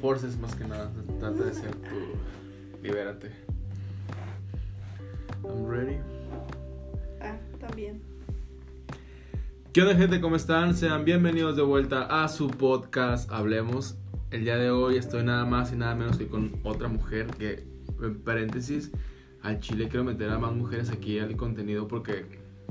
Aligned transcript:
forces 0.00 0.38
más 0.38 0.54
que 0.54 0.64
nada. 0.64 0.90
Trata 1.18 1.44
de 1.44 1.52
ser 1.52 1.74
tú. 1.74 1.96
Libérate. 2.82 3.30
I'm 5.44 5.68
ready. 5.68 5.98
Ah, 7.20 7.36
también. 7.58 8.00
¿Qué 9.72 9.82
onda 9.82 9.94
gente? 9.94 10.20
¿Cómo 10.20 10.36
están? 10.36 10.74
Sean 10.74 11.04
bienvenidos 11.04 11.54
de 11.56 11.62
vuelta 11.62 12.22
a 12.22 12.28
su 12.28 12.48
podcast 12.48 13.30
Hablemos. 13.30 13.96
El 14.30 14.44
día 14.44 14.56
de 14.56 14.70
hoy 14.70 14.96
estoy 14.96 15.22
nada 15.22 15.44
más 15.44 15.72
y 15.72 15.76
nada 15.76 15.94
menos 15.94 16.16
que 16.16 16.28
con 16.28 16.60
otra 16.64 16.88
mujer 16.88 17.26
que, 17.26 17.66
en 18.02 18.20
paréntesis, 18.22 18.90
al 19.42 19.60
chile 19.60 19.88
quiero 19.88 20.04
meter 20.04 20.30
a 20.30 20.38
más 20.38 20.54
mujeres 20.54 20.90
aquí 20.90 21.18
al 21.18 21.36
contenido 21.36 21.88
porque 21.88 22.24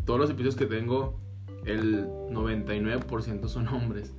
todos 0.06 0.20
los 0.20 0.30
episodios 0.32 0.56
que 0.56 0.66
tengo, 0.66 1.20
el 1.66 2.08
99% 2.32 3.48
son 3.48 3.68
hombres. 3.68 4.14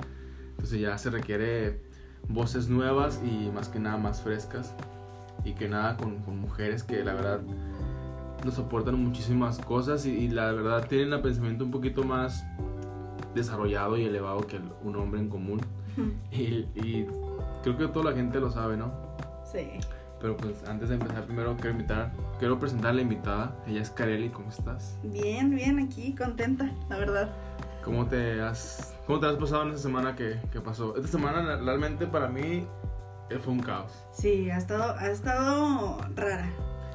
Entonces 0.51 0.81
ya 0.81 0.97
se 0.97 1.11
requiere 1.11 1.90
voces 2.31 2.69
nuevas 2.69 3.21
y 3.25 3.51
más 3.51 3.69
que 3.69 3.79
nada 3.79 3.97
más 3.97 4.23
frescas. 4.23 4.75
Y 5.45 5.53
que 5.53 5.69
nada 5.69 5.97
con, 5.97 6.19
con 6.21 6.39
mujeres 6.39 6.83
que 6.83 7.03
la 7.03 7.15
verdad 7.15 7.41
nos 8.45 8.55
soportan 8.55 9.03
muchísimas 9.03 9.59
cosas 9.59 10.05
y, 10.07 10.11
y 10.11 10.29
la 10.29 10.53
verdad 10.53 10.87
tienen 10.87 11.13
un 11.13 11.23
pensamiento 11.23 11.65
un 11.65 11.71
poquito 11.71 12.05
más 12.05 12.45
desarrollado 13.35 13.97
y 13.97 14.05
elevado 14.05 14.47
que 14.47 14.61
un 14.83 14.97
hombre 14.97 15.21
en 15.21 15.29
común. 15.29 15.61
Y, 16.31 16.67
y 16.75 17.07
creo 17.63 17.77
que 17.77 17.89
toda 17.89 18.11
la 18.11 18.17
gente 18.17 18.41
lo 18.41 18.51
sabe, 18.51 18.77
¿no? 18.77 18.93
Sí. 19.51 19.71
Pero 20.21 20.37
pues 20.37 20.63
antes 20.69 20.91
de 20.91 20.97
empezar 20.97 21.25
primero 21.25 21.57
quiero 21.57 21.73
invitar, 21.73 22.13
quiero 22.39 22.59
presentar 22.59 22.91
a 22.91 22.95
la 22.95 23.03
invitada. 23.03 23.57
Ella 23.67 23.81
es 23.81 23.91
Kareli, 23.91 24.29
¿cómo 24.29 24.51
estás? 24.51 24.99
Bien, 25.03 25.51
bien, 25.51 25.79
aquí, 25.79 26.15
contenta, 26.15 26.71
la 26.89 26.99
verdad. 26.99 27.31
¿Cómo 27.85 28.07
te 28.07 28.41
has, 28.43 28.95
cómo 29.07 29.21
te 29.21 29.27
has 29.27 29.37
pasado 29.37 29.63
en 29.63 29.69
esta 29.71 29.83
semana 29.83 30.15
que, 30.15 30.39
que 30.53 30.61
pasó? 30.61 30.97
Esta 30.97 31.09
semana 31.09 31.57
realmente 31.57 32.07
para 32.07 32.29
mí 32.29 32.67
eh, 33.31 33.39
fue 33.39 33.53
un 33.53 33.61
caos. 33.61 33.93
Sí, 34.13 34.51
ha 34.51 34.59
estado, 34.59 34.95
ha 34.99 35.11
estado 35.11 35.99
rara. 36.15 36.51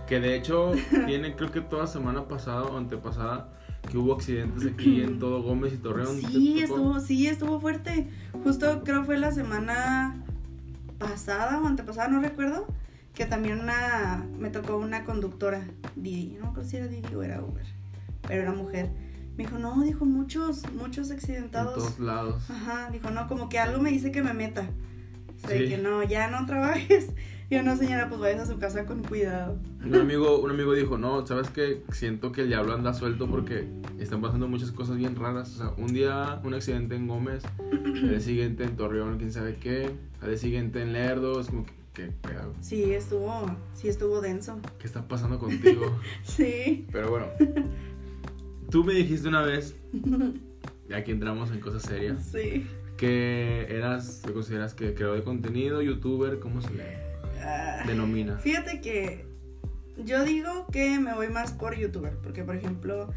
Que 0.07 0.19
de 0.19 0.35
hecho 0.35 0.73
tiene 1.05 1.35
creo 1.35 1.51
que 1.51 1.61
toda 1.61 1.87
semana 1.87 2.27
pasada 2.27 2.63
o 2.63 2.77
antepasada 2.77 3.49
que 3.89 3.97
hubo 3.97 4.13
accidentes 4.13 4.65
aquí 4.71 5.01
en 5.01 5.19
todo 5.19 5.41
Gómez 5.41 5.73
y 5.73 5.77
Torreón. 5.77 6.21
¿Te 6.21 6.27
Sí, 6.27 6.59
estuvo, 6.61 6.99
sí, 6.99 7.27
estuvo 7.27 7.59
fuerte. 7.59 8.09
Justo 8.43 8.83
creo 8.83 9.03
fue 9.03 9.17
la 9.17 9.31
semana 9.31 10.23
pasada 10.99 11.61
o 11.61 11.67
antepasada, 11.67 12.07
no 12.09 12.21
recuerdo, 12.21 12.67
que 13.13 13.25
también 13.25 13.59
una, 13.59 14.25
me 14.37 14.49
tocó 14.49 14.77
una 14.77 15.03
conductora, 15.03 15.65
Didi, 15.95 16.37
no 16.39 16.53
creo 16.53 16.65
si 16.65 16.77
era 16.77 16.87
Didi 16.87 17.15
o 17.15 17.23
era 17.23 17.41
Uber, 17.41 17.65
pero 18.27 18.43
era 18.43 18.53
mujer. 18.53 18.89
Me 19.37 19.43
dijo, 19.43 19.59
no, 19.59 19.81
dijo, 19.83 20.05
muchos, 20.05 20.61
muchos 20.73 21.09
En 21.09 21.17
accidentados. 21.17 21.75
todos 21.75 21.99
lados. 21.99 22.49
Ajá, 22.49 22.89
dijo, 22.91 23.09
no, 23.11 23.27
como 23.27 23.49
que 23.49 23.59
algo 23.59 23.81
me 23.81 23.89
dice 23.91 24.11
que 24.11 24.21
me 24.23 24.33
meta. 24.33 24.69
O 25.43 25.47
sea, 25.47 25.57
Sí. 25.57 25.67
que 25.67 25.77
no, 25.77 26.03
ya 26.03 26.29
no 26.29 26.45
trabajes. 26.45 27.09
Yo, 27.51 27.61
no, 27.61 27.75
señora, 27.77 28.07
pues 28.09 28.19
vayas 28.19 28.39
a 28.49 28.51
su 28.51 28.57
casa 28.57 28.85
con 28.87 29.03
cuidado. 29.03 29.59
Un 29.85 29.93
amigo, 29.93 30.39
un 30.39 30.49
amigo 30.49 30.73
dijo, 30.73 30.97
no, 30.97 31.27
¿sabes 31.27 31.49
qué? 31.51 31.83
Siento 31.91 32.31
que 32.31 32.41
el 32.41 32.47
diablo 32.47 32.73
anda 32.73 32.91
suelto 32.93 33.29
porque 33.29 33.67
están 33.99 34.19
pasando 34.21 34.47
muchas 34.47 34.71
cosas 34.71 34.97
bien 34.97 35.15
raras. 35.15 35.53
O 35.53 35.57
sea, 35.57 35.69
un 35.77 35.93
día 35.93 36.39
un 36.43 36.53
accidente 36.55 36.95
en 36.95 37.07
Gómez, 37.07 37.43
al 37.71 38.09
día 38.09 38.19
siguiente 38.19 38.63
en 38.63 38.75
Torreón, 38.77 39.17
quién 39.19 39.31
sabe 39.31 39.57
qué, 39.57 39.91
al 40.21 40.29
día 40.29 40.37
siguiente 40.39 40.81
en 40.81 40.93
Lerdo, 40.93 41.39
es 41.39 41.47
como 41.47 41.65
que, 41.67 41.73
¿qué 41.93 42.07
pedo? 42.23 42.51
Sí, 42.61 42.93
estuvo, 42.93 43.45
sí 43.75 43.89
estuvo 43.89 44.21
denso. 44.21 44.57
¿Qué 44.79 44.87
está 44.87 45.07
pasando 45.07 45.37
contigo? 45.37 45.85
Sí. 46.23 46.87
Pero 46.91 47.11
bueno, 47.11 47.27
tú 48.69 48.83
me 48.83 48.93
dijiste 48.93 49.27
una 49.27 49.41
vez, 49.41 49.75
ya 50.89 51.03
que 51.03 51.11
entramos 51.11 51.51
en 51.51 51.59
cosas 51.59 51.83
serias, 51.83 52.25
Sí. 52.25 52.65
que 52.97 53.67
eras, 53.69 54.21
te 54.25 54.31
consideras 54.33 54.73
que 54.73 54.93
creador 54.93 55.17
de 55.17 55.23
contenido, 55.23 55.81
youtuber, 55.81 56.39
¿cómo 56.39 56.61
se 56.61 56.73
le 56.73 56.83
Ah, 57.43 57.83
denomina? 57.85 58.37
Fíjate 58.37 58.81
que 58.81 59.25
yo 60.03 60.23
digo 60.25 60.67
que 60.71 60.99
me 60.99 61.13
voy 61.13 61.29
más 61.29 61.51
por 61.53 61.75
youtuber, 61.77 62.13
porque 62.23 62.43
por 62.43 62.55
ejemplo 62.55 63.11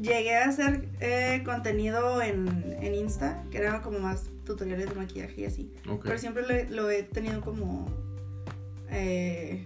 llegué 0.00 0.36
a 0.36 0.48
hacer 0.48 0.88
eh, 1.00 1.42
contenido 1.44 2.20
en, 2.22 2.76
en 2.80 2.94
Insta, 2.94 3.44
que 3.50 3.58
era 3.58 3.80
como 3.82 3.98
más 4.00 4.24
tutoriales 4.44 4.88
de 4.88 4.94
maquillaje 4.94 5.42
y 5.42 5.44
así, 5.44 5.70
pero 6.02 6.18
siempre 6.18 6.46
le- 6.46 6.70
lo 6.70 6.90
he 6.90 7.02
tenido 7.02 7.40
como 7.42 7.86
eh, 8.90 9.64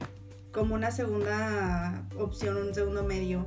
como 0.53 0.75
una 0.75 0.91
segunda 0.91 2.07
opción, 2.19 2.57
un 2.57 2.75
segundo 2.75 3.05
medio, 3.05 3.47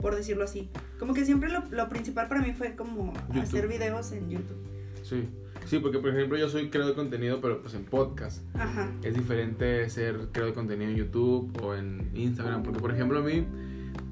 por 0.00 0.14
decirlo 0.14 0.44
así. 0.44 0.68
Como 0.98 1.14
que 1.14 1.24
siempre 1.24 1.50
lo, 1.50 1.64
lo 1.70 1.88
principal 1.88 2.28
para 2.28 2.42
mí 2.42 2.52
fue 2.52 2.74
como 2.74 3.12
YouTube. 3.28 3.42
hacer 3.42 3.68
videos 3.68 4.12
en 4.12 4.30
YouTube. 4.30 4.58
Sí. 5.02 5.28
Sí, 5.66 5.80
porque 5.80 5.98
por 5.98 6.10
ejemplo 6.10 6.38
yo 6.38 6.48
soy 6.48 6.70
creador 6.70 6.94
de 6.94 6.96
contenido, 6.96 7.40
pero 7.40 7.60
pues 7.60 7.74
en 7.74 7.84
podcast. 7.84 8.42
Ajá. 8.54 8.90
Es 9.02 9.14
diferente 9.14 9.88
ser 9.90 10.28
creador 10.30 10.50
de 10.50 10.54
contenido 10.54 10.90
en 10.90 10.96
YouTube 10.96 11.60
o 11.62 11.74
en 11.74 12.10
Instagram. 12.14 12.62
Porque, 12.62 12.78
por 12.78 12.92
ejemplo, 12.92 13.18
a 13.18 13.22
mí 13.22 13.44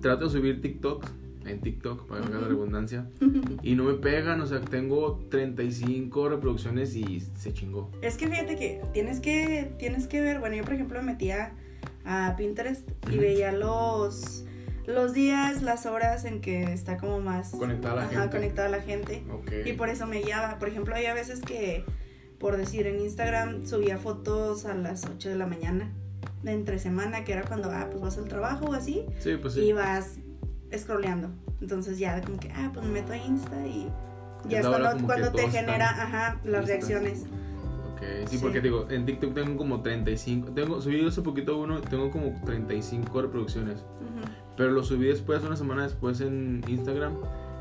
trato 0.01 0.25
de 0.25 0.31
subir 0.31 0.61
TikToks 0.61 1.13
en 1.47 1.61
TikTok, 1.61 2.07
para 2.07 2.25
que 2.25 2.33
la 2.33 2.41
redundancia, 2.41 3.07
y 3.63 3.75
no 3.75 3.85
me 3.85 3.95
pegan. 3.95 4.41
O 4.41 4.47
sea, 4.47 4.61
tengo 4.61 5.25
35 5.31 6.29
reproducciones 6.29 6.97
y 6.97 7.21
se 7.21 7.53
chingó. 7.53 7.91
Es 8.03 8.17
que 8.17 8.29
fíjate 8.29 8.57
que 8.57 8.81
tienes 8.93 9.21
que 9.21 9.73
tienes 9.79 10.07
que 10.07 10.21
ver, 10.21 10.41
bueno, 10.41 10.57
yo 10.57 10.65
por 10.65 10.75
ejemplo 10.75 10.99
me 11.01 11.13
metía 11.13 11.53
a 12.05 12.35
Pinterest 12.37 12.89
y 13.11 13.19
veía 13.19 13.53
los 13.53 14.45
los 14.87 15.13
días, 15.13 15.63
las 15.63 15.87
horas 15.87 16.25
en 16.25 16.41
que 16.41 16.65
está 16.73 16.97
como 16.99 17.21
más 17.21 17.51
Conectada 17.51 17.97
la 17.97 18.03
ajá, 18.03 18.21
gente. 18.23 18.37
conectada 18.37 18.69
la 18.69 18.81
gente 18.83 19.25
Ok. 19.33 19.51
y 19.67 19.73
por 19.75 19.89
eso 19.89 20.07
me 20.07 20.21
guiaba. 20.21 20.59
Por 20.59 20.69
ejemplo, 20.69 20.95
había 20.95 21.15
veces 21.15 21.41
que 21.41 21.85
por 22.39 22.57
decir 22.57 22.87
en 22.87 23.01
Instagram 23.01 23.67
subía 23.67 23.99
fotos 23.99 24.67
a 24.67 24.75
las 24.75 25.05
8 25.07 25.31
de 25.31 25.37
la 25.37 25.47
mañana 25.47 25.91
de 26.43 26.53
entre 26.53 26.79
semana, 26.79 27.25
que 27.25 27.33
era 27.33 27.43
cuando 27.43 27.71
ah, 27.71 27.87
pues 27.91 28.03
vas 28.03 28.19
al 28.19 28.25
trabajo 28.29 28.67
o 28.67 28.73
así 28.75 29.07
Sí, 29.19 29.37
pues 29.41 29.55
sí. 29.55 29.61
y 29.63 29.73
vas 29.73 30.17
scrolleando. 30.77 31.31
Entonces 31.61 31.99
ya 31.99 32.21
como 32.21 32.39
que 32.39 32.51
ah, 32.53 32.71
pues 32.75 32.85
me 32.85 32.93
meto 32.93 33.13
a 33.13 33.17
Insta 33.17 33.67
y 33.67 33.91
ya 34.49 34.61
Es 34.61 34.67
cuando, 34.67 35.33
te 35.33 35.49
genera 35.49 35.89
ajá, 35.91 36.41
las 36.45 36.45
listas. 36.45 36.67
reacciones. 36.69 37.23
Ok, 37.95 38.03
sí, 38.29 38.37
Sí. 38.37 38.39
porque 38.43 38.61
digo, 38.61 38.87
en 38.91 39.07
TikTok 39.07 39.33
tengo 39.33 39.57
como 39.57 39.81
35. 39.81 40.51
Tengo, 40.51 40.83
subí 40.83 41.07
hace 41.07 41.23
poquito 41.23 41.57
uno, 41.59 41.81
tengo 41.81 42.11
como 42.11 42.35
35 42.45 43.23
reproducciones. 43.23 43.79
Ujú. 43.79 44.25
Pero 44.57 44.71
lo 44.71 44.83
subí 44.83 45.07
después, 45.07 45.43
una 45.43 45.57
semana 45.57 45.83
después 45.85 46.21
en 46.21 46.63
Instagram. 46.69 47.15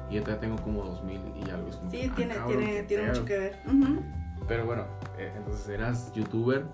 Y 0.10 0.16
ya 0.20 0.40
tengo 0.40 0.58
como 0.58 0.84
2000 0.84 1.20
y 1.46 1.50
algo. 1.50 1.70
Es 1.70 1.76
como 1.78 1.92
Sí, 1.92 1.98
que, 2.02 2.08
ah, 2.08 2.16
tiene, 2.16 2.36
cabrón, 2.36 2.58
tiene, 2.58 2.84
tiene 2.84 3.08
mucho 3.08 3.26
que 3.26 3.38
ver. 3.40 3.60
Pero 4.48 4.66
bueno, 4.66 4.86
eh, 5.18 5.32
entonces 5.38 5.68
eras 5.70 6.12
youtuber. 6.14 6.66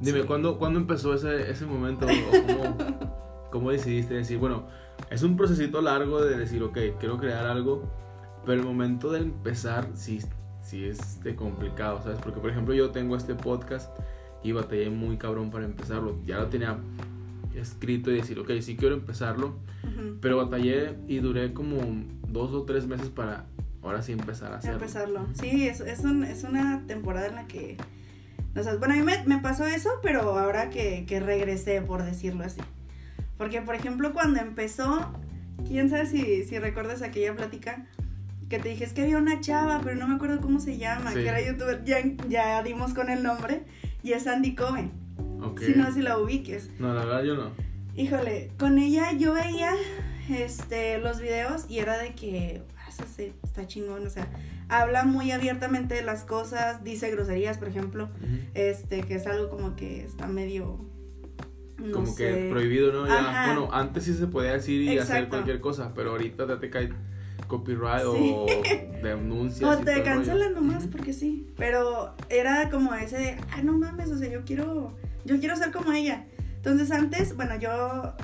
Dime, 0.00 0.22
Sí. 0.22 0.26
¿cuándo, 0.26 0.58
¿cuándo 0.58 0.80
empezó 0.80 1.14
ese, 1.14 1.50
ese 1.50 1.66
momento? 1.66 2.06
¿O 2.06 2.46
cómo, 2.46 2.76
cómo 3.50 3.70
decidiste 3.70 4.14
decir, 4.14 4.38
bueno, 4.38 4.64
es 5.10 5.22
un 5.22 5.36
procesito 5.36 5.80
largo 5.82 6.22
de 6.24 6.36
decir, 6.36 6.62
ok, 6.62 6.78
quiero 6.98 7.18
crear 7.18 7.46
algo, 7.46 7.84
pero 8.46 8.60
el 8.60 8.66
momento 8.66 9.12
de 9.12 9.20
empezar 9.20 9.86
sí, 9.94 10.20
sí 10.62 10.86
es 10.86 11.22
de 11.22 11.36
complicado, 11.36 12.00
¿sabes? 12.02 12.18
Porque, 12.22 12.40
por 12.40 12.50
ejemplo, 12.50 12.74
yo 12.74 12.90
tengo 12.90 13.14
este 13.16 13.34
podcast 13.34 13.94
y 14.42 14.52
batallé 14.52 14.88
muy 14.88 15.18
cabrón 15.18 15.50
para 15.50 15.66
empezarlo. 15.66 16.16
Ya 16.24 16.38
lo 16.38 16.46
tenía 16.46 16.78
escrito 17.54 18.10
y 18.10 18.16
decir, 18.16 18.38
ok, 18.38 18.50
sí 18.60 18.76
quiero 18.76 18.94
empezarlo, 18.94 19.56
pero 20.20 20.36
batallé 20.36 20.94
y 21.08 21.18
duré 21.18 21.52
como 21.52 21.78
dos 22.28 22.52
o 22.52 22.62
tres 22.64 22.86
meses 22.86 23.08
para 23.08 23.46
ahora 23.82 24.02
sí 24.02 24.12
empezar 24.12 24.52
a 24.52 24.58
hacerlo. 24.58 24.78
Empezarlo. 24.78 25.26
Sí, 25.34 25.66
es, 25.68 25.80
es, 25.80 26.00
un- 26.00 26.24
es 26.24 26.44
una 26.44 26.82
temporada 26.86 27.26
en 27.28 27.34
la 27.34 27.46
que... 27.46 27.76
o 28.56 28.62
sea, 28.62 28.76
bueno, 28.76 28.94
a 28.94 28.96
mí 28.98 29.02
me, 29.02 29.24
me 29.24 29.38
pasó 29.38 29.64
eso, 29.66 29.90
pero 30.02 30.38
ahora 30.38 30.70
que, 30.70 31.04
que 31.06 31.18
regresé, 31.20 31.80
por 31.82 32.02
decirlo 32.04 32.44
así. 32.44 32.60
Porque, 33.38 33.62
por 33.62 33.74
ejemplo, 33.74 34.12
cuando 34.12 34.38
empezó, 34.40 35.10
quién 35.66 35.88
sabe 35.88 36.06
si, 36.06 36.44
si 36.44 36.58
recuerdas 36.58 37.00
aquella 37.02 37.34
plática 37.34 37.86
que 38.50 38.58
te 38.58 38.68
dije, 38.68 38.84
es 38.84 38.92
que 38.92 39.02
había 39.02 39.16
una 39.16 39.40
chava, 39.40 39.80
pero 39.82 39.96
no 39.96 40.08
me 40.08 40.16
acuerdo 40.16 40.40
cómo 40.40 40.60
se 40.60 40.76
llama, 40.76 41.12
Sí. 41.12 41.20
que 41.20 41.28
era 41.28 41.40
youtuber, 41.40 41.84
ya, 41.84 41.98
ya 42.28 42.62
dimos 42.62 42.92
con 42.94 43.08
el 43.08 43.22
nombre, 43.22 43.62
y 44.02 44.12
es 44.12 44.26
Andy 44.26 44.54
Cohen. 44.54 44.90
Si 45.58 45.72
no, 45.74 45.92
si 45.92 46.02
la 46.02 46.18
ubiques. 46.18 46.70
No, 46.78 46.92
la 46.94 47.04
verdad 47.04 47.22
yo 47.24 47.34
no. 47.34 47.50
Híjole, 47.96 48.50
con 48.58 48.78
ella 48.78 49.12
yo 49.12 49.34
veía 49.34 49.72
este 50.28 50.98
los 50.98 51.20
videos 51.20 51.66
y 51.68 51.78
era 51.78 51.98
de 51.98 52.14
que 52.14 52.62
ah, 52.78 52.88
eso 52.88 53.04
sí, 53.16 53.32
está 53.42 53.66
chingón, 53.66 54.06
o 54.06 54.10
sea, 54.10 54.28
habla 54.68 55.04
muy 55.04 55.32
abiertamente 55.32 55.94
de 55.96 56.02
las 56.02 56.24
cosas, 56.24 56.84
dice 56.84 57.10
groserías, 57.10 57.58
por 57.58 57.68
ejemplo, 57.68 58.08
este 58.54 59.02
que 59.02 59.16
es 59.16 59.26
algo 59.26 59.48
como 59.50 59.74
que 59.76 60.04
está 60.04 60.26
medio 60.28 60.78
no 61.78 61.92
como 61.92 62.06
sé. 62.06 62.16
que 62.28 62.48
prohibido, 62.50 62.92
¿no? 62.92 63.06
Ya, 63.08 63.44
bueno, 63.46 63.68
antes 63.72 64.04
sí 64.04 64.14
se 64.14 64.26
podía 64.26 64.52
decir 64.52 64.82
y 64.82 64.98
hacer 64.98 65.28
cualquier 65.28 65.60
cosa, 65.60 65.92
pero 65.94 66.10
ahorita 66.10 66.46
ya 66.46 66.60
te 66.60 66.70
cae 66.70 66.90
copyright 67.48 68.02
Sí. 68.02 68.32
o 68.34 68.46
denuncias. 69.02 69.78
O 69.78 69.82
te 69.82 70.02
cancelan 70.02 70.54
nomás 70.54 70.86
porque 70.86 71.12
sí. 71.12 71.48
Pero 71.56 72.14
era 72.28 72.70
como 72.70 72.94
ese 72.94 73.18
de, 73.18 73.36
ah, 73.52 73.62
no 73.62 73.72
mames, 73.72 74.10
o 74.10 74.18
sea, 74.18 74.30
yo 74.30 74.42
quiero, 74.44 74.94
yo 75.30 75.38
quiero 75.38 75.56
ser 75.56 75.70
como 75.70 75.92
ella. 75.92 76.26
Entonces 76.56 76.90
antes, 76.90 77.36
bueno, 77.36 77.58
yo 77.58 77.70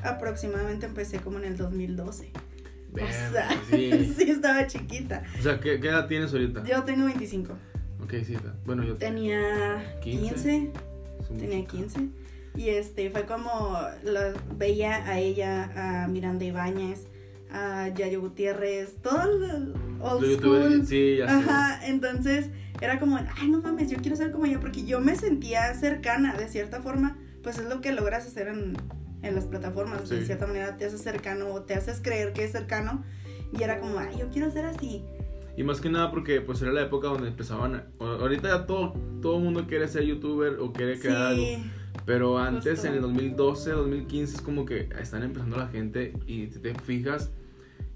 aproximadamente 0.02 0.86
empecé 0.86 1.20
como 1.20 1.38
en 1.38 1.44
el 1.44 1.56
2012. 1.56 2.30
Verga, 2.92 3.10
o 3.10 3.32
sea, 3.32 3.62
sí. 3.70 4.14
sí 4.18 4.30
estaba 4.30 4.66
chiquita. 4.66 5.22
O 5.38 5.42
sea, 5.42 5.60
¿qué, 5.60 5.80
qué 5.80 5.88
edad 5.88 6.06
tienes 6.06 6.32
ahorita? 6.32 6.64
Yo 6.64 6.82
tengo 6.84 7.06
25. 7.06 7.52
Ok, 8.02 8.14
sí. 8.24 8.36
Bueno, 8.64 8.82
yo 8.84 8.96
Tenía 8.96 9.98
15. 10.02 10.30
15. 10.32 10.72
es 11.20 11.30
un 11.30 11.38
tenía 11.38 11.64
15. 11.64 12.08
Y 12.56 12.70
este, 12.70 13.10
fue 13.10 13.24
como, 13.26 13.78
lo, 14.02 14.20
veía 14.56 15.06
a 15.06 15.18
ella, 15.18 16.04
a 16.04 16.08
Miranda 16.08 16.44
Ibáñez, 16.44 17.06
a 17.56 17.88
Yayo 17.88 18.20
Gutiérrez, 18.20 18.96
todo 19.02 19.22
el 19.22 19.72
old 20.00 20.22
Los 20.22 20.36
school. 20.38 20.86
sí, 20.86 21.16
ya 21.18 21.28
sé. 21.28 21.34
Ajá, 21.34 21.86
entonces 21.86 22.50
era 22.80 23.00
como, 23.00 23.16
ay, 23.16 23.48
no 23.48 23.60
mames, 23.62 23.90
yo 23.90 23.96
quiero 23.98 24.16
ser 24.16 24.30
como 24.32 24.44
ella, 24.46 24.60
porque 24.60 24.84
yo 24.84 25.00
me 25.00 25.16
sentía 25.16 25.72
cercana, 25.74 26.36
de 26.36 26.48
cierta 26.48 26.82
forma, 26.82 27.18
pues 27.42 27.58
es 27.58 27.68
lo 27.68 27.80
que 27.80 27.92
logras 27.92 28.26
hacer 28.26 28.48
en, 28.48 28.76
en 29.22 29.34
las 29.34 29.46
plataformas, 29.46 30.08
Sí. 30.08 30.16
de 30.16 30.26
cierta 30.26 30.46
manera 30.46 30.76
te 30.76 30.84
haces 30.84 31.00
cercano 31.02 31.46
o 31.52 31.62
te 31.62 31.74
haces 31.74 32.00
creer 32.02 32.32
que 32.32 32.44
es 32.44 32.52
cercano, 32.52 33.02
y 33.58 33.62
era 33.62 33.78
como, 33.80 33.98
ay, 33.98 34.16
yo 34.18 34.28
quiero 34.30 34.50
ser 34.50 34.66
así. 34.66 35.02
Y 35.56 35.62
más 35.62 35.80
que 35.80 35.88
nada 35.88 36.10
porque 36.10 36.42
pues 36.42 36.60
era 36.60 36.70
la 36.70 36.82
época 36.82 37.08
donde 37.08 37.28
empezaban. 37.28 37.74
a- 37.76 37.86
ahorita 37.98 38.48
ya 38.48 38.66
todo 38.66 38.92
todo 39.22 39.38
el 39.38 39.44
mundo 39.44 39.66
quiere 39.66 39.88
ser 39.88 40.02
youtuber 40.04 40.58
o 40.60 40.70
quiere 40.74 40.98
crear 41.00 41.28
algo. 41.28 41.42
Sí, 41.42 41.64
Pero 42.04 42.38
antes, 42.38 42.72
Justo. 42.74 42.88
en 42.88 42.94
el 42.94 43.00
2012, 43.00 43.70
2015, 43.70 44.36
es 44.36 44.42
como 44.42 44.66
que 44.66 44.90
están 45.00 45.22
empezando 45.22 45.56
la 45.56 45.66
gente 45.68 46.12
y 46.26 46.48
te, 46.48 46.58
te 46.58 46.74
fijas, 46.80 47.30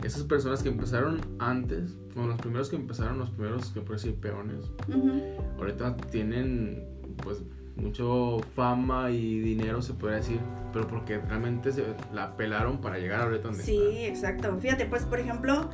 esas 0.03 0.25
personas 0.25 0.63
que 0.63 0.69
empezaron 0.69 1.21
antes, 1.39 1.97
como 2.15 2.29
los 2.29 2.39
primeros 2.39 2.69
que 2.69 2.77
empezaron, 2.77 3.19
los 3.19 3.31
primeros 3.31 3.71
que 3.71 3.81
por 3.81 3.97
decir 3.97 4.15
peones, 4.15 4.71
ujú, 4.89 5.21
ahorita 5.59 5.97
tienen 6.11 6.85
pues 7.23 7.43
mucho 7.77 8.41
fama 8.55 9.11
y 9.11 9.41
dinero, 9.41 9.83
se 9.83 9.95
podría 9.95 10.19
decir, 10.19 10.41
pero 10.73 10.87
porque 10.87 11.19
realmente 11.19 11.73
se 11.73 11.85
la 12.13 12.37
pelaron 12.37 12.81
para 12.81 12.99
llegar 12.99 13.23
ahorita 13.23 13.49
donde 13.49 13.63
sí, 13.63 14.05
exacto. 14.05 14.57
Fíjate, 14.59 14.87
pues, 14.87 15.05
por 15.05 15.19
ejemplo, 15.19 15.71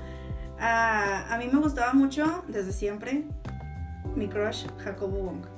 a, 0.58 1.34
a 1.34 1.38
mí 1.38 1.48
me 1.52 1.58
gustaba 1.58 1.92
mucho, 1.92 2.44
desde 2.48 2.72
siempre, 2.72 3.24
mi 4.14 4.28
crush, 4.28 4.66
Jacobo 4.78 5.18
Wong. 5.18 5.55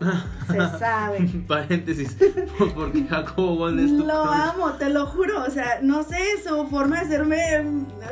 Se 0.46 0.78
sabe. 0.78 1.20
Paréntesis, 1.48 2.16
porque 2.74 3.04
Jacobo 3.04 3.56
Bond 3.56 3.80
es 3.80 3.96
tu 3.96 4.04
Lo 4.04 4.24
amo, 4.24 4.72
te 4.74 4.90
lo 4.90 5.06
juro. 5.06 5.42
O 5.44 5.50
sea, 5.50 5.80
no 5.82 6.02
sé, 6.02 6.18
su 6.46 6.66
forma 6.68 7.00
de 7.02 7.06
ser 7.08 7.24
me, 7.24 7.38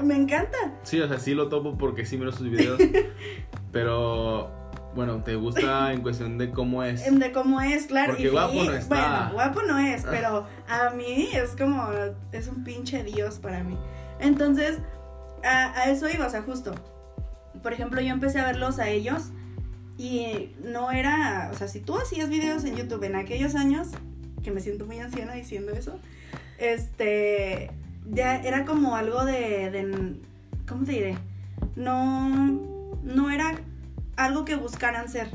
me 0.03 0.17
encanta. 0.17 0.57
Sí, 0.83 1.01
o 1.01 1.09
sea, 1.09 1.19
sí 1.19 1.35
lo 1.35 1.49
topo 1.49 1.77
porque 1.77 2.07
sí 2.07 2.17
miro 2.17 2.33
sus 2.33 2.49
videos, 2.51 2.81
pero 3.73 4.51
bueno, 4.95 5.23
te 5.25 5.35
gusta 5.35 5.93
en 5.93 6.03
cuestión 6.03 6.39
de 6.39 6.51
cómo 6.51 6.83
es. 6.83 7.05
De 7.19 7.33
cómo 7.33 7.61
es, 7.61 7.87
claro. 7.87 8.13
Porque 8.13 8.25
y 8.29 8.31
guapo 8.31 8.55
no 8.65 8.73
está. 8.73 8.95
Bueno, 8.95 9.33
guapo 9.35 9.63
no 9.63 9.79
es, 9.79 10.05
Ah. 10.05 10.09
pero 10.11 10.47
a 10.69 10.91
mí 10.91 11.29
es 11.33 11.51
como, 11.57 11.89
es 12.33 12.49
un 12.49 12.65
pinche 12.65 13.03
dios 13.03 13.39
para 13.39 13.63
mí. 13.65 13.77
Entonces, 14.21 14.79
a, 15.45 15.73
a 15.81 15.91
eso 15.91 16.09
iba, 16.09 16.27
o 16.27 16.31
sea, 16.31 16.43
justo. 16.43 16.75
Por 17.63 17.73
ejemplo, 17.73 18.01
yo 18.01 18.13
empecé 18.13 18.39
a 18.41 18.47
verlos 18.47 18.79
a 18.79 18.89
ellos 18.89 19.31
y 19.99 20.51
no 20.65 20.91
era, 20.91 21.51
o 21.53 21.57
sea, 21.57 21.69
si 21.69 21.81
tú 21.81 21.97
hacías 21.97 22.29
videos 22.29 22.65
en 22.65 22.77
YouTube 22.77 23.05
en 23.05 23.15
aquellos 23.17 23.55
años, 23.55 23.89
que 24.43 24.51
me 24.51 24.61
siento 24.61 24.87
muy 24.87 24.99
anciana 24.99 25.33
diciendo 25.35 25.73
eso, 25.73 25.99
este, 26.59 27.71
ya 28.11 28.37
era 28.43 28.65
como 28.65 28.97
algo 28.97 29.25
de, 29.25 29.71
de 29.71 30.17
¿cómo 30.69 30.85
te 30.85 30.93
diré? 30.93 31.17
No, 31.77 32.29
no 33.05 33.31
era 33.31 33.55
algo 34.17 34.45
que 34.45 34.57
buscaran 34.57 35.09
ser 35.09 35.29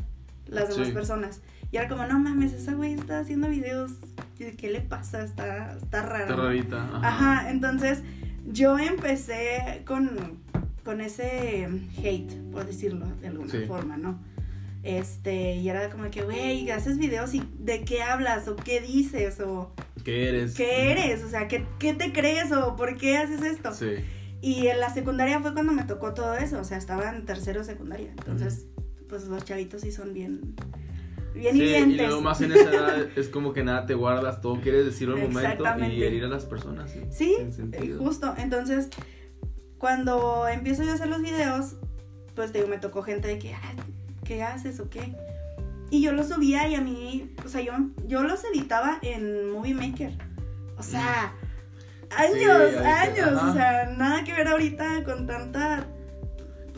las 0.47 0.69
demás 0.69 0.87
Sí. 0.87 0.93
personas. 0.93 1.41
Y 1.71 1.77
era 1.77 1.87
como, 1.87 2.05
no 2.07 2.19
mames, 2.19 2.53
esa 2.53 2.73
güey 2.73 2.93
está 2.93 3.19
haciendo 3.19 3.47
videos, 3.49 3.91
¿qué 4.37 4.69
le 4.71 4.81
pasa? 4.81 5.23
Está, 5.23 5.77
está 5.77 6.01
rara. 6.01 6.21
Está 6.21 6.35
¿no?". 6.35 6.43
rarita. 6.43 6.83
Ajá. 6.97 7.07
Ajá, 7.07 7.49
entonces 7.51 8.01
yo 8.47 8.77
empecé 8.79 9.83
con, 9.85 10.39
con 10.83 11.01
ese 11.01 11.67
hate, 12.03 12.33
por 12.51 12.65
decirlo 12.65 13.05
de 13.21 13.27
alguna 13.27 13.51
Sí. 13.51 13.65
forma, 13.67 13.97
¿no? 13.97 14.19
Este, 14.83 15.55
y 15.55 15.67
era 15.69 15.89
como 15.89 16.09
que, 16.09 16.21
güey, 16.23 16.69
haces 16.71 16.97
videos 16.97 17.33
y 17.33 17.43
de 17.59 17.83
qué 17.83 18.01
hablas 18.01 18.47
o 18.47 18.55
qué 18.55 18.79
dices 18.79 19.39
o 19.41 19.73
¿Qué 20.05 20.29
eres? 20.29 20.55
qué 20.55 20.91
eres, 20.91 21.23
o 21.23 21.29
sea, 21.29 21.47
¿qué, 21.49 21.65
qué 21.79 21.93
te 21.93 22.13
crees 22.13 22.51
o 22.53 22.75
por 22.77 22.95
qué 22.97 23.17
haces 23.17 23.41
esto? 23.41 23.73
Sí. 23.73 23.95
Y 24.41 24.67
en 24.67 24.79
la 24.79 24.93
secundaria 24.93 25.41
fue 25.41 25.51
cuando 25.53 25.73
me 25.73 25.83
tocó 25.83 26.13
todo 26.13 26.33
eso, 26.35 26.59
o 26.59 26.63
sea, 26.63 26.77
estaba 26.77 27.09
en 27.13 27.25
tercero 27.25 27.63
secundaria, 27.65 28.11
entonces, 28.11 28.67
pues 29.09 29.25
los 29.25 29.43
chavitos 29.43 29.81
sí 29.81 29.91
son 29.91 30.13
bien, 30.13 30.55
bien 31.33 31.55
Sí, 31.55 31.61
y 31.63 31.95
luego 31.97 32.21
más 32.21 32.39
en 32.39 32.53
esa 32.53 32.69
edad 32.73 33.07
es 33.17 33.27
como 33.27 33.51
que 33.51 33.65
nada 33.65 33.85
te 33.85 33.95
guardas, 33.95 34.39
todo 34.39 34.61
quieres 34.61 34.85
decirlo 34.85 35.15
al 35.15 35.23
momento 35.29 35.65
y 35.89 36.03
herir 36.03 36.23
a 36.23 36.29
las 36.29 36.45
personas. 36.45 36.89
Sí, 37.11 37.35
Sí, 37.51 37.93
justo. 37.97 38.33
Entonces, 38.37 38.87
cuando 39.77 40.47
empiezo 40.47 40.83
yo 40.83 40.91
a 40.91 40.93
hacer 40.93 41.07
los 41.09 41.21
videos, 41.21 41.75
pues 42.35 42.53
te 42.53 42.59
digo, 42.59 42.69
me 42.69 42.77
tocó 42.77 43.01
gente 43.03 43.27
de 43.27 43.39
que, 43.39 43.53
"Ah, 43.53 43.73
¿qué 44.29 44.43
haces 44.43 44.79
o 44.79 44.87
qué? 44.91 45.15
Y 45.89 46.03
yo 46.03 46.11
los 46.11 46.27
subía 46.29 46.67
y 46.67 46.75
a 46.75 46.81
mí, 46.81 47.33
o 47.43 47.49
sea, 47.49 47.61
yo, 47.61 47.73
yo 48.05 48.21
los 48.21 48.43
editaba 48.43 48.99
en 49.01 49.49
Movie 49.49 49.73
Maker. 49.73 50.11
O 50.77 50.83
sea, 50.83 51.33
años, 52.15 52.47
ahorita, 52.47 53.01
años. 53.01 53.27
ajá. 53.27 53.49
O 53.49 53.53
sea, 53.53 53.85
nada 53.97 54.23
que 54.23 54.33
ver 54.33 54.47
ahorita 54.47 55.03
con 55.03 55.25
tanta... 55.25 55.87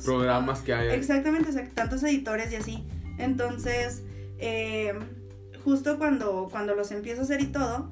Programas 0.06 0.62
que 0.62 0.74
hay. 0.74 0.96
Exactamente, 0.96 1.50
o 1.50 1.52
sea, 1.52 1.70
tantos 1.76 2.02
editores 2.04 2.54
y 2.54 2.56
así. 2.56 2.88
Entonces, 3.18 4.04
eh, 4.40 4.98
justo 5.66 5.98
cuando, 5.98 6.48
cuando 6.50 6.74
los 6.74 6.90
empiezo 6.92 7.20
a 7.20 7.24
hacer 7.26 7.42
y 7.42 7.48
todo, 7.48 7.92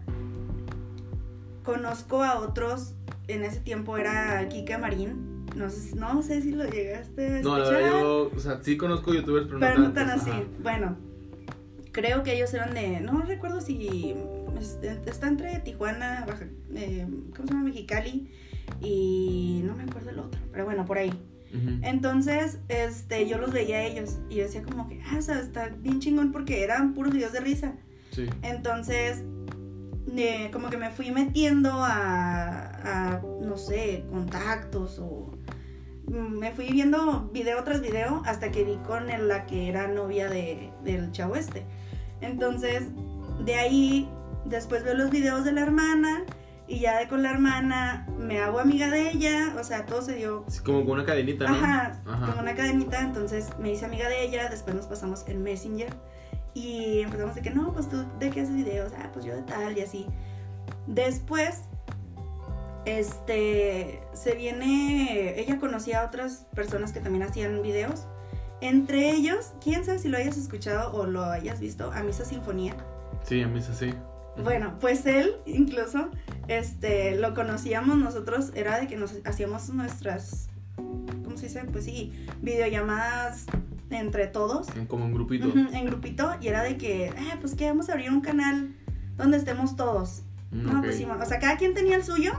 conozco 1.66 2.24
a 2.24 2.40
otros. 2.40 2.94
En 3.28 3.44
ese 3.44 3.60
tiempo 3.60 3.98
era 3.98 4.48
Kike 4.48 4.78
Marín. 4.78 5.29
No 5.56 5.70
sé, 5.70 5.96
no 5.96 6.22
sé 6.24 6.42
si 6.42 6.52
lo 6.52 6.70
llegaste 6.70 7.38
a 7.38 7.42
No, 7.42 7.58
la 7.58 7.70
verdad 7.70 7.90
yo, 8.02 8.32
o 8.36 8.40
sea, 8.40 8.60
sí 8.62 8.78
conozco 8.78 9.14
youtubers, 9.14 9.48
pero, 9.48 9.60
pero 9.60 9.80
no 9.80 9.92
tan 9.94 10.10
así. 10.10 10.30
ajá. 10.30 10.44
Bueno, 10.62 10.98
creo 11.92 12.24
que 12.24 12.36
ellos 12.36 12.54
eran 12.54 12.74
de. 12.74 13.00
No 13.02 13.22
recuerdo 13.24 13.62
si. 13.62 14.16
es- 14.60 14.78
Está 15.06 15.28
entre 15.28 15.60
Tijuana, 15.60 16.26
Baja, 16.28 16.46
eh, 16.76 17.08
¿cómo 17.36 17.48
se 17.48 17.54
llama? 17.54 17.64
Mexicali. 17.66 18.30
Y 18.82 19.62
no 19.66 19.76
me 19.76 19.84
acuerdo 19.84 20.10
el 20.12 20.20
otro. 20.20 20.40
Pero 20.52 20.66
bueno, 20.66 20.86
por 20.86 20.98
ahí. 20.98 21.12
Entonces, 21.82 22.60
este, 22.68 23.28
yo 23.28 23.40
los 23.40 23.52
veía 23.52 23.78
a 23.78 23.84
ellos 23.84 24.20
y 24.30 24.36
yo 24.36 24.44
decía 24.44 24.62
como 24.62 24.88
que, 24.88 25.02
ah, 25.02 25.16
o 25.18 25.22
sea, 25.24 25.40
está 25.40 25.70
bien 25.70 26.00
chingón 26.00 26.32
porque 26.32 26.64
eran 26.64 26.94
puros 26.94 27.12
videos 27.12 27.32
de 27.34 27.40
risa. 27.40 27.74
Sí. 28.12 28.28
Entonces, 28.44 29.24
eh, 30.16 30.50
como 30.54 30.70
que 30.70 30.78
me 30.78 30.92
fui 30.92 31.10
metiendo 31.10 31.72
a, 31.74 33.14
a, 33.16 33.22
no 33.42 33.58
sé, 33.58 34.04
contactos 34.12 35.00
o 35.00 35.32
me 36.10 36.52
fui 36.52 36.70
viendo 36.72 37.30
video 37.34 37.64
tras 37.64 37.82
video 37.82 38.22
hasta 38.26 38.52
que 38.52 38.66
di 38.66 38.78
con 38.88 39.10
el- 39.10 39.28
la 39.28 39.46
que 39.46 39.70
era 39.70 39.88
novia 39.88 40.30
de, 40.30 40.72
del 40.84 41.12
chavo 41.12 41.36
este. 41.36 41.66
Entonces, 42.22 42.84
de 43.46 43.56
ahí, 43.56 44.10
después 44.46 44.84
veo 44.84 44.94
los 44.96 45.10
videos 45.12 45.44
de 45.46 45.52
la 45.52 45.62
hermana 45.62 46.24
y 46.68 46.80
ya 46.80 46.98
de 47.00 47.08
con 47.08 47.24
la 47.24 47.32
hermana 47.32 48.08
me 48.18 48.40
hago 48.40 48.60
amiga 48.60 48.90
de 48.90 49.10
ella, 49.12 49.54
o 49.60 49.64
sea, 49.64 49.86
todo 49.86 50.02
se 50.02 50.16
dio 50.16 50.44
Sí, 50.48 50.60
como 50.64 50.82
con 50.82 50.92
una 50.94 51.06
cadenita, 51.06 51.48
¿no? 51.48 51.56
Ajá, 51.56 52.02
Ajá. 52.06 52.26
como 52.28 52.42
una 52.42 52.54
cadenita, 52.56 53.00
entonces 53.02 53.48
me 53.60 53.72
hice 53.72 53.86
amiga 53.86 54.08
de 54.10 54.24
ella, 54.24 54.50
después 54.50 54.76
nos 54.76 54.86
pasamos 54.86 55.24
en 55.28 55.42
Messenger 55.42 55.94
y 56.54 57.00
empezamos 57.00 57.36
de 57.36 57.42
que 57.42 57.52
no, 57.52 57.72
pues 57.74 57.90
tú 57.90 58.04
de 58.20 58.30
qué 58.30 58.42
haces 58.42 58.56
videos, 58.56 58.92
ah, 59.00 59.10
pues 59.14 59.26
yo 59.26 59.36
de 59.36 59.42
tal 59.44 59.78
y 59.78 59.82
así. 59.82 60.06
Después, 60.88 61.62
este, 62.98 64.02
se 64.14 64.36
viene, 64.36 65.40
ella 65.40 65.58
conocía 65.60 66.02
a 66.02 66.06
otras 66.08 66.46
personas 66.56 66.92
que 66.92 67.00
también 67.00 67.24
hacían 67.24 67.62
videos, 67.62 68.06
entre 68.62 69.12
ellos, 69.12 69.54
quién 69.64 69.86
sabe 69.86 70.00
si 70.00 70.10
lo 70.10 70.18
hayas 70.18 70.38
escuchado 70.38 70.92
o 70.94 71.06
lo 71.06 71.24
hayas 71.24 71.60
visto, 71.60 71.92
a 71.94 72.04
Misa 72.04 72.26
Sinfonía. 72.26 72.76
Sí, 73.24 73.42
a 73.42 73.48
mí 73.48 73.60
es 73.60 73.70
así. 73.70 73.94
Bueno, 74.44 74.76
pues 74.80 75.06
él 75.06 75.36
incluso, 75.46 76.10
este, 76.48 77.16
lo 77.18 77.34
conocíamos 77.34 77.98
nosotros, 77.98 78.52
era 78.56 78.80
de 78.80 78.88
que 78.88 78.96
nos 78.98 79.16
hacíamos 79.26 79.70
nuestras, 79.70 80.50
¿cómo 80.76 81.38
se 81.38 81.48
dice? 81.48 81.64
Pues 81.72 81.86
sí, 81.86 82.14
videollamadas 82.42 83.46
entre 83.90 84.28
todos, 84.28 84.68
En- 84.76 84.86
Como 84.86 85.06
un 85.06 85.14
grupito. 85.14 85.46
en 85.56 85.86
grupito, 85.86 86.32
y 86.42 86.48
era 86.48 86.64
de 86.64 86.78
que, 86.78 87.12
ah, 87.18 87.38
pues 87.42 87.56
que 87.56 87.66
vamos 87.68 87.90
a 87.90 87.94
abrir 87.94 88.12
un 88.12 88.22
canal 88.22 88.76
donde 89.18 89.38
estemos 89.38 89.76
todos. 89.76 90.22
Mm, 90.52 90.64
No, 90.74 90.82
pues 90.82 90.98
sí, 90.98 91.06
o 91.06 91.26
sea, 91.26 91.40
cada 91.40 91.58
quien 91.58 91.74
tenía 91.74 91.96
el 91.96 92.04
suyo 92.04 92.34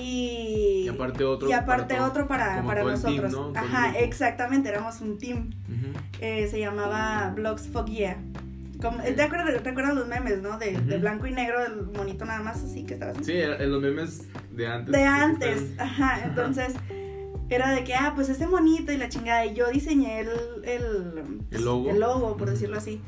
y... 0.00 0.82
Y 0.84 0.88
aparte 0.88 1.24
otro. 1.24 1.48
y 1.48 1.52
aparte 1.52 1.94
para 1.94 2.06
otro 2.06 2.28
para, 2.28 2.62
para 2.62 2.82
team, 2.82 3.22
nosotros. 3.22 3.56
Ajá, 3.56 3.98
exactamente, 3.98 4.68
éramos 4.68 5.00
un 5.00 5.18
team. 5.18 5.50
Eh, 6.20 6.46
se 6.48 6.60
llamaba 6.60 7.32
Blogs. 7.34 7.68
Como, 8.80 9.02
¿te, 9.02 9.22
acuerdas, 9.22 9.62
te 9.62 9.68
acuerdas 9.70 9.94
los 9.94 10.06
memes, 10.06 10.42
no? 10.42 10.58
De, 10.58 10.76
blanco 10.98 11.26
y 11.26 11.32
negro, 11.32 11.64
el 11.64 11.86
monito 11.86 12.24
nada 12.24 12.42
más 12.42 12.62
así 12.62 12.84
que 12.84 12.94
estaba 12.94 13.12
así. 13.12 13.24
Sí, 13.24 13.32
en 13.32 13.70
los 13.70 13.80
memes 13.80 14.28
de 14.52 14.66
antes. 14.66 14.92
De 14.92 15.02
antes, 15.02 15.62
ajá. 15.78 16.24
Entonces, 16.24 16.74
era 17.48 17.70
de 17.70 17.84
que, 17.84 17.94
ah, 17.94 18.12
pues 18.14 18.28
ese 18.28 18.46
monito 18.46 18.92
y 18.92 18.96
la 18.96 19.08
chingada. 19.08 19.46
Y 19.46 19.54
yo 19.54 19.70
diseñé 19.70 20.20
el, 20.20 20.28
el, 20.64 21.40
El 21.50 21.64
logo. 21.64 21.90
el 21.90 22.00
logo, 22.00 22.36
por 22.36 22.50
decirlo 22.50 22.76
así. 22.76 23.00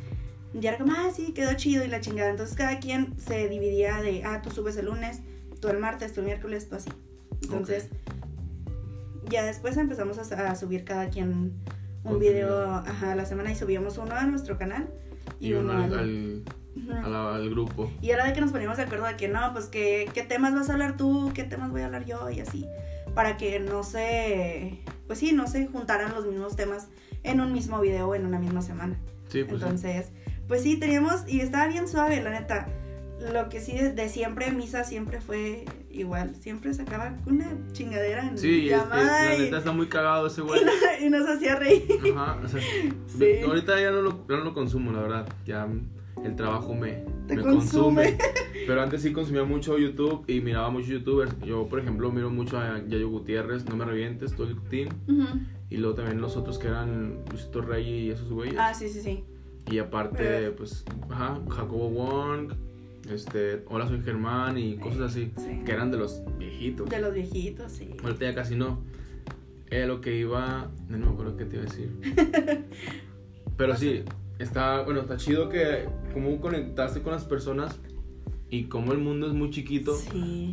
Y 0.54 0.66
era 0.66 0.78
como, 0.78 0.92
ah, 0.92 1.11
sí, 1.14 1.33
quedó 1.35 1.52
chido 1.54 1.85
y 1.85 1.88
la 1.88 2.00
chingada. 2.00 2.30
Entonces, 2.30 2.57
cada 2.57 2.78
quien 2.78 3.18
se 3.18 3.49
dividía 3.49 4.00
de, 4.00 4.25
ah, 4.25 4.40
tú 4.42 4.50
subes 4.50 4.76
el 4.76 4.87
lunes, 4.87 5.21
tú 5.60 5.68
el 5.68 5.78
martes, 5.78 6.12
tú 6.12 6.20
el 6.20 6.26
miércoles, 6.26 6.68
tú 6.68 6.76
así. 6.76 6.90
Entonces, 7.42 7.88
ya 9.30 9.44
después 9.44 9.76
empezamos 9.76 10.18
a, 10.18 10.50
a 10.50 10.54
subir 10.54 10.84
cada 10.84 11.08
quien 11.10 11.52
un 12.04 12.18
video 12.18 12.64
ajá, 12.74 13.12
a 13.12 13.14
la 13.16 13.26
semana 13.26 13.50
y 13.52 13.54
subíamos 13.56 13.98
uno 13.98 14.14
a 14.14 14.24
nuestro 14.24 14.56
canal 14.56 14.88
y, 15.40 15.48
Y 15.48 15.52
uno 15.54 15.72
al, 15.72 15.92
al- 15.98 16.42
al 17.04 17.14
al 17.14 17.50
grupo. 17.50 17.90
Y 18.00 18.10
era 18.10 18.24
de 18.26 18.32
que 18.32 18.40
nos 18.40 18.52
poníamos 18.52 18.76
de 18.76 18.84
acuerdo 18.84 19.06
de 19.06 19.16
que 19.16 19.28
no, 19.28 19.52
pues 19.52 19.66
que, 19.66 20.08
qué 20.14 20.22
temas 20.22 20.54
vas 20.54 20.70
a 20.70 20.72
hablar 20.74 20.96
tú, 20.96 21.32
qué 21.34 21.44
temas 21.44 21.70
voy 21.70 21.82
a 21.82 21.86
hablar 21.86 22.04
yo 22.04 22.30
y 22.30 22.40
así. 22.40 22.66
Para 23.14 23.36
que 23.36 23.58
no 23.58 23.82
se, 23.82 24.78
pues 25.06 25.18
sí, 25.18 25.32
no 25.32 25.46
se 25.48 25.66
juntaran 25.66 26.14
los 26.14 26.24
mismos 26.26 26.54
temas 26.56 26.88
en 27.24 27.40
un 27.40 27.52
mismo 27.52 27.80
video 27.80 28.14
en 28.14 28.24
una 28.24 28.38
misma 28.38 28.62
semana. 28.62 28.96
Sí, 29.28 29.42
pues 29.44 29.60
Entonces, 29.60 30.10
pues 30.46 30.62
sí, 30.62 30.78
teníamos, 30.78 31.24
y 31.26 31.40
estaba 31.40 31.66
bien 31.68 31.88
suave, 31.88 32.22
la 32.22 32.30
neta. 32.30 32.68
Lo 33.32 33.48
que 33.48 33.60
sí 33.60 33.76
de, 33.76 34.08
siempre, 34.08 34.50
misa 34.52 34.84
siempre 34.84 35.20
fue 35.20 35.64
igual. 35.90 36.34
Siempre 36.37 36.72
sacaba 36.72 37.16
una 37.26 37.56
chingadera 37.72 38.28
en 38.28 38.38
sí, 38.38 38.66
llamada. 38.66 39.32
Sí, 39.32 39.38
la 39.38 39.44
neta 39.44 39.58
está 39.58 39.72
muy 39.72 39.87
cagado 39.87 40.26
ese 40.26 40.42
güey. 40.42 40.60
Y, 41.04 41.10
nos 41.10 41.28
hacía 41.28 41.56
reír. 41.56 41.84
Ajá, 42.16 42.38
o 42.44 42.48
sea, 42.48 42.60
sí. 43.18 43.40
ahorita 43.44 43.80
ya 43.80 43.90
no 43.90 44.02
lo, 44.02 44.25
no 44.28 44.37
lo 44.37 44.54
consumo, 44.54 44.92
la 44.92 45.00
verdad. 45.02 45.28
Ya 45.46 45.68
el 46.25 46.37
trabajo 46.37 46.75
me, 46.75 47.04
me 47.28 47.42
consume. 47.42 48.18
Pero 48.66 48.82
antes 48.82 49.02
sí 49.02 49.12
consumía 49.12 49.44
mucho 49.44 49.78
YouTube 49.78 50.25
y 50.28 50.40
miraba 50.40 50.70
muchos 50.70 50.90
youtubers. 50.90 51.34
Yo, 51.40 51.66
por 51.66 51.80
ejemplo, 51.80 52.10
miro 52.10 52.30
mucho 52.30 52.58
a 52.58 52.82
Yayo 52.87 53.08
Gutiérrez, 53.08 53.64
No 53.66 53.76
Me 53.76 53.84
Revientes, 53.84 54.34
todo 54.34 54.46
el 54.48 54.60
team. 54.62 54.88
Y 55.70 55.76
luego 55.76 55.96
también 55.96 56.20
los 56.20 56.37
otros 56.37 56.58
que 56.58 56.68
eran 56.68 57.25
Luisito 57.30 57.60
Rey 57.60 58.06
y 58.06 58.10
esos 58.10 58.30
güeyes. 58.30 58.56
Ah, 58.58 58.75
sí, 58.75 58.88
sí, 58.88 59.00
sí. 59.00 59.25
Y 59.70 59.78
aparte, 59.78 60.50
pues, 60.52 60.84
ajá, 61.10 61.40
Jacobo 61.48 61.90
Wong, 61.90 62.52
este, 63.10 63.64
Hola 63.68 63.86
soy 63.86 64.02
Germán 64.02 64.58
y 64.58 64.76
cosas 64.76 65.12
así, 65.12 65.32
que 65.64 65.72
eran 65.72 65.90
de 65.90 65.98
los 65.98 66.22
viejitos. 66.38 66.88
De 66.88 67.00
los 67.00 67.14
viejitos, 67.14 67.72
sí. 67.72 67.90
Ahorita 68.02 68.24
ya 68.24 68.34
casi 68.34 68.56
no. 68.56 68.80
Era 69.70 69.86
lo 69.86 70.00
que 70.00 70.16
iba, 70.16 70.70
no 70.88 70.98
me 70.98 71.06
acuerdo 71.06 71.36
qué 71.36 71.44
te 71.44 71.56
iba 71.56 71.64
a 71.64 71.68
decir. 71.68 71.92
Pero 73.56 73.76
sí, 73.76 74.04
está, 74.38 74.82
bueno, 74.82 75.00
está 75.00 75.16
chido 75.16 75.48
que 75.48 75.88
cómo 76.12 76.40
conectaste 76.40 77.02
con 77.02 77.12
las 77.12 77.24
personas 77.24 77.78
y 78.50 78.64
cómo 78.64 78.92
el 78.92 78.98
mundo 78.98 79.26
es 79.26 79.34
muy 79.34 79.50
chiquito 79.50 79.94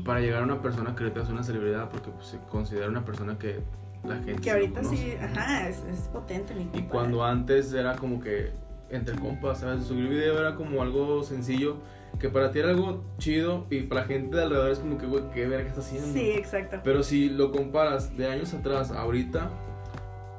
para 0.04 0.20
llegar 0.20 0.42
a 0.42 0.46
una 0.46 0.62
persona 0.62 0.96
que 0.96 1.04
ahorita 1.04 1.22
es 1.24 1.30
una 1.30 1.44
celebridad 1.44 1.90
porque 1.90 2.12
pues, 2.12 2.28
se 2.28 2.40
considera 2.50 2.90
una 2.90 3.06
persona 3.06 3.38
que 3.38 3.60
la 4.04 4.16
gente 4.18 4.42
que 4.42 4.52
ahorita 4.52 4.84
sí 4.84 5.14
ajá 5.20 5.70
es, 5.70 5.82
es 5.86 6.00
potente 6.10 6.54
mi 6.54 6.70
y 6.78 6.84
cuando 6.84 7.24
antes 7.24 7.74
era 7.74 7.96
como 7.96 8.20
que 8.20 8.52
entre 8.90 9.16
compas 9.16 9.62
sabes 9.62 9.86
subir 9.86 10.10
video 10.10 10.38
era 10.38 10.56
como 10.56 10.82
algo 10.82 11.24
sencillo 11.24 11.78
que 12.20 12.30
para 12.30 12.52
ti 12.52 12.60
era 12.60 12.70
algo 12.70 13.04
chido 13.18 13.66
y 13.70 13.82
para 13.82 14.02
la 14.02 14.08
gente 14.08 14.38
de 14.38 14.44
alrededor 14.44 14.72
es 14.72 14.80
como 14.80 14.98
que 14.98 15.06
güey 15.06 15.24
qué 15.34 15.48
ver 15.48 15.64
qué 15.64 15.70
está 15.70 15.82
haciendo. 15.82 16.14
Sí 16.14 16.32
exacto. 16.32 16.80
Pero 16.84 17.04
si 17.04 17.30
lo 17.30 17.52
comparas 17.52 18.16
de 18.18 18.28
años 18.30 18.54
atrás 18.54 18.92
a 18.92 19.02
ahorita 19.02 19.50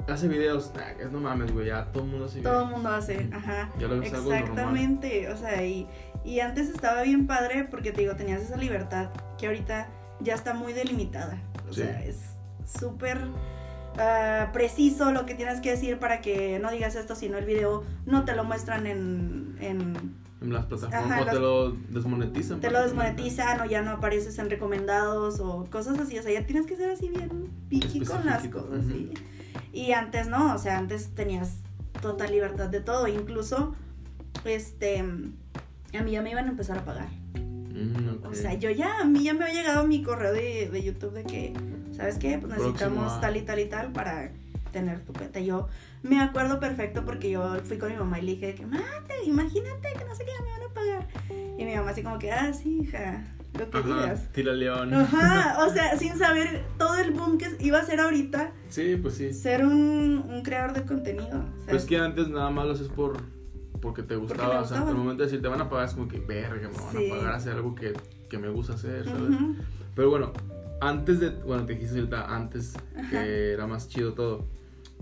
hace 0.09 0.29
videos, 0.29 0.73
nah, 0.75 1.09
no 1.11 1.21
mames, 1.21 1.53
güey, 1.53 1.67
ya 1.67 1.87
todo 1.93 2.05
el 2.05 2.11
mundo 2.11 2.27
hace 2.27 2.41
Todo 2.41 2.63
el 2.63 2.71
mundo 2.71 2.89
hace, 2.91 3.29
ajá. 3.33 3.71
Ya 3.79 3.89
lo 3.89 4.03
Exactamente, 4.03 5.29
o 5.31 5.37
sea, 5.37 5.65
y, 5.65 5.87
y 6.25 6.41
antes 6.41 6.69
estaba 6.69 7.03
bien 7.03 7.27
padre 7.27 7.67
porque 7.71 7.93
te 7.93 8.03
digo, 8.03 8.15
tenías 8.15 8.41
esa 8.43 8.57
libertad 8.57 9.11
que 9.39 9.47
ahorita 9.47 9.89
ya 10.21 10.35
está 10.35 10.55
muy 10.55 10.73
delimitada. 10.73 11.43
O 11.69 11.73
sea, 11.73 12.05
es 12.05 12.21
súper 12.65 13.19
uh, 13.19 14.53
preciso 14.53 15.11
lo 15.11 15.27
que 15.27 15.35
tienes 15.35 15.61
que 15.61 15.71
decir 15.71 15.99
para 15.99 16.21
que 16.21 16.59
no 16.61 16.71
digas 16.71 16.95
esto, 16.95 17.17
sino 17.17 17.39
el 17.39 17.45
video 17.45 17.85
no 18.07 18.25
te 18.25 18.35
lo 18.35 18.45
muestran 18.45 18.87
en... 18.87 19.57
en 19.61 20.26
en 20.41 20.53
las 20.53 20.67
plataformas 20.67 21.23
o 21.23 21.25
te 21.25 21.41
lo 21.41 21.71
desmonetizan. 21.73 22.61
Te 22.61 22.71
lo 22.71 22.83
desmonetizan 22.83 23.61
o 23.61 23.65
ya 23.65 23.83
no 23.83 23.93
apareces 23.93 24.39
en 24.39 24.51
recomendados 24.51 25.41
o 25.41 25.65
cosas 25.71 25.99
así. 25.99 26.19
O 26.19 26.23
sea, 26.23 26.33
ya 26.33 26.47
tienes 26.47 26.67
que 26.67 26.77
ser 26.77 26.91
así 26.91 27.09
bien 27.09 27.51
piqui 27.69 28.01
con 28.05 28.27
las 28.27 28.47
cosas. 28.49 28.85
¿sí? 28.87 29.13
Y 29.73 29.93
antes 29.93 30.29
no, 30.29 30.55
o 30.55 30.59
sea, 30.59 30.79
antes 30.79 31.15
tenías 31.15 31.59
total 32.03 32.33
libertad 32.33 32.69
de 32.69 32.81
todo. 32.81 33.09
Incluso, 33.09 33.75
este, 34.45 35.01
a 35.01 36.03
mí 36.03 36.11
ya 36.11 36.23
me 36.23 36.31
iban 36.31 36.47
a 36.47 36.51
empezar 36.51 36.79
a 36.79 36.85
pagar. 36.85 37.09
Mm, 37.35 38.25
o 38.27 38.35
sea, 38.35 38.55
yo 38.55 38.71
ya, 38.71 39.01
a 39.01 39.05
mí 39.05 39.23
ya 39.23 39.35
me 39.35 39.45
ha 39.45 39.53
llegado 39.53 39.87
mi 39.87 40.03
correo 40.03 40.33
de, 40.33 40.69
de 40.71 40.83
YouTube 40.83 41.13
de 41.13 41.25
que, 41.25 41.53
¿sabes 41.97 42.19
qué? 42.19 42.39
Pues 42.39 42.53
necesitamos 42.53 43.21
tal 43.21 43.37
y 43.37 43.43
tal 43.43 43.59
y 43.59 43.67
tal 43.67 43.93
para 43.93 44.33
tener 44.73 45.01
tu 45.01 45.13
cuenta. 45.13 45.41
Yo 45.41 45.69
me 46.03 46.21
acuerdo 46.21 46.61
perfecto 46.61 47.05
porque 47.05 47.31
yo 47.31 47.57
fui 47.65 47.79
con 47.79 47.91
mi 47.91 47.97
mamá 47.97 48.19
y 48.19 48.23
le 48.23 48.33
dije 48.33 48.55
que, 48.55 48.67
mate, 48.67 49.25
imagínate 49.25 49.93
que 49.99 50.05
no 50.05 50.15
sé 50.15 50.25
qué 50.25 50.33
me 50.43 50.51
van 50.51 50.71
a 50.71 50.75
pagar. 50.75 51.09
Y 51.59 51.65
mi 51.65 51.75
mamá 51.75 51.91
así 51.91 52.03
como 52.03 52.19
que, 52.19 52.33
ah, 52.33 52.53
sí, 52.53 52.81
hija, 52.83 53.25
lo 53.59 53.71
que 53.71 53.83
digas. 53.83 54.31
Tira 54.33 54.53
león. 54.53 54.93
Ajá, 54.95 55.59
o 55.67 55.73
sea, 55.73 55.97
sin 55.97 56.17
saber 56.19 56.65
todo 56.79 56.99
el 56.99 57.13
boom 57.13 57.39
que 57.39 57.57
iba 57.61 57.79
a 57.79 57.85
ser 57.85 58.01
ahorita. 58.01 58.53
Sí, 58.69 58.97
pues 58.97 59.15
sí. 59.15 59.33
Ser 59.33 59.65
un, 59.65 60.25
un 60.29 60.43
creador 60.43 60.75
de 60.75 60.85
contenido. 60.85 61.45
Pues 61.69 61.85
que 61.85 61.97
antes 61.99 62.29
nada 62.29 62.51
más 62.51 62.67
lo 62.67 62.73
haces 62.73 62.89
por 62.89 63.17
porque 63.81 64.03
te 64.03 64.17
gustaba, 64.17 64.61
o 64.61 64.65
sea, 64.65 64.79
en 64.79 64.89
el 64.89 64.95
momento 64.95 65.23
de 65.23 65.27
decir 65.27 65.43
te 65.43 65.49
van 65.49 65.61
a 65.61 65.69
pagar 65.69 65.87
es 65.87 65.95
como 65.95 66.09
que 66.09 66.19
verga, 66.19 66.69
me 66.69 66.75
van 66.75 66.97
a 66.97 67.17
pagar 67.17 67.33
a 67.35 67.37
hacer 67.37 67.53
algo 67.53 67.75
que, 67.75 67.93
que 68.29 68.39
me 68.39 68.49
gusta 68.49 68.73
hacer, 68.73 69.05
¿sabes? 69.05 69.37
Pero 69.95 70.11
bueno, 70.11 70.33
antes 70.81 71.21
de, 71.21 71.31
bueno, 71.31 71.65
te 71.67 71.75
dijiste 71.75 71.99
ahorita 71.99 72.35
antes 72.35 72.75
que 73.11 73.53
era 73.53 73.67
más 73.67 73.89
chido 73.89 74.15
todo. 74.15 74.49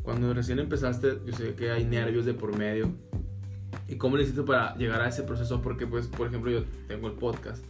Cuando 0.05 0.33
recién 0.35 0.61
empezaste, 0.61 1.19
yo 1.27 1.33
sé 1.33 1.55
que 1.55 1.71
hay 1.71 1.85
nervios 1.85 2.25
de 2.27 2.35
por 2.35 2.57
medio. 2.57 2.93
¿Y 3.89 3.97
cómo 3.97 4.17
le 4.17 4.23
hiciste 4.23 4.43
para 4.43 4.77
llegar 4.77 5.01
a 5.01 5.09
ese 5.09 5.25
proceso? 5.25 5.61
Porque, 5.63 5.87
pues, 5.87 6.07
por 6.07 6.29
ejemplo, 6.29 6.51
yo 6.51 6.65
tengo 6.87 7.09
el 7.09 7.15
podcast 7.15 7.65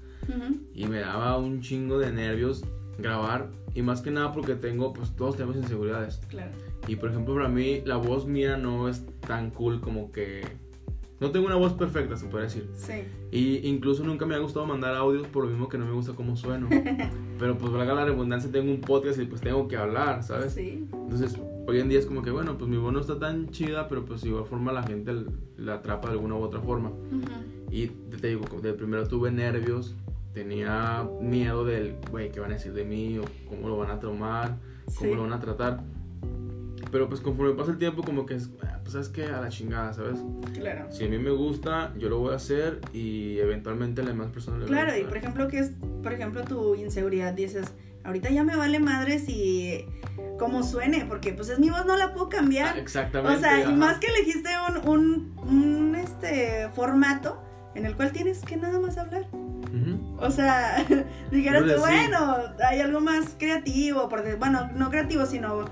y 0.74 0.86
me 0.86 1.00
daba 1.00 1.38
un 1.38 1.60
chingo 1.60 1.98
de 1.98 2.10
nervios 2.10 2.64
grabar 2.98 3.50
y 3.74 3.82
más 3.82 4.00
que 4.00 4.10
nada 4.10 4.32
porque 4.32 4.54
tengo, 4.54 4.92
pues 4.92 5.14
todos 5.16 5.36
tenemos 5.36 5.56
inseguridades. 5.56 6.20
Claro. 6.28 6.52
Y 6.86 6.96
por 6.96 7.10
ejemplo, 7.10 7.34
para 7.34 7.48
mí 7.48 7.82
la 7.84 7.96
voz 7.96 8.26
mía 8.26 8.56
no 8.56 8.88
es 8.88 9.04
tan 9.20 9.50
cool 9.50 9.80
como 9.80 10.12
que 10.12 10.42
no 11.21 11.30
tengo 11.30 11.47
una 11.47 11.56
voz 11.56 11.73
perfecta, 11.75 12.16
se 12.16 12.26
puede 12.26 12.44
decir. 12.44 12.68
Sí. 12.75 13.04
Y 13.30 13.68
incluso 13.68 14.04
nunca 14.04 14.26
me 14.26 14.35
ha 14.35 14.38
gustado 14.38 14.66
mandar 14.66 14.94
audios 14.94 15.26
por 15.28 15.44
lo 15.44 15.50
mismo 15.50 15.68
que 15.68 15.78
no 15.78 15.87
me 15.87 15.92
gusta 15.92 16.12
cómo 16.12 16.37
sueno. 16.37 16.68
Pero 17.38 17.56
pues 17.56 17.73
valga 17.73 17.94
la 17.94 18.04
redundancia, 18.04 18.50
tengo 18.50 18.71
un 18.71 18.80
podcast 18.80 19.18
y 19.21 19.26
pues 19.26 19.40
tengo 19.40 19.68
que 19.68 19.76
hablar, 19.76 20.23
¿sabes? 20.23 20.54
Sí. 20.54 20.87
Entonces, 20.92 21.38
hoy 21.66 21.80
en 21.80 21.88
día 21.88 21.99
es 21.99 22.06
como 22.06 22.23
que, 22.23 22.30
bueno, 22.30 22.59
pues 22.59 22.68
mi 22.68 22.76
voz 22.76 22.92
no 22.92 23.00
está 23.00 23.18
tan 23.18 23.49
chida, 23.50 23.88
pero 23.88 24.04
pues 24.04 24.23
de 24.23 24.28
igual 24.28 24.44
forma 24.44 24.73
la 24.73 24.83
gente 24.83 25.12
la 25.56 25.75
atrapa 25.75 26.09
de 26.09 26.14
alguna 26.14 26.35
u 26.35 26.42
otra 26.42 26.61
forma. 26.61 26.92
Y 27.71 27.87
te 27.88 28.28
digo, 28.28 28.44
de 28.61 28.73
primero 28.73 29.06
tuve 29.06 29.30
nervios, 29.30 29.97
tenía 30.33 31.09
miedo 31.21 31.64
del, 31.64 31.97
güey, 32.11 32.30
¿qué 32.30 32.40
van 32.40 32.50
a 32.50 32.54
decir 32.54 32.73
de 32.73 32.85
mí? 32.85 33.18
O 33.18 33.25
cómo 33.49 33.68
lo 33.68 33.78
van 33.78 33.90
a 33.90 34.00
tomar, 34.00 34.59
cómo 34.99 35.14
lo 35.14 35.23
van 35.23 35.33
a 35.33 35.40
tratar. 35.40 35.83
Pero 36.94 37.08
pues 37.08 37.20
conforme 37.20 37.54
pasa 37.54 37.72
el 37.72 37.78
tiempo, 37.78 38.04
como 38.04 38.24
que 38.24 38.34
es, 38.34 38.50
ah, 38.62 38.78
pues 38.80 38.92
sabes 38.92 39.08
que 39.08 39.24
a 39.24 39.40
la 39.40 39.48
chingada, 39.48 39.92
¿sabes? 39.92 40.20
Claro. 40.56 40.86
Si 40.92 41.04
a 41.04 41.08
mí 41.08 41.18
me 41.18 41.32
gusta, 41.32 41.92
yo 41.98 42.08
lo 42.08 42.20
voy 42.20 42.34
a 42.34 42.36
hacer 42.36 42.80
y 42.92 43.36
eventualmente 43.40 44.00
a 44.00 44.04
las 44.04 44.14
demás 44.14 44.30
personas 44.30 44.60
le 44.60 44.66
Claro, 44.66 44.96
y 44.96 45.02
por 45.02 45.16
ejemplo, 45.16 45.48
que 45.48 45.58
es, 45.58 45.72
por 46.04 46.12
ejemplo, 46.12 46.44
tu 46.44 46.76
inseguridad, 46.76 47.32
dices, 47.32 47.74
ahorita 48.04 48.30
ya 48.30 48.44
me 48.44 48.54
vale 48.54 48.78
madre 48.78 49.18
si 49.18 49.86
como 50.38 50.62
suene, 50.62 51.04
porque 51.04 51.32
pues 51.32 51.48
es 51.48 51.58
mi 51.58 51.68
voz, 51.68 51.84
no 51.84 51.96
la 51.96 52.14
puedo 52.14 52.28
cambiar. 52.28 52.76
Ah, 52.76 52.78
exactamente. 52.78 53.38
O 53.38 53.40
sea, 53.40 53.68
y 53.68 53.74
más 53.74 53.98
que 53.98 54.06
elegiste 54.06 54.50
un, 54.68 54.88
un, 54.88 55.48
un, 55.48 55.96
este, 55.96 56.68
formato 56.76 57.42
en 57.74 57.86
el 57.86 57.96
cual 57.96 58.12
tienes 58.12 58.42
que 58.42 58.56
nada 58.56 58.78
más 58.78 58.98
hablar. 58.98 59.26
O 60.18 60.30
sea, 60.30 60.76
dijeras 61.32 61.64
bueno, 61.80 62.36
hay 62.64 62.78
algo 62.78 63.00
más 63.00 63.34
creativo, 63.36 64.08
porque, 64.08 64.36
bueno, 64.36 64.70
no 64.76 64.90
creativo, 64.90 65.26
sino 65.26 65.64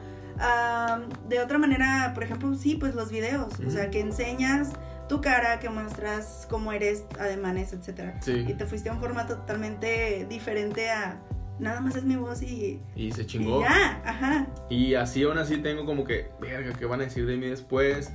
de 1.29 1.41
otra 1.41 1.59
manera, 1.59 2.13
por 2.15 2.25
ejemplo, 2.25 2.55
sí, 2.55 2.77
pues 2.77 2.95
los 2.95 3.11
videos, 3.11 3.53
o 3.67 3.71
sea, 3.71 3.91
que 3.91 4.01
enseñas 4.01 4.73
tu 5.09 5.21
cara, 5.21 5.61
que 5.61 5.69
muestras 5.69 6.47
cómo 6.49 6.73
eres, 6.73 7.05
ademanes, 7.19 7.73
etcétera. 7.73 8.19
Y 8.27 8.55
te 8.55 8.67
fuiste 8.67 8.89
a 8.89 8.93
un 8.93 9.01
formato 9.01 9.37
totalmente 9.37 10.27
diferente 10.29 10.91
a 10.91 11.21
nada 11.59 11.81
más 11.81 11.95
es 11.97 12.05
mi 12.05 12.17
voz 12.17 12.43
y 12.43 12.81
y 12.97 13.13
se 13.13 13.27
chingó. 13.27 13.61
Y 13.61 13.65
ya, 13.65 14.03
ajá. 14.05 14.47
Y 14.69 14.95
así 14.95 15.23
aún 15.23 15.39
así 15.39 15.59
tengo 15.59 15.85
como 15.85 16.05
que, 16.05 16.31
verga, 16.41 16.73
¿qué 16.77 16.87
van 16.87 17.01
a 17.01 17.05
decir 17.05 17.27
de 17.27 17.37
mí 17.37 17.47
después? 17.47 18.13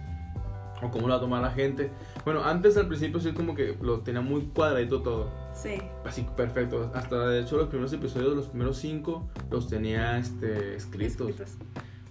O 0.81 0.91
cómo 0.91 1.07
lo 1.07 1.13
va 1.13 1.17
a 1.17 1.21
tomar 1.21 1.41
la 1.41 1.51
gente. 1.51 1.89
Bueno, 2.23 2.43
antes 2.43 2.77
al 2.77 2.87
principio 2.87 3.19
sí 3.19 3.31
como 3.31 3.55
que 3.55 3.75
lo 3.81 4.01
tenía 4.01 4.21
muy 4.21 4.45
cuadradito 4.47 5.01
todo. 5.01 5.31
Sí. 5.53 5.77
Así 6.05 6.27
perfecto. 6.35 6.91
Hasta 6.93 7.29
de 7.29 7.41
hecho 7.41 7.57
los 7.57 7.67
primeros 7.67 7.91
episodios, 7.93 8.35
los 8.35 8.47
primeros 8.47 8.77
cinco, 8.77 9.27
los 9.49 9.67
tenía 9.67 10.19
este, 10.19 10.75
escritos. 10.75 11.57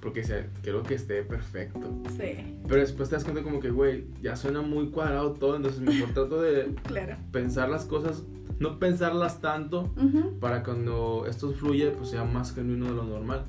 Porque 0.01 0.23
creo 0.63 0.83
que 0.83 0.95
esté 0.95 1.23
perfecto. 1.23 2.03
Sí. 2.17 2.59
Pero 2.69 2.81
después 2.81 3.09
te 3.09 3.17
das 3.17 3.25
cuenta 3.25 3.43
como 3.43 3.61
que, 3.61 3.71
güey, 3.71 4.07
ya 4.23 4.37
suena 4.37 4.63
muy 4.63 4.91
cuadrado 4.91 5.33
todo, 5.33 5.57
entonces 5.57 5.81
mejor 5.81 6.11
trato 6.11 6.41
de 6.41 6.75
pensar 7.33 7.69
las 7.69 7.85
cosas, 7.85 8.23
no 8.59 8.79
pensarlas 8.79 9.41
tanto, 9.41 9.93
para 10.41 10.63
cuando 10.63 11.27
esto 11.29 11.53
fluye, 11.53 11.91
pues 11.91 12.11
sea 12.11 12.25
más 12.25 12.55
genuino 12.55 12.87
de 12.87 12.95
lo 12.95 13.05
normal. 13.05 13.47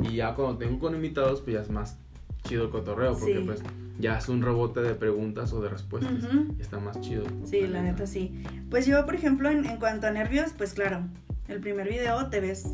Y 0.00 0.16
ya 0.16 0.34
cuando 0.34 0.58
tengo 0.58 0.78
con 0.78 0.94
invitados, 0.94 1.40
pues 1.40 1.54
ya 1.54 1.60
es 1.62 1.70
más 1.70 1.98
chido 2.44 2.64
el 2.64 2.70
cotorreo, 2.70 3.18
porque 3.18 3.40
pues 3.40 3.62
ya 3.98 4.18
es 4.18 4.28
un 4.28 4.42
rebote 4.42 4.80
de 4.80 4.94
preguntas 4.94 5.52
o 5.52 5.60
de 5.60 5.68
respuestas. 5.68 6.24
está 6.58 6.78
más 6.78 7.00
chido. 7.00 7.24
Sí, 7.44 7.66
la 7.66 7.82
neta 7.82 8.06
sí. 8.06 8.42
Pues 8.70 8.86
yo, 8.86 9.04
por 9.04 9.14
ejemplo, 9.14 9.50
en, 9.50 9.64
en, 9.64 9.78
cuanto 9.78 10.06
a 10.06 10.10
nervios, 10.10 10.52
pues 10.56 10.74
claro, 10.74 11.00
el 11.48 11.60
primer 11.60 11.88
video 11.88 12.28
te 12.28 12.40
ves. 12.40 12.66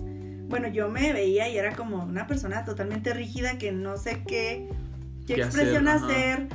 Bueno, 0.53 0.69
yo 0.69 0.91
me 0.91 1.15
veía 1.15 1.49
y 1.49 1.57
era 1.57 1.75
como 1.75 2.05
una 2.05 2.27
persona 2.27 2.63
totalmente 2.67 3.15
rígida 3.15 3.57
que 3.57 3.73
no 3.73 3.97
sé 3.97 4.23
qué, 4.29 4.69
qué, 5.27 5.37
expresión 5.37 5.89
hacer. 5.89 6.49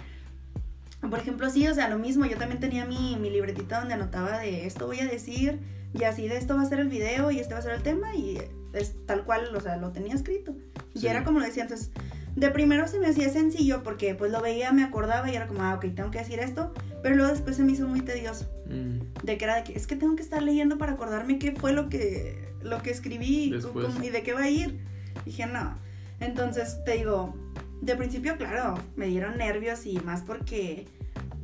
por 1.01 1.17
ejemplo, 1.17 1.49
sí, 1.49 1.67
o 1.67 1.73
sea, 1.73 1.89
lo 1.89 1.97
mismo, 1.97 2.23
yo 2.27 2.37
también 2.37 2.59
tenía 2.59 2.85
mi, 2.85 3.15
mi 3.15 3.31
libretita 3.31 3.79
donde 3.79 3.95
anotaba 3.95 4.37
de 4.37 4.67
esto 4.67 4.85
voy 4.85 4.99
a 4.99 5.07
decir, 5.07 5.59
y 5.95 6.03
así 6.03 6.27
de 6.27 6.37
esto 6.37 6.55
va 6.55 6.61
a 6.61 6.65
ser 6.65 6.79
el 6.79 6.89
video, 6.89 7.31
y 7.31 7.39
este 7.39 7.55
va 7.55 7.59
a 7.59 7.63
ser 7.63 7.73
el 7.73 7.81
tema, 7.81 8.13
y 8.13 8.37
es 8.73 8.93
tal 9.07 9.25
cual, 9.25 9.49
o 9.55 9.59
sea, 9.61 9.77
lo 9.77 9.91
tenía 9.91 10.13
escrito. 10.13 10.55
Y 10.93 11.07
era 11.07 11.23
como 11.23 11.39
lo 11.39 11.45
decía, 11.45 11.63
entonces, 11.63 11.89
de 12.37 12.49
primero 12.51 12.87
se 12.87 12.99
me 12.99 13.07
hacía 13.07 13.29
sencillo 13.29 13.81
porque 13.83 14.13
pues 14.15 14.31
lo 14.31 14.41
veía, 14.41 14.71
me 14.71 14.83
acordaba 14.83 15.29
y 15.29 15.35
era 15.35 15.47
como, 15.47 15.63
ah, 15.63 15.73
ok, 15.73 15.85
tengo 15.95 16.11
que 16.11 16.19
decir 16.19 16.39
esto, 16.39 16.71
pero 17.01 17.15
luego 17.15 17.31
después 17.31 17.55
se 17.57 17.63
me 17.63 17.71
hizo 17.73 17.87
muy 17.87 18.01
tedioso, 18.01 18.45
Mm, 18.67 18.99
de 19.23 19.37
que 19.37 19.43
era 19.45 19.55
de 19.55 19.63
que 19.63 19.73
es 19.77 19.87
que 19.87 19.95
tengo 19.95 20.15
que 20.15 20.21
estar 20.23 20.41
leyendo 20.43 20.77
para 20.77 20.91
acordarme 20.93 21.39
qué 21.39 21.51
fue 21.53 21.73
lo 21.73 21.89
que, 21.89 22.47
lo 22.61 22.81
que 22.83 22.91
escribí 22.91 23.49
cómo- 23.73 24.03
y 24.03 24.09
de 24.09 24.21
qué 24.23 24.33
va 24.33 24.41
a 24.43 24.49
ir. 24.49 24.77
Dije, 25.25 25.45
no. 25.47 25.77
Entonces, 26.19 26.77
te 26.85 26.93
digo, 26.93 27.33
de 27.81 27.95
principio, 27.95 28.37
claro, 28.37 28.75
me 28.95 29.07
dieron 29.07 29.37
nervios 29.37 29.85
y 29.85 29.99
más 30.01 30.21
porque 30.21 30.85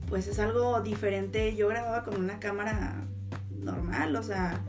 pues 0.10 0.28
es 0.28 0.38
algo 0.40 0.82
diferente. 0.82 1.56
Yo 1.56 1.68
grababa 1.70 2.04
con 2.04 2.20
una 2.20 2.40
cámara 2.40 2.94
normal, 3.64 4.16
o 4.16 4.22
sea, 4.24 4.60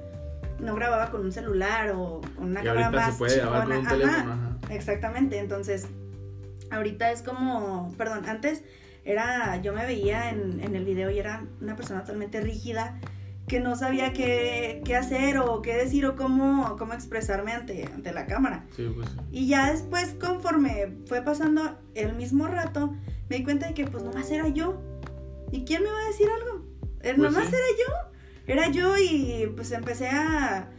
no 0.61 0.75
grababa 0.75 1.11
con 1.11 1.23
un 1.23 1.33
celular 1.33 1.91
o 1.95 2.21
con 2.37 2.47
una 2.51 2.63
y 2.63 2.65
cámara 2.65 2.91
más 2.91 3.13
se 3.13 3.19
puede 3.19 3.37
grabar 3.41 3.63
con 3.65 3.73
un 3.73 3.79
chingona. 3.79 3.91
teléfono, 3.99 4.33
Ajá, 4.33 4.57
ajá. 4.63 4.75
Exactamente, 4.75 5.39
entonces 5.39 5.87
ahorita 6.71 7.11
es 7.13 7.23
como, 7.23 7.93
perdón, 7.97 8.27
antes 8.27 8.63
era, 9.05 9.61
yo 9.63 9.73
me 9.73 9.85
veía 9.87 10.31
en, 10.31 10.61
en 10.63 10.75
el 10.77 10.85
video 10.85 11.11
y 11.11 11.19
era 11.19 11.47
una 11.61 11.77
persona 11.77 12.01
totalmente 12.01 12.41
rígida 12.41 12.99
que 13.47 13.61
no 13.61 13.77
sabía 13.77 14.15
qué, 14.15 14.81
qué 14.87 14.97
hacer 14.97 15.37
o 15.39 15.61
qué 15.61 15.75
decir 15.75 16.07
o 16.07 16.17
cómo, 16.17 16.77
cómo 16.79 16.95
expresarme 16.95 17.53
ante, 17.53 17.85
ante 17.95 18.13
la 18.13 18.25
cámara. 18.27 18.65
Sí, 18.75 18.91
pues. 18.95 19.09
Y 19.31 19.49
ya 19.49 19.71
después, 19.71 20.15
conforme 20.19 20.95
fue 21.07 21.21
pasando 21.21 21.79
el 21.95 22.15
mismo 22.15 22.47
rato, 22.47 22.95
me 23.29 23.37
di 23.37 23.45
cuenta 23.45 23.67
de 23.69 23.75
que 23.75 23.85
pues 23.87 24.03
nomás 24.03 24.31
era 24.31 24.49
yo. 24.49 24.81
¿Y 25.53 25.65
quién 25.67 25.83
me 25.83 25.91
va 25.91 25.99
a 26.01 26.07
decir 26.07 26.27
algo? 26.31 26.65
Eh, 27.03 27.13
Pues 27.15 27.19
nomás 27.19 27.49
sí. 27.51 27.55
era 27.55 27.65
yo. 27.87 28.11
Era 28.47 28.69
yo 28.71 28.97
y 28.97 29.53
pues 29.55 29.73
empecé 29.73 30.09
a, 30.09 30.71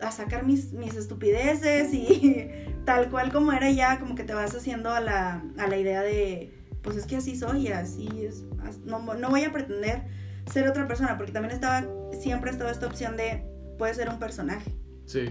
a 0.00 0.10
sacar 0.12 0.44
mis, 0.46 0.72
mis 0.72 0.94
estupideces 0.94 1.92
y 1.92 2.48
tal 2.84 3.10
cual 3.10 3.32
como 3.32 3.52
era 3.52 3.70
ya, 3.70 3.98
como 3.98 4.14
que 4.14 4.24
te 4.24 4.34
vas 4.34 4.54
haciendo 4.54 4.90
a 4.90 5.00
la, 5.00 5.42
a 5.58 5.66
la 5.66 5.76
idea 5.76 6.02
de, 6.02 6.52
pues 6.82 6.96
es 6.96 7.06
que 7.06 7.16
así 7.16 7.36
soy, 7.36 7.68
así 7.68 8.08
es. 8.24 8.44
No, 8.84 9.00
no 9.14 9.28
voy 9.30 9.44
a 9.44 9.52
pretender 9.52 10.02
ser 10.50 10.68
otra 10.68 10.86
persona, 10.88 11.16
porque 11.16 11.32
también 11.32 11.52
estaba, 11.54 11.84
siempre 12.18 12.50
estaba 12.50 12.70
esta 12.70 12.86
opción 12.86 13.16
de, 13.16 13.44
puede 13.78 13.94
ser 13.94 14.08
un 14.08 14.18
personaje. 14.18 14.72
Sí. 15.06 15.26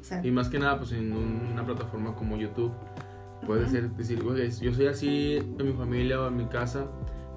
O 0.00 0.04
sea, 0.04 0.24
Y 0.24 0.30
más 0.30 0.48
que 0.48 0.58
nada, 0.58 0.78
pues 0.78 0.92
en 0.92 1.12
un- 1.12 1.48
una 1.52 1.64
plataforma 1.64 2.14
como 2.14 2.36
YouTube, 2.36 2.72
puedes 3.46 3.64
Ujú. 3.68 3.72
ser, 3.74 3.90
decir, 3.90 4.22
"Oye, 4.24 4.50
yo 4.60 4.72
soy 4.74 4.86
así 4.86 5.36
en 5.36 5.66
mi 5.66 5.72
familia 5.72 6.20
o 6.20 6.28
en 6.28 6.36
mi 6.36 6.46
casa, 6.46 6.86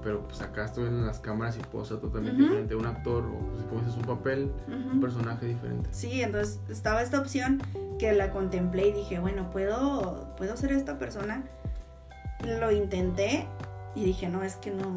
pero 0.01 0.27
pues 0.27 0.41
acá 0.41 0.65
estoy 0.65 0.85
en 0.87 1.05
las 1.05 1.19
cámaras 1.19 1.57
y 1.57 1.61
ser 1.85 1.97
totalmente 1.99 2.41
Ujú. 2.41 2.49
diferente. 2.49 2.75
Un 2.75 2.85
actor, 2.85 3.25
o 3.25 3.37
pues, 3.51 3.63
como 3.65 3.81
dices, 3.81 3.95
un 3.97 4.03
papel, 4.03 4.51
un 4.67 4.99
personaje 4.99 5.45
diferente. 5.45 5.89
Sí, 5.91 6.21
entonces 6.21 6.59
estaba 6.69 7.01
esta 7.01 7.19
opción 7.19 7.61
que 7.99 8.13
la 8.13 8.31
contemplé 8.31 8.87
y 8.87 8.93
dije, 8.93 9.19
bueno, 9.19 9.49
puedo, 9.51 10.33
puedo 10.37 10.57
ser 10.57 10.71
esta 10.71 10.97
persona. 10.97 11.43
Lo 12.59 12.71
intenté 12.71 13.47
y 13.95 14.05
dije, 14.05 14.27
no, 14.27 14.43
es 14.43 14.55
que 14.55 14.71
no, 14.71 14.89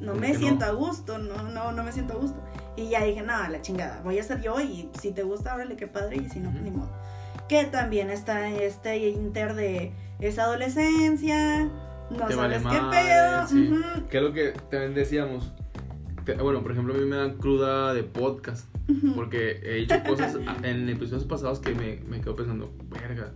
no 0.00 0.12
¿Cómo 0.12 0.20
me 0.20 0.32
no? 0.32 0.38
siento 0.38 0.64
a 0.64 0.70
gusto, 0.70 1.18
no, 1.18 1.42
no, 1.42 1.72
no 1.72 1.84
me 1.84 1.92
siento 1.92 2.14
a 2.14 2.16
gusto. 2.16 2.38
Y 2.76 2.88
ya 2.90 3.02
dije, 3.04 3.22
no, 3.22 3.34
a 3.34 3.48
la 3.48 3.60
chingada, 3.62 4.00
voy 4.02 4.18
a 4.18 4.22
ser 4.22 4.40
yo 4.40 4.60
y 4.60 4.90
si 5.00 5.12
te 5.12 5.22
gusta, 5.22 5.54
órale, 5.54 5.76
qué 5.76 5.86
padre, 5.86 6.16
y 6.16 6.28
si 6.28 6.40
no, 6.40 6.50
Ujú. 6.50 6.58
ni 6.58 6.70
modo. 6.70 6.90
Que 7.48 7.64
también 7.64 8.10
está 8.10 8.48
este 8.48 8.96
inter 9.08 9.54
de 9.54 9.92
esa 10.18 10.44
adolescencia, 10.44 11.68
no 12.10 12.26
Te 12.26 12.34
vale 12.34 12.58
sabes 12.60 12.76
qué 12.76 12.80
madre, 12.82 12.98
pedo. 13.00 13.48
sí. 13.48 13.68
ujú, 13.72 14.08
Que 14.08 14.16
es 14.18 14.22
lo 14.22 14.32
que 14.32 14.52
también 14.70 14.94
decíamos. 14.94 15.52
que- 16.24 16.34
bueno, 16.34 16.62
por 16.62 16.72
ejemplo, 16.72 16.94
a 16.94 16.96
mí 16.98 17.04
me 17.04 17.16
dan 17.16 17.36
cruda 17.38 17.94
de 17.94 18.02
podcast. 18.02 18.68
Porque 19.16 19.58
he 19.64 19.74
dicho 19.76 19.96
cosas 20.06 20.36
en 20.62 20.88
episodios 20.88 21.24
pasados 21.24 21.58
que 21.58 21.74
me, 21.74 21.98
me 22.08 22.20
quedo 22.20 22.36
pensando, 22.36 22.72
verga. 22.88 23.32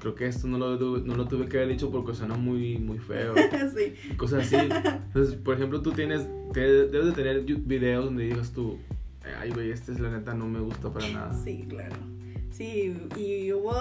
Creo 0.00 0.14
que 0.14 0.26
esto 0.26 0.46
no 0.46 0.56
lo, 0.58 0.78
tuve- 0.78 1.02
no 1.04 1.16
lo 1.16 1.26
tuve 1.26 1.46
que 1.48 1.56
haber 1.58 1.68
dicho 1.70 1.90
porque 1.90 2.14
suena 2.14 2.34
muy, 2.36 2.78
muy 2.78 2.98
feo. 2.98 3.34
sí. 3.76 3.94
cosas 4.16 4.46
así. 4.46 4.56
Entonces, 4.56 5.34
por 5.34 5.54
ejemplo, 5.56 5.82
tú 5.82 5.90
tienes, 5.92 6.28
te- 6.52 6.86
debes 6.86 7.06
de 7.06 7.12
tener 7.12 7.40
videos 7.42 8.04
donde 8.04 8.24
digas 8.24 8.52
tú, 8.52 8.78
ay, 9.40 9.50
güey, 9.50 9.70
este 9.72 9.90
es 9.92 9.98
la 10.00 10.10
neta, 10.10 10.32
no 10.34 10.46
me 10.46 10.60
gusta 10.60 10.92
para 10.92 11.08
nada. 11.08 11.34
Sí, 11.44 11.66
claro. 11.68 11.96
Sí, 12.50 12.94
y 13.16 13.52
hubo 13.52 13.72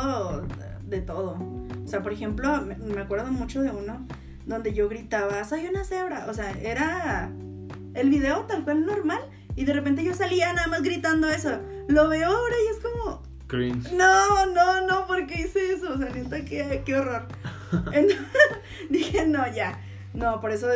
de 0.91 1.01
todo. 1.01 1.37
O 1.83 1.87
sea, 1.87 2.03
por 2.03 2.13
ejemplo, 2.13 2.61
me, 2.61 3.01
acuerdo 3.01 3.31
mucho 3.31 3.63
de 3.63 3.71
uno 3.71 4.05
donde 4.45 4.73
yo 4.73 4.87
gritaba, 4.89 5.43
soy 5.45 5.65
una 5.65 5.83
cebra. 5.83 6.27
O 6.29 6.33
sea, 6.33 6.51
era 6.51 7.31
el 7.95 8.09
video 8.09 8.41
tal 8.41 8.63
cual 8.63 8.85
normal. 8.85 9.21
Y 9.55 9.65
de 9.65 9.73
repente 9.73 10.03
yo 10.03 10.13
salía 10.13 10.53
nada 10.53 10.67
más 10.67 10.83
gritando 10.83 11.27
eso. 11.29 11.59
Lo 11.87 12.07
veo 12.07 12.29
ahora 12.29 12.55
y 12.63 12.75
es 12.75 12.79
como, 12.79 13.23
Cringe. 13.47 13.91
no, 13.93 14.45
no, 14.47 14.85
no, 14.85 15.07
¿por 15.07 15.25
qué 15.25 15.41
hice 15.41 15.73
eso? 15.73 15.93
O 15.93 15.97
sea, 15.97 16.09
neta, 16.09 16.45
qué, 16.45 16.83
qué 16.85 16.95
horror. 16.95 17.27
Entonces, 17.91 18.19
dije, 18.89 19.25
no, 19.25 19.51
ya. 19.51 19.81
No, 20.13 20.39
por 20.41 20.51
eso 20.51 20.67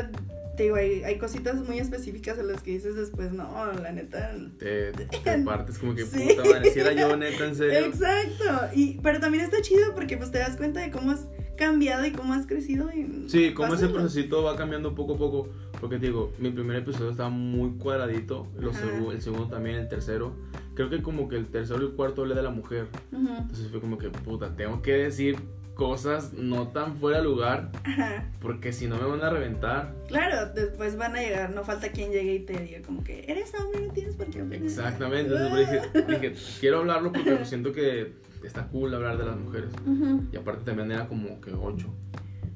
te 0.55 0.63
digo, 0.63 0.75
hay, 0.75 1.03
hay 1.03 1.17
cositas 1.17 1.55
muy 1.55 1.79
específicas 1.79 2.37
en 2.37 2.47
las 2.47 2.61
que 2.63 2.71
dices 2.71 2.95
después, 2.95 3.31
no, 3.31 3.71
la 3.73 3.91
neta, 3.91 4.31
Te, 4.57 4.91
te 4.91 5.05
partes 5.45 5.77
como 5.77 5.95
que 5.95 6.05
Sí. 6.05 6.27
puta 6.29 6.43
madre, 6.49 6.71
si 6.71 6.79
era 6.79 6.93
yo, 6.93 7.15
neta, 7.17 7.45
en 7.45 7.55
serio. 7.55 7.85
Exacto. 7.87 8.43
Y, 8.73 8.99
pero 9.01 9.19
también 9.19 9.43
está 9.43 9.61
chido 9.61 9.93
porque 9.93 10.17
pues 10.17 10.31
te 10.31 10.39
das 10.39 10.55
cuenta 10.57 10.79
de 10.81 10.91
cómo 10.91 11.11
has 11.11 11.27
cambiado 11.57 12.05
y 12.05 12.11
cómo 12.11 12.33
has 12.33 12.45
crecido. 12.47 12.89
Y 12.93 13.29
Sí, 13.29 13.53
como 13.53 13.73
ese 13.75 13.87
procesito 13.87 14.43
va 14.43 14.55
cambiando 14.55 14.93
poco 14.95 15.15
a 15.15 15.17
poco. 15.17 15.49
Porque 15.79 15.99
te 15.99 16.07
digo, 16.07 16.31
mi 16.39 16.49
primer 16.51 16.77
episodio 16.77 17.11
estaba 17.11 17.29
muy 17.29 17.71
cuadradito. 17.77 18.47
Los 18.57 18.75
Ajá. 18.77 18.87
el 19.11 19.21
segundo 19.21 19.47
también, 19.47 19.75
el 19.77 19.87
tercero. 19.87 20.33
Creo 20.73 20.89
que 20.89 21.01
como 21.01 21.27
que 21.29 21.35
el 21.37 21.47
tercero 21.47 21.81
y 21.81 21.85
el 21.85 21.91
cuarto 21.93 22.21
hablé 22.23 22.35
de 22.35 22.43
la 22.43 22.49
mujer. 22.49 22.87
Ujú. 23.11 23.27
Entonces 23.27 23.67
fue 23.69 23.79
como 23.81 23.97
que, 23.97 24.09
puta, 24.09 24.55
tengo 24.55 24.81
que 24.81 24.93
decir 24.93 25.37
cosas 25.75 26.33
no 26.33 26.69
tan 26.69 26.97
fuera 26.97 27.19
de 27.19 27.23
lugar. 27.25 27.69
Ajá. 27.83 28.25
Porque 28.41 28.73
si 28.73 28.87
no 28.87 28.97
me 28.97 29.05
van 29.05 29.21
a 29.21 29.29
reventar. 29.29 29.93
Claro, 30.07 30.51
después 30.53 30.97
van 30.97 31.15
a 31.15 31.19
llegar, 31.21 31.51
no 31.51 31.63
falta 31.63 31.89
quien 31.89 32.11
llegue 32.11 32.35
y 32.35 32.39
te 32.39 32.57
diga 32.59 32.81
como 32.81 33.03
que 33.03 33.25
eres 33.27 33.53
hombre, 33.55 33.85
no 33.87 33.93
tienes 33.93 34.15
por 34.15 34.27
qué 34.27 34.39
hablar". 34.39 34.61
Exactamente. 34.63 35.33
Entonces 35.33 35.69
dije, 35.93 36.29
dije, 36.29 36.35
quiero 36.59 36.79
hablarlo 36.79 37.11
porque 37.11 37.31
pues, 37.35 37.49
siento 37.49 37.71
que 37.73 38.13
está 38.43 38.67
cool 38.67 38.93
hablar 38.95 39.17
de 39.17 39.25
las 39.25 39.37
mujeres. 39.37 39.69
Y 40.31 40.37
aparte 40.37 40.63
también 40.65 40.91
era 40.91 41.07
como 41.07 41.39
que 41.41 41.51
8. 41.51 41.87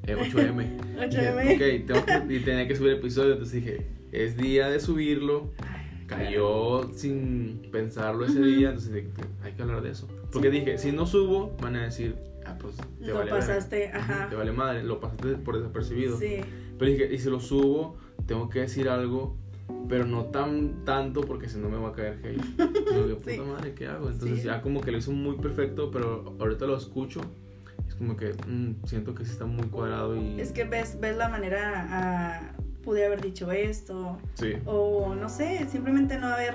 Eh, 0.06 0.16
8M. 0.16 0.56
Dije, 1.10 1.30
8M. 1.30 1.54
ok, 1.82 1.86
tengo 1.86 2.06
que, 2.26 2.34
y 2.34 2.40
tenía 2.40 2.66
que 2.66 2.74
subir 2.74 2.92
episodio. 2.94 3.32
Entonces 3.32 3.62
dije, 3.62 3.86
es 4.12 4.36
día 4.36 4.68
de 4.70 4.80
subirlo. 4.80 5.50
Cayó 6.06 6.90
sin 6.94 7.68
pensarlo 7.70 8.24
ese 8.24 8.40
día. 8.40 8.68
Entonces 8.70 8.92
dije, 8.94 9.08
hay 9.44 9.52
que 9.52 9.62
hablar 9.62 9.82
de 9.82 9.90
eso. 9.90 10.08
Porque 10.32 10.50
Sí. 10.50 10.58
dije, 10.60 10.78
si 10.78 10.90
no 10.90 11.06
subo, 11.06 11.56
van 11.60 11.76
a 11.76 11.84
decir, 11.84 12.16
ah, 12.46 12.56
pues 12.60 12.76
te 12.76 13.06
Lo 13.06 13.14
vale 13.14 13.30
pasaste, 13.30 13.88
Ujú, 13.90 13.98
ajá. 13.98 14.28
Te 14.30 14.36
vale 14.36 14.52
madre, 14.52 14.82
lo 14.82 15.00
pasaste 15.00 15.28
por 15.36 15.56
desapercibido. 15.58 16.18
Sí. 16.18 16.40
Pero 16.78 16.90
dije, 16.90 17.12
y 17.12 17.18
si 17.18 17.28
lo 17.30 17.40
subo, 17.40 17.96
tengo 18.26 18.48
que 18.48 18.60
decir 18.60 18.88
algo, 18.88 19.36
pero 19.88 20.04
no 20.06 20.26
tan 20.26 20.84
tanto 20.84 21.20
porque 21.22 21.48
si 21.48 21.58
no 21.58 21.68
me 21.68 21.76
va 21.78 21.88
a 21.90 21.92
caer 21.92 22.18
hate. 22.24 22.40
Y 22.90 22.94
yo 22.94 23.06
digo, 23.06 23.18
puta 23.18 23.30
Sí. 23.32 23.40
madre, 23.40 23.74
¿qué 23.74 23.86
hago? 23.86 24.08
Entonces 24.10 24.38
Sí. 24.40 24.46
ya 24.46 24.62
como 24.62 24.80
que 24.80 24.90
lo 24.92 24.98
hizo 24.98 25.12
muy 25.12 25.36
perfecto, 25.36 25.90
pero 25.90 26.34
ahorita 26.40 26.66
lo 26.66 26.76
escucho. 26.76 27.20
Es 27.88 27.94
como 27.96 28.16
que 28.16 28.34
mm, 28.46 28.86
siento 28.86 29.14
que 29.14 29.24
sí 29.24 29.32
está 29.32 29.46
muy 29.46 29.66
cuadrado 29.68 30.16
y... 30.16 30.40
Es 30.40 30.52
que 30.52 30.64
ves, 30.64 30.98
ves 31.00 31.16
la 31.16 31.28
manera 31.28 31.86
a 31.90 32.52
pude 32.82 33.04
haber 33.04 33.20
dicho 33.20 33.50
esto. 33.52 34.16
Sí. 34.34 34.54
O 34.64 35.14
no 35.14 35.28
sé, 35.28 35.66
simplemente 35.70 36.18
no 36.18 36.28
haber 36.28 36.54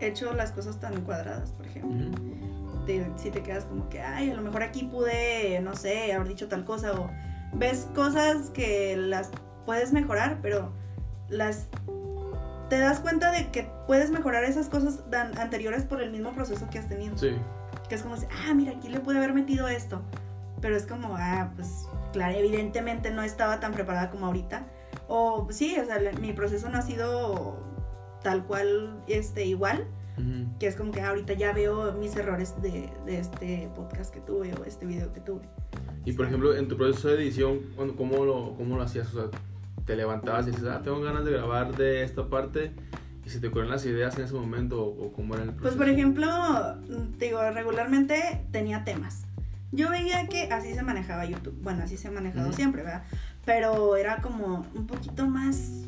hecho 0.00 0.32
las 0.34 0.52
cosas 0.52 0.78
tan 0.78 1.00
cuadradas, 1.02 1.52
por 1.52 1.66
ejemplo. 1.66 1.90
Ujú. 1.90 2.43
Te- 2.86 3.10
si 3.16 3.30
te 3.30 3.42
quedas 3.42 3.64
como 3.64 3.88
que, 3.88 4.00
ay, 4.00 4.30
a 4.30 4.34
lo 4.34 4.42
mejor 4.42 4.62
aquí 4.62 4.84
pude, 4.84 5.60
no 5.60 5.74
sé, 5.74 6.12
haber 6.12 6.28
dicho 6.28 6.48
tal 6.48 6.64
cosa, 6.64 6.92
o 6.92 7.10
ves 7.52 7.88
cosas 7.94 8.50
que 8.50 8.96
las 8.96 9.30
puedes 9.66 9.92
mejorar, 9.92 10.38
pero 10.42 10.72
las 11.28 11.68
te 12.68 12.78
das 12.78 13.00
cuenta 13.00 13.30
de 13.30 13.50
que 13.50 13.70
puedes 13.86 14.10
mejorar 14.10 14.44
esas 14.44 14.68
cosas 14.68 15.04
anteriores 15.38 15.84
por 15.84 16.02
el 16.02 16.10
mismo 16.10 16.32
proceso 16.32 16.68
que 16.70 16.78
has 16.78 16.88
tenido. 16.88 17.16
Sí. 17.18 17.36
Que 17.88 17.94
es 17.94 18.02
como 18.02 18.16
si, 18.16 18.26
ah, 18.26 18.54
mira, 18.54 18.72
aquí 18.72 18.88
le 18.88 19.00
pude 19.00 19.18
haber 19.18 19.34
metido 19.34 19.68
esto. 19.68 20.02
Pero 20.60 20.76
es 20.76 20.86
como, 20.86 21.14
ah, 21.16 21.52
pues, 21.54 21.86
claro, 22.12 22.36
evidentemente 22.38 23.10
no 23.10 23.22
estaba 23.22 23.60
tan 23.60 23.72
preparada 23.72 24.10
como 24.10 24.26
ahorita. 24.26 24.66
O 25.08 25.46
sí, 25.50 25.76
o 25.78 25.84
sea, 25.84 25.98
mi 26.20 26.32
proceso 26.32 26.70
no 26.70 26.78
ha 26.78 26.82
sido 26.82 27.62
tal 28.22 28.46
cual, 28.46 29.02
este, 29.06 29.44
igual 29.44 29.86
Que 30.58 30.66
es 30.66 30.76
como 30.76 30.92
que 30.92 31.00
ahorita 31.00 31.32
ya 31.32 31.52
veo 31.52 31.92
mis 31.94 32.14
errores 32.16 32.54
de, 32.62 32.90
de 33.04 33.18
este 33.18 33.68
podcast 33.74 34.12
que 34.14 34.20
tuve 34.20 34.52
o 34.54 34.64
este 34.64 34.86
video 34.86 35.12
que 35.12 35.20
tuve. 35.20 35.42
Y 36.04 36.12
por 36.12 36.26
ejemplo, 36.26 36.54
en 36.56 36.68
tu 36.68 36.76
proceso 36.76 37.08
de 37.08 37.14
edición, 37.16 37.60
¿cómo 37.96 38.24
lo, 38.24 38.54
cómo 38.56 38.76
lo 38.76 38.82
hacías? 38.82 39.12
O 39.14 39.30
sea, 39.30 39.40
te 39.84 39.96
levantabas 39.96 40.46
y 40.46 40.50
dices, 40.50 40.66
ah, 40.66 40.82
tengo 40.82 41.00
ganas 41.00 41.24
de 41.24 41.32
grabar 41.32 41.76
de 41.76 42.02
esta 42.04 42.28
parte. 42.28 42.72
Y 43.24 43.30
se 43.30 43.40
te 43.40 43.48
ocurren 43.48 43.70
las 43.70 43.86
ideas 43.86 44.16
en 44.18 44.24
ese 44.24 44.34
momento, 44.34 44.84
o, 44.84 45.12
cómo 45.12 45.34
era 45.34 45.44
el 45.44 45.50
proceso. 45.50 45.62
Pues 45.62 45.76
por 45.76 45.88
ejemplo, 45.88 46.26
mm, 46.26 47.18
digo, 47.18 47.40
regularmente 47.50 48.46
tenía 48.52 48.84
temas. 48.84 49.24
Yo 49.72 49.88
veía 49.90 50.28
que 50.28 50.52
así 50.52 50.74
se 50.74 50.82
manejaba 50.82 51.24
YouTube. 51.24 51.58
Bueno, 51.62 51.82
así 51.82 51.96
se 51.96 52.08
ha 52.08 52.10
manejado 52.10 52.48
Ujú. 52.48 52.56
siempre, 52.56 52.82
¿verdad? 52.82 53.04
Pero 53.46 53.96
era 53.96 54.18
como 54.18 54.66
un 54.74 54.86
poquito 54.86 55.26
más, 55.26 55.86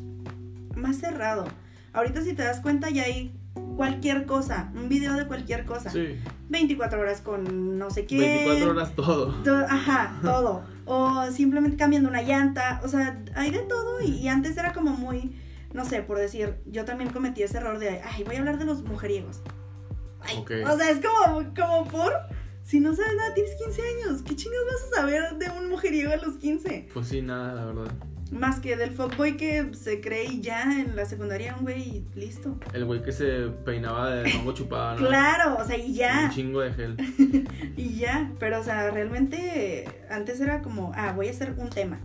más 0.75 0.97
cerrado. 0.97 1.45
Ahorita 1.93 2.21
si 2.23 2.33
te 2.33 2.43
das 2.43 2.59
cuenta 2.59 2.89
ya 2.89 3.03
hay 3.03 3.36
cualquier 3.77 4.25
cosa, 4.25 4.71
un 4.75 4.89
video 4.89 5.13
de 5.13 5.25
cualquier 5.27 5.63
cosa. 5.65 5.89
Sí, 5.89 6.17
24 6.49 6.99
horas 6.99 7.21
con 7.21 7.77
no 7.79 7.89
sé 7.89 8.05
qué. 8.05 8.17
24 8.17 8.71
horas 8.71 8.93
todo. 8.95 9.33
To- 9.43 9.55
Ajá, 9.69 10.19
todo. 10.21 10.63
O 10.85 11.31
simplemente 11.31 11.77
cambiando 11.77 12.09
una 12.09 12.21
llanta. 12.23 12.81
O 12.83 12.89
sea, 12.89 13.23
hay 13.35 13.51
de 13.51 13.59
todo. 13.59 14.01
Y, 14.01 14.15
y 14.17 14.27
antes 14.27 14.57
era 14.57 14.73
como 14.73 14.91
muy, 14.91 15.39
no 15.73 15.85
sé, 15.85 16.01
por 16.01 16.17
decir, 16.17 16.55
yo 16.65 16.83
también 16.83 17.11
cometí 17.11 17.43
ese 17.43 17.57
error 17.57 17.79
de, 17.79 18.01
ay, 18.01 18.23
voy 18.25 18.35
a 18.35 18.39
hablar 18.39 18.57
de 18.57 18.65
los 18.65 18.83
mujeriegos. 18.83 19.41
Ay, 20.21 20.37
Ok. 20.39 20.51
O 20.69 20.75
sea, 20.77 20.89
es 20.89 20.99
como, 20.99 21.53
como 21.55 21.87
por, 21.89 22.11
si 22.63 22.79
no 22.81 22.93
sabes 22.95 23.15
nada, 23.15 23.33
tienes 23.33 23.53
15 23.63 23.81
años. 23.81 24.21
¿Qué 24.23 24.35
chingados 24.35 24.65
vas 24.73 24.91
a 24.91 24.95
saber 25.01 25.37
de 25.37 25.49
un 25.57 25.69
mujeriego 25.69 26.11
a 26.11 26.17
los 26.17 26.35
15? 26.35 26.89
Pues 26.93 27.07
sí, 27.07 27.21
nada, 27.21 27.53
la 27.53 27.65
verdad. 27.65 27.93
Más 28.31 28.59
que 28.59 28.75
del 28.75 28.91
fuckboy 28.91 29.37
que 29.37 29.73
se 29.73 30.01
cree 30.01 30.41
ya 30.41 30.63
en 30.81 30.95
la 30.95 31.05
secundaria, 31.05 31.55
un 31.57 31.63
güey, 31.63 31.81
y 31.81 32.07
listo. 32.15 32.57
El 32.73 32.85
güey 32.85 33.01
que 33.01 33.11
se 33.11 33.49
peinaba 33.63 34.11
de 34.11 34.33
mango 34.33 34.53
chupada, 34.53 34.95
¿no? 34.95 35.07
Claro, 35.07 35.57
o 35.57 35.65
sea, 35.65 35.77
y 35.77 35.93
ya. 35.93 36.25
Un 36.25 36.31
chingo 36.31 36.61
de 36.61 36.73
gel. 36.73 36.97
Y 37.77 37.95
ya, 37.95 38.31
pero 38.39 38.59
o 38.59 38.63
sea, 38.63 38.89
realmente 38.91 39.85
antes 40.09 40.41
era 40.41 40.61
como, 40.61 40.91
ah, 40.95 41.13
voy 41.13 41.27
a 41.27 41.31
hacer 41.31 41.53
un 41.57 41.69
tema. 41.69 41.99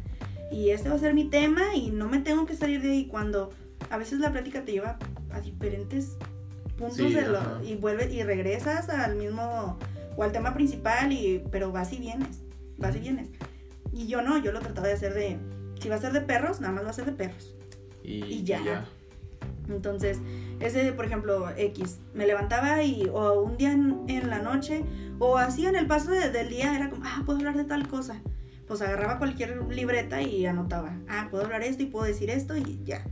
Y 0.51 0.71
este 0.71 0.91
va 0.91 0.97
a 0.97 0.99
ser 0.99 1.15
mi 1.15 1.25
tema 1.25 1.75
y 1.75 1.91
no 1.91 2.09
me 2.09 2.19
tengo 2.19 2.45
que 2.45 2.55
salir 2.55 2.83
de 2.83 2.91
ahí 2.91 3.07
cuando 3.07 3.51
a 3.91 3.97
veces 3.97 4.19
la 4.21 4.31
plática 4.33 4.65
te 4.65 4.73
lleva 4.73 4.99
a 5.31 5.41
diferentes 5.41 6.17
puntos 6.77 6.97
Sí, 6.99 7.15
de 7.15 7.23
lo, 7.23 7.65
y 7.65 7.77
vuelves 7.77 8.13
y 8.13 8.23
regresas 8.23 8.89
al 8.91 9.17
mismo 9.17 9.79
o 10.17 10.23
al 10.23 10.33
tema 10.33 10.53
principal 10.53 11.13
y 11.13 11.43
pero 11.51 11.73
vas 11.73 11.93
y 11.93 11.99
vienes, 11.99 12.43
vas 12.77 12.95
y 12.97 13.01
vienes. 13.01 13.29
Y 13.93 14.07
yo 14.07 14.23
no, 14.23 14.39
yo 14.43 14.53
lo 14.53 14.61
trataba 14.61 14.89
de 14.89 14.95
hacer 14.95 15.15
de 15.15 15.39
si 15.83 15.89
va 15.89 15.97
a 15.97 16.01
ser 16.01 16.13
de 16.13 16.21
perros, 16.21 16.61
nada 16.61 16.73
más 16.73 16.85
va 16.85 16.91
a 16.91 16.95
ser 16.95 17.05
de 17.07 17.13
perros. 17.13 17.55
Y, 18.03 18.25
Y 18.25 18.43
ya. 18.45 18.87
Entonces, 19.69 20.19
ese, 20.61 20.93
por 20.93 21.05
ejemplo, 21.05 21.49
X, 21.57 21.99
me 22.15 22.27
levantaba 22.27 22.83
y, 22.83 23.09
o 23.13 23.43
un 23.43 23.57
día 23.57 23.73
en, 23.73 24.03
en 24.09 24.29
la 24.31 24.39
noche, 24.41 24.83
o 25.19 25.37
así 25.39 25.67
en 25.67 25.77
el 25.77 25.87
paso 25.87 26.11
de- 26.11 26.31
del 26.31 26.49
día, 26.49 26.75
era 26.77 26.91
como, 26.91 27.03
ah, 27.07 27.23
puedo 27.25 27.39
hablar 27.39 27.57
de 27.57 27.65
tal 27.65 27.87
cosa. 27.89 28.21
Pues 28.67 28.81
agarraba 28.83 29.19
cualquier 29.19 29.63
libreta 29.71 30.21
y 30.23 30.47
anotaba, 30.47 30.97
ah, 31.09 31.29
puedo 31.31 31.45
hablar 31.45 31.63
esto 31.63 31.83
y 31.83 31.87
puedo 31.87 32.05
decir 32.07 32.31
esto 32.31 32.57
y 32.57 32.81
ya. 32.85 33.05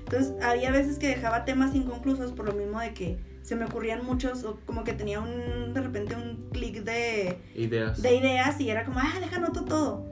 Entonces, 0.00 0.34
había 0.42 0.70
veces 0.70 0.98
que 0.98 1.08
dejaba 1.08 1.44
temas 1.44 1.74
inconclusos 1.74 2.32
por 2.32 2.46
lo 2.46 2.52
mismo 2.52 2.80
de 2.80 2.92
que 2.94 3.18
se 3.42 3.56
me 3.56 3.64
ocurrían 3.64 4.04
muchos, 4.04 4.44
o 4.44 4.58
como 4.66 4.84
que 4.84 4.92
tenía 4.92 5.20
un, 5.20 5.72
de 5.72 5.80
repente 5.80 6.16
un 6.16 6.48
clic 6.52 6.82
de, 6.84 7.38
Ideas. 7.54 8.02
de 8.02 8.14
ideas 8.14 8.60
y 8.60 8.68
era 8.70 8.84
como, 8.84 8.98
ah, 9.00 9.14
deja 9.20 9.36
anoto 9.36 9.64
todo. 9.64 10.06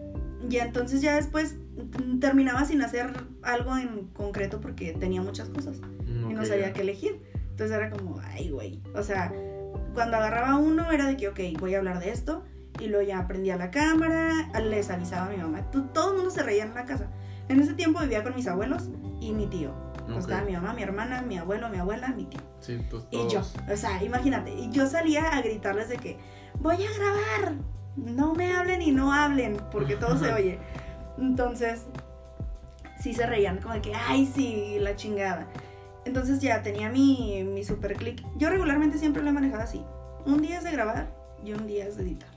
Y 0.48 0.58
entonces 0.58 1.00
ya 1.02 1.16
después 1.16 1.56
mm, 2.02 2.18
terminaba 2.20 2.64
sin 2.64 2.82
hacer 2.82 3.12
algo 3.42 3.76
en 3.76 4.06
concreto 4.08 4.60
porque 4.60 4.92
tenía 4.92 5.20
muchas 5.22 5.48
cosas 5.48 5.78
y 6.06 6.34
no 6.34 6.44
sabía 6.44 6.72
qué 6.72 6.82
elegir. 6.82 7.20
Entonces 7.50 7.76
era 7.76 7.90
como, 7.90 8.20
ay, 8.20 8.50
güey. 8.50 8.82
O 8.94 9.02
sea, 9.02 9.32
cuando 9.94 10.16
agarraba 10.18 10.56
uno 10.56 10.90
era 10.92 11.06
de 11.06 11.16
que, 11.16 11.28
ok, 11.28 11.40
voy 11.58 11.74
a 11.74 11.78
hablar 11.78 12.00
de 12.00 12.10
esto. 12.10 12.44
Y 12.78 12.88
luego 12.88 13.06
ya 13.08 13.26
prendía 13.26 13.56
la 13.56 13.70
cámara, 13.70 14.50
les 14.62 14.90
avisaba 14.90 15.26
a 15.26 15.30
mi 15.30 15.38
mamá. 15.38 15.62
Todo 15.94 16.10
el 16.10 16.16
mundo 16.16 16.30
se 16.30 16.42
reía 16.42 16.64
en 16.64 16.74
la 16.74 16.84
casa. 16.84 17.08
En 17.48 17.60
ese 17.60 17.72
tiempo 17.72 18.00
vivía 18.00 18.22
con 18.22 18.34
mis 18.34 18.46
abuelos 18.48 18.90
y 19.20 19.32
mi 19.32 19.46
tío. 19.46 19.72
O 20.08 20.12
Ok. 20.12 20.18
estaba 20.18 20.42
mi 20.44 20.52
mamá, 20.52 20.74
mi 20.74 20.82
hermana, 20.82 21.22
mi 21.22 21.38
abuelo, 21.38 21.68
mi 21.70 21.78
abuela, 21.78 22.08
mi 22.08 22.26
tío. 22.26 22.40
Sí, 22.60 22.78
to- 22.90 23.08
Y 23.10 23.26
yo, 23.28 23.40
o 23.40 23.76
sea, 23.76 24.02
imagínate, 24.04 24.54
y 24.54 24.70
yo 24.70 24.86
salía 24.86 25.30
a 25.30 25.40
gritarles 25.40 25.88
de 25.88 25.96
que 25.96 26.18
voy 26.60 26.76
a 26.76 26.98
grabar, 26.98 27.54
no 27.96 28.34
me 28.34 28.52
hablen 28.52 28.82
y 28.82 28.92
no 28.92 29.12
hablen, 29.12 29.56
porque 29.70 29.96
todo 29.96 30.18
se 30.18 30.32
oye. 30.32 30.58
Entonces, 31.18 31.86
sí 33.00 33.14
se 33.14 33.26
reían, 33.26 33.58
como 33.58 33.74
de 33.74 33.80
que, 33.80 33.94
ay, 33.94 34.26
sí, 34.26 34.78
la 34.80 34.96
chingada. 34.96 35.46
Entonces 36.04 36.40
ya 36.40 36.62
tenía 36.62 36.88
mi, 36.90 37.42
mi 37.44 37.64
super 37.64 37.94
click. 37.94 38.22
Yo 38.36 38.48
regularmente 38.48 38.98
siempre 38.98 39.22
lo 39.22 39.30
he 39.30 39.32
manejado 39.32 39.62
así. 39.62 39.82
Un 40.24 40.40
día 40.42 40.58
es 40.58 40.64
de 40.64 40.72
grabar 40.72 41.08
y 41.44 41.52
un 41.52 41.66
día 41.66 41.86
es 41.86 41.96
de 41.96 42.04
editar. 42.04 42.28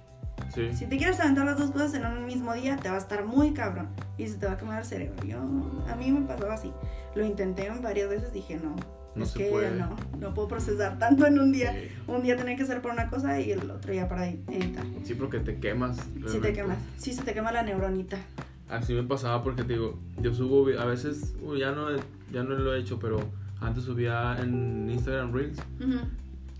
Sí. 0.53 0.73
Si 0.73 0.85
te 0.87 0.97
quieres 0.97 1.19
aventar 1.19 1.45
las 1.45 1.59
dos 1.59 1.71
cosas 1.71 1.93
en 1.93 2.05
un 2.05 2.25
mismo 2.25 2.53
día, 2.53 2.77
te 2.77 2.89
va 2.89 2.95
a 2.95 2.99
estar 2.99 3.25
muy 3.25 3.53
cabrón 3.53 3.89
y 4.17 4.27
se 4.27 4.37
te 4.37 4.47
va 4.47 4.53
a 4.53 4.57
quemar 4.57 4.79
el 4.79 4.85
cerebro. 4.85 5.23
Yo, 5.23 5.37
a 5.37 5.95
mí 5.95 6.11
me 6.11 6.21
pasaba 6.21 6.55
así. 6.55 6.73
Lo 7.13 7.23
intenté 7.23 7.69
varias 7.81 8.09
veces, 8.09 8.33
dije, 8.33 8.57
no, 8.57 8.75
No 9.15 9.23
es 9.23 9.31
se 9.31 9.39
que 9.39 9.49
puede. 9.49 9.71
no, 9.77 9.95
no 10.19 10.33
puedo 10.33 10.47
procesar 10.47 10.97
tanto 10.99 11.25
en 11.25 11.39
un 11.39 11.51
día. 11.51 11.73
Sí. 11.73 11.89
Un 12.07 12.21
día 12.23 12.37
tenía 12.37 12.55
que 12.55 12.65
ser 12.65 12.81
para 12.81 12.93
una 12.93 13.09
cosa 13.09 13.39
y 13.41 13.51
el 13.51 13.69
otro 13.71 13.93
ya 13.93 14.07
para 14.07 14.27
editar. 14.27 14.83
Sí, 15.03 15.13
porque 15.15 15.39
te 15.39 15.59
quemas. 15.59 15.97
Si 16.27 16.39
te 16.39 16.53
quemas, 16.53 16.77
sí 16.97 17.13
se 17.13 17.23
te 17.23 17.33
quema 17.33 17.51
la 17.51 17.63
neuronita. 17.63 18.17
Así 18.69 18.93
me 18.93 19.03
pasaba 19.03 19.43
porque 19.43 19.63
te 19.63 19.73
digo, 19.73 19.97
yo 20.21 20.33
subo, 20.33 20.67
a 20.79 20.85
veces, 20.85 21.33
ya 21.57 21.71
no, 21.71 21.87
ya 22.31 22.43
no 22.43 22.49
lo 22.55 22.75
he 22.75 22.79
hecho, 22.79 22.99
pero 22.99 23.19
antes 23.59 23.83
subía 23.83 24.37
en 24.39 24.87
Instagram 24.91 25.33
Reels 25.33 25.57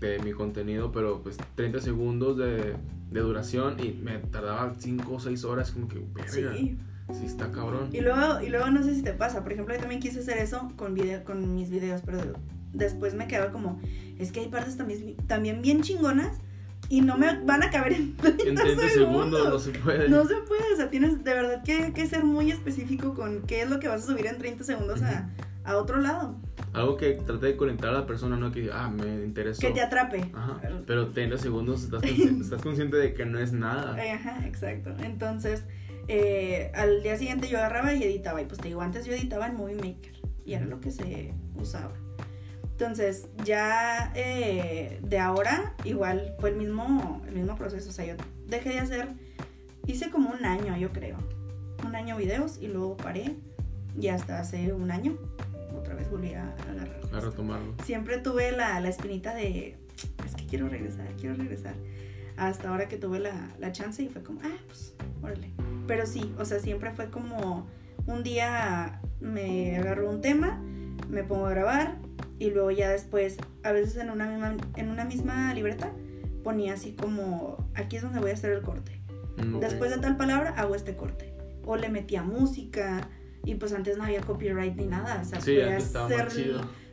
de 0.00 0.18
mi 0.18 0.32
contenido, 0.32 0.90
pero 0.92 1.22
pues 1.22 1.36
30 1.54 1.80
segundos 1.80 2.36
de, 2.36 2.74
de 3.12 3.20
duración 3.20 3.78
y 3.78 3.92
me 3.92 4.18
tardaba 4.18 4.74
5 4.76 5.12
o 5.14 5.20
6 5.20 5.44
horas, 5.44 5.70
como 5.70 5.86
que, 5.88 6.02
Sí. 6.26 6.76
Sí 7.14 7.26
está 7.26 7.50
cabrón. 7.50 7.90
Y 7.92 8.00
luego, 8.00 8.40
y 8.42 8.48
luego 8.48 8.68
no 8.70 8.82
sé 8.82 8.94
si 8.94 9.02
te 9.02 9.12
pasa, 9.12 9.42
por 9.42 9.52
ejemplo, 9.52 9.74
yo 9.74 9.80
también 9.80 10.00
quise 10.00 10.20
hacer 10.20 10.38
eso 10.38 10.72
con, 10.76 10.94
video, 10.94 11.24
con 11.24 11.54
mis 11.54 11.70
videos, 11.70 12.02
pero 12.04 12.18
después 12.72 13.14
me 13.14 13.26
quedaba 13.26 13.50
como, 13.52 13.80
es 14.18 14.32
que 14.32 14.40
hay 14.40 14.48
partes 14.48 14.76
también, 14.76 15.16
también 15.26 15.62
bien 15.62 15.82
chingonas 15.82 16.38
y 16.88 17.02
no 17.02 17.16
me 17.16 17.38
van 17.44 17.62
a 17.62 17.70
caber 17.70 17.92
en 17.92 18.16
30, 18.16 18.44
En 18.48 18.54
30 18.56 18.88
segundos 18.88 19.48
no 19.48 19.58
se 19.58 19.70
puede. 19.72 20.08
No 20.08 20.24
se 20.24 20.34
puede, 20.46 20.72
o 20.72 20.76
sea, 20.76 20.90
tienes 20.90 21.22
de 21.22 21.34
verdad 21.34 21.62
que, 21.62 21.92
que 21.92 22.06
ser 22.06 22.24
muy 22.24 22.50
específico 22.50 23.14
con 23.14 23.42
qué 23.42 23.62
es 23.62 23.70
lo 23.70 23.78
que 23.80 23.88
vas 23.88 24.02
a 24.04 24.06
subir 24.06 24.26
en 24.26 24.38
30 24.38 24.64
segundos 24.64 25.02
a, 25.02 25.30
a 25.64 25.76
otro 25.76 25.98
lado. 25.98 26.36
Algo 26.72 26.96
que 26.96 27.12
trate 27.12 27.46
de 27.46 27.56
conectar 27.56 27.90
a 27.90 27.92
la 27.92 28.06
persona, 28.06 28.36
no 28.36 28.50
que, 28.52 28.70
ah, 28.72 28.88
me 28.90 29.24
interesó. 29.24 29.60
Que 29.60 29.72
te 29.72 29.80
atrape. 29.80 30.30
Ajá, 30.34 30.60
pero 30.86 31.08
30 31.10 31.38
segundos 31.38 31.82
estás, 31.84 32.02
consci- 32.02 32.40
estás 32.42 32.62
consciente 32.62 32.96
de 32.96 33.12
que 33.14 33.24
no 33.26 33.38
es 33.40 33.52
nada. 33.52 33.96
Ajá, 34.14 34.46
exacto. 34.46 34.90
Entonces, 35.02 35.64
eh, 36.12 36.72
al 36.74 37.04
día 37.04 37.16
siguiente 37.16 37.48
yo 37.48 37.58
agarraba 37.58 37.94
y 37.94 38.02
editaba. 38.02 38.42
Y 38.42 38.46
pues 38.46 38.60
te 38.60 38.66
digo, 38.66 38.80
antes 38.80 39.06
yo 39.06 39.12
editaba 39.12 39.46
en 39.46 39.54
Movie 39.54 39.76
Maker. 39.76 40.20
Y 40.44 40.54
era 40.54 40.66
lo 40.66 40.80
que 40.80 40.90
se 40.90 41.32
usaba. 41.54 41.92
Entonces, 42.64 43.28
ya 43.44 44.12
eh, 44.16 44.98
de 45.02 45.18
ahora, 45.18 45.76
igual 45.84 46.34
fue 46.40 46.50
el 46.50 46.56
mismo, 46.56 47.22
el 47.28 47.34
mismo 47.36 47.54
proceso. 47.54 47.90
O 47.90 47.92
sea, 47.92 48.06
yo 48.06 48.14
dejé 48.48 48.70
de 48.70 48.80
hacer, 48.80 49.08
hice 49.86 50.10
como 50.10 50.30
un 50.30 50.44
año, 50.44 50.76
yo 50.76 50.92
creo. 50.92 51.16
Un 51.86 51.94
año 51.94 52.16
videos 52.16 52.58
y 52.60 52.66
luego 52.66 52.96
paré. 52.96 53.36
Y 53.96 54.08
hasta 54.08 54.40
hace 54.40 54.72
un 54.72 54.90
año, 54.90 55.16
otra 55.78 55.94
vez 55.94 56.10
volví 56.10 56.34
a 56.34 56.54
agarrar. 56.70 57.00
A 57.12 57.20
retomarlo. 57.20 57.74
Siempre 57.84 58.18
tuve 58.18 58.50
la, 58.50 58.80
la 58.80 58.88
espinita 58.88 59.32
de, 59.32 59.76
es 60.26 60.34
que 60.34 60.46
quiero 60.46 60.68
regresar, 60.68 61.06
quiero 61.20 61.36
regresar. 61.36 61.74
Hasta 62.36 62.70
ahora 62.70 62.88
que 62.88 62.96
tuve 62.96 63.20
la, 63.20 63.50
la 63.58 63.70
chance 63.70 64.02
y 64.02 64.08
fue 64.08 64.22
como, 64.22 64.40
ah, 64.42 64.56
pues, 64.66 64.94
órale. 65.22 65.50
Pero 65.90 66.06
sí, 66.06 66.32
o 66.38 66.44
sea, 66.44 66.60
siempre 66.60 66.92
fue 66.92 67.10
como 67.10 67.66
un 68.06 68.22
día 68.22 69.00
me 69.18 69.76
agarro 69.76 70.08
un 70.08 70.20
tema, 70.20 70.62
me 71.08 71.24
pongo 71.24 71.46
a 71.46 71.50
grabar 71.50 71.96
y 72.38 72.50
luego 72.50 72.70
ya 72.70 72.88
después, 72.90 73.38
a 73.64 73.72
veces 73.72 73.96
en 73.96 74.10
una 74.10 74.28
misma, 74.28 74.56
en 74.76 74.88
una 74.88 75.04
misma 75.04 75.52
libreta, 75.52 75.90
ponía 76.44 76.74
así 76.74 76.92
como, 76.92 77.68
aquí 77.74 77.96
es 77.96 78.04
donde 78.04 78.20
voy 78.20 78.30
a 78.30 78.34
hacer 78.34 78.52
el 78.52 78.62
corte. 78.62 79.00
Mm. 79.38 79.58
Después 79.58 79.90
de 79.90 79.98
tal 79.98 80.16
palabra, 80.16 80.50
hago 80.50 80.76
este 80.76 80.94
corte. 80.94 81.34
O 81.66 81.74
le 81.74 81.88
metía 81.88 82.22
música. 82.22 83.08
Y 83.44 83.56
pues 83.56 83.72
antes 83.72 83.98
no 83.98 84.04
había 84.04 84.20
copyright 84.20 84.76
ni 84.76 84.86
nada. 84.86 85.22
O 85.22 85.24
sea, 85.24 85.40
Sí, 85.40 85.56
podías 85.56 85.92
antes 85.96 86.44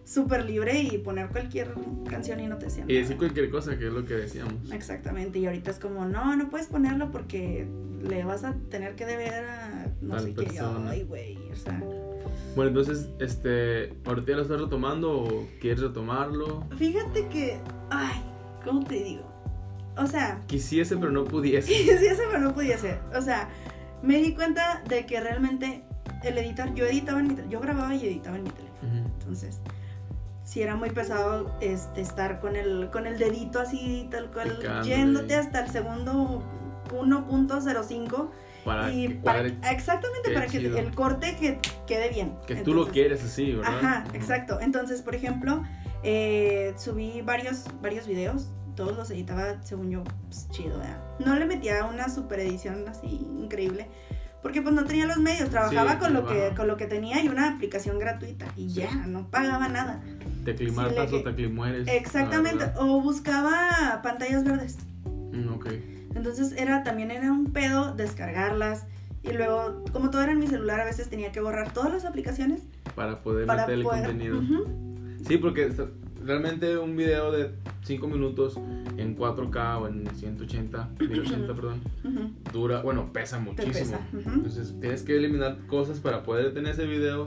súper 0.07 0.45
libre 0.45 0.79
y 0.81 0.97
poner 0.99 1.27
cualquier 1.27 1.73
canción 2.09 2.39
y 2.39 2.47
no 2.47 2.57
te 2.57 2.65
decían 2.67 2.89
Y 2.89 2.93
decir 2.95 3.17
cualquier 3.17 3.49
cosa, 3.49 3.77
que 3.77 3.87
es 3.87 3.93
lo 3.93 4.05
que 4.05 4.13
decíamos. 4.13 4.71
Exactamente. 4.71 5.37
Y 5.39 5.45
ahorita 5.47 5.69
es 5.71 5.79
como, 5.79 6.05
no, 6.05 6.35
no 6.37 6.49
puedes 6.49 6.67
ponerlo 6.67 7.11
porque 7.11 7.67
le 8.01 8.23
vas 8.23 8.43
a 8.45 8.53
tener 8.69 8.95
que 8.95 9.05
deber 9.05 9.33
a 9.45 9.87
no 10.01 10.15
Tal 10.15 10.23
sé 10.23 10.33
qué. 10.33 10.43
persona. 10.43 10.91
Ay, 10.91 11.03
güey. 11.03 11.37
O 11.51 11.55
sea, 11.55 11.77
Bueno, 12.55 12.69
entonces, 12.69 13.09
este, 13.19 13.93
¿ahorita 14.05 14.31
lo 14.33 14.41
estás 14.43 14.61
retomando 14.61 15.11
o 15.23 15.47
quieres 15.59 15.81
retomarlo? 15.81 16.63
fíjate 16.77 17.27
que, 17.27 17.57
ay, 17.89 18.21
¿cómo 18.63 18.83
te 18.85 19.03
digo? 19.03 19.23
O 19.97 20.07
sea, 20.07 20.41
Quisiese, 20.47 20.95
pero 20.95 21.11
no 21.11 21.25
pudiese. 21.25 21.73
eso 22.07 22.21
pero 22.31 22.39
no 22.39 22.53
podía 22.53 22.77
ser. 22.77 22.99
O 23.13 23.21
sea, 23.21 23.49
me 24.03 24.17
di 24.21 24.33
cuenta 24.35 24.83
de 24.87 25.05
que 25.05 25.19
realmente 25.19 25.83
el 26.23 26.37
editar, 26.37 26.73
yo 26.75 26.85
editaba 26.85 27.19
en 27.19 27.27
mi, 27.27 27.35
yo 27.49 27.59
grababa 27.59 27.93
y 27.93 28.05
editaba 28.05 28.37
en 28.37 28.43
mi 28.43 28.49
teléfono. 28.51 29.07
Entonces, 29.19 29.59
si 30.47 30.61
era 30.61 30.77
muy 30.77 30.89
pesado 30.91 31.51
este, 31.59 31.99
estar 31.99 32.39
con 32.39 32.55
el, 32.55 32.89
con 32.89 33.05
el 33.05 33.17
dedito 33.19 33.59
así, 33.59 34.07
tal 34.09 34.31
cual, 34.31 34.55
Picándole. 34.57 34.87
yéndote 34.87 35.35
hasta 35.35 35.59
el 35.65 35.69
segundo 35.69 36.41
1.05. 36.91 38.29
Para 38.63 38.91
y 38.91 39.07
que 39.09 39.15
para- 39.15 39.47
exactamente 39.71 40.31
para 40.33 40.47
que 40.47 40.57
el 40.57 40.95
corte 40.95 41.35
que 41.39 41.59
quede 41.85 42.09
bien. 42.09 42.35
que 42.47 42.55
tú 42.55 42.71
lo 42.73 42.81
Entonces, 42.83 42.93
quieres 42.93 43.23
así, 43.23 43.51
¿verdad? 43.53 43.77
Ajá, 43.77 44.03
exacto. 44.13 44.59
Entonces, 44.61 45.01
por 45.01 45.15
ejemplo, 45.15 45.63
eh, 46.03 46.73
subí 46.77 47.21
varios, 47.21 47.65
varios 47.81 48.07
videos 48.07 48.53
todos 48.75 48.95
los 48.95 49.09
editaba, 49.09 49.61
según 49.63 49.89
yo, 49.89 50.03
pues, 50.29 50.47
chido, 50.51 50.77
¿verdad? 50.79 51.01
No 51.19 51.35
le 51.35 51.45
metía 51.45 51.83
una 51.85 52.07
super 52.09 52.39
edición 52.39 52.85
así 52.87 53.07
increíble. 53.37 53.89
Porque 54.43 54.61
pues 54.61 54.73
no 54.75 54.85
tenía 54.85 55.07
los 55.07 55.17
medios, 55.17 55.49
trabajaba 55.49 55.93
Sí, 55.93 55.97
con 55.97 56.13
lo 56.13 56.25
que 56.25 56.53
con 56.55 56.67
lo 56.67 56.77
que 56.77 56.85
tenía 56.85 57.21
y 57.23 57.27
una 57.27 57.49
aplicación 57.49 57.97
gratuita 57.99 58.45
y 58.55 58.69
Sí. 58.69 58.81
ya, 58.81 58.91
no 59.07 59.29
pagaba 59.31 59.67
nada. 59.67 60.01
Teclimatas 60.55 61.09
Sí, 61.09 61.15
le- 61.15 61.21
o 61.21 61.23
teclimueres. 61.23 61.87
Exactamente, 61.89 62.59
la 62.59 62.65
verdad. 62.67 62.81
o 62.81 63.01
buscaba 63.01 63.99
pantallas 64.01 64.43
verdes. 64.45 64.77
Mm, 65.05 65.49
ok. 65.53 65.67
Entonces 66.15 66.53
era 66.57 66.83
también 66.83 67.11
era 67.11 67.31
un 67.31 67.51
pedo 67.51 67.93
descargarlas 67.93 68.85
y 69.23 69.33
luego 69.33 69.83
como 69.91 70.09
todo 70.09 70.21
era 70.23 70.31
en 70.31 70.39
mi 70.39 70.47
celular 70.47 70.79
a 70.79 70.85
veces 70.85 71.09
tenía 71.09 71.31
que 71.33 71.41
borrar 71.41 71.73
todas 71.73 71.91
las 71.91 72.05
aplicaciones 72.05 72.61
Para 72.95 73.21
poder 73.21 73.45
para 73.45 73.63
meter 73.63 73.75
el 73.79 73.83
poder 73.83 74.05
contenido. 74.05 74.37
Ujú. 74.39 74.65
Sí, 75.27 75.37
porque 75.37 75.69
realmente 76.23 76.77
un 76.77 76.95
video 76.95 77.31
de 77.31 77.51
5 77.83 78.07
minutos 78.07 78.57
en 78.97 79.15
4K 79.17 79.79
o 79.81 79.87
en 79.87 80.07
180, 80.15 80.89
1080, 80.99 81.47
perdón, 81.55 81.81
Ujú. 82.05 82.31
dura, 82.53 82.81
bueno, 82.81 83.11
pesa 83.11 83.37
muchísimo. 83.39 83.73
pesa, 83.73 83.99
ujú. 84.13 84.29
Entonces 84.29 84.75
tienes 84.79 85.03
que 85.03 85.17
eliminar 85.17 85.57
cosas 85.67 85.99
para 85.99 86.23
poder 86.23 86.53
tener 86.53 86.71
ese 86.71 86.85
video 86.85 87.25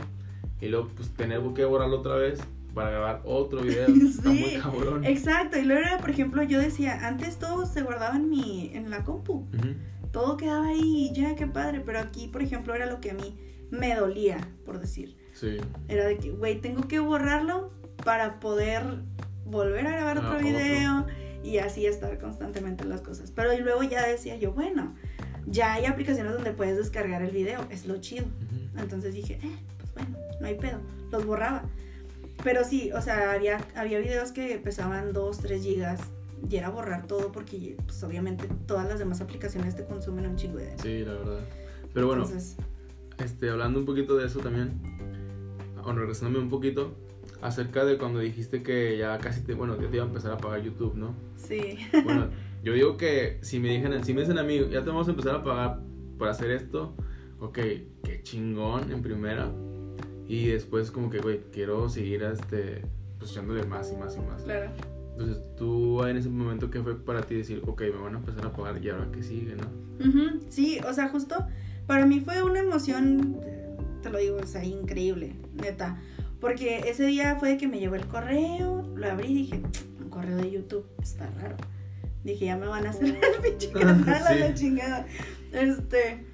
y 0.60 0.68
luego 0.68 0.88
pues 0.96 1.10
tener 1.10 1.40
que 1.54 1.64
borrarlo 1.66 1.98
otra 2.00 2.16
vez 2.16 2.40
para 2.74 2.90
grabar 2.90 3.22
otro 3.24 3.62
video. 3.62 3.86
Está 3.88 4.28
muy 4.30 4.38
Sí, 4.38 4.58
cabrón. 4.62 5.04
Exacto, 5.04 5.58
y 5.58 5.62
luego 5.62 5.82
era, 5.82 5.98
por 5.98 6.10
ejemplo, 6.10 6.42
yo 6.42 6.60
decía, 6.60 7.06
antes 7.06 7.38
todo 7.38 7.66
se 7.66 7.82
guardaba 7.82 8.16
en 8.16 8.28
mi, 8.28 8.70
en 8.74 8.90
la 8.90 9.04
compu, 9.04 9.46
Ujú. 9.54 9.74
todo 10.12 10.36
quedaba 10.36 10.66
ahí 10.68 11.10
y 11.10 11.14
ya, 11.14 11.34
qué 11.36 11.46
padre, 11.46 11.80
pero 11.84 11.98
aquí, 12.00 12.28
por 12.28 12.42
ejemplo, 12.42 12.74
era 12.74 12.86
lo 12.86 13.00
que 13.00 13.10
a 13.10 13.14
mí 13.14 13.36
me 13.70 13.94
dolía, 13.94 14.38
por 14.64 14.78
decir. 14.80 15.16
Sí. 15.32 15.58
Era 15.88 16.06
de 16.06 16.18
que, 16.18 16.30
güey, 16.30 16.60
tengo 16.60 16.82
que 16.88 16.98
borrarlo 16.98 17.70
para 18.04 18.40
poder 18.40 18.82
volver 19.46 19.86
a 19.86 19.92
grabar 19.92 20.18
Ah, 20.18 20.20
otro 20.20 20.34
otro. 20.36 20.46
video 20.48 21.06
y 21.42 21.58
así 21.58 21.86
estar 21.86 22.18
constantemente 22.18 22.82
en 22.84 22.90
las 22.90 23.00
cosas. 23.00 23.30
Pero 23.30 23.52
y 23.52 23.58
luego 23.58 23.82
ya 23.82 24.06
decía 24.06 24.36
yo, 24.36 24.52
bueno, 24.52 24.94
ya 25.46 25.72
hay 25.74 25.86
aplicaciones 25.86 26.32
donde 26.32 26.52
puedes 26.52 26.76
descargar 26.76 27.22
el 27.22 27.30
video, 27.30 27.66
es 27.70 27.86
lo 27.86 27.96
chido. 27.98 28.24
Ujú. 28.26 28.80
Entonces 28.80 29.14
dije, 29.14 29.38
eh, 29.42 29.56
pues 29.78 29.92
bueno, 29.94 30.18
no 30.40 30.46
hay 30.46 30.54
pedo, 30.56 30.78
los 31.10 31.24
borraba. 31.24 31.62
Pero 32.42 32.64
sí, 32.64 32.90
o 32.92 33.00
sea, 33.00 33.32
había, 33.32 33.58
había 33.74 33.98
videos 33.98 34.32
que 34.32 34.58
pesaban 34.58 35.12
2, 35.12 35.38
3 35.38 35.62
gigas 35.62 36.00
y 36.48 36.56
era 36.56 36.70
borrar 36.70 37.06
todo 37.06 37.32
porque 37.32 37.76
pues 37.84 38.02
obviamente 38.02 38.48
todas 38.66 38.88
las 38.88 38.98
demás 38.98 39.20
aplicaciones 39.20 39.76
te 39.76 39.84
consumen 39.84 40.26
un 40.26 40.36
chingo 40.36 40.58
de... 40.58 40.76
Sí, 40.78 41.04
la 41.04 41.12
verdad. 41.12 41.40
Pero 41.92 42.06
bueno, 42.06 42.24
Entonces, 42.24 42.56
este, 43.18 43.50
hablando 43.50 43.80
un 43.80 43.86
poquito 43.86 44.16
de 44.16 44.26
eso 44.26 44.40
también, 44.40 44.80
o 45.84 45.92
regresándome 45.92 46.42
un 46.42 46.50
poquito, 46.50 46.94
acerca 47.42 47.84
de 47.84 47.98
cuando 47.98 48.20
dijiste 48.20 48.62
que 48.62 48.96
ya 48.98 49.18
casi 49.18 49.42
te, 49.42 49.54
bueno, 49.54 49.80
ya 49.80 49.88
te 49.88 49.96
iba 49.96 50.04
a 50.04 50.08
empezar 50.08 50.32
a 50.32 50.38
pagar 50.38 50.62
YouTube, 50.62 50.94
¿no? 50.94 51.14
sí. 51.36 51.78
Bueno, 52.04 52.28
yo 52.62 52.72
digo 52.72 52.96
que 52.96 53.38
si 53.42 53.58
me 53.58 53.70
dijeran, 53.70 54.04
si 54.04 54.14
me 54.14 54.20
dicen 54.20 54.38
a 54.38 54.42
mí, 54.42 54.58
ya 54.70 54.82
te 54.82 54.88
vamos 54.88 55.08
a 55.08 55.10
empezar 55.10 55.34
a 55.36 55.44
pagar 55.44 55.80
por 56.18 56.28
hacer 56.28 56.50
esto, 56.50 56.94
ok, 57.40 57.58
qué 58.04 58.20
chingón 58.22 58.92
en 58.92 59.02
primera. 59.02 59.50
Y 60.30 60.46
después 60.46 60.90
como 60.92 61.10
que, 61.10 61.18
güey, 61.18 61.40
quiero 61.52 61.88
seguir 61.88 62.22
este, 62.22 62.82
pues 63.18 63.32
echándole 63.32 63.64
más 63.64 63.90
y 63.92 63.96
más 63.96 64.16
y 64.16 64.20
más. 64.20 64.42
claro. 64.42 64.70
Entonces 65.12 65.42
tú 65.56 66.04
en 66.04 66.16
ese 66.16 66.28
momento, 66.28 66.70
¿qué 66.70 66.80
fue 66.80 66.96
para 67.04 67.22
ti 67.22 67.34
decir, 67.34 67.62
ok, 67.66 67.80
me 67.82 68.02
van 68.02 68.14
a 68.14 68.18
empezar 68.18 68.46
a 68.46 68.52
pagar 68.52 68.82
y 68.82 68.88
ahora 68.90 69.08
qué 69.12 69.22
sigue, 69.24 69.56
no? 69.56 69.66
Ujú, 70.08 70.40
Sí, 70.48 70.78
o 70.88 70.92
sea, 70.94 71.08
justo 71.08 71.34
para 71.86 72.06
mí 72.06 72.20
fue 72.20 72.42
una 72.44 72.60
emoción, 72.60 73.40
te 74.02 74.08
lo 74.08 74.18
digo, 74.18 74.36
o 74.40 74.46
sea, 74.46 74.64
increíble, 74.64 75.34
neta. 75.60 76.00
Porque 76.40 76.84
ese 76.88 77.04
día 77.06 77.36
fue 77.40 77.58
que 77.58 77.66
me 77.66 77.80
llegó 77.80 77.96
el 77.96 78.06
correo, 78.06 78.88
lo 78.94 79.10
abrí 79.10 79.28
y 79.32 79.34
dije, 79.34 79.62
un 80.00 80.08
correo 80.10 80.36
de 80.36 80.50
YouTube, 80.50 80.86
está 81.02 81.28
raro. 81.40 81.56
Dije, 82.24 82.44
ya 82.46 82.56
me 82.56 82.66
van 82.68 82.86
a 82.86 82.90
hacer 82.90 83.08
el 83.34 83.42
pinche 83.42 83.72
canal 83.72 84.08
a 84.26 84.34
la 84.36 84.54
chingada. 84.54 85.06
Este, 85.52 86.24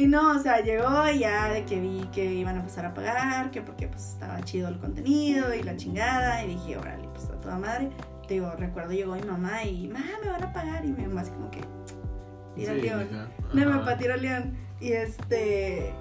y 0.00 0.06
no, 0.06 0.32
o 0.32 0.38
sea, 0.38 0.60
llegó 0.60 1.08
y 1.08 1.18
ya 1.20 1.48
de 1.50 1.64
que 1.64 1.80
vi 1.80 2.08
que 2.12 2.24
iban 2.24 2.56
a 2.56 2.60
empezar 2.60 2.86
a 2.86 2.94
pagar, 2.94 3.50
que 3.50 3.60
porque 3.62 3.86
pues 3.88 4.10
estaba 4.14 4.40
chido 4.42 4.68
el 4.68 4.78
contenido 4.78 5.54
y 5.54 5.62
la 5.62 5.76
chingada. 5.76 6.42
Y 6.44 6.48
dije, 6.54 6.76
órale, 6.78 7.06
pues 7.08 7.24
a 7.26 7.40
toda 7.40 7.58
madre. 7.58 7.90
Te 8.26 8.34
digo, 8.34 8.50
recuerdo 8.56 8.92
llegó 8.92 9.14
mi 9.14 9.22
mamá 9.22 9.64
y, 9.64 9.88
mamá, 9.88 10.04
me 10.24 10.30
van 10.30 10.42
a 10.44 10.52
pagar. 10.52 10.84
Y 10.84 10.92
mi 10.92 11.06
mamá 11.06 11.20
así 11.22 11.30
como 11.32 11.50
que, 11.50 11.60
tira 12.54 12.74
Sí, 12.74 12.80
león. 12.80 13.08
me 13.52 13.62
Ajá. 13.64 13.84
pa' 13.84 13.96
tiro 13.98 14.16
león. 14.16 14.56
Y 14.80 14.92
este. 14.92 15.92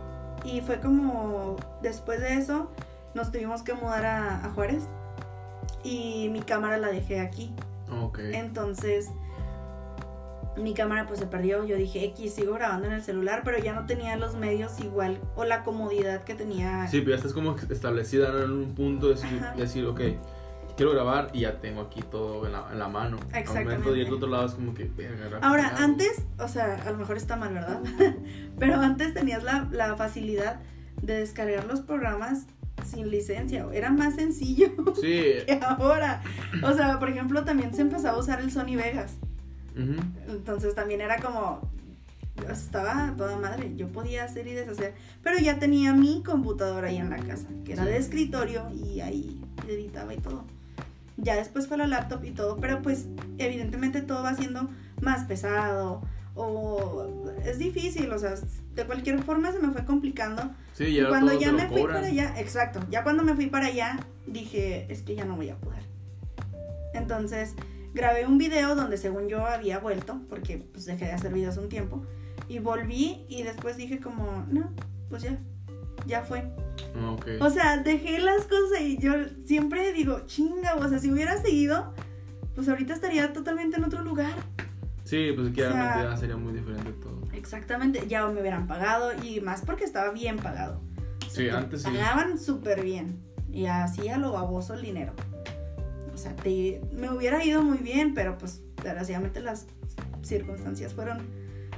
Y 0.43 0.61
fue 0.61 0.79
como. 0.79 1.57
Después 1.81 2.21
de 2.21 2.35
eso, 2.35 2.71
nos 3.15 3.31
tuvimos 3.31 3.63
que 3.63 3.73
mudar 3.73 4.05
a, 4.05 4.45
a 4.45 4.49
Juárez. 4.51 4.87
Y 5.83 6.29
mi 6.31 6.41
cámara 6.41 6.77
la 6.77 6.87
dejé 6.89 7.19
aquí. 7.19 7.53
Ok. 7.91 8.19
Entonces. 8.31 9.09
Mi 10.61 10.73
cámara 10.73 11.05
pues 11.07 11.19
se 11.19 11.25
perdió. 11.27 11.63
Yo 11.65 11.75
dije, 11.77 12.03
X, 12.05 12.33
sigo 12.35 12.53
grabando 12.53 12.87
en 12.87 12.93
el 12.93 13.03
celular, 13.03 13.41
pero 13.43 13.57
ya 13.59 13.73
no 13.73 13.85
tenía 13.85 14.15
los 14.17 14.35
medios 14.35 14.79
igual. 14.79 15.19
O 15.35 15.45
la 15.45 15.63
comodidad 15.63 16.23
que 16.23 16.35
tenía. 16.35 16.87
Sí, 16.87 16.99
pero 16.99 17.11
ya 17.11 17.15
estás 17.17 17.33
como 17.33 17.55
establecida 17.69 18.43
en 18.43 18.51
un 18.51 18.75
punto 18.75 19.07
de 19.07 19.15
decir, 19.15 19.41
decir, 19.57 19.85
ok, 19.85 20.01
quiero 20.75 20.91
grabar 20.93 21.29
y 21.33 21.41
ya 21.41 21.59
tengo 21.59 21.81
aquí 21.81 22.01
todo 22.01 22.45
en 22.45 22.53
la, 22.53 22.67
en 22.71 22.79
la 22.79 22.87
mano. 22.87 23.17
Al 23.33 23.45
momento 23.45 23.91
de 23.91 23.99
ir 23.99 24.05
Exactamente. 24.05 24.07
al 24.07 24.13
otro 24.13 24.29
lado 24.29 24.45
es 24.45 24.53
como 24.53 24.73
que, 24.73 24.85
verga, 24.85 25.29
¿qué 25.29 25.45
Ahora, 25.45 25.73
antes, 25.77 26.23
o 26.39 26.47
sea, 26.47 26.81
a 26.85 26.91
lo 26.91 26.97
mejor 26.97 27.17
está 27.17 27.35
mal, 27.35 27.53
¿verdad? 27.53 27.79
Pero 28.59 28.75
antes 28.75 29.13
tenías 29.13 29.43
la, 29.43 29.67
la 29.71 29.95
facilidad 29.95 30.59
de 31.01 31.19
descargar 31.19 31.65
los 31.65 31.81
programas 31.81 32.45
sin 32.85 33.09
licencia. 33.09 33.65
Era 33.73 33.91
más 33.91 34.15
sencillo 34.15 34.69
Sí. 35.01 35.33
que 35.47 35.59
ahora. 35.65 36.21
O 36.63 36.73
sea, 36.73 36.97
por 36.99 37.09
ejemplo, 37.09 37.43
también 37.43 37.73
se 37.73 37.81
empezaba 37.81 38.17
a 38.17 38.19
usar 38.19 38.39
el 38.39 38.51
Sony 38.51 38.75
Vegas. 38.77 39.17
Ujú. 39.83 40.01
Entonces 40.29 40.75
también 40.75 41.01
era 41.01 41.17
como. 41.19 41.61
Estaba 42.49 43.07
a 43.09 43.15
toda 43.17 43.37
madre. 43.37 43.73
Yo 43.75 43.89
podía 43.89 44.23
hacer 44.23 44.47
y 44.47 44.53
deshacer. 44.53 44.93
Pero 45.23 45.39
ya 45.39 45.59
tenía 45.59 45.93
mi 45.93 46.23
computadora 46.23 46.87
ahí 46.87 46.97
en 46.97 47.09
la 47.09 47.17
casa, 47.17 47.47
que 47.65 47.73
era 47.73 47.83
de 47.85 47.97
escritorio 47.97 48.69
y 48.71 49.01
ahí 49.01 49.41
editaba 49.67 50.13
y 50.13 50.17
todo. 50.17 50.45
Ya 51.17 51.35
después 51.35 51.67
fue 51.67 51.75
la 51.75 51.85
laptop 51.85 52.23
y 52.23 52.31
todo, 52.31 52.57
pero 52.57 52.81
pues 52.81 53.07
evidentemente 53.39 54.01
todo 54.01 54.23
va 54.23 54.35
siendo 54.35 54.69
más 55.01 55.25
pesado 55.25 56.01
o 56.33 57.29
es 57.45 57.59
difícil, 57.59 58.09
o 58.13 58.17
sea, 58.17 58.35
de 58.75 58.85
cualquier 58.85 59.21
forma 59.23 59.51
se 59.51 59.59
me 59.59 59.69
fue 59.73 59.83
complicando. 59.83 60.49
Sí, 60.73 60.85
Y 60.97 61.03
cuando 61.05 61.37
ya 61.37 61.51
me 61.51 61.67
fui 61.67 61.81
cobran. 61.81 61.97
para 61.97 62.07
allá, 62.07 62.39
exacto, 62.39 62.79
ya 62.89 63.03
cuando 63.03 63.23
me 63.25 63.35
fui 63.35 63.47
para 63.47 63.65
allá 63.65 63.99
dije, 64.27 64.85
es 64.89 65.01
que 65.01 65.15
ya 65.15 65.25
no 65.25 65.35
voy 65.35 65.49
a 65.49 65.57
poder. 65.57 65.83
Entonces 66.93 67.53
grabé 67.93 68.25
un 68.25 68.37
video 68.37 68.75
donde 68.75 68.97
según 68.97 69.27
yo 69.27 69.45
había 69.45 69.79
vuelto, 69.79 70.19
porque 70.29 70.57
pues 70.57 70.85
dejé 70.85 71.05
de 71.05 71.11
hacer 71.13 71.33
videos 71.33 71.57
un 71.57 71.69
tiempo, 71.69 72.03
y 72.47 72.59
volví 72.59 73.25
y 73.29 73.43
después 73.43 73.77
dije 73.77 73.99
como, 73.99 74.45
no, 74.49 74.71
pues 75.09 75.23
ya, 75.23 75.37
ya 76.05 76.21
fue. 76.21 76.43
Ah, 76.95 77.11
ok. 77.11 77.27
O 77.41 77.49
sea, 77.49 77.77
dejé 77.77 78.19
las 78.19 78.43
cosas 78.45 78.81
y 78.81 78.97
yo 78.97 79.13
siempre 79.45 79.91
digo, 79.93 80.21
chinga, 80.25 80.75
o 80.75 80.87
sea, 80.87 80.99
si 80.99 81.11
hubiera 81.11 81.41
seguido, 81.41 81.93
pues 82.55 82.67
ahorita 82.69 82.93
estaría 82.93 83.31
totalmente 83.33 83.77
en 83.77 83.83
otro 83.83 84.01
lugar. 84.03 84.33
Sí, 85.03 85.31
pues 85.35 85.49
claramente 85.53 85.99
sea- 85.99 86.09
ya 86.11 86.17
sería 86.17 86.37
muy 86.37 86.53
diferente 86.53 86.91
todo. 86.93 87.19
Exactamente, 87.33 88.05
ya 88.07 88.27
me 88.27 88.39
hubieran 88.41 88.67
pagado 88.67 89.11
y 89.23 89.39
más 89.41 89.61
porque 89.65 89.83
estaba 89.83 90.11
bien 90.11 90.37
pagado. 90.37 90.81
Sí, 91.29 91.45
Te 91.45 91.51
antes 91.51 91.81
sí. 91.83 91.87
Pagaban 91.89 92.39
súper 92.39 92.83
bien 92.83 93.19
y 93.51 93.65
así 93.67 94.07
a 94.09 94.17
lo 94.17 94.31
baboso 94.31 94.73
el 94.73 94.81
dinero. 94.81 95.13
O 96.19 96.21
sea, 96.21 96.35
te- 96.35 96.81
me 96.91 97.09
hubiera 97.11 97.43
ido 97.45 97.61
muy 97.63 97.77
bien, 97.77 98.13
pero 98.13 98.37
pues 98.37 98.61
desgraciadamente 98.83 99.39
las 99.39 99.67
circunstancias 100.21 100.93
fueron 100.93 101.19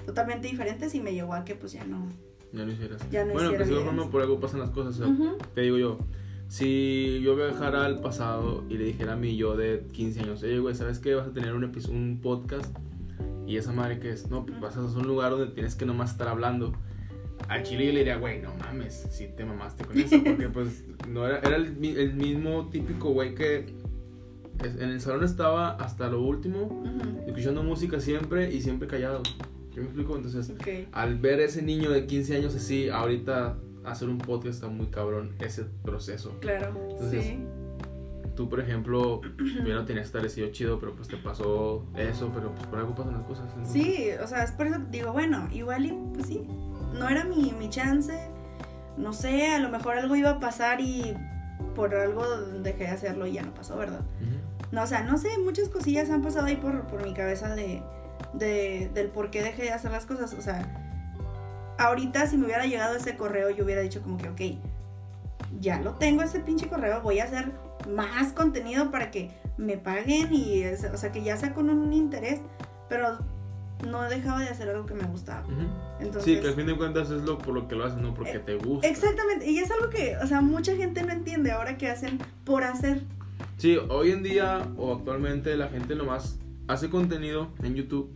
totalmente 0.06 0.48
diferentes 0.48 0.96
y 0.96 1.00
me 1.00 1.14
llevó 1.14 1.34
a 1.36 1.46
que 1.46 1.54
pues 1.56 1.74
ya 1.74 1.84
no. 1.86 2.08
Ya 2.52 2.66
no 2.66 2.72
hicieras. 2.72 3.02
Ya 3.12 3.24
no 3.24 3.34
bueno, 3.34 3.50
hiciera 3.50 3.66
pues 3.66 3.84
forma 3.84 4.10
por 4.10 4.22
algo 4.22 4.40
pasan 4.40 4.60
las 4.60 4.72
cosas. 4.72 5.00
o 5.00 5.16
sea. 5.16 5.36
Te 5.54 5.62
digo 5.62 5.78
yo, 5.78 6.00
si 6.48 7.22
yo 7.24 7.36
viajara 7.36 7.86
al 7.86 8.00
pasado 8.02 8.64
y 8.68 8.78
le 8.78 8.86
dijera 8.86 9.14
a 9.14 9.16
mi 9.16 9.38
yo 9.38 9.56
de 9.56 9.86
15 9.92 10.22
años, 10.22 10.42
oye, 10.44 10.58
güey, 10.60 10.74
¿sabes 10.76 10.98
qué? 11.00 11.14
Vas 11.14 11.28
a 11.28 11.32
tener 11.34 11.54
un, 11.54 11.64
un 11.64 12.20
podcast 12.22 12.76
y 13.48 13.58
esa 13.58 13.72
madre 13.74 14.00
que 14.00 14.10
es, 14.10 14.30
no, 14.30 14.46
pues 14.46 14.60
vas 14.60 14.76
a 14.76 14.82
un 14.82 15.06
lugar 15.08 15.32
donde 15.32 15.54
tienes 15.54 15.76
que 15.76 15.86
nomás 15.86 16.12
estar 16.12 16.28
hablando. 16.28 16.74
Al 17.48 17.64
chile 17.64 17.86
yo 17.86 17.92
le 17.94 18.00
diría, 18.00 18.18
güey, 18.18 18.42
no 18.42 18.54
mames, 18.56 19.08
si 19.12 19.28
te 19.28 19.46
mamaste 19.46 19.86
con 19.86 19.98
eso, 20.00 20.18
porque 20.24 20.50
pues 20.50 20.84
no 21.08 21.28
era, 21.28 21.40
era 21.40 21.56
el, 21.58 21.78
el 21.86 22.14
mismo 22.16 22.70
típico 22.70 23.12
güey 23.12 23.36
que 23.36 23.74
en 24.64 24.90
el 24.90 25.02
salón 25.02 25.24
estaba 25.24 25.72
hasta 25.72 26.10
lo 26.10 26.22
último, 26.22 26.64
Ujú. 26.64 27.22
escuchando 27.28 27.64
música 27.64 28.00
siempre 28.00 28.52
y 28.54 28.62
siempre 28.62 28.88
callado. 28.88 29.22
¿Qué 29.74 29.80
me 29.80 29.86
explico? 29.88 30.16
Entonces, 30.16 30.50
Ok. 30.52 30.68
al 30.92 31.18
ver 31.20 31.40
ese 31.40 31.62
niño 31.62 31.92
de 31.92 32.06
15 32.06 32.36
años 32.38 32.56
así, 32.56 32.90
ahorita 32.90 33.58
hacer 33.86 34.10
un 34.10 34.18
podcast 34.18 34.56
está 34.56 34.68
muy 34.68 34.88
cabrón, 34.88 35.36
ese 35.40 35.66
proceso. 35.84 36.38
Claro, 36.42 36.78
Entonces, 36.92 37.26
sí. 37.26 37.44
Tú, 38.36 38.48
por 38.50 38.60
ejemplo, 38.60 39.22
ya 39.68 39.74
no 39.74 39.86
tenías 39.86 40.06
establecido 40.08 40.50
chido, 40.52 40.80
pero 40.80 40.94
pues 40.96 41.08
te 41.08 41.18
pasó 41.18 41.86
eso, 41.98 42.32
pero 42.34 42.54
pues 42.54 42.66
por 42.68 42.80
algo 42.80 42.96
pasan 42.96 43.14
las 43.14 43.24
cosas. 43.24 43.46
Sí, 43.64 44.08
o 44.24 44.28
sea, 44.28 44.44
es 44.44 44.52
por 44.52 44.68
eso 44.68 44.78
que 44.78 44.98
digo, 44.98 45.12
bueno, 45.12 45.48
igual 45.52 45.86
y 45.86 45.94
pues 46.14 46.28
sí, 46.28 46.42
no 46.98 47.10
era 47.10 47.24
mi, 47.26 47.54
mi 47.58 47.70
chance, 47.70 48.18
no 48.98 49.12
sé, 49.14 49.48
a 49.48 49.60
lo 49.60 49.70
mejor 49.70 49.98
algo 49.98 50.16
iba 50.16 50.32
a 50.32 50.40
pasar 50.40 50.80
y 50.80 51.14
por 51.76 51.94
algo 51.94 52.24
dejé 52.64 52.84
de 52.86 52.90
hacerlo 52.90 53.26
y 53.28 53.34
ya 53.34 53.44
no 53.44 53.54
pasó, 53.54 53.78
¿verdad? 53.78 54.02
Ujú. 54.22 54.41
No, 54.72 54.84
o 54.84 54.88
sea, 54.88 55.04
no 55.04 55.18
sé, 55.18 55.30
muchas 55.44 55.70
cosillas 55.70 56.10
han 56.10 56.22
pasado 56.22 56.46
ahí 56.46 56.56
por, 56.56 56.88
por 56.88 57.04
mi 57.04 57.14
cabeza 57.14 57.54
de, 57.56 57.82
de, 58.34 58.90
del 58.94 59.08
por 59.08 59.30
qué 59.30 59.44
dejé 59.44 59.64
de 59.64 59.72
hacer 59.72 59.92
las 59.92 60.06
cosas. 60.06 60.34
O 60.34 60.42
sea, 60.42 60.66
ahorita 61.78 62.28
si 62.28 62.38
me 62.38 62.46
hubiera 62.46 62.66
llegado 62.66 62.96
ese 62.96 63.16
correo, 63.16 63.50
yo 63.50 63.66
hubiera 63.66 63.82
dicho 63.82 64.02
como 64.02 64.18
que, 64.18 64.30
ok, 64.30 64.60
ya 65.60 65.82
lo 65.82 65.96
tengo 65.96 66.22
ese 66.22 66.40
pinche 66.40 66.68
correo, 66.68 67.02
voy 67.02 67.20
a 67.20 67.26
hacer 67.26 67.52
más 67.90 68.34
contenido 68.34 68.92
para 68.92 69.12
que 69.12 69.32
me 69.58 69.78
paguen 69.78 70.34
y, 70.34 70.64
o 70.66 70.98
sea, 70.98 71.12
que 71.12 71.24
ya 71.24 71.38
sea 71.38 71.54
con 71.54 71.70
un 71.70 71.92
interés, 71.94 72.40
pero 72.88 73.20
no 73.88 74.04
dejaba 74.04 74.42
de 74.42 74.50
hacer 74.50 74.70
algo 74.70 74.86
que 74.86 74.94
me 74.94 75.04
gustaba. 75.06 75.46
Entonces, 76.00 76.24
sí, 76.24 76.40
que 76.40 76.48
al 76.48 76.54
fin 76.54 76.68
de 76.68 76.78
cuentas 76.78 77.10
es 77.10 77.24
lo 77.24 77.38
por 77.38 77.54
lo 77.54 77.68
que 77.68 77.76
lo 77.76 77.86
haces, 77.86 77.98
no 78.00 78.14
porque 78.14 78.38
eh, 78.38 78.40
te 78.40 78.56
gusta. 78.56 78.88
Exactamente, 78.88 79.50
y 79.50 79.60
es 79.60 79.70
algo 79.72 79.90
que, 79.90 80.18
o 80.18 80.28
sea, 80.28 80.42
mucha 80.42 80.76
gente 80.76 81.04
no 81.04 81.12
entiende 81.12 81.52
ahora 81.52 81.78
que 81.78 81.90
hacen 81.90 82.20
por 82.46 82.64
hacer. 82.64 83.02
Sí, 83.58 83.78
hoy 83.90 84.12
en 84.12 84.24
día 84.24 84.68
o 84.78 84.96
actualmente 84.96 85.56
la 85.56 85.70
gente 85.70 85.96
nomás 85.96 86.40
hace 86.68 86.90
contenido 86.90 87.50
en 87.64 87.76
YouTube 87.76 88.10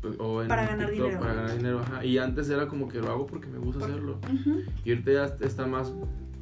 pues, 0.00 0.16
o 0.18 0.42
en 0.42 0.48
para 0.48 0.66
ganar 0.66 0.90
dinero. 0.90 1.18
Para 1.18 1.34
ganar 1.34 1.56
dinero, 1.56 1.80
ajá. 1.80 2.04
Y 2.04 2.18
antes 2.18 2.50
era 2.50 2.68
como 2.68 2.88
que 2.88 3.00
lo 3.00 3.10
hago 3.10 3.26
porque 3.26 3.46
me 3.46 3.58
gusta 3.58 3.86
hacerlo. 3.86 4.18
Y 4.84 4.90
ahorita 4.90 5.12
ya 5.12 5.24
está 5.46 5.66
más 5.66 5.92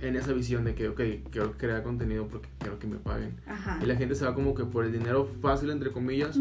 en 0.01 0.17
esa 0.17 0.33
visión 0.33 0.65
de 0.65 0.75
que, 0.75 0.89
ok, 0.89 1.01
quiero 1.31 1.53
crear 1.53 1.83
contenido 1.85 2.27
porque 2.27 2.49
quiero 2.59 2.79
que 2.79 2.89
me 2.89 2.97
paguen. 2.97 3.37
Ajá. 3.47 3.79
Y 3.81 3.87
la 3.87 3.95
gente 3.95 4.17
se 4.17 4.25
va 4.25 4.35
como 4.35 4.55
que 4.55 4.65
por 4.65 4.85
el 4.85 4.93
dinero 4.93 5.29
fácil, 5.41 5.71
entre 5.71 5.93
comillas. 5.93 6.37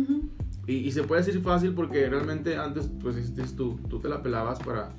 y, 0.65 0.73
y, 0.73 0.91
se 0.91 1.03
puede 1.03 1.21
decir 1.23 1.41
fácil 1.41 1.73
porque 1.73 2.09
realmente 2.09 2.57
antes, 2.57 2.89
pues, 3.01 3.15
tú, 3.55 3.79
tú 3.87 3.99
te 3.99 4.09
la 4.09 4.23
pelabas 4.23 4.59
para 4.59 4.93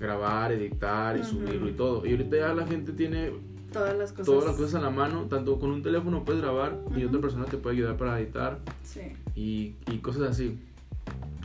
grabar, 0.00 0.52
editar 0.52 1.18
y 1.18 1.24
subirlo 1.24 1.68
y 1.68 1.72
todo. 1.72 2.06
Y 2.06 2.12
ahorita 2.12 2.36
ya 2.36 2.54
la 2.54 2.66
gente 2.66 2.92
tiene 2.92 3.32
todas 3.72 3.96
las 3.96 4.12
cosas. 4.12 4.26
Todas 4.26 4.44
las 4.44 4.56
cosas 4.56 4.74
a 4.76 4.80
la 4.80 4.90
mano, 4.90 5.22
tanto 5.24 5.58
con 5.58 5.70
un 5.70 5.82
teléfono 5.82 6.24
puedes 6.24 6.42
grabar 6.42 6.78
y 6.96 7.04
otra 7.04 7.20
persona 7.20 7.44
te 7.44 7.56
puede 7.56 7.76
ayudar 7.76 7.96
para 7.96 8.18
editar. 8.20 8.58
Sí. 8.84 9.12
Y, 9.34 9.76
y 9.90 9.98
cosas 9.98 10.30
así. 10.30 10.58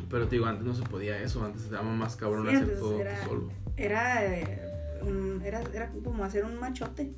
Pero 0.09 0.27
te 0.27 0.35
digo, 0.35 0.45
antes 0.45 0.65
no 0.65 0.73
se 0.75 0.83
podía 0.83 1.19
eso, 1.21 1.43
antes 1.43 1.63
se 1.63 1.69
daba 1.69 1.91
más 1.91 2.15
cabrón 2.15 2.47
hacer 2.47 2.77
todo 2.77 2.99
solo. 3.25 3.49
Era 3.75 4.25
eh, 4.25 4.73
era, 5.43 5.61
era 5.73 5.91
como 6.03 6.23
hacer 6.23 6.45
un 6.45 6.59
machote. 6.59 7.11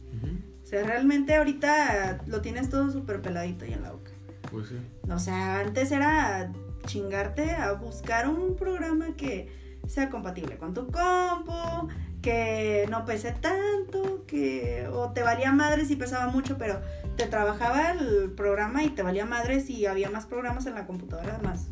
O 0.63 0.67
sea, 0.67 0.83
realmente 0.83 1.35
ahorita 1.35 2.23
lo 2.27 2.41
tienes 2.41 2.69
todo 2.69 2.89
súper 2.89 3.21
peladito 3.21 3.65
y 3.65 3.73
en 3.73 3.83
la 3.83 3.91
boca. 3.91 4.11
Pues 4.51 4.69
sí. 4.69 4.75
O 5.09 5.19
sea, 5.19 5.59
antes 5.59 5.91
era 5.91 6.51
chingarte 6.85 7.51
a 7.51 7.73
buscar 7.73 8.27
un 8.27 8.55
programa 8.55 9.15
que 9.15 9.49
sea 9.87 10.09
compatible 10.09 10.57
con 10.57 10.73
tu 10.73 10.87
compu, 10.87 11.89
que 12.25 12.87
no 12.89 13.05
pese 13.05 13.33
tanto, 13.33 14.25
que 14.25 14.89
o 14.91 15.11
te 15.11 15.21
valía 15.21 15.51
madre 15.51 15.85
si 15.85 15.95
pesaba 15.95 16.31
mucho, 16.31 16.57
pero 16.57 16.81
te 17.17 17.27
trabajaba 17.27 17.91
el 17.91 18.31
programa 18.31 18.83
y 18.83 18.89
te 18.89 19.03
valía 19.03 19.25
madre 19.25 19.59
si 19.61 19.85
había 19.85 20.09
más 20.09 20.25
programas 20.25 20.65
en 20.65 20.73
la 20.73 20.87
computadora 20.87 21.37
más 21.43 21.67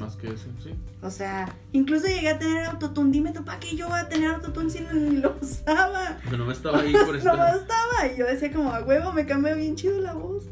más 0.00 0.16
que 0.16 0.28
eso, 0.28 0.48
sí. 0.62 0.74
O 1.02 1.10
sea, 1.10 1.54
incluso 1.72 2.08
llegué 2.08 2.30
a 2.30 2.38
tener 2.38 2.64
autotune. 2.64 3.12
Dime 3.12 3.32
¿para 3.32 3.60
qué 3.60 3.76
yo 3.76 3.88
voy 3.88 4.00
a 4.00 4.08
tener 4.08 4.32
autotune 4.32 4.70
si 4.70 4.80
ni 4.80 5.18
lo 5.18 5.36
usaba? 5.40 6.18
Pero 6.24 6.38
no 6.38 6.46
me 6.46 6.52
estaba 6.52 6.80
ahí 6.80 6.92
por 7.06 7.14
eso. 7.14 7.24
no 7.24 7.36
me 7.36 7.50
estaba. 7.50 8.12
Y 8.12 8.18
yo 8.18 8.26
decía 8.26 8.52
como, 8.52 8.72
a 8.72 8.82
huevo, 8.82 9.12
me 9.12 9.24
cambia 9.24 9.54
bien 9.54 9.76
chido 9.76 10.00
la 10.00 10.14
voz. 10.14 10.48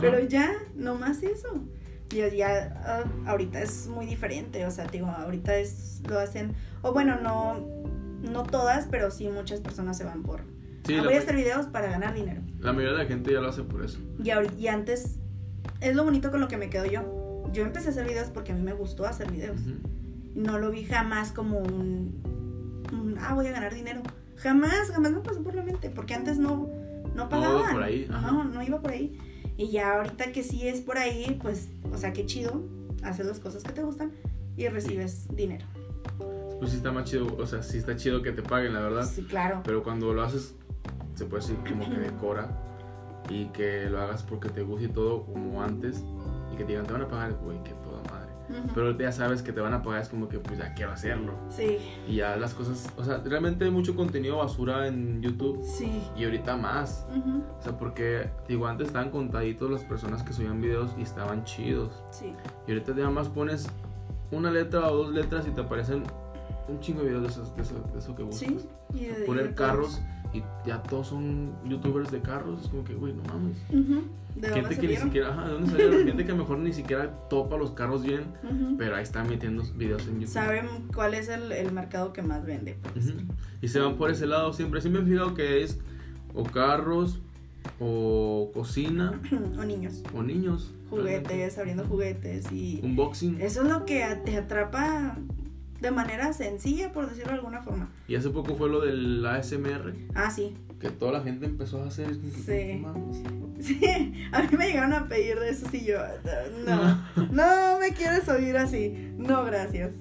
Pero 0.00 0.20
ya, 0.20 0.52
no 0.74 0.96
más 0.96 1.22
eso. 1.22 1.60
Y 2.10 2.36
ya, 2.36 2.82
ah, 2.84 3.04
ahorita 3.30 3.62
es 3.62 3.86
muy 3.86 4.04
diferente. 4.04 4.66
O 4.66 4.70
sea, 4.70 4.86
digo, 4.88 5.06
ahorita 5.06 5.56
es, 5.56 6.02
lo 6.06 6.18
hacen. 6.18 6.54
O 6.82 6.92
bueno, 6.92 7.18
no, 7.20 7.56
no 8.30 8.42
todas, 8.42 8.86
pero 8.90 9.10
sí 9.10 9.28
muchas 9.28 9.60
personas 9.60 9.96
se 9.96 10.04
van 10.04 10.22
por. 10.22 10.42
Sí, 10.86 10.94
ah, 10.94 11.02
voy 11.02 11.14
a 11.14 11.18
hacer 11.18 11.34
videos 11.34 11.66
para 11.66 11.90
ganar 11.90 12.14
dinero. 12.14 12.42
La 12.60 12.72
mayoría 12.72 12.96
de 12.96 13.04
la 13.04 13.08
gente 13.08 13.32
ya 13.32 13.40
lo 13.40 13.48
hace 13.48 13.62
por 13.62 13.84
eso. 13.84 13.98
Y, 14.22 14.30
y 14.60 14.68
antes, 14.68 15.16
es 15.80 15.96
lo 15.96 16.04
bonito 16.04 16.30
con 16.30 16.40
lo 16.40 16.48
que 16.48 16.56
me 16.56 16.70
quedo 16.70 16.86
yo 16.86 17.26
yo 17.52 17.64
empecé 17.64 17.88
a 17.88 17.90
hacer 17.90 18.06
videos 18.06 18.28
porque 18.28 18.52
a 18.52 18.54
mí 18.54 18.62
me 18.62 18.72
gustó 18.72 19.06
hacer 19.06 19.30
videos. 19.30 19.60
No 20.34 20.58
lo 20.58 20.70
vi 20.70 20.84
jamás 20.84 21.32
como 21.32 21.58
un, 21.58 23.16
ah, 23.20 23.34
voy 23.34 23.46
a 23.46 23.52
ganar 23.52 23.74
dinero. 23.74 24.02
Jamás, 24.36 24.90
jamás 24.92 25.12
me 25.12 25.20
pasó 25.20 25.42
por 25.42 25.54
la 25.54 25.62
mente, 25.62 25.90
porque 25.90 26.14
antes 26.14 26.38
no, 26.38 26.68
no 27.14 27.28
pagaban. 27.28 27.62
No, 27.62 27.72
por 27.72 27.82
ahí. 27.82 28.06
No, 28.10 28.44
no 28.44 28.62
iba 28.62 28.80
por 28.80 28.90
ahí. 28.90 29.18
Y 29.56 29.70
ya 29.70 29.94
ahorita 29.96 30.32
que 30.32 30.42
sí 30.42 30.68
es 30.68 30.82
por 30.82 30.98
ahí, 30.98 31.38
pues, 31.40 31.68
o 31.90 31.96
sea, 31.96 32.12
qué 32.12 32.26
chido, 32.26 32.62
hacer 33.02 33.24
las 33.24 33.40
cosas 33.40 33.62
que 33.62 33.72
te 33.72 33.82
gustan 33.82 34.12
y 34.56 34.68
recibes 34.68 35.26
dinero. 35.34 35.64
Pues 36.58 36.70
sí 36.70 36.78
está 36.78 36.92
más 36.92 37.04
chido, 37.04 37.26
o 37.38 37.46
sea, 37.46 37.62
sí 37.62 37.78
está 37.78 37.96
chido 37.96 38.22
que 38.22 38.32
te 38.32 38.42
paguen, 38.42 38.72
la 38.72 38.80
verdad. 38.80 39.04
Sí, 39.04 39.24
claro. 39.24 39.60
Pero 39.64 39.82
cuando 39.82 40.12
lo 40.14 40.22
haces, 40.22 40.54
se 41.14 41.26
puede 41.26 41.42
decir 41.42 41.56
como 41.68 41.88
que 41.88 41.98
decora 41.98 42.48
y 43.28 43.46
que 43.46 43.90
lo 43.90 44.00
hagas 44.00 44.22
porque 44.22 44.48
te 44.48 44.62
gusta 44.62 44.86
y 44.86 44.88
todo, 44.88 45.24
como 45.24 45.62
antes, 45.62 46.02
que 46.56 46.64
te 46.64 46.72
digan, 46.72 46.86
te 46.86 46.92
van 46.92 47.02
a 47.02 47.08
pagar, 47.08 47.34
güey, 47.34 47.62
que 47.62 47.72
toda 47.72 48.02
madre. 48.10 48.26
Pero 48.74 48.96
ya 48.96 49.10
sabes 49.10 49.42
que 49.42 49.52
te 49.52 49.60
van 49.60 49.74
a 49.74 49.82
pagar, 49.82 50.02
es 50.02 50.08
como 50.08 50.28
que, 50.28 50.38
pues 50.38 50.58
ya 50.58 50.72
quiero 50.72 50.92
hacerlo. 50.92 51.34
Sí. 51.50 51.78
Y 52.06 52.16
ya 52.16 52.36
las 52.36 52.54
cosas, 52.54 52.92
o 52.96 53.04
sea, 53.04 53.18
realmente 53.18 53.64
hay 53.64 53.70
mucho 53.70 53.96
contenido 53.96 54.38
basura 54.38 54.86
en 54.86 55.20
YouTube. 55.20 55.62
Sí. 55.64 56.00
Y 56.16 56.24
ahorita 56.24 56.56
más. 56.56 57.06
O 57.58 57.62
sea, 57.62 57.76
porque, 57.76 58.30
digo, 58.48 58.66
antes 58.66 58.86
estaban 58.86 59.10
contaditos 59.10 59.70
las 59.70 59.82
personas 59.82 60.22
que 60.22 60.32
subían 60.32 60.60
videos 60.60 60.94
y 60.96 61.02
estaban 61.02 61.44
chidos. 61.44 62.04
Sí. 62.12 62.32
Y 62.68 62.72
ahorita 62.72 62.94
ya 62.94 63.10
más 63.10 63.28
pones 63.28 63.68
una 64.30 64.50
letra 64.50 64.90
o 64.90 64.96
dos 64.96 65.12
letras 65.12 65.46
y 65.48 65.50
te 65.50 65.60
aparecen 65.60 66.04
un 66.68 66.80
chingo 66.80 67.00
de 67.00 67.08
videos 67.08 67.22
de 67.22 67.28
eso, 67.28 67.54
de 67.92 67.98
eso, 67.98 68.16
que 68.16 68.22
buscas. 68.22 68.48
Sí. 68.48 68.68
Y 68.94 69.26
poner 69.26 69.54
carros 69.54 70.00
y 70.32 70.42
ya 70.66 70.82
todos 70.82 71.08
son 71.08 71.52
youtubers 71.64 72.10
de 72.10 72.20
carros. 72.20 72.62
Es 72.62 72.68
como 72.68 72.84
que, 72.84 72.94
güey, 72.94 73.12
no 73.12 73.22
mames. 73.24 73.56
¿De 74.34 74.48
gente 74.50 74.76
que 74.76 74.88
ni 74.88 74.96
siquiera, 74.96 75.30
ajá, 75.30 75.46
¿de 75.46 75.52
dónde 75.54 75.70
salieron? 75.70 76.04
gente 76.06 76.24
que 76.24 76.32
a 76.32 76.34
lo 76.34 76.42
mejor 76.42 76.58
ni 76.58 76.72
siquiera 76.72 77.10
topa 77.28 77.56
los 77.56 77.70
carros 77.70 78.02
bien, 78.02 78.24
pero 78.76 78.96
ahí 78.96 79.02
están 79.02 79.28
metiendo 79.28 79.62
videos 79.74 80.06
en 80.08 80.20
YouTube. 80.20 80.28
Saben 80.28 80.66
cuál 80.94 81.14
es 81.14 81.28
el, 81.28 81.52
el 81.52 81.72
mercado 81.72 82.12
que 82.12 82.22
más 82.22 82.44
vende. 82.44 82.76
Pues. 82.92 83.14
Y 83.62 83.68
se 83.68 83.80
van 83.80 83.96
por 83.96 84.10
ese 84.10 84.26
lado 84.26 84.52
siempre. 84.52 84.80
Siempre 84.80 85.02
he 85.02 85.06
fijado 85.06 85.34
que 85.34 85.62
es 85.62 85.78
o 86.34 86.44
carros, 86.44 87.20
o 87.80 88.50
cocina. 88.52 89.20
o 89.58 89.64
niños. 89.64 90.02
O 90.14 90.22
niños. 90.22 90.72
Juguetes, 90.90 91.58
abriendo 91.58 91.84
juguetes 91.84 92.52
y... 92.52 92.80
Unboxing. 92.82 93.40
Eso 93.40 93.62
es 93.62 93.68
lo 93.68 93.84
que 93.84 94.04
te 94.24 94.36
atrapa 94.36 95.16
de 95.80 95.90
manera 95.90 96.32
sencilla, 96.32 96.92
por 96.92 97.08
decirlo 97.08 97.32
de 97.32 97.38
alguna 97.38 97.62
forma. 97.62 97.90
Y 98.08 98.16
hace 98.16 98.30
poco 98.30 98.56
fue 98.56 98.68
lo 98.68 98.80
del 98.80 99.24
ASMR. 99.24 99.94
Ah, 100.14 100.30
sí. 100.30 100.54
Que 100.80 100.90
toda 100.90 101.12
la 101.12 101.22
gente 101.22 101.46
empezó 101.46 101.82
a 101.82 101.86
hacer. 101.86 102.14
Sí. 102.44 102.84
Sí, 103.58 103.80
a 104.32 104.42
mí 104.42 104.48
me 104.54 104.66
llegaron 104.66 104.92
a 104.92 105.08
pedir 105.08 105.40
de 105.40 105.48
eso 105.48 105.66
y 105.72 105.86
yo, 105.86 105.96
no, 106.66 107.02
no 107.32 107.78
me 107.80 107.94
quieres 107.94 108.28
oír 108.28 108.54
así. 108.54 109.14
No, 109.16 109.46
gracias. 109.46 109.94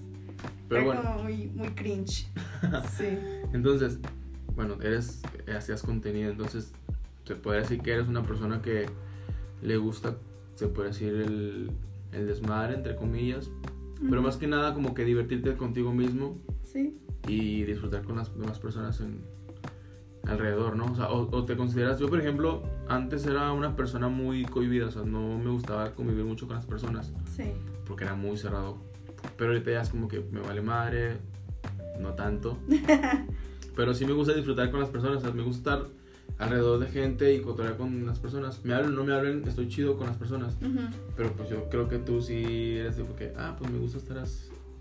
Pero 0.68 0.84
bueno. 0.84 1.02
como 1.02 1.24
muy, 1.24 1.48
muy 1.48 1.70
cringe. 1.70 2.28
Sí. 2.98 3.18
entonces, 3.54 4.00
bueno, 4.56 4.76
eres, 4.82 5.22
hacías 5.56 5.84
contenido, 5.84 6.32
entonces 6.32 6.74
se 7.24 7.36
puede 7.36 7.62
decir 7.62 7.82
que 7.82 7.94
eres 7.94 8.08
una 8.08 8.24
persona 8.24 8.62
que 8.62 8.88
le 9.62 9.78
gusta, 9.78 10.18
se 10.56 10.68
puede 10.68 10.90
decir, 10.90 11.14
el, 11.14 11.72
el 12.12 12.28
desmadre, 12.28 12.76
entre 12.76 12.96
comillas, 12.96 13.50
pero 14.10 14.22
más 14.22 14.38
que 14.38 14.48
nada 14.48 14.74
como 14.74 14.94
que 14.94 15.06
divertirte 15.06 15.56
contigo 15.56 15.94
mismo. 15.94 16.38
Sí. 16.64 16.98
Y 17.28 17.64
disfrutar 17.64 18.04
con 18.04 18.18
las 18.18 18.38
demás 18.38 18.60
personas 18.60 19.00
en, 19.02 19.22
alrededor, 20.28 20.76
¿no? 20.76 20.86
O 20.86 20.96
sea, 20.96 21.10
o, 21.10 21.46
te 21.46 21.56
consideras, 21.56 22.00
yo 22.00 22.10
por 22.10 22.20
ejemplo, 22.20 22.64
antes 22.88 23.26
era 23.26 23.52
una 23.52 23.76
persona 23.76 24.10
muy 24.10 24.46
cohibida, 24.46 24.88
o 24.88 24.92
sea, 24.92 25.04
no 25.04 25.38
me 25.38 25.50
gustaba 25.50 25.94
convivir 25.94 26.26
mucho 26.26 26.48
con 26.48 26.56
las 26.56 26.66
personas. 26.66 27.14
Sí. 27.36 27.54
Porque 27.86 28.04
era 28.04 28.16
muy 28.16 28.38
cerrado. 28.38 28.78
Pero 29.38 29.52
ahorita 29.52 29.72
ya 29.72 29.82
es 29.82 29.90
como 29.90 30.08
que 30.08 30.20
me 30.20 30.40
vale 30.42 30.62
madre, 30.62 31.18
no 32.00 32.14
tanto. 32.14 32.58
pero 33.76 33.94
sí 33.94 34.06
me 34.06 34.14
gusta 34.14 34.34
disfrutar 34.34 34.72
con 34.72 34.80
las 34.80 34.90
personas, 34.90 35.18
o 35.18 35.22
sea, 35.22 35.32
me 35.32 35.44
gusta 35.44 35.74
estar 35.74 35.90
alrededor 36.38 36.80
de 36.80 36.88
gente 36.88 37.34
y 37.34 37.42
cotorrear 37.42 37.78
con 37.78 38.06
las 38.06 38.20
personas. 38.20 38.64
Me 38.64 38.74
hablen, 38.74 38.96
no 38.96 39.04
me 39.04 39.14
hablen, 39.14 39.48
estoy 39.48 39.68
chido 39.68 39.98
con 39.98 40.08
las 40.08 40.18
personas. 40.18 40.58
Pero 41.16 41.32
pues 41.34 41.50
yo 41.50 41.70
creo 41.70 41.88
que 41.88 41.98
tú 41.98 42.22
sí 42.22 42.78
eres 42.78 42.98
de 42.98 43.04
porque, 43.04 43.34
ah, 43.38 43.56
pues 43.58 43.72
me 43.72 43.80
gusta 43.80 43.98
estar 43.98 44.24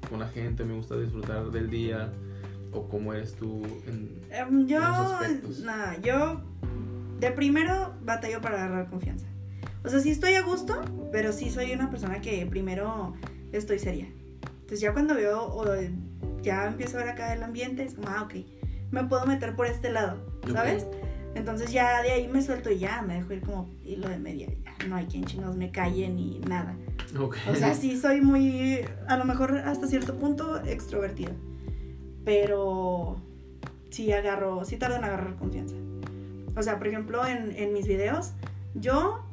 con 0.09 0.20
la 0.20 0.28
gente, 0.28 0.64
me 0.64 0.74
gusta 0.74 0.96
disfrutar 0.96 1.50
del 1.50 1.70
día. 1.70 2.12
¿O 2.72 2.88
cómo 2.88 3.14
eres 3.14 3.34
tú 3.36 3.62
en, 3.86 4.20
em, 4.30 4.66
yo, 4.66 4.80
nada, 5.62 5.96
yo 6.02 6.42
de 7.20 7.30
primero 7.30 7.94
batallo 8.02 8.40
para 8.40 8.57
agarrar 8.57 8.90
confianza. 8.90 9.26
O 9.84 9.88
sea, 9.88 10.00
sí 10.00 10.11
estoy 10.11 10.34
a 10.34 10.42
gusto, 10.42 10.82
pero 11.12 11.32
sí 11.32 11.50
soy 11.50 11.72
una 11.72 11.90
persona 11.90 12.20
que 12.20 12.44
primero 12.46 13.14
estoy 13.52 13.78
seria. 13.78 14.09
Entonces 14.61 14.80
ya 14.80 14.92
cuando 14.92 15.14
veo 15.14 15.42
o 15.42 15.64
ya 16.42 16.66
empiezo 16.66 16.96
a 16.96 17.00
ver 17.00 17.11
acá 17.11 17.32
el 17.32 17.42
ambiente, 17.42 17.84
es 17.84 17.94
como, 17.94 18.09
ah, 18.09 18.22
ok, 18.22 18.34
me 18.90 19.05
puedo 19.05 19.24
meter 19.26 19.55
por 19.55 19.66
este 19.66 19.92
lado, 19.92 20.40
¿sabes? 20.52 20.86
Entonces 21.35 21.72
ya 21.72 22.03
de 22.03 22.12
ahí 22.12 22.28
me 22.28 22.43
suelto 22.43 22.70
y 22.70 22.78
ya 22.78 23.03
me 23.03 23.14
dejo 23.14 23.32
ir 23.32 23.41
como 23.43 23.68
hilo 23.85 24.09
de 24.09 24.18
media. 24.18 24.49
Ya 24.64 24.87
no 24.87 24.97
hay 24.97 25.07
quien 25.07 25.24
chinos 25.24 25.57
me 25.57 25.70
calle 25.70 26.09
ni 26.09 26.39
nada. 26.41 26.76
O 27.51 27.55
sea, 27.55 27.74
sí 27.74 27.97
soy 27.97 28.20
muy, 28.20 28.80
a 29.09 29.16
lo 29.16 29.24
mejor 29.24 29.59
hasta 29.59 29.87
cierto 29.87 30.16
punto, 30.16 30.61
extrovertida. 30.64 31.32
Pero 32.24 33.16
sí 33.91 34.12
agarro, 34.12 34.64
sí 34.64 34.76
tardo 34.76 34.97
en 34.97 35.05
agarrar 35.05 35.37
confianza. 35.37 35.74
O 36.57 36.62
sea, 36.62 36.78
por 36.78 36.89
ejemplo, 36.89 37.26
en, 37.26 37.53
en 37.57 37.72
mis 37.72 37.87
videos, 37.87 38.32
yo 38.74 39.24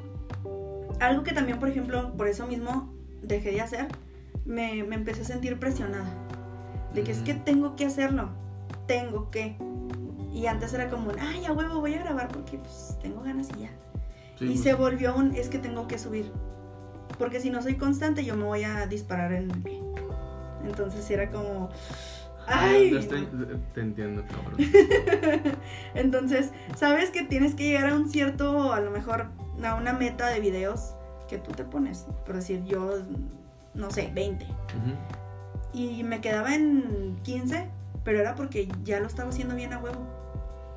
algo 1.00 1.24
que 1.24 1.34
también, 1.34 1.60
por 1.60 1.70
ejemplo, 1.70 2.16
por 2.16 2.28
eso 2.28 2.48
mismo 2.48 2.94
dejé 3.22 3.52
de 3.52 3.62
hacer, 3.62 3.88
me, 4.46 4.84
me 4.84 4.96
empecé 4.96 5.22
a 5.22 5.26
sentir 5.26 5.60
presionada. 5.60 6.10
De 6.94 7.04
que 7.04 7.12
es 7.12 7.20
que 7.20 7.34
tengo 7.34 7.76
que 7.76 7.86
hacerlo, 7.86 8.30
tengo 8.86 9.32
que. 9.32 9.56
Y 10.32 10.46
antes 10.48 10.74
era 10.74 10.90
como, 10.90 11.12
ay, 11.20 11.46
a 11.46 11.52
huevo, 11.52 11.82
voy 11.82 11.94
a 11.96 12.00
grabar 12.00 12.30
porque 12.30 12.58
pues 12.58 12.98
tengo 13.02 13.22
ganas 13.22 13.50
y 13.58 13.62
ya. 13.62 13.70
Sí, 14.40 14.46
y 14.46 14.48
pues, 14.48 14.62
se 14.62 14.74
volvió 14.74 15.16
un, 15.16 15.36
es 15.36 15.50
que 15.50 15.60
tengo 15.60 15.88
que 15.88 15.98
subir. 15.98 16.32
Porque 17.18 17.40
si 17.40 17.50
no 17.50 17.62
soy 17.62 17.76
constante, 17.76 18.24
yo 18.24 18.36
me 18.36 18.46
voy 18.46 18.64
a 18.64 18.88
disparar 18.88 19.34
en 19.34 19.52
el 19.52 19.62
pie. 19.62 19.82
Entonces 20.66 21.10
era 21.10 21.30
como, 21.30 21.70
ay. 22.48 22.92
No. 22.92 23.60
te 23.74 23.82
entiendo, 23.82 24.24
cabrón. 24.28 24.58
Entonces, 25.96 26.52
sabes 26.76 27.10
que 27.10 27.24
tienes 27.24 27.56
que 27.56 27.66
llegar 27.66 27.90
a 27.90 27.96
un 27.96 28.10
cierto, 28.10 28.74
a 28.74 28.80
lo 28.80 28.92
mejor, 28.92 29.28
a 29.64 29.76
una 29.76 29.94
meta 29.94 30.28
de 30.28 30.40
videos 30.40 30.96
que 31.28 31.38
tú 31.38 31.52
te 31.52 31.64
pones. 31.64 32.06
Por 32.26 32.36
decir, 32.36 32.64
yo, 32.66 32.94
no 33.74 33.92
sé, 33.92 34.12
20. 34.14 34.46
Ujú. 34.46 34.54
Y 35.74 36.04
me 36.04 36.22
quedaba 36.22 36.54
en 36.56 37.18
15, 37.24 37.70
pero 38.04 38.20
era 38.20 38.36
porque 38.36 38.68
ya 38.84 39.00
lo 39.00 39.08
estaba 39.08 39.30
haciendo 39.30 39.56
bien 39.56 39.74
a 39.74 39.80
huevo. 39.80 40.08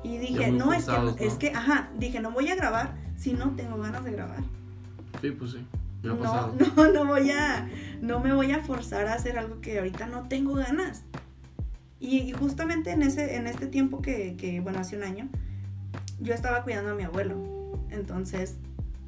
Y 0.03 0.17
dije, 0.17 0.51
no, 0.51 0.71
es 0.71 0.85
que, 0.85 0.91
¿no? 0.91 1.15
es 1.17 1.33
que, 1.35 1.49
ajá, 1.49 1.89
dije, 1.97 2.19
no 2.19 2.31
voy 2.31 2.49
a 2.49 2.55
grabar 2.55 2.93
si 3.17 3.33
no 3.33 3.55
tengo 3.55 3.77
ganas 3.77 4.03
de 4.03 4.11
grabar. 4.11 4.43
Sí, 5.21 5.31
pues 5.31 5.51
sí. 5.51 5.65
Me 6.03 6.11
ha 6.11 6.13
No, 6.13 6.19
pasado. 6.19 6.55
no, 6.75 6.91
no 6.91 7.05
voy 7.05 7.31
a, 7.31 7.67
no 8.01 8.19
me 8.19 8.33
voy 8.33 8.51
a 8.51 8.59
forzar 8.59 9.07
a 9.07 9.13
hacer 9.13 9.39
algo 9.39 9.61
que 9.61 9.79
ahorita 9.79 10.05
no 10.05 10.27
tengo 10.27 10.53
ganas. 10.53 11.03
Y, 11.99 12.19
y 12.19 12.33
justamente 12.33 12.91
en 12.91 13.01
ese, 13.01 13.35
en 13.35 13.47
este 13.47 13.65
tiempo 13.65 14.01
que, 14.01 14.35
que, 14.37 14.59
bueno, 14.59 14.79
hace 14.79 14.95
un 14.97 15.03
año, 15.03 15.27
yo 16.19 16.33
estaba 16.35 16.61
cuidando 16.63 16.91
a 16.91 16.95
mi 16.95 17.03
abuelo. 17.03 17.79
Entonces, 17.89 18.57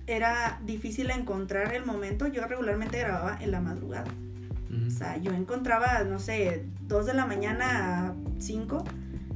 era 0.07 0.59
difícil 0.65 1.11
encontrar 1.11 1.75
el 1.75 1.85
momento. 1.85 2.25
Yo 2.27 2.47
regularmente 2.47 2.97
grababa 2.97 3.37
en 3.39 3.51
la 3.51 3.59
madrugada. 3.61 4.09
O 4.87 4.89
sea, 4.89 5.17
yo 5.17 5.31
encontraba, 5.31 6.03
no 6.03 6.19
sé, 6.19 6.65
2 6.81 7.05
de 7.05 7.13
la 7.13 7.25
mañana 7.25 8.07
a 8.09 8.13
5 8.39 8.83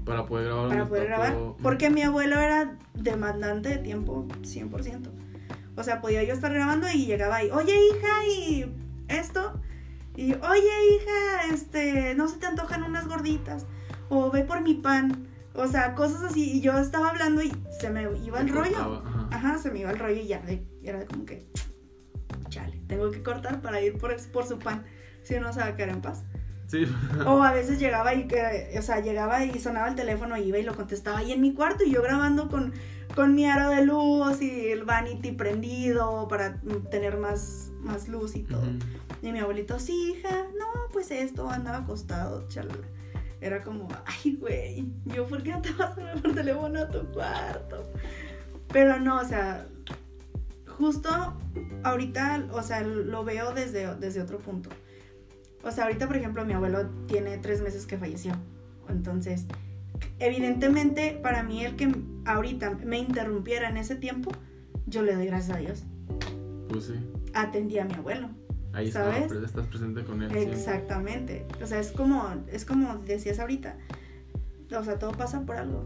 Para 0.05 0.25
poder 0.25 0.45
grabar. 0.47 0.69
para 0.69 0.85
poder 0.87 1.05
grabar. 1.07 1.37
Porque 1.61 1.89
mi 1.89 2.01
abuelo 2.03 2.39
era 2.39 2.77
demandante 2.95 3.69
de 3.69 3.77
tiempo 3.77 4.27
100%. 4.41 5.09
O 5.77 5.83
sea, 5.83 6.01
podía 6.01 6.23
yo 6.23 6.33
estar 6.33 6.53
grabando 6.53 6.87
y 6.89 7.05
llegaba 7.05 7.37
ahí, 7.37 7.49
oye 7.51 7.73
hija, 7.73 8.27
y 8.27 8.65
esto. 9.07 9.59
Y 10.17 10.33
oye 10.33 10.95
hija, 10.95 11.53
este, 11.53 12.13
no 12.15 12.27
se 12.27 12.37
te 12.37 12.45
antojan 12.45 12.83
unas 12.83 13.07
gorditas. 13.07 13.65
O 14.09 14.29
ve 14.31 14.43
por 14.43 14.61
mi 14.61 14.73
pan. 14.73 15.27
O 15.55 15.67
sea, 15.67 15.95
cosas 15.95 16.21
así. 16.23 16.57
Y 16.57 16.61
yo 16.61 16.77
estaba 16.77 17.09
hablando 17.09 17.41
y 17.41 17.51
se 17.79 17.89
me 17.89 18.03
iba 18.25 18.41
el 18.41 18.49
rollo. 18.49 19.01
ajá. 19.05 19.27
Ajá, 19.31 19.57
se 19.57 19.71
me 19.71 19.79
iba 19.79 19.91
el 19.91 19.99
rollo 19.99 20.21
y 20.21 20.27
ya 20.27 20.39
de- 20.41 20.65
era 20.83 21.05
como 21.05 21.25
que, 21.25 21.45
chale, 22.49 22.81
tengo 22.87 23.09
que 23.11 23.23
cortar 23.23 23.61
para 23.61 23.81
ir 23.81 23.97
por, 23.97 24.15
por 24.31 24.45
su 24.45 24.59
pan. 24.59 24.83
Si 25.23 25.39
no 25.39 25.51
se 25.53 25.59
va 25.59 25.67
a 25.67 25.75
quedar 25.75 25.89
en 25.89 26.01
paz. 26.01 26.23
Sí. 26.67 26.85
O 27.25 27.43
a 27.43 27.51
veces 27.51 27.79
llegaba 27.79 28.13
y, 28.13 28.27
que- 28.27 28.73
o 28.77 28.81
sea, 28.81 28.99
llegaba 29.01 29.43
y 29.45 29.59
sonaba 29.59 29.87
el 29.89 29.95
teléfono 29.95 30.37
y 30.37 30.43
iba 30.43 30.57
y 30.57 30.63
lo 30.63 30.75
contestaba 30.75 31.17
ahí 31.19 31.31
en 31.31 31.41
mi 31.41 31.53
cuarto 31.53 31.83
y 31.83 31.91
yo 31.91 32.01
grabando 32.01 32.47
con, 32.49 32.73
con 33.13 33.35
mi 33.35 33.45
aro 33.49 33.69
de 33.69 33.85
luz 33.85 34.41
y 34.41 34.67
el 34.71 34.83
vanity 34.85 35.31
prendido 35.33 36.27
para 36.29 36.59
tener 36.89 37.17
más, 37.17 37.71
más 37.81 38.07
luz 38.07 38.35
y 38.35 38.43
todo. 38.43 38.63
Y 39.21 39.31
mi 39.31 39.39
abuelito, 39.39 39.79
sí, 39.79 40.13
hija, 40.17 40.45
no, 40.57 40.65
pues 40.93 41.11
esto, 41.11 41.49
andaba 41.49 41.79
acostado, 41.79 42.47
chalala. 42.47 42.87
Era 43.41 43.63
como, 43.63 43.87
ay, 44.05 44.35
güey, 44.39 44.85
yo, 45.05 45.25
¿por 45.27 45.43
qué 45.43 45.51
no 45.51 45.61
te 45.61 45.71
vas 45.73 45.97
a 45.97 46.01
ver 46.01 46.21
por 46.21 46.33
teléfono 46.33 46.79
a 46.79 46.87
tu 46.89 47.05
cuarto? 47.11 47.91
Pero 48.71 48.99
no, 48.99 49.19
o 49.19 49.25
sea, 49.25 49.67
justo 50.77 51.09
ahorita, 51.83 52.45
o 52.51 52.63
sea, 52.63 52.81
lo 52.81 53.23
veo 53.23 53.53
desde, 53.53 53.93
desde 53.95 54.21
otro 54.21 54.39
punto. 54.39 54.69
O 55.63 55.71
sea, 55.71 55.85
ahorita, 55.85 56.07
por 56.07 56.17
ejemplo, 56.17 56.45
mi 56.45 56.53
abuelo 56.53 56.89
tiene 57.07 57.37
tres 57.37 57.61
meses 57.61 57.85
que 57.85 57.97
falleció. 57.97 58.33
Entonces, 58.89 59.45
evidentemente, 60.19 61.19
para 61.21 61.43
mí, 61.43 61.63
el 61.63 61.75
que 61.75 61.93
ahorita 62.25 62.71
me 62.83 62.97
interrumpiera 62.97 63.69
en 63.69 63.77
ese 63.77 63.95
tiempo, 63.95 64.31
yo 64.87 65.01
le 65.03 65.15
doy 65.15 65.27
gracias 65.27 65.57
a 65.57 65.59
Dios. 65.59 65.83
Pues 66.69 66.85
sí. 66.85 66.93
Atendí 67.33 67.79
a 67.79 67.85
mi 67.85 67.93
abuelo. 67.93 68.29
Ahí 68.73 68.91
¿Sabes? 68.91 69.23
estaba, 69.23 69.45
estás 69.45 69.67
presente 69.67 70.03
con 70.03 70.23
él. 70.23 70.35
Exactamente. 70.35 71.45
O 71.61 71.67
sea, 71.67 71.79
es 71.79 71.91
como, 71.91 72.27
es 72.51 72.65
como 72.65 72.97
decías 72.99 73.39
ahorita. 73.39 73.77
O 74.75 74.83
sea, 74.83 74.97
todo 74.97 75.11
pasa 75.11 75.45
por 75.45 75.57
algo. 75.57 75.83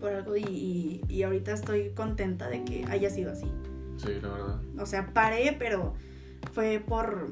Por 0.00 0.12
algo. 0.12 0.36
Y, 0.36 0.42
y, 0.42 1.00
y 1.08 1.22
ahorita 1.22 1.52
estoy 1.52 1.90
contenta 1.90 2.48
de 2.48 2.64
que 2.64 2.84
haya 2.88 3.08
sido 3.08 3.32
así. 3.32 3.46
Sí, 3.96 4.20
la 4.20 4.28
verdad. 4.28 4.60
O 4.78 4.86
sea, 4.86 5.12
paré, 5.14 5.56
pero 5.58 5.94
fue 6.52 6.82
por 6.86 7.30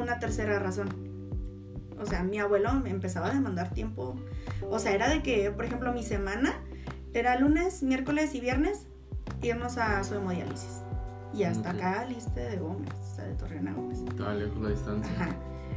una 0.00 0.18
tercera 0.18 0.58
razón. 0.58 0.88
O 2.00 2.06
sea, 2.06 2.22
mi 2.22 2.38
abuelo 2.38 2.72
me 2.74 2.90
empezaba 2.90 3.28
a 3.28 3.34
demandar 3.34 3.70
tiempo. 3.70 4.16
O 4.70 4.78
sea, 4.78 4.92
era 4.92 5.08
de 5.08 5.22
que, 5.22 5.50
por 5.50 5.64
ejemplo, 5.64 5.92
mi 5.92 6.02
semana 6.02 6.54
era 7.12 7.38
lunes, 7.38 7.82
miércoles 7.82 8.34
y 8.34 8.40
viernes 8.40 8.86
irnos 9.42 9.78
a 9.78 10.02
su 10.04 10.14
hemodiálisis. 10.14 10.82
Y 11.34 11.42
hasta 11.42 11.70
Ok. 11.70 11.76
acá, 11.76 12.04
liste 12.06 12.40
de 12.40 12.56
Gómez, 12.56 12.90
o 13.00 13.14
sea, 13.16 13.24
de 13.24 13.34
Torreona 13.34 13.72
Gómez. 13.72 14.00
Estaba 14.08 14.34
lejos 14.34 14.58
la 14.62 14.70
distancia. 14.70 15.12
Ajá. 15.16 15.30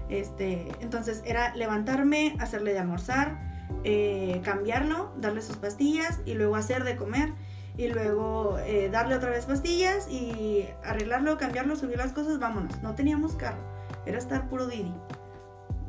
Este, 0.10 0.68
entonces 0.82 1.22
era 1.26 1.56
levantarme, 1.56 2.36
hacerle 2.40 2.74
de 2.74 2.80
almorzar, 2.80 3.40
eh, 3.84 4.42
cambiarlo, 4.44 5.14
darle 5.18 5.42
sus 5.42 5.58
pastillas 5.58 6.20
y 6.26 6.34
luego 6.34 6.56
hacer 6.56 6.84
de 6.84 6.96
comer 6.98 7.34
y 7.78 7.88
luego 7.88 8.58
eh, 8.60 8.90
darle 8.92 9.16
otra 9.16 9.30
vez 9.30 9.46
pastillas 9.46 10.10
y 10.10 10.66
arreglarlo, 10.84 11.38
cambiarlo, 11.38 11.76
subir 11.76 11.98
las 11.98 12.12
cosas, 12.12 12.40
vámonos. 12.40 12.82
No 12.84 12.94
teníamos 12.96 13.36
carro, 13.36 13.62
era 14.06 14.18
estar 14.18 14.48
puro 14.50 14.68
Didi. 14.68 14.94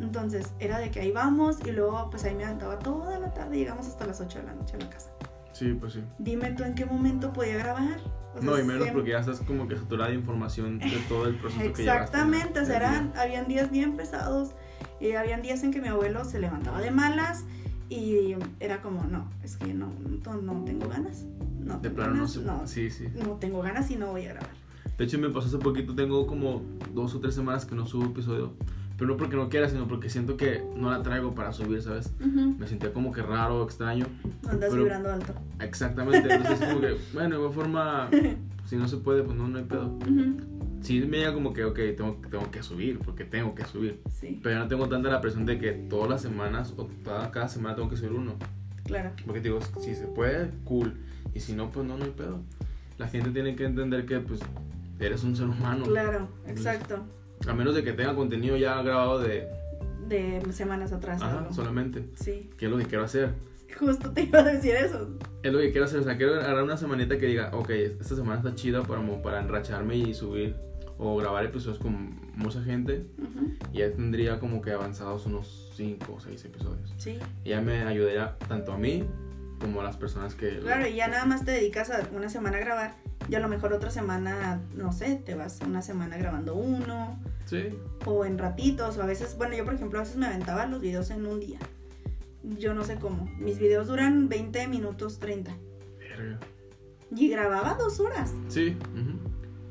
Entonces 0.00 0.52
era 0.58 0.78
de 0.78 0.90
que 0.90 1.00
ahí 1.00 1.12
vamos 1.12 1.58
y 1.64 1.70
luego 1.70 2.08
pues 2.10 2.24
ahí 2.24 2.34
me 2.34 2.44
aventaba 2.44 2.78
toda 2.78 3.18
la 3.18 3.32
tarde, 3.32 3.56
llegamos 3.58 3.86
hasta 3.86 4.06
las 4.06 4.20
8 4.20 4.38
de 4.40 4.44
la 4.44 4.54
noche 4.54 4.76
a 4.76 4.78
la 4.80 4.90
casa. 4.90 5.10
Sí, 5.52 5.74
pues 5.78 5.92
sí. 5.92 6.02
Dime 6.18 6.50
tú 6.52 6.64
en 6.64 6.74
qué 6.74 6.84
momento 6.86 7.32
podía 7.32 7.56
grabar. 7.58 7.98
O 8.34 8.40
sea, 8.40 8.42
No, 8.50 8.58
y 8.58 8.62
menos 8.62 8.82
siempre- 8.84 8.92
porque 8.92 9.10
ya 9.10 9.18
estás 9.20 9.40
como 9.40 9.68
que 9.68 9.76
saturada 9.76 10.08
de 10.10 10.16
información 10.16 10.78
de 10.78 10.90
todo 11.08 11.26
el 11.26 11.36
proceso 11.36 11.60
que 11.60 11.82
llevaste. 11.82 11.82
Exactamente, 11.82 12.60
o 12.60 12.64
sea, 12.64 12.76
eran, 12.76 13.12
habían 13.16 13.46
días 13.46 13.70
bien 13.70 13.94
pesados 13.96 14.52
y 14.98 15.12
habían 15.12 15.42
días 15.42 15.62
en 15.62 15.70
que 15.72 15.80
mi 15.82 15.88
abuelo 15.88 16.24
se 16.24 16.40
levantaba 16.40 16.80
de 16.80 16.90
malas 16.90 17.44
y 17.90 18.34
era 18.58 18.80
como, 18.80 19.04
no, 19.04 19.28
es 19.44 19.56
que 19.58 19.74
no, 19.74 19.92
no, 20.24 20.34
no 20.40 20.64
tengo 20.64 20.88
ganas. 20.88 21.24
No 21.60 21.78
De 21.78 21.90
plano 21.90 22.14
no 22.14 22.26
sé. 22.26 22.40
no, 22.40 22.66
Sí, 22.66 22.90
sí. 22.90 23.06
no 23.14 23.34
tengo 23.34 23.60
ganas 23.60 23.90
y 23.90 23.96
no 23.96 24.08
voy 24.12 24.24
a 24.26 24.30
grabar. 24.32 24.50
De 24.98 25.04
hecho, 25.04 25.18
me 25.18 25.30
pasó 25.30 25.48
hace 25.48 25.58
poquito, 25.58 25.94
tengo 25.94 26.26
como 26.26 26.62
dos 26.94 27.14
o 27.14 27.20
tres 27.20 27.34
semanas 27.34 27.64
que 27.64 27.74
no 27.74 27.86
subo 27.86 28.06
episodio. 28.06 28.52
Pero 28.98 29.10
no 29.12 29.16
porque 29.16 29.36
no 29.36 29.48
quiera, 29.48 29.68
sino 29.68 29.88
porque 29.88 30.08
siento 30.10 30.36
que 30.36 30.62
no 30.76 30.90
la 30.90 31.02
traigo 31.02 31.34
para 31.34 31.52
subir, 31.52 31.82
¿sabes? 31.82 32.12
Me 32.20 32.66
sentía 32.68 32.92
como 32.92 33.10
que 33.10 33.22
raro, 33.22 33.64
extraño. 33.64 34.06
Andas 34.46 34.70
Pero- 34.70 34.82
vibrando 34.84 35.10
alto. 35.10 35.34
Exactamente. 35.60 36.32
Entonces, 36.32 36.68
como 36.68 36.80
que, 36.80 36.96
bueno, 37.14 37.30
de 37.30 37.36
igual 37.36 37.52
forma, 37.52 38.10
si 38.66 38.76
no 38.76 38.86
se 38.86 38.98
puede, 38.98 39.22
pues 39.24 39.36
no, 39.36 39.48
no 39.48 39.58
hay 39.58 39.64
pedo. 39.64 39.86
Ujú. 39.86 40.36
Sí, 40.82 41.00
me 41.08 41.18
llega 41.18 41.32
como 41.32 41.52
que, 41.52 41.64
ok, 41.64 41.76
tengo, 41.96 42.20
tengo 42.30 42.50
que 42.50 42.62
subir, 42.62 42.98
porque 42.98 43.24
tengo 43.24 43.54
que 43.54 43.64
subir. 43.64 44.00
Sí, 44.10 44.38
Pero 44.42 44.58
no 44.58 44.68
tengo 44.68 44.88
tanta 44.88 45.08
la 45.10 45.20
presión 45.20 45.46
de 45.46 45.58
que 45.58 45.72
todas 45.72 46.10
las 46.10 46.22
semanas 46.22 46.74
o 46.76 46.84
toda, 47.04 47.30
cada 47.30 47.48
semana 47.48 47.74
tengo 47.76 47.88
que 47.88 47.96
subir 47.96 48.12
uno. 48.12 48.34
claro. 48.84 49.10
Porque 49.24 49.40
digo, 49.40 49.58
si 49.80 49.94
se 49.94 50.06
puede, 50.06 50.50
cool. 50.64 50.94
Y 51.34 51.40
si 51.40 51.54
no, 51.54 51.70
pues 51.70 51.86
no, 51.86 51.96
no 51.96 52.04
hay 52.04 52.10
pedo. 52.10 52.40
La 53.02 53.08
gente 53.08 53.30
tiene 53.30 53.56
que 53.56 53.64
entender 53.64 54.06
que, 54.06 54.20
pues, 54.20 54.38
eres 55.00 55.24
un 55.24 55.34
ser 55.34 55.46
humano. 55.46 55.84
Claro, 55.84 56.28
exacto. 56.46 57.02
A 57.48 57.52
menos 57.52 57.74
de 57.74 57.82
que 57.82 57.92
tenga 57.92 58.14
contenido 58.14 58.56
ya 58.56 58.80
grabado 58.82 59.18
de, 59.18 59.48
De 60.06 60.40
semanas 60.52 60.92
atrás. 60.92 61.20
ajá, 61.20 61.38
algo. 61.40 61.52
solamente. 61.52 62.04
Sí, 62.14 62.48
Que 62.56 62.66
es 62.66 62.70
lo 62.70 62.78
que 62.78 62.84
quiero 62.84 63.02
hacer. 63.04 63.34
justo 63.76 64.12
te 64.12 64.22
iba 64.22 64.38
a 64.38 64.44
decir 64.44 64.76
eso. 64.76 65.08
Es 65.42 65.52
lo 65.52 65.58
que 65.58 65.72
quiero 65.72 65.86
hacer. 65.86 65.98
O 65.98 66.04
sea, 66.04 66.16
quiero 66.16 66.34
agarrar 66.36 66.62
una 66.62 66.76
semanita 66.76 67.18
que 67.18 67.26
diga, 67.26 67.50
ok, 67.52 67.70
esta 67.70 68.14
semana 68.14 68.36
está 68.36 68.54
chida 68.54 68.82
para, 68.84 69.02
para 69.22 69.40
enracharme 69.40 69.96
y 69.96 70.14
subir 70.14 70.54
o 70.98 71.16
grabar 71.16 71.44
episodios 71.44 71.80
con 71.80 72.20
mucha 72.36 72.62
gente. 72.62 73.04
Ujú. 73.18 73.50
Y 73.72 73.78
ya 73.78 73.90
tendría 73.90 74.38
como 74.38 74.62
que 74.62 74.70
avanzados 74.70 75.26
unos 75.26 75.72
5 75.74 76.12
o 76.16 76.20
6 76.20 76.44
episodios. 76.44 76.94
Sí, 76.98 77.18
Y 77.44 77.48
ya 77.48 77.60
me 77.60 77.82
ayudaría 77.82 78.36
tanto 78.46 78.72
a 78.72 78.78
mí 78.78 79.02
como 79.62 79.82
las 79.82 79.96
personas 79.96 80.34
que... 80.34 80.58
Claro, 80.58 80.86
y 80.86 80.94
ya 80.96 81.08
nada 81.08 81.24
más 81.24 81.44
te 81.44 81.52
dedicas 81.52 81.90
a 81.90 82.06
una 82.12 82.28
semana 82.28 82.58
a 82.58 82.60
grabar 82.60 82.94
y 83.28 83.34
a 83.36 83.40
lo 83.40 83.48
mejor 83.48 83.72
otra 83.72 83.90
semana, 83.90 84.60
no 84.74 84.92
sé, 84.92 85.14
te 85.24 85.34
vas 85.34 85.60
una 85.64 85.80
semana 85.80 86.16
grabando 86.18 86.54
uno 86.54 87.18
Sí. 87.46 87.68
o 88.04 88.24
en 88.24 88.36
ratitos 88.38 88.98
o 88.98 89.02
a 89.02 89.06
veces, 89.06 89.36
bueno, 89.38 89.54
yo 89.56 89.64
por 89.64 89.74
ejemplo 89.74 89.98
a 89.98 90.02
veces 90.02 90.16
me 90.16 90.26
aventaba 90.26 90.66
los 90.66 90.80
videos 90.80 91.10
en 91.10 91.26
un 91.26 91.40
día. 91.40 91.58
Yo 92.42 92.74
no 92.74 92.84
sé 92.84 92.96
cómo. 92.96 93.24
Mis 93.38 93.58
videos 93.58 93.86
duran 93.86 94.28
20 94.28 94.66
minutos 94.68 95.18
30 95.20 95.52
Verga. 95.98 96.38
y 97.14 97.28
grababa 97.28 97.74
dos 97.78 98.00
horas. 98.00 98.32
Sí. 98.48 98.76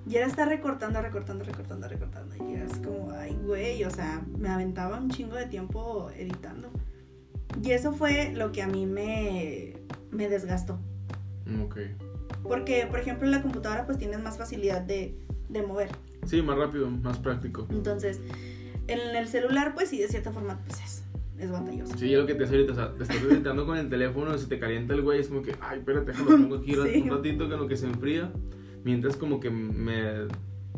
Y 0.07 0.15
era 0.15 0.25
estar 0.25 0.47
recortando, 0.47 1.01
recortando, 1.01 1.43
recortando, 1.43 1.87
recortando. 1.87 2.35
Y 2.49 2.55
es 2.55 2.73
como, 2.79 3.11
ay, 3.11 3.37
güey, 3.45 3.83
o 3.83 3.91
sea, 3.91 4.21
me 4.37 4.49
aventaba 4.49 4.97
un 4.97 5.09
chingo 5.09 5.35
de 5.35 5.45
tiempo 5.45 6.09
editando. 6.17 6.71
Y 7.63 7.71
eso 7.71 7.93
fue 7.93 8.31
lo 8.33 8.51
que 8.51 8.61
a 8.61 8.67
mí 8.67 8.85
me, 8.85 9.73
me 10.11 10.27
desgastó. 10.29 10.79
Ok. 11.63 11.77
Porque, 12.43 12.87
por 12.89 12.99
ejemplo, 12.99 13.25
en 13.25 13.31
la 13.31 13.41
computadora 13.41 13.85
pues 13.85 13.97
tienes 13.97 14.21
más 14.21 14.37
facilidad 14.37 14.81
de 14.81 15.15
de 15.51 15.61
mover. 15.61 15.89
Sí, 16.25 16.41
más 16.41 16.57
rápido, 16.57 16.89
más 16.89 17.19
práctico. 17.19 17.67
Entonces, 17.69 18.21
en 18.87 19.15
el 19.15 19.27
celular, 19.27 19.73
pues 19.73 19.89
sí, 19.89 19.99
de 19.99 20.07
cierta 20.07 20.31
forma, 20.31 20.59
pues 20.65 20.81
es, 20.81 21.03
es 21.37 21.51
batalloso. 21.51 21.97
Sí, 21.97 22.13
es 22.13 22.19
lo 22.19 22.25
que 22.25 22.35
te 22.35 22.45
hace 22.45 22.55
ahorita, 22.55 22.73
o 22.73 22.75
sea, 22.75 22.93
te 22.93 23.03
estás 23.03 23.21
editando 23.21 23.65
con 23.65 23.77
el 23.77 23.89
teléfono, 23.89 24.37
se 24.37 24.47
te 24.47 24.59
calienta 24.59 24.93
el 24.93 25.01
güey, 25.01 25.19
es 25.19 25.27
como 25.27 25.41
que, 25.41 25.55
ay, 25.61 25.79
espérate, 25.79 26.11
déjalo 26.11 26.29
pongo 26.29 26.55
aquí 26.57 26.73
Sí. 26.91 27.01
un 27.01 27.09
ratito 27.09 27.49
que 27.49 27.57
lo 27.57 27.67
que 27.67 27.77
se 27.77 27.87
enfría, 27.87 28.31
mientras 28.83 29.17
como 29.17 29.39
que 29.39 29.49
me 29.49 30.27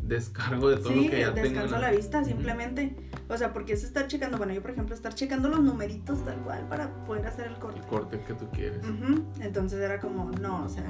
descargo 0.06 0.68
de 0.70 0.76
todo 0.76 0.88
Sí, 0.92 1.04
lo 1.04 1.10
que 1.10 1.20
ya 1.20 1.34
tengo. 1.34 1.48
descanso 1.48 1.74
en 1.76 1.80
la 1.80 1.90
vista, 1.90 2.18
Ujú. 2.18 2.28
simplemente. 2.28 2.96
O 3.28 3.36
sea, 3.36 3.52
porque 3.52 3.72
es 3.72 3.84
estar 3.84 4.06
checando, 4.06 4.36
bueno, 4.38 4.52
yo 4.52 4.60
por 4.62 4.70
ejemplo, 4.70 4.94
estar 4.94 5.14
checando 5.14 5.48
los 5.48 5.60
numeritos 5.60 6.24
tal 6.24 6.36
cual 6.42 6.66
para 6.68 6.88
poder 7.06 7.26
hacer 7.26 7.46
el 7.46 7.54
corte. 7.58 7.80
El 7.80 7.86
corte 7.86 8.20
que 8.26 8.34
tú 8.34 8.48
quieres. 8.50 8.84
Ujú, 8.84 9.24
Entonces 9.40 9.80
era 9.80 9.98
como, 9.98 10.30
no, 10.40 10.64
o 10.64 10.68
sea, 10.68 10.84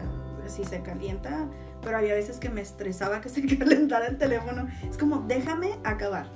si 0.46 0.64
se 0.64 0.82
calienta, 0.82 1.46
pero 1.82 1.96
había 1.98 2.14
veces 2.14 2.38
que 2.38 2.48
me 2.50 2.60
estresaba 2.60 3.20
que 3.20 3.28
se 3.30 3.44
calentara 3.58 4.06
el 4.08 4.18
teléfono. 4.18 4.66
Es 4.88 4.98
como, 4.98 5.24
déjame 5.28 5.78
acabar. 5.84 6.26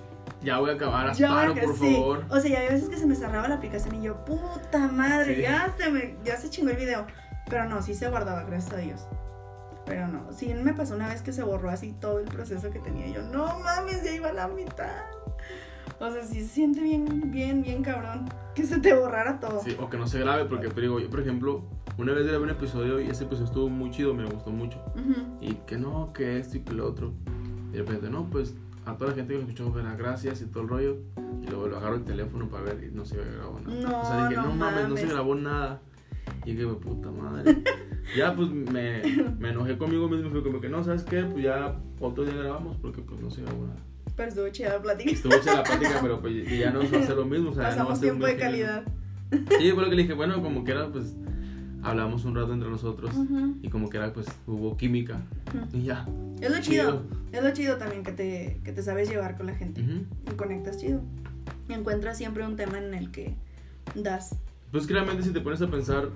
Ya 0.43 0.59
voy 0.61 0.71
a 0.71 0.75
acabar, 0.75 1.09
asparo, 1.09 1.55
por 1.55 1.77
sí. 1.79 1.95
favor. 1.95 2.25
O 2.31 2.39
sea, 2.39 2.51
ya 2.51 2.59
había 2.59 2.71
veces 2.71 2.89
que 2.89 2.97
se 2.97 3.07
me 3.07 3.17
cerraba 3.17 3.49
la 3.49 3.57
aplicación 3.57 3.97
y 3.97 4.03
yo, 4.03 4.25
puta 4.25 4.87
madre, 4.87 5.35
Sí. 5.35 5.43
ya 5.43 5.75
se 5.77 5.91
me, 5.91 6.17
ya 6.25 6.37
se 6.37 6.49
chingó 6.49 6.71
el 6.71 6.77
video. 6.77 7.07
Pero 7.51 7.65
no, 7.65 7.83
sí 7.83 7.95
se 7.95 8.09
guardaba, 8.09 8.45
gracias 8.45 8.73
a 8.75 8.77
Dios. 8.77 9.09
Pero 9.89 10.07
no, 10.09 10.31
sí 10.33 10.53
me 10.55 10.75
pasó 10.75 10.95
una 10.95 11.09
vez 11.09 11.23
que 11.23 11.33
se 11.33 11.43
borró 11.43 11.71
así 11.71 11.95
todo 11.99 12.19
el 12.19 12.27
proceso 12.27 12.71
que 12.71 12.79
tenía. 12.79 13.07
Y 13.07 13.15
yo, 13.15 13.23
no 13.23 13.59
mames, 13.61 14.05
ya 14.05 14.13
iba 14.13 14.29
a 14.29 14.33
la 14.33 14.47
mitad. 14.47 15.03
O 15.99 16.11
sea, 16.13 16.23
sí 16.23 16.43
se 16.43 16.49
siente 16.49 16.81
bien, 16.81 17.31
bien, 17.31 17.63
bien 17.63 17.83
cabrón 17.83 18.29
que 18.55 18.65
se 18.65 18.79
te 18.79 18.95
borrara 18.95 19.41
todo. 19.41 19.63
Sí, 19.63 19.77
o 19.81 19.89
que 19.89 19.97
no 19.97 20.07
se 20.07 20.21
grabe, 20.21 20.45
porque 20.45 20.69
te 20.69 20.81
digo, 20.81 21.01
yo 21.01 21.09
por 21.09 21.21
ejemplo, 21.21 21.63
una 21.97 22.13
vez 22.13 22.27
grabé 22.27 22.45
un 22.45 22.51
episodio 22.51 23.01
y 23.01 23.09
ese 23.09 23.25
episodio 23.25 23.47
estuvo 23.47 23.69
muy 23.69 23.91
chido, 23.91 24.15
me 24.15 24.25
gustó 24.27 24.51
mucho. 24.51 24.79
Ujú. 24.95 25.39
Y 25.41 25.55
que 25.67 25.79
no, 25.79 26.13
que 26.13 26.39
esto 26.39 26.59
y 26.59 26.61
que 26.61 26.75
lo 26.75 26.87
otro. 26.87 27.13
Y 27.71 27.77
de 27.77 27.79
repente, 27.79 28.11
no, 28.11 28.29
pues 28.31 28.55
a 28.85 28.97
toda 28.97 29.11
la 29.11 29.17
gente 29.17 29.35
que 29.35 29.41
lo 29.41 29.49
escuchó, 29.49 29.73
gracias 29.97 30.41
y 30.41 30.47
todo 30.47 30.63
el 30.65 30.69
rollo. 30.69 30.97
Y 31.43 31.47
luego 31.47 31.69
lo 31.69 31.79
agarro 31.79 31.97
el 31.97 32.05
teléfono 32.05 32.49
para 32.49 32.65
ver 32.65 32.85
y 32.85 32.95
no 32.95 33.05
se 33.05 33.17
grabó 33.17 33.59
nada. 33.61 33.81
No, 33.81 34.01
o 34.01 34.05
sea, 34.05 34.29
dije, 34.29 34.41
no 34.41 34.49
no, 34.49 34.55
mames, 34.55 34.89
no 34.89 34.97
se 34.97 35.03
mames. 35.03 35.13
grabó 35.13 35.35
nada. 35.35 35.81
Y 36.49 36.55
dije, 36.55 36.67
puta 36.67 37.11
madre. 37.11 37.63
ya, 38.17 38.35
pues 38.35 38.49
me, 38.49 39.03
me 39.39 39.51
enojé 39.51 39.77
conmigo 39.77 40.09
mismo. 40.09 40.31
Fue 40.31 40.43
como 40.43 40.63
que, 40.63 40.71
no, 40.71 40.83
¿sabes 40.83 41.03
qué? 41.03 41.23
Pues 41.25 41.45
ya 41.45 41.79
otro 42.01 42.25
día 42.25 42.37
grabamos 42.37 42.79
porque 42.79 43.03
pues 43.03 43.21
no 43.21 43.31
se 43.31 43.43
grabó 43.43 43.67
nada. 43.67 43.81
Pero 44.17 44.31
estuvo 44.31 44.49
chida 44.49 44.71
la 44.71 44.83
plática. 44.83 45.11
Estuvo 45.11 45.35
hecha 45.35 45.57
la 45.57 45.63
plática, 45.63 45.99
pero 46.01 46.23
pues 46.23 46.59
ya 46.59 46.71
no 46.71 46.79
va 46.79 46.85
a 46.87 47.03
ser 47.03 47.17
lo 47.17 47.27
mismo. 47.27 47.51
O 47.51 47.55
sea, 47.55 47.65
ya 47.65 47.77
no 47.77 47.77
va 47.77 47.83
a 47.83 47.89
Pasamos 47.89 47.99
ser 47.99 48.09
tiempo 48.09 48.27
de 48.27 48.37
calidad. 48.39 48.85
Sí, 49.31 49.71
fue 49.73 49.83
lo 49.83 49.91
que 49.91 49.97
le 49.97 50.03
dije, 50.05 50.15
bueno, 50.15 50.43
como 50.43 50.65
que 50.65 50.73
era, 50.73 50.91
pues 50.91 51.15
hablamos 51.83 52.25
un 52.25 52.35
rato 52.35 52.55
entre 52.55 52.71
nosotros. 52.71 53.15
Ujú. 53.15 53.57
Y 53.61 53.69
como 53.69 53.91
que 53.91 53.99
era, 53.99 54.11
pues 54.15 54.27
hubo 54.47 54.75
química. 54.79 55.21
Ujú. 55.55 55.77
Y 55.77 55.83
ya. 55.83 56.09
Es 56.41 56.51
lo 56.51 56.63
chido. 56.63 57.03
Chido. 57.03 57.05
Es 57.31 57.43
lo 57.43 57.51
chido 57.53 57.77
también 57.77 58.05
que 58.05 58.13
te, 58.13 58.63
que 58.65 58.73
te 58.73 58.83
sabes 58.83 59.11
llevar 59.11 59.37
con 59.37 59.45
la 59.45 59.55
gente. 59.55 59.83
Ujú. 59.83 60.07
Y 60.33 60.35
conectas 60.35 60.79
chido. 60.79 61.03
Y 61.69 61.75
encuentras 61.75 62.17
siempre 62.17 62.47
un 62.47 62.57
tema 62.57 62.79
en 62.79 62.95
el 62.95 63.11
que 63.11 63.37
das. 63.95 64.35
Pues 64.73 64.87
que 64.87 64.93
realmente 64.95 65.23
si 65.23 65.31
te 65.33 65.41
pones 65.41 65.63
a 65.63 65.71
pensar, 65.71 66.11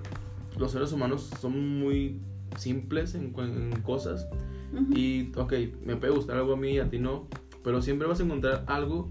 los 0.57 0.71
seres 0.71 0.91
humanos 0.91 1.29
son 1.39 1.79
muy 1.79 2.19
simples 2.57 3.15
en, 3.15 3.33
en 3.37 3.81
cosas. 3.81 4.27
Ujú. 4.73 4.93
Y, 4.95 5.31
ok, 5.35 5.53
me 5.85 5.95
puede 5.95 6.13
gustar 6.13 6.37
algo 6.37 6.53
a 6.53 6.57
mí, 6.57 6.79
a 6.79 6.89
ti 6.89 6.99
no. 6.99 7.27
Pero 7.63 7.81
siempre 7.81 8.07
vas 8.07 8.19
a 8.19 8.23
encontrar 8.23 8.63
algo 8.67 9.09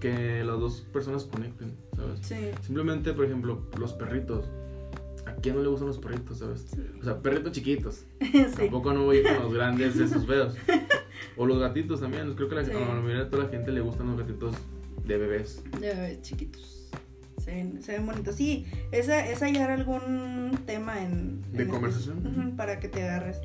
que 0.00 0.44
las 0.44 0.60
dos 0.60 0.80
personas 0.92 1.24
conecten, 1.24 1.74
¿sabes? 1.96 2.20
Sí. 2.22 2.36
Simplemente, 2.62 3.12
por 3.14 3.24
ejemplo, 3.24 3.62
los 3.78 3.92
perritos. 3.94 4.46
¿A 5.26 5.32
quién 5.36 5.56
no 5.56 5.62
le 5.62 5.68
gustan 5.68 5.88
los 5.88 5.98
perritos, 5.98 6.38
sabes? 6.38 6.66
O 7.00 7.04
sea, 7.04 7.20
perritos 7.22 7.52
chiquitos. 7.52 8.04
sí. 8.20 8.42
Tampoco 8.56 8.92
no 8.92 9.04
voy 9.04 9.22
con 9.22 9.42
los 9.42 9.54
grandes 9.54 9.98
de 9.98 10.04
esos 10.04 10.26
feos. 10.26 10.54
O 11.36 11.46
los 11.46 11.58
gatitos 11.58 12.00
también. 12.00 12.32
Creo 12.34 12.48
que 12.48 12.54
la, 12.56 12.64
Sí. 12.64 12.70
a 12.72 12.80
la 12.80 13.00
mayoría 13.00 13.24
de 13.24 13.30
toda 13.30 13.44
la 13.44 13.48
gente 13.50 13.72
le 13.72 13.80
gustan 13.80 14.08
los 14.08 14.18
gatitos 14.18 14.54
de 15.06 15.16
bebés. 15.16 15.64
De 15.80 15.88
bebés 15.94 16.22
chiquitos. 16.22 16.90
Se 17.44 17.50
ven, 17.54 17.82
se 17.82 17.92
ven 17.92 18.06
bonitos. 18.06 18.36
Sí, 18.36 18.66
es, 18.90 19.08
es 19.08 19.40
hallar 19.42 19.70
algún 19.70 20.58
tema 20.66 21.02
en... 21.02 21.42
¿De 21.52 21.64
en 21.64 21.68
conversación? 21.68 22.26
Ujú, 22.26 22.56
para 22.56 22.80
que 22.80 22.88
te 22.88 23.02
agarres. 23.02 23.38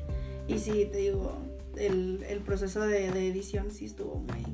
Y 0.48 0.58
sí, 0.58 0.88
te 0.90 0.98
digo, 0.98 1.36
el, 1.76 2.24
el 2.28 2.40
proceso 2.40 2.80
de, 2.80 3.10
de 3.10 3.28
edición 3.28 3.70
sí 3.70 3.84
estuvo 3.84 4.16
muy, 4.16 4.46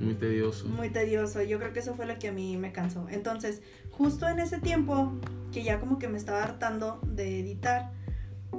Muy 0.00 0.14
tedioso. 0.14 0.66
muy 0.68 0.90
tedioso. 0.90 1.42
Yo 1.42 1.58
creo 1.58 1.72
que 1.72 1.80
eso 1.80 1.94
fue 1.94 2.06
lo 2.06 2.18
que 2.18 2.28
a 2.28 2.32
mí 2.32 2.56
me 2.56 2.70
cansó. 2.72 3.06
Entonces, 3.10 3.62
justo 3.90 4.28
en 4.28 4.38
ese 4.38 4.58
tiempo, 4.60 5.12
que 5.52 5.64
ya 5.64 5.80
como 5.80 5.98
que 5.98 6.06
me 6.08 6.16
estaba 6.18 6.42
hartando 6.44 7.00
de 7.04 7.40
editar, 7.40 7.90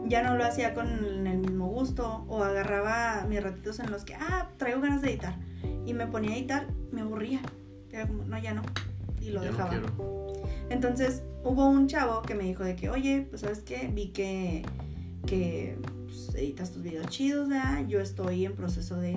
ya 0.06 0.22
no 0.22 0.36
lo 0.36 0.44
hacía 0.44 0.74
con 0.74 1.26
el 1.26 1.38
mismo 1.40 1.68
gusto 1.70 2.26
o 2.28 2.44
agarraba 2.44 3.26
mis 3.30 3.42
ratitos 3.42 3.80
en 3.80 3.90
los 3.90 4.04
que, 4.04 4.16
ah, 4.16 4.50
traigo 4.58 4.82
ganas 4.82 5.02
de 5.02 5.12
editar. 5.12 5.38
Y 5.86 5.94
me 5.94 6.08
ponía 6.08 6.32
a 6.32 6.36
editar, 6.38 6.68
me 6.92 7.02
aburría. 7.02 7.40
Era 7.90 8.06
como, 8.06 8.26
no, 8.26 8.38
ya 8.38 8.54
no. 8.54 8.64
Y 9.22 9.30
lo 9.30 9.42
Ya 9.44 9.52
no 9.52 9.58
dejaba. 9.58 9.70
quiero. 9.70 10.25
Entonces 10.70 11.24
hubo 11.44 11.68
un 11.68 11.88
chavo 11.88 12.22
que 12.22 12.36
me 12.36 12.44
dijo 12.44 12.64
de 12.64 12.76
que, 12.76 12.90
oye, 12.90 13.28
pues 13.30 13.42
sabes 13.42 13.60
qué, 13.60 13.90
vi 13.94 14.10
que, 14.10 14.64
que 15.26 15.78
pues, 16.06 16.34
editas 16.36 16.72
tus 16.72 16.82
videos 16.82 17.08
chidos, 17.08 17.50
¿verdad? 17.50 17.86
Yo 17.88 18.00
estoy 18.00 18.46
en 18.46 18.56
proceso 18.56 18.98
de, 18.98 19.14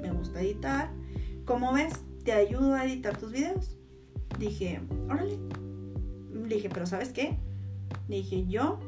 me 0.00 0.10
gusta 0.12 0.40
editar. 0.40 0.90
¿Cómo 1.44 1.72
ves? 1.72 1.92
Te 2.24 2.32
ayudo 2.32 2.74
a 2.74 2.84
editar 2.84 3.16
tus 3.16 3.32
videos. 3.32 3.76
Dije, 4.38 4.80
órale. 5.10 5.38
Le 6.32 6.54
dije, 6.54 6.70
pero 6.72 6.86
¿sabes 6.86 7.10
qué? 7.10 7.38
Le 8.08 8.16
dije, 8.16 8.46
yo 8.46 8.78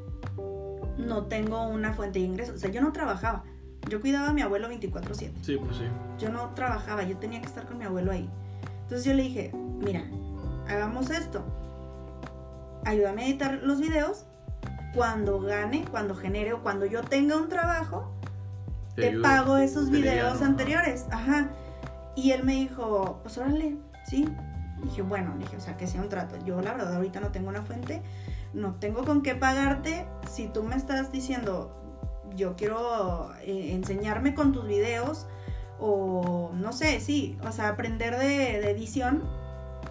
no 0.96 1.24
tengo 1.26 1.66
una 1.68 1.92
fuente 1.92 2.18
de 2.18 2.24
ingresos. 2.24 2.56
O 2.56 2.58
sea, 2.58 2.70
yo 2.70 2.80
no 2.80 2.92
trabajaba. 2.92 3.44
Yo 3.90 4.00
cuidaba 4.00 4.30
a 4.30 4.32
mi 4.32 4.40
abuelo 4.40 4.70
24/7 4.70 5.30
Sí, 5.42 5.56
pues 5.62 5.76
sí. 5.76 5.84
yo 6.18 6.30
no 6.30 6.54
trabajaba, 6.54 7.02
yo 7.02 7.18
tenía 7.18 7.40
que 7.42 7.46
estar 7.48 7.66
con 7.66 7.76
mi 7.76 7.84
abuelo 7.84 8.12
ahí. 8.12 8.30
Entonces 8.82 9.04
yo 9.04 9.12
le 9.12 9.24
dije, 9.24 9.52
mira, 9.84 10.04
hagamos 10.68 11.10
esto. 11.10 11.44
Ayúdame 12.84 13.22
a 13.22 13.26
editar 13.26 13.60
los 13.62 13.80
videos. 13.80 14.26
Cuando 14.94 15.40
gane, 15.40 15.84
cuando 15.90 16.14
genere 16.14 16.52
o 16.52 16.62
cuando 16.62 16.86
yo 16.86 17.02
tenga 17.02 17.36
un 17.36 17.48
trabajo, 17.48 18.12
te, 18.94 19.18
pago 19.18 19.56
esos 19.56 19.90
videos 19.90 20.40
anteriores. 20.42 21.06
Ajá. 21.10 21.50
Y 22.14 22.30
él 22.30 22.44
me 22.44 22.54
dijo, 22.54 23.18
pues 23.22 23.36
órale, 23.38 23.76
sí. 24.06 24.28
Dije, 24.82 25.02
bueno, 25.02 25.34
dije, 25.38 25.56
o 25.56 25.60
sea, 25.60 25.76
que 25.76 25.86
sea 25.86 26.00
un 26.00 26.08
trato. 26.08 26.36
Yo 26.44 26.60
la 26.60 26.72
verdad 26.72 26.94
ahorita 26.94 27.20
no 27.20 27.32
tengo 27.32 27.48
una 27.48 27.62
fuente, 27.62 28.02
no 28.52 28.74
tengo 28.74 29.04
con 29.04 29.22
qué 29.22 29.34
pagarte. 29.34 30.06
Si 30.30 30.46
tú 30.46 30.62
me 30.62 30.76
estás 30.76 31.10
diciendo, 31.10 31.74
yo 32.36 32.54
quiero 32.54 33.32
eh, 33.42 33.72
enseñarme 33.72 34.34
con 34.34 34.52
tus 34.52 34.66
videos 34.66 35.26
o 35.80 36.52
no 36.54 36.72
sé, 36.72 37.00
sí, 37.00 37.36
o 37.46 37.50
sea, 37.50 37.68
aprender 37.68 38.16
de, 38.16 38.60
de 38.60 38.70
edición 38.70 39.24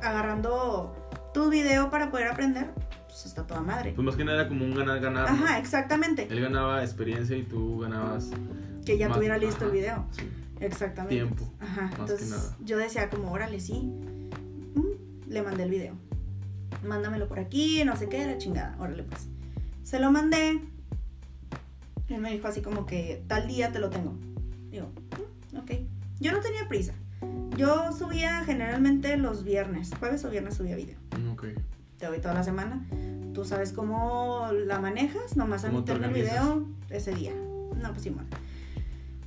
agarrando 0.01 0.95
tu 1.33 1.49
video 1.49 1.89
para 1.89 2.11
poder 2.11 2.27
aprender, 2.27 2.71
pues 3.07 3.25
está 3.25 3.45
toda 3.45 3.61
madre. 3.61 3.93
Pues 3.95 4.05
más 4.05 4.15
que 4.15 4.23
nada 4.23 4.41
era 4.41 4.49
como 4.49 4.65
un 4.65 4.73
ganar-ganar. 4.75 5.27
Ajá, 5.27 5.59
exactamente. 5.59 6.27
Él 6.29 6.39
ganaba 6.41 6.83
experiencia 6.83 7.35
y 7.35 7.43
tú 7.43 7.79
ganabas 7.79 8.29
Que 8.85 8.97
ya 8.97 9.07
más- 9.09 9.17
tuviera 9.17 9.37
listo 9.37 9.65
el 9.65 9.71
video. 9.71 10.05
sí. 10.11 10.29
Exactamente. 10.59 11.15
Tiempo, 11.15 11.51
Ajá. 11.59 11.81
más 11.81 11.91
que 11.95 12.01
Entonces 12.01 12.29
nada. 12.29 12.57
yo 12.63 12.77
decía 12.77 13.09
como, 13.09 13.31
órale, 13.31 13.59
sí. 13.59 13.73
Mm, 14.75 15.29
Le 15.29 15.41
mandé 15.41 15.63
el 15.63 15.69
video. 15.69 15.95
Mándamelo 16.87 17.27
por 17.27 17.39
aquí, 17.39 17.83
no 17.83 17.95
sé 17.97 18.07
qué, 18.07 18.25
la 18.25 18.37
chingada. 18.37 18.75
Órale, 18.79 19.03
pues. 19.03 19.27
Se 19.83 19.99
lo 19.99 20.11
mandé. 20.11 20.61
Él 22.07 22.21
me 22.21 22.31
dijo 22.31 22.47
así 22.47 22.61
como 22.61 22.85
que 22.85 23.23
tal 23.27 23.47
día 23.47 23.71
te 23.71 23.79
lo 23.79 23.89
tengo. 23.89 24.15
Digo, 24.69 24.91
"Mm, 25.51 25.57
ok. 25.57 25.71
Yo 26.19 26.31
no 26.31 26.39
tenía 26.39 26.67
prisa. 26.69 26.93
Yo 27.57 27.91
subía 27.91 28.43
generalmente 28.45 29.17
los 29.17 29.43
viernes. 29.43 29.91
Jueves 29.99 30.23
o 30.25 30.29
viernes 30.29 30.55
subía 30.55 30.75
video. 30.75 30.97
Mm, 31.19 31.31
Ok. 31.31 31.45
Te 31.97 32.07
doy 32.07 32.19
toda 32.19 32.33
la 32.33 32.43
semana. 32.43 32.85
Tú 33.33 33.45
sabes 33.45 33.71
cómo 33.71 34.49
la 34.51 34.79
manejas, 34.79 35.37
nomás 35.37 35.63
a 35.63 35.67
¿Cómo 35.69 35.83
te 35.83 35.93
meterme 35.93 36.19
el 36.19 36.25
video 36.25 36.67
ese 36.89 37.13
día. 37.13 37.33
No, 37.33 37.89
pues 37.91 38.03
sí, 38.03 38.09
bueno. 38.09 38.27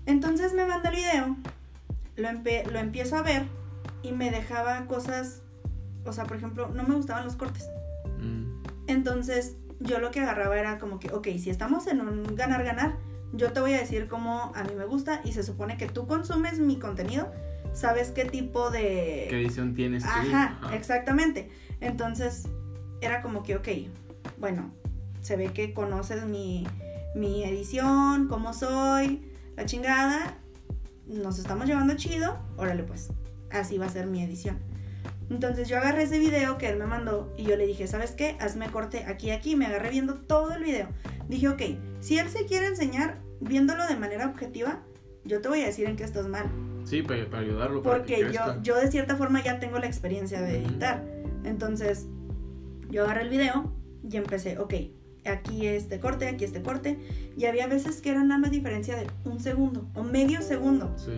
Entonces 0.05 0.53
me 0.53 0.67
manda 0.67 0.91
el 0.91 0.97
video, 0.97 1.37
lo, 2.17 2.33
lo 2.73 2.79
empiezo 2.79 3.17
a 3.17 3.23
ver 3.23 3.45
y 4.03 4.13
me 4.13 4.31
dejaba 4.31 4.87
cosas, 4.87 5.43
o 6.05 6.13
sea, 6.13 6.25
por 6.25 6.37
ejemplo, 6.37 6.69
no 6.69 6.85
me 6.85 6.95
gustaban 6.95 7.25
los 7.25 7.35
cortes. 7.35 7.69
Mm, 8.21 8.63
Entonces 8.87 9.57
yo 9.81 9.99
lo 9.99 10.11
que 10.11 10.21
agarraba 10.21 10.57
era 10.59 10.79
como 10.79 10.99
que, 11.01 11.13
ok, 11.13 11.27
si 11.39 11.51
estamos 11.51 11.87
en 11.89 12.01
un 12.01 12.37
ganar-ganar, 12.37 12.97
yo 13.33 13.53
te 13.53 13.61
voy 13.61 13.73
a 13.73 13.79
decir 13.79 14.07
cómo 14.07 14.53
a 14.55 14.63
mí 14.65 14.75
me 14.77 14.85
gusta 14.85 15.21
y 15.25 15.33
se 15.33 15.43
supone 15.43 15.77
que 15.77 15.89
tú 15.89 16.07
consumes 16.07 16.61
mi 16.61 16.79
contenido, 16.79 17.33
sabes 17.77 18.11
qué 18.11 18.25
tipo 18.25 18.71
de... 18.71 19.27
¿Qué 19.29 19.43
edición 19.43 19.75
tienes 19.75 20.03
tú? 20.03 20.09
Ajá, 20.09 20.59
Ajá. 20.63 20.75
exactamente. 20.75 21.51
Entonces, 21.81 22.49
era 23.01 23.23
como 23.23 23.43
que, 23.43 23.57
ok, 23.57 23.69
bueno, 24.39 24.75
se 25.21 25.37
ve 25.37 25.53
que 25.53 25.75
conoces 25.75 26.25
mi, 26.25 26.67
mi 27.15 27.45
edición, 27.45 28.29
cómo 28.29 28.55
soy, 28.55 29.31
la 29.57 29.67
chingada, 29.67 30.39
nos 31.07 31.39
estamos 31.39 31.67
llevando 31.67 31.95
chido, 31.97 32.39
órale 32.57 32.83
pues, 32.83 33.11
así 33.51 33.79
va 33.79 33.87
a 33.87 33.91
ser 33.91 34.07
mi 34.07 34.23
edición. 34.23 34.59
Entonces 35.29 35.69
yo 35.69 35.77
agarré 35.77 36.05
ese 36.05 36.19
video 36.19 36.57
que 36.57 36.69
él 36.69 36.79
me 36.79 36.87
mandó 36.87 37.33
y 37.37 37.45
yo 37.45 37.57
le 37.57 37.67
dije, 37.67 37.87
¿sabes 37.87 38.13
qué? 38.13 38.37
Hazme 38.41 38.71
corte 38.71 39.05
aquí, 39.05 39.33
aquí, 39.33 39.57
me 39.57 39.67
agarré 39.67 39.91
viendo 39.91 40.15
todo 40.15 40.55
el 40.55 40.63
video. 40.63 40.89
Dije, 41.29 41.49
ok, 41.49 41.63
si 42.01 42.19
él 42.19 42.31
se 42.31 42.47
quiere 42.47 42.69
enseñar 42.69 43.19
viéndolo 43.41 43.87
de 43.87 43.97
manera 43.97 44.27
objetiva, 44.29 44.83
yo 45.25 45.41
te 45.41 45.49
voy 45.49 45.63
a 45.63 45.67
decir 45.67 45.87
en 45.89 45.97
qué 45.97 46.05
estás 46.05 46.29
mal. 46.29 46.49
Sí, 46.87 47.03
para, 47.03 47.29
para 47.29 47.43
ayudarlo. 47.43 47.83
para 47.83 48.03
que 48.05 48.15
Porque 48.15 48.23
yo, 48.33 48.43
crezca. 48.45 48.63
yo 48.63 48.77
de 48.77 48.91
cierta 48.91 49.17
forma 49.17 49.43
ya 49.43 49.59
tengo 49.59 49.79
la 49.79 49.87
experiencia 49.87 50.41
de 50.41 50.59
editar. 50.63 51.05
Entonces, 51.45 52.07
yo 52.91 53.05
agarré 53.05 53.23
el 53.23 53.29
video 53.29 53.73
y 54.09 54.17
empecé, 54.17 54.59
ok, 54.59 54.75
aquí 55.25 55.67
este 55.67 55.99
corte, 56.01 56.29
aquí 56.29 56.45
este 56.45 56.63
corte. 56.63 56.99
Y 57.37 57.45
había 57.47 57.67
veces 57.67 58.01
que 58.01 58.11
era 58.11 58.23
nada 58.23 58.39
más 58.41 58.51
diferencia 58.53 58.97
de 58.97 59.07
un 59.25 59.41
segundo 59.41 59.89
o 59.95 60.03
medio 60.05 60.41
segundo. 60.43 60.95
Sí. 60.97 61.11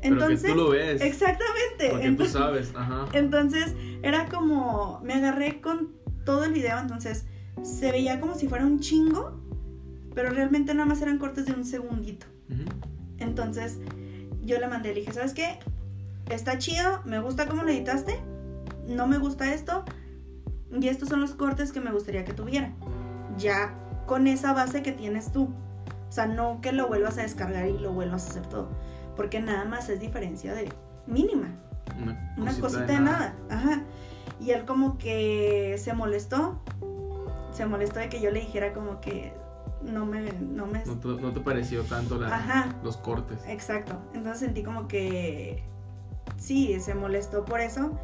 Entonces, 0.00 0.40
Pero 0.42 0.54
que 0.54 0.58
tú 0.60 0.64
lo 0.66 0.70
ves. 0.70 1.00
exactamente. 1.02 1.88
Porque 1.90 2.02
tú 2.04 2.08
Entonces, 2.08 2.32
sabes, 2.32 2.72
ajá. 2.74 3.06
entonces, 3.12 3.74
era 4.02 4.26
como, 4.26 5.00
me 5.04 5.14
agarré 5.14 5.60
con 5.60 5.90
todo 6.24 6.44
el 6.44 6.52
video, 6.52 6.78
entonces 6.78 7.26
se 7.62 7.90
veía 7.90 8.20
como 8.20 8.34
si 8.36 8.48
fuera 8.48 8.64
un 8.64 8.78
chingo, 8.80 9.40
pero 10.14 10.30
realmente 10.30 10.72
nada 10.74 10.86
más 10.86 11.02
eran 11.02 11.18
cortes 11.18 11.46
de 11.46 11.52
un 11.52 11.64
segundito. 11.64 12.26
Ujú. 12.48 12.62
Entonces 13.18 13.78
yo 14.48 14.58
le 14.58 14.66
mandé, 14.66 14.94
le 14.94 15.00
dije, 15.00 15.12
¿sabes 15.12 15.34
qué? 15.34 15.58
Está 16.30 16.58
chido, 16.58 17.02
me 17.04 17.20
gusta 17.20 17.46
cómo 17.46 17.62
lo 17.62 17.70
editaste, 17.70 18.18
no 18.88 19.06
me 19.06 19.18
gusta 19.18 19.52
esto, 19.52 19.84
y 20.72 20.88
estos 20.88 21.08
son 21.08 21.20
los 21.20 21.32
cortes 21.32 21.70
que 21.72 21.80
me 21.80 21.92
gustaría 21.92 22.24
que 22.24 22.32
tuviera. 22.32 22.72
Ya 23.36 23.74
con 24.06 24.26
esa 24.26 24.52
base 24.52 24.82
que 24.82 24.92
tienes 24.92 25.30
tú. 25.32 25.50
O 26.08 26.12
sea, 26.12 26.26
no 26.26 26.60
que 26.60 26.72
lo 26.72 26.88
vuelvas 26.88 27.18
a 27.18 27.22
descargar 27.22 27.68
y 27.68 27.78
lo 27.78 27.92
vuelvas 27.92 28.26
a 28.26 28.30
hacer 28.30 28.46
todo. 28.46 28.68
Porque 29.14 29.40
nada 29.40 29.64
más 29.64 29.88
es 29.88 30.00
diferencia 30.00 30.54
de 30.54 30.72
mínima. 31.06 31.48
Una, 32.00 32.34
Una 32.36 32.54
cosita, 32.58 32.84
de, 32.86 33.00
nada. 33.00 33.34
Ajá. 33.50 33.82
Y 34.40 34.50
él 34.50 34.64
como 34.64 34.98
que 34.98 35.76
se 35.78 35.92
molestó. 35.92 36.60
Se 37.52 37.66
molestó 37.66 38.00
de 38.00 38.08
que 38.08 38.20
yo 38.20 38.30
le 38.30 38.40
dijera 38.40 38.72
como 38.72 39.00
que 39.00 39.32
no 39.82 40.06
me, 40.06 40.32
no 40.32 40.66
me 40.66 40.84
No 40.84 40.94
te, 40.98 41.08
no 41.08 41.32
te 41.32 41.40
pareció 41.40 41.82
tanto 41.84 42.18
la- 42.18 42.34
Ajá. 42.34 42.74
los 42.82 42.96
cortes. 42.96 43.38
Exacto. 43.46 43.98
Entonces 44.14 44.40
sentí 44.40 44.62
como 44.62 44.88
que 44.88 45.62
sí, 46.36 46.78
se 46.80 46.94
molestó 46.94 47.44
por 47.44 47.60
eso. 47.60 47.98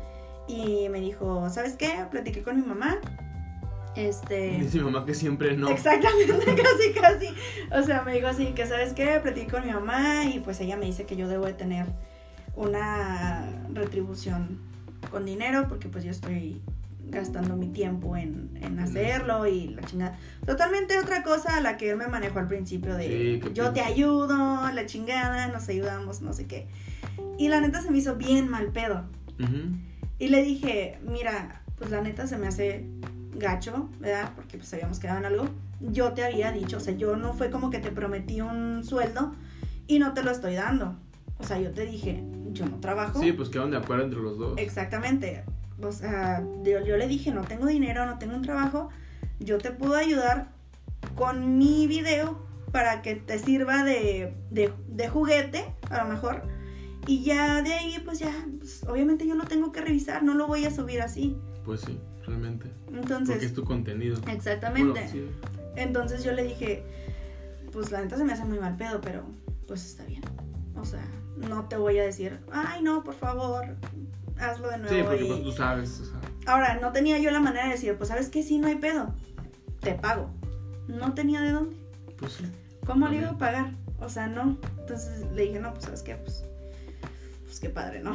Y 0.46 0.88
me 0.90 1.00
dijo, 1.00 1.48
¿sabes 1.50 1.74
qué? 1.76 2.04
Platiqué 2.10 2.42
con 2.42 2.56
mi 2.60 2.66
mamá. 2.66 2.98
Este. 3.96 4.58
Dice 4.58 4.78
mi 4.78 4.84
mamá 4.84 5.06
que 5.06 5.14
siempre 5.14 5.56
no. 5.56 5.68
Exactamente, 5.68 6.34
casi, 6.62 6.92
casi. 7.00 7.28
O 7.72 7.82
sea, 7.84 8.02
me 8.02 8.12
dijo 8.14 8.26
así, 8.26 8.46
que 8.52 8.66
sabes 8.66 8.92
qué, 8.92 9.20
platiqué 9.22 9.46
con 9.50 9.64
mi 9.66 9.72
mamá 9.72 10.24
y 10.24 10.40
pues 10.40 10.60
ella 10.60 10.76
me 10.76 10.84
dice 10.86 11.06
que 11.06 11.16
yo 11.16 11.28
debo 11.28 11.46
de 11.46 11.54
tener 11.54 11.86
una 12.56 13.48
retribución 13.72 14.58
con 15.10 15.24
dinero 15.24 15.66
porque 15.68 15.88
pues 15.88 16.04
yo 16.04 16.10
estoy 16.10 16.60
gastando 17.08 17.56
mi 17.56 17.68
tiempo 17.68 18.16
en, 18.16 18.50
en 18.60 18.78
hacerlo 18.78 19.46
y 19.46 19.68
la 19.68 19.82
chingada. 19.82 20.18
Totalmente 20.46 20.98
otra 20.98 21.22
cosa 21.22 21.56
a 21.56 21.60
la 21.60 21.76
que 21.76 21.90
él 21.90 21.96
me 21.96 22.08
manejó 22.08 22.38
al 22.38 22.48
principio 22.48 22.94
de 22.94 23.40
Sí, 23.42 23.52
yo 23.52 23.72
te 23.72 23.80
ayudo, 23.80 24.70
la 24.72 24.86
chingada, 24.86 25.48
nos 25.48 25.68
ayudamos, 25.68 26.22
no 26.22 26.32
sé 26.32 26.46
qué. 26.46 26.66
Y 27.38 27.48
la 27.48 27.60
neta 27.60 27.82
se 27.82 27.90
me 27.90 27.98
hizo 27.98 28.16
bien 28.16 28.48
mal 28.48 28.72
pedo. 28.72 29.04
Y 30.18 30.28
le 30.28 30.42
dije, 30.42 30.98
mira, 31.06 31.62
pues 31.76 31.90
la 31.90 32.00
neta 32.00 32.26
se 32.26 32.38
me 32.38 32.46
hace 32.46 32.86
gacho, 33.34 33.88
¿verdad? 33.98 34.32
Porque 34.36 34.58
pues 34.58 34.72
habíamos 34.72 34.98
quedado 34.98 35.18
en 35.18 35.24
algo. 35.26 35.48
Yo 35.80 36.12
te 36.12 36.24
había 36.24 36.52
dicho, 36.52 36.76
o 36.76 36.80
sea, 36.80 36.94
yo 36.94 37.16
no 37.16 37.34
fue 37.34 37.50
como 37.50 37.70
que 37.70 37.78
te 37.78 37.90
prometí 37.90 38.40
un 38.40 38.84
sueldo 38.84 39.34
y 39.86 39.98
no 39.98 40.14
te 40.14 40.22
lo 40.22 40.30
estoy 40.30 40.54
dando. 40.54 40.96
O 41.38 41.44
sea, 41.44 41.60
yo 41.60 41.72
te 41.72 41.84
dije, 41.84 42.22
yo 42.52 42.66
no 42.66 42.78
trabajo. 42.78 43.20
Sí, 43.20 43.32
pues 43.32 43.48
quedaron 43.48 43.72
de 43.72 43.78
acuerdo 43.78 44.04
entre 44.04 44.20
los 44.20 44.38
dos. 44.38 44.54
Exactamente. 44.56 45.44
O 45.82 45.92
sea, 45.92 46.42
yo, 46.62 46.84
yo 46.84 46.96
le 46.96 47.08
dije, 47.08 47.32
no 47.32 47.42
tengo 47.42 47.66
dinero, 47.66 48.06
no 48.06 48.18
tengo 48.18 48.34
un 48.36 48.42
trabajo, 48.42 48.90
yo 49.40 49.58
te 49.58 49.70
puedo 49.70 49.94
ayudar 49.96 50.48
con 51.16 51.58
mi 51.58 51.86
video 51.86 52.38
para 52.72 53.02
que 53.02 53.14
te 53.16 53.38
sirva 53.38 53.84
de, 53.84 54.34
de, 54.50 54.72
de 54.88 55.08
juguete, 55.08 55.64
a 55.90 56.04
lo 56.04 56.10
mejor. 56.10 56.42
Y 57.06 57.22
ya 57.22 57.62
de 57.62 57.74
ahí, 57.74 58.00
pues 58.04 58.18
ya, 58.18 58.32
pues, 58.58 58.82
obviamente 58.84 59.26
yo 59.26 59.34
lo 59.34 59.44
tengo 59.44 59.72
que 59.72 59.80
revisar, 59.80 60.22
no 60.22 60.34
lo 60.34 60.46
voy 60.46 60.64
a 60.64 60.70
subir 60.70 61.02
así. 61.02 61.36
Pues 61.64 61.82
sí, 61.82 61.98
realmente. 62.26 62.70
Entonces, 62.88 63.34
Porque 63.34 63.46
es 63.46 63.54
tu 63.54 63.64
contenido. 63.64 64.20
exactamente. 64.28 65.00
Bueno, 65.00 65.10
sí. 65.12 65.26
Entonces 65.76 66.24
yo 66.24 66.32
le 66.32 66.44
dije, 66.44 66.82
pues 67.72 67.90
la 67.90 68.00
neta 68.00 68.16
se 68.16 68.24
me 68.24 68.32
hace 68.32 68.44
muy 68.44 68.58
mal 68.58 68.76
pedo, 68.76 69.00
pero 69.00 69.24
pues 69.66 69.84
está 69.84 70.04
bien. 70.04 70.22
O 70.76 70.84
sea, 70.84 71.04
no 71.36 71.66
te 71.68 71.76
voy 71.76 71.98
a 71.98 72.04
decir, 72.04 72.38
ay 72.52 72.82
no, 72.82 73.02
por 73.04 73.14
favor, 73.14 73.76
hazlo 74.38 74.68
de 74.70 74.78
nuevo. 74.78 74.94
Sí, 74.94 75.02
porque 75.04 75.24
y- 75.24 75.28
pues, 75.28 75.42
tú 75.42 75.52
sabes. 75.52 76.00
O 76.00 76.04
sea, 76.04 76.14
Ahora, 76.46 76.78
no 76.80 76.92
tenía 76.92 77.18
yo 77.18 77.30
la 77.30 77.40
manera 77.40 77.64
de 77.66 77.72
decir, 77.72 77.94
pues 77.96 78.08
sabes 78.08 78.28
que 78.28 78.42
sí, 78.42 78.58
no 78.58 78.66
hay 78.68 78.76
pedo, 78.76 79.14
te 79.80 79.92
pago. 79.94 80.30
No 80.88 81.14
tenía 81.14 81.40
de 81.40 81.52
dónde. 81.52 81.76
pues 82.18 82.32
sí. 82.34 82.44
¿Cómo 82.86 83.08
le 83.08 83.16
iba 83.16 83.30
a 83.30 83.38
pagar? 83.38 83.70
O 83.98 84.08
sea, 84.10 84.26
no. 84.26 84.58
Entonces 84.78 85.24
le 85.32 85.42
dije, 85.44 85.58
no, 85.60 85.72
pues 85.72 85.84
sabes 85.84 86.02
qué, 86.02 86.16
pues, 86.16 86.44
pues 87.44 87.60
qué 87.60 87.70
padre, 87.70 88.00
¿no? 88.02 88.14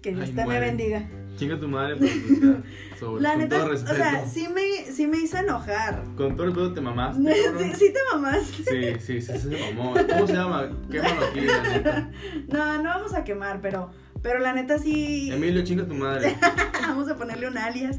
Que 0.00 0.14
Dios 0.14 0.28
Ay, 0.30 0.34
te 0.34 0.46
me 0.46 0.58
bendiga. 0.60 1.08
Chinga 1.36 1.58
tu 1.60 1.68
madre, 1.68 1.96
pero 1.98 2.12
pues, 2.12 2.60
sobre, 3.00 3.22
La 3.22 3.30
con 3.32 3.38
neta, 3.40 3.58
todo 3.60 3.72
o 3.74 3.76
sea, 3.76 4.26
sí 4.26 4.48
me, 4.48 4.90
sí 4.90 5.06
me 5.06 5.18
hizo 5.18 5.36
enojar. 5.38 6.02
Con 6.16 6.34
todo 6.36 6.46
el 6.46 6.52
pedo 6.54 6.72
te 6.74 6.80
mamaste. 6.80 7.34
Sí, 7.58 7.72
sí 7.78 7.92
te 7.92 7.98
mamás. 8.12 8.42
Sí, 8.44 8.94
sí, 8.98 9.20
sí, 9.20 9.38
se 9.38 9.72
mamó. 9.74 9.94
¿Cómo 10.08 10.26
se 10.26 10.32
llama? 10.32 10.70
Quémalo 10.90 11.26
aquí, 11.26 11.40
la 11.42 11.62
neta. 11.62 12.10
No, 12.48 12.76
no 12.82 12.84
vamos 12.88 13.12
a 13.14 13.24
quemar, 13.24 13.60
pero, 13.60 13.90
pero 14.22 14.38
la 14.38 14.52
neta 14.52 14.78
sí. 14.78 15.30
Emilio, 15.32 15.62
chinga 15.64 15.86
tu 15.86 15.94
madre. 15.94 16.36
vamos 16.86 17.08
a 17.08 17.16
ponerle 17.16 17.48
un 17.48 17.58
alias. 17.58 17.98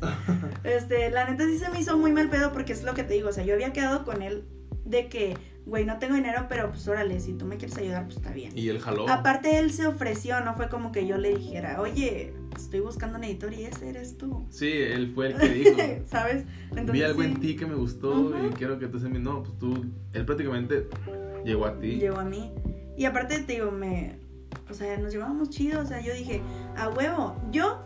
Este, 0.64 1.10
la 1.10 1.30
neta 1.30 1.46
sí 1.46 1.58
se 1.58 1.70
me 1.70 1.80
hizo 1.80 1.98
muy 1.98 2.12
mal 2.12 2.30
pedo 2.30 2.52
porque 2.52 2.74
es 2.74 2.84
lo 2.84 2.94
que 2.94 3.04
te 3.04 3.14
digo. 3.14 3.30
O 3.30 3.34
sea, 3.34 3.44
yo 3.44 3.54
había 3.54 3.74
quedado 3.74 4.06
con 4.06 4.22
él 4.22 4.44
de 4.86 5.08
que, 5.08 5.38
güey, 5.66 5.86
no 5.86 6.00
tengo 6.00 6.16
dinero, 6.16 6.46
pero 6.50 6.70
pues 6.70 6.88
órale, 6.88 7.20
si 7.20 7.34
tú 7.34 7.46
me 7.46 7.58
quieres 7.58 7.78
ayudar, 7.78 8.06
pues 8.06 8.18
está 8.18 8.32
bien. 8.32 8.58
Y 8.58 8.70
el 8.70 8.80
jaló. 8.80 9.10
Aparte, 9.10 9.60
él 9.60 9.72
se 9.72 9.88
ofreció, 9.88 10.40
no 10.42 10.56
fue 10.56 10.70
como 10.70 10.92
que 10.92 11.08
yo 11.08 11.18
le 11.18 11.36
dijera, 11.36 11.82
oye, 11.82 12.34
estoy 12.56 12.82
buscando 12.82 13.18
un 13.18 13.24
editor 13.24 13.54
y 13.54 13.64
ese 13.64 13.90
eres 13.90 14.18
tú. 14.18 14.46
Sí, 14.50 14.72
él 14.72 15.12
fue 15.14 15.28
el 15.28 15.38
que 15.38 15.50
dijo. 15.50 15.78
¿Sabes? 16.10 16.46
Vi 16.72 17.02
algo 17.02 17.22
sí, 17.22 17.28
en 17.28 17.40
ti 17.40 17.56
que 17.56 17.66
me 17.66 17.76
gustó 17.76 18.34
y 18.46 18.54
quiero 18.54 18.80
que 18.80 18.88
tú 18.88 19.00
seas 19.00 19.12
mi. 19.12 19.20
No, 19.20 19.44
pues 19.44 19.58
tú. 19.58 19.86
Él 20.14 20.26
prácticamente 20.26 20.88
llegó 21.44 21.66
a 21.66 21.80
ti. 21.80 21.96
Llegó 21.96 22.20
a 22.20 22.26
mí. 22.26 22.52
Y 22.98 23.06
aparte, 23.06 23.40
te 23.40 23.54
digo, 23.54 23.72
me. 23.72 24.23
O 24.70 24.74
sea, 24.74 24.98
nos 24.98 25.14
llevábamos 25.14 25.50
chido. 25.50 25.82
O 25.82 25.86
sea, 25.86 26.02
yo 26.02 26.14
dije, 26.14 26.42
a 26.78 26.90
huevo. 26.90 27.36
Yo 27.52 27.82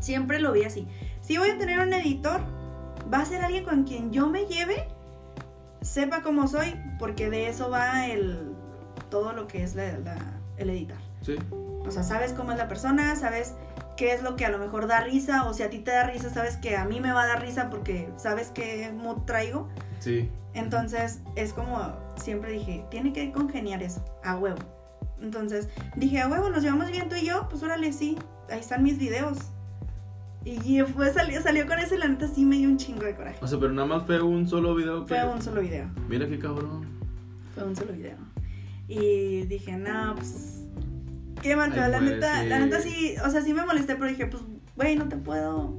siempre 0.00 0.40
lo 0.40 0.52
vi 0.52 0.64
así. 0.64 0.86
Si 1.20 1.36
voy 1.38 1.50
a 1.50 1.58
tener 1.58 1.80
un 1.80 1.92
editor, 1.92 2.40
va 3.12 3.20
a 3.20 3.24
ser 3.24 3.42
alguien 3.44 3.64
con 3.64 3.84
quien 3.84 4.12
yo 4.12 4.28
me 4.28 4.46
lleve, 4.46 4.86
sepa 5.80 6.22
cómo 6.22 6.46
soy, 6.46 6.74
porque 6.98 7.30
de 7.30 7.48
eso 7.48 7.70
va 7.70 8.06
el. 8.06 8.54
Todo 9.10 9.32
lo 9.32 9.46
que 9.46 9.62
es 9.62 9.74
la, 9.74 9.98
la- 9.98 10.40
el 10.56 10.70
editar. 10.70 10.98
Sí. 11.22 11.36
O 11.50 11.90
sea, 11.90 12.02
sabes 12.02 12.32
cómo 12.32 12.52
es 12.52 12.58
la 12.58 12.68
persona, 12.68 13.16
sabes 13.16 13.54
qué 13.96 14.12
es 14.12 14.22
lo 14.22 14.36
que 14.36 14.44
a 14.44 14.50
lo 14.50 14.58
mejor 14.58 14.86
da 14.86 15.00
risa, 15.00 15.44
o 15.48 15.54
si 15.54 15.62
a 15.62 15.70
ti 15.70 15.78
te 15.78 15.90
da 15.90 16.04
risa, 16.04 16.28
sabes 16.30 16.56
que 16.56 16.76
a 16.76 16.84
mí 16.84 17.00
me 17.00 17.12
va 17.12 17.22
a 17.22 17.26
dar 17.26 17.40
risa 17.40 17.70
porque 17.70 18.10
sabes 18.16 18.48
qué 18.50 18.92
mood 18.94 19.22
traigo. 19.24 19.68
Sí. 20.00 20.30
Entonces, 20.54 21.20
es 21.36 21.52
como 21.52 21.92
siempre 22.16 22.52
dije, 22.52 22.84
tiene 22.90 23.12
que 23.12 23.32
congeniar 23.32 23.82
eso, 23.82 24.04
a 24.24 24.36
huevo. 24.36 24.58
Entonces, 25.20 25.68
dije, 25.96 26.20
a 26.20 26.28
huevo, 26.28 26.48
nos 26.50 26.62
llevamos 26.62 26.90
bien 26.90 27.08
tú 27.08 27.16
y 27.16 27.26
yo, 27.26 27.48
pues 27.48 27.62
órale, 27.62 27.92
sí, 27.92 28.16
ahí 28.50 28.60
están 28.60 28.82
mis 28.82 28.98
videos. 28.98 29.38
Y 30.44 30.80
fue, 30.82 31.12
salió, 31.12 31.42
salió 31.42 31.66
con 31.66 31.78
eso 31.78 31.94
y 31.94 31.98
la 31.98 32.08
neta 32.08 32.26
sí 32.28 32.44
me 32.44 32.56
dio 32.56 32.68
un 32.68 32.76
chingo 32.78 33.02
de 33.04 33.14
coraje. 33.14 33.38
O 33.42 33.46
sea, 33.46 33.58
pero 33.58 33.72
nada 33.72 33.86
más 33.86 34.06
fue 34.06 34.20
un 34.22 34.48
solo 34.48 34.74
video 34.74 35.04
que. 35.04 35.14
Fue 35.14 35.28
un 35.28 35.42
solo 35.42 35.60
video, 35.60 35.90
Mira 36.08 36.26
qué 36.28 36.38
cabrón. 36.38 36.86
fue 37.54 37.64
un 37.64 37.76
solo 37.76 37.92
video. 37.92 38.16
Y 38.86 39.42
dije, 39.46 39.76
no, 39.76 40.14
pues, 40.14 40.64
qué 41.42 41.54
mal, 41.56 41.72
Ay, 41.72 41.90
la 41.90 41.98
pues, 41.98 42.10
neta, 42.12 42.40
sí. 42.42 42.48
la 42.48 42.58
neta 42.60 42.80
sí, 42.80 43.14
o 43.24 43.28
sea, 43.30 43.42
sí 43.42 43.52
me 43.52 43.66
molesté, 43.66 43.96
pero 43.96 44.06
dije, 44.06 44.26
pues, 44.26 44.42
güey, 44.76 44.96
no 44.96 45.08
te 45.08 45.16
puedo, 45.16 45.76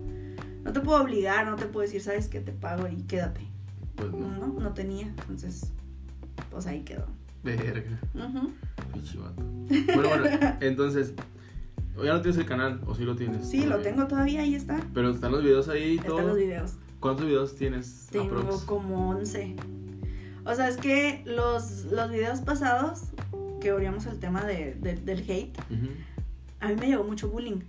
no 0.63 0.71
te 0.73 0.79
puedo 0.81 1.01
obligar, 1.01 1.47
no 1.47 1.55
te 1.55 1.65
puedo 1.65 1.85
decir, 1.87 2.01
sabes 2.01 2.27
que 2.27 2.39
te 2.41 2.51
pago 2.51 2.87
y 2.87 2.97
quédate. 3.03 3.41
Pues 3.95 4.11
no. 4.11 4.27
No, 4.27 4.47
no 4.59 4.73
tenía, 4.73 5.07
entonces, 5.07 5.71
pues 6.51 6.67
ahí 6.67 6.81
quedó. 6.81 7.07
Verga. 7.43 7.99
Vato. 8.13 9.43
Bueno, 9.43 10.09
bueno, 10.09 10.25
entonces. 10.61 11.13
Ya 12.03 12.13
no 12.13 12.21
tienes 12.21 12.37
el 12.39 12.45
canal, 12.45 12.79
o 12.87 12.95
sí 12.95 13.03
lo 13.03 13.13
tienes. 13.15 13.45
Sí, 13.45 13.65
lo 13.65 13.79
tengo 13.79 14.07
todavía, 14.07 14.41
ahí 14.41 14.55
está. 14.55 14.79
Pero 14.93 15.09
están 15.09 15.33
los 15.33 15.43
videos 15.43 15.67
ahí 15.67 15.95
y 15.95 15.97
todo. 15.97 16.11
Están 16.19 16.27
los 16.27 16.37
videos. 16.37 16.73
¿Cuántos 17.01 17.25
videos 17.25 17.55
tienes? 17.55 18.07
Tengo 18.09 18.37
aprox? 18.39 18.63
como 18.63 19.09
11. 19.09 19.55
O 20.45 20.55
sea, 20.55 20.69
es 20.69 20.77
que 20.77 21.21
los, 21.25 21.85
los 21.91 22.09
videos 22.09 22.39
pasados, 22.39 23.01
que 23.59 23.71
abríamos 23.71 24.05
el 24.05 24.17
tema 24.17 24.45
de, 24.45 24.75
de- 24.75 24.95
del 24.95 25.19
hate, 25.29 25.57
a 26.61 26.69
mí 26.69 26.75
me 26.79 26.87
llegó 26.87 27.03
mucho 27.03 27.27
bullying. 27.29 27.59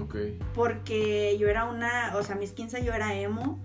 Ok. 0.00 0.14
Porque 0.54 1.36
yo 1.40 1.48
era 1.48 1.64
una, 1.64 2.12
o 2.16 2.22
sea, 2.22 2.36
a 2.36 2.38
mis 2.38 2.52
15 2.52 2.84
yo 2.84 2.92
era 2.92 3.14
emo. 3.16 3.58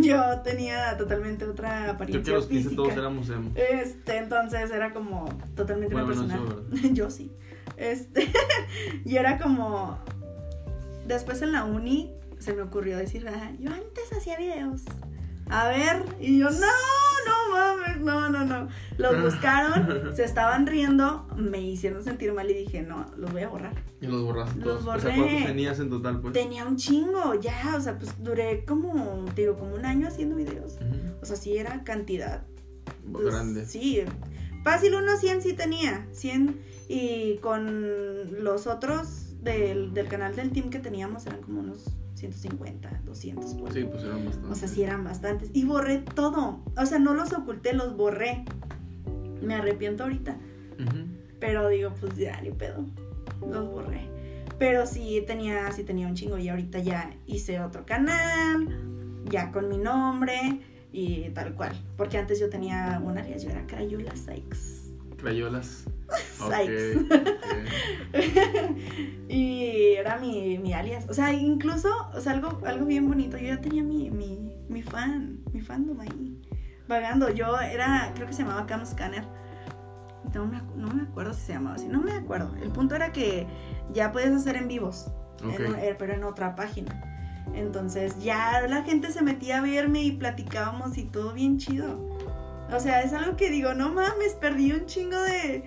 Yo 0.00 0.40
tenía 0.42 0.96
totalmente 0.96 1.44
otra 1.44 1.90
apariencia 1.90 2.22
que 2.32 2.36
los 2.38 2.46
15 2.46 2.62
física. 2.70 2.76
todos 2.82 2.92
éramos 2.96 3.28
emo. 3.30 3.50
Este, 3.54 4.16
entonces 4.18 4.70
era 4.70 4.92
como 4.92 5.26
totalmente 5.54 5.94
una 5.94 6.04
Bueno, 6.04 6.22
persona. 6.22 6.40
menos 6.70 6.82
yo, 6.82 6.88
yo 6.94 7.10
sí. 7.10 7.32
Este, 7.76 8.30
y 9.04 9.16
era 9.16 9.38
como. 9.38 9.98
Después 11.06 11.40
en 11.42 11.52
la 11.52 11.64
uni 11.64 12.12
se 12.38 12.52
me 12.54 12.62
ocurrió 12.62 12.96
decir, 12.98 13.26
"Ah, 13.28 13.50
yo 13.58 13.70
antes 13.72 14.12
hacía 14.16 14.36
videos. 14.36 14.82
A 15.50 15.68
ver, 15.68 16.04
y 16.20 16.38
yo, 16.38 16.50
no, 16.50 16.66
no 17.28 17.50
mames, 17.52 18.00
no, 18.00 18.28
no, 18.30 18.44
no. 18.44 18.68
Los 18.96 19.22
buscaron, 19.22 20.12
se 20.16 20.24
estaban 20.24 20.66
riendo, 20.66 21.26
me 21.36 21.60
hicieron 21.60 22.02
sentir 22.02 22.32
mal 22.32 22.50
y 22.50 22.54
dije, 22.54 22.82
no, 22.82 23.06
los 23.16 23.32
voy 23.32 23.42
a 23.42 23.48
borrar. 23.48 23.74
Y 24.00 24.06
los 24.06 24.22
borraste 24.22 24.58
Los 24.60 24.84
todos. 24.84 24.96
O 24.96 25.00
sea, 25.00 25.10
borré. 25.16 25.30
¿cuántos 25.30 25.46
tenías 25.46 25.78
en 25.80 25.90
total, 25.90 26.20
pues? 26.20 26.32
Tenía 26.32 26.64
un 26.64 26.76
chingo, 26.76 27.34
ya, 27.40 27.74
o 27.76 27.80
sea, 27.80 27.98
pues 27.98 28.22
duré 28.22 28.64
como, 28.64 29.24
te 29.34 29.42
digo, 29.42 29.56
como 29.56 29.74
un 29.74 29.84
año 29.84 30.08
haciendo 30.08 30.36
videos. 30.36 30.78
O 31.22 31.26
sea, 31.26 31.36
sí 31.36 31.56
era 31.56 31.84
cantidad. 31.84 32.46
pues, 33.10 33.26
Grande. 33.26 33.66
Sí, 33.66 34.02
fácil 34.64 34.94
unos 34.94 35.20
100 35.20 35.42
sí 35.42 35.52
tenía, 35.52 36.06
100. 36.12 36.60
Y 36.88 37.36
con 37.38 38.42
los 38.42 38.66
otros 38.66 39.34
del, 39.42 39.92
del 39.92 40.08
canal 40.08 40.34
del 40.34 40.50
team 40.52 40.70
que 40.70 40.78
teníamos 40.78 41.26
eran 41.26 41.42
como 41.42 41.60
unos 41.60 41.84
150, 42.18 43.02
200. 43.04 43.54
por 43.54 43.72
Sí, 43.72 43.84
pues 43.84 44.02
eran 44.02 44.24
bastantes. 44.24 44.50
O 44.50 44.54
sea, 44.54 44.68
sí 44.68 44.82
eran 44.82 45.04
bastantes. 45.04 45.50
Y 45.52 45.64
borré 45.64 45.98
todo. 45.98 46.60
O 46.76 46.86
sea, 46.86 46.98
no 46.98 47.14
los 47.14 47.32
oculté, 47.32 47.72
los 47.72 47.96
borré. 47.96 48.44
Me 49.40 49.54
arrepiento 49.54 50.02
ahorita. 50.04 50.36
Pero 51.38 51.68
digo, 51.68 51.94
pues 52.00 52.16
ya, 52.16 52.40
ni 52.40 52.50
pedo. 52.50 52.84
Los 53.48 53.70
borré. 53.70 54.08
Pero 54.58 54.86
sí 54.86 55.22
tenía, 55.26 55.70
sí 55.70 55.84
tenía 55.84 56.08
un 56.08 56.14
chingo. 56.14 56.38
Y 56.38 56.48
ahorita 56.48 56.80
ya 56.80 57.10
hice 57.26 57.60
otro 57.60 57.86
canal. 57.86 58.68
Ya 59.30 59.52
con 59.52 59.68
mi 59.68 59.78
nombre. 59.78 60.60
Y 60.92 61.30
tal 61.30 61.54
cual. 61.54 61.72
Porque 61.96 62.18
antes 62.18 62.40
yo 62.40 62.50
tenía 62.50 63.00
un 63.04 63.16
alias. 63.16 63.44
Yo 63.44 63.50
era 63.50 63.64
Crayola 63.66 64.16
Sykes. 64.16 64.90
Crayolas. 65.18 65.84
Ok, 66.40 66.52
Sykes. 66.52 66.96
ok. 66.96 67.12
y 69.28 69.94
era 69.96 70.18
mi, 70.18 70.58
mi 70.58 70.72
alias. 70.72 71.06
O 71.08 71.14
sea, 71.14 71.32
incluso, 71.32 71.88
o 72.14 72.20
sea, 72.20 72.32
algo, 72.32 72.60
algo 72.66 72.86
bien 72.86 73.06
bonito. 73.08 73.36
Yo 73.36 73.48
ya 73.48 73.60
tenía 73.60 73.82
mi, 73.82 74.10
mi, 74.10 74.50
mi 74.68 74.82
fan, 74.82 75.40
mi 75.52 75.60
fandom 75.60 76.00
ahí, 76.00 76.40
vagando. 76.88 77.30
Yo 77.30 77.58
era, 77.60 78.12
creo 78.14 78.26
que 78.26 78.32
se 78.32 78.42
llamaba 78.42 78.66
Cam 78.66 78.84
Scanner. 78.84 79.24
No 80.34 80.46
me, 80.46 80.60
no 80.76 80.88
me 80.88 81.02
acuerdo 81.02 81.32
si 81.32 81.40
se 81.40 81.52
llamaba 81.54 81.76
así, 81.76 81.88
no 81.88 82.00
me 82.00 82.12
acuerdo. 82.12 82.54
El 82.62 82.70
punto 82.70 82.94
era 82.94 83.12
que 83.12 83.46
ya 83.92 84.12
podías 84.12 84.32
hacer 84.32 84.56
en 84.56 84.68
vivos, 84.68 85.10
en 85.42 85.74
eh, 85.76 85.96
pero 85.98 86.12
en 86.12 86.24
otra 86.24 86.54
página. 86.54 87.02
Entonces 87.54 88.22
ya 88.22 88.60
la 88.68 88.82
gente 88.82 89.10
se 89.10 89.22
metía 89.22 89.58
a 89.58 89.62
verme 89.62 90.02
y 90.02 90.12
platicábamos 90.12 90.98
y 90.98 91.04
todo 91.04 91.32
bien 91.32 91.58
chido. 91.58 91.98
O 92.70 92.80
sea, 92.80 93.00
es 93.00 93.14
algo 93.14 93.36
que 93.36 93.50
digo, 93.50 93.72
no 93.72 93.90
mames, 93.90 94.34
perdí 94.34 94.72
un 94.72 94.84
chingo 94.84 95.18
de, 95.22 95.64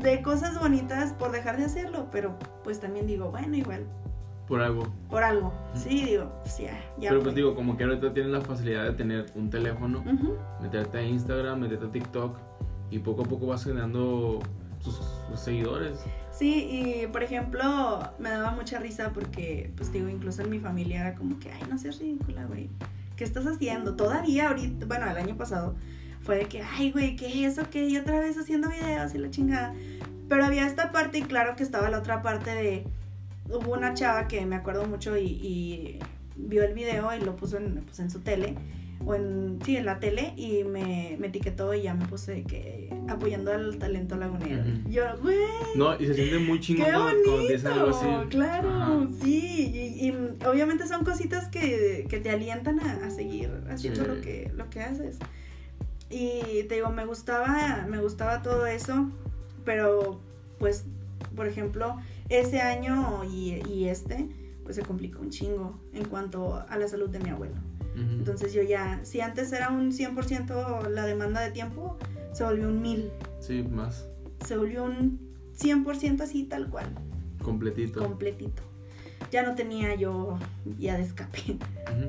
de 0.00 0.22
cosas 0.22 0.58
bonitas 0.58 1.12
por 1.12 1.32
dejar 1.32 1.56
de 1.58 1.64
hacerlo, 1.64 2.08
pero 2.10 2.36
pues 2.64 2.80
también 2.80 3.06
digo, 3.06 3.30
bueno, 3.30 3.56
igual, 3.56 3.84
Por 4.48 4.60
algo. 4.60 4.92
por 5.08 5.22
algo. 5.22 5.52
Sí, 5.74 6.04
digo, 6.04 6.30
pues 6.42 6.58
ya. 6.58 6.80
Pero 6.98 7.14
fue. 7.16 7.22
pues 7.24 7.34
digo, 7.34 7.54
como 7.54 7.76
que 7.76 7.84
ahorita 7.84 8.12
tienes 8.12 8.32
la 8.32 8.40
facilidad 8.40 8.84
de 8.84 8.92
tener 8.92 9.26
un 9.34 9.50
teléfono, 9.50 10.00
Ujú. 10.00 10.36
meterte 10.60 10.98
a 10.98 11.02
Instagram, 11.02 11.60
meterte 11.60 11.86
a 11.86 11.90
TikTok 11.90 12.36
y 12.90 12.98
poco 12.98 13.22
a 13.22 13.24
poco 13.26 13.46
vas 13.46 13.64
generando 13.64 14.40
sus, 14.80 14.96
sus 15.28 15.40
seguidores. 15.40 16.00
Sí, 16.30 16.68
y 17.02 17.06
por 17.06 17.22
ejemplo, 17.22 18.00
me 18.18 18.30
daba 18.30 18.50
mucha 18.52 18.78
risa 18.78 19.10
porque, 19.12 19.72
pues 19.76 19.92
digo, 19.92 20.08
incluso 20.08 20.42
en 20.42 20.50
mi 20.50 20.58
familia 20.58 21.00
era 21.02 21.14
como 21.14 21.38
que, 21.38 21.50
ay, 21.50 21.62
no 21.70 21.78
seas 21.78 21.98
ridícula, 21.98 22.44
güey. 22.46 22.68
¿Qué 23.16 23.24
estás 23.24 23.46
haciendo? 23.46 23.94
Todavía 23.94 24.48
ahorita, 24.48 24.86
bueno, 24.86 25.08
el 25.10 25.16
año 25.16 25.36
pasado 25.36 25.74
fue 26.22 26.36
de 26.38 26.44
que, 26.46 26.62
ay, 26.62 26.90
güey, 26.92 27.16
¿qué 27.16 27.26
es 27.46 27.52
eso? 27.58 27.68
¿Qué? 27.70 27.88
Y 27.88 27.96
otra 27.96 28.20
vez 28.20 28.36
haciendo 28.38 28.68
videos 28.68 29.14
y 29.14 29.18
la 29.18 29.30
chingada. 29.30 29.74
Pero 30.28 30.44
había 30.44 30.66
esta 30.66 30.92
parte 30.92 31.18
y 31.18 31.22
claro 31.22 31.56
que 31.56 31.62
estaba 31.62 31.90
la 31.90 31.98
otra 31.98 32.22
parte 32.22 32.50
de, 32.50 32.84
hubo 33.48 33.72
una 33.72 33.94
chava 33.94 34.28
que 34.28 34.44
me 34.46 34.56
acuerdo 34.56 34.86
mucho 34.86 35.16
y, 35.16 35.24
y 35.26 35.98
vio 36.36 36.62
el 36.64 36.74
video 36.74 37.14
y 37.14 37.20
lo 37.20 37.36
puso 37.36 37.58
en, 37.58 37.82
pues, 37.84 37.98
en 38.00 38.10
su 38.10 38.20
tele. 38.20 38.54
O 39.04 39.16
en, 39.16 39.58
sí, 39.64 39.76
en 39.76 39.84
la 39.84 39.98
tele 39.98 40.32
y 40.36 40.62
me, 40.62 41.16
me 41.18 41.26
etiquetó 41.26 41.74
y 41.74 41.82
ya 41.82 41.92
me 41.92 42.06
puse 42.06 42.44
que 42.44 42.88
apoyando 43.08 43.50
al 43.52 43.76
talento 43.76 44.14
lagunero. 44.14 44.62
Ujú. 44.62 44.90
Yo, 44.90 45.02
güey, 45.20 45.36
No, 45.74 45.96
y 46.00 46.06
se 46.06 46.14
siente 46.14 46.38
muy 46.38 46.60
chingón 46.60 46.84
¡Qué 46.86 46.92
cuando, 46.92 47.22
cuando 47.24 47.46
te 47.48 47.52
dicen 47.52 47.72
algo 47.72 47.90
así. 47.90 48.06
bonito! 48.06 48.28
Claro, 48.28 48.68
Ajá. 48.70 49.08
sí. 49.20 49.96
Y, 50.00 50.06
y, 50.06 50.46
obviamente 50.46 50.86
son 50.86 51.04
cositas 51.04 51.48
que, 51.48 52.06
que 52.08 52.20
te 52.20 52.30
alientan 52.30 52.78
a, 52.78 53.04
a 53.04 53.10
seguir 53.10 53.50
haciendo 53.68 54.02
Sí. 54.04 54.06
lo 54.08 54.20
que, 54.20 54.52
lo 54.54 54.70
que 54.70 54.80
haces. 54.82 55.18
Y 56.12 56.64
te 56.68 56.74
digo, 56.76 56.90
me 56.90 57.06
gustaba, 57.06 57.86
me 57.88 57.98
gustaba 57.98 58.42
todo 58.42 58.66
eso, 58.66 59.08
pero 59.64 60.20
pues, 60.58 60.84
por 61.34 61.46
ejemplo, 61.46 61.96
ese 62.28 62.60
año 62.60 63.24
y, 63.24 63.62
y 63.68 63.88
este, 63.88 64.28
pues 64.62 64.76
se 64.76 64.82
complicó 64.82 65.20
un 65.20 65.30
chingo 65.30 65.80
en 65.94 66.04
cuanto 66.04 66.62
a 66.68 66.76
la 66.76 66.86
salud 66.86 67.08
de 67.08 67.18
mi 67.20 67.30
abuelo. 67.30 67.54
Entonces 67.94 68.54
yo 68.54 68.62
ya, 68.62 69.00
si 69.02 69.20
antes 69.20 69.52
era 69.52 69.68
un 69.70 69.92
100% 69.92 70.88
la 70.88 71.04
demanda 71.04 71.40
de 71.42 71.50
tiempo, 71.50 71.98
se 72.32 72.42
volvió 72.44 72.68
un 72.68 72.80
1000, 72.80 73.10
Sí, 73.40 73.62
más 73.62 74.06
se 74.46 74.56
volvió 74.56 74.84
un 74.84 75.18
100% 75.58 76.22
así 76.22 76.44
tal 76.44 76.68
cual 76.70 76.86
completito. 77.42 78.00
completito. 78.02 78.62
Ya 79.30 79.42
no 79.42 79.54
tenía 79.54 79.94
yo 79.94 80.38
ya 80.78 80.96
de 80.96 81.02
escape. 81.02 81.58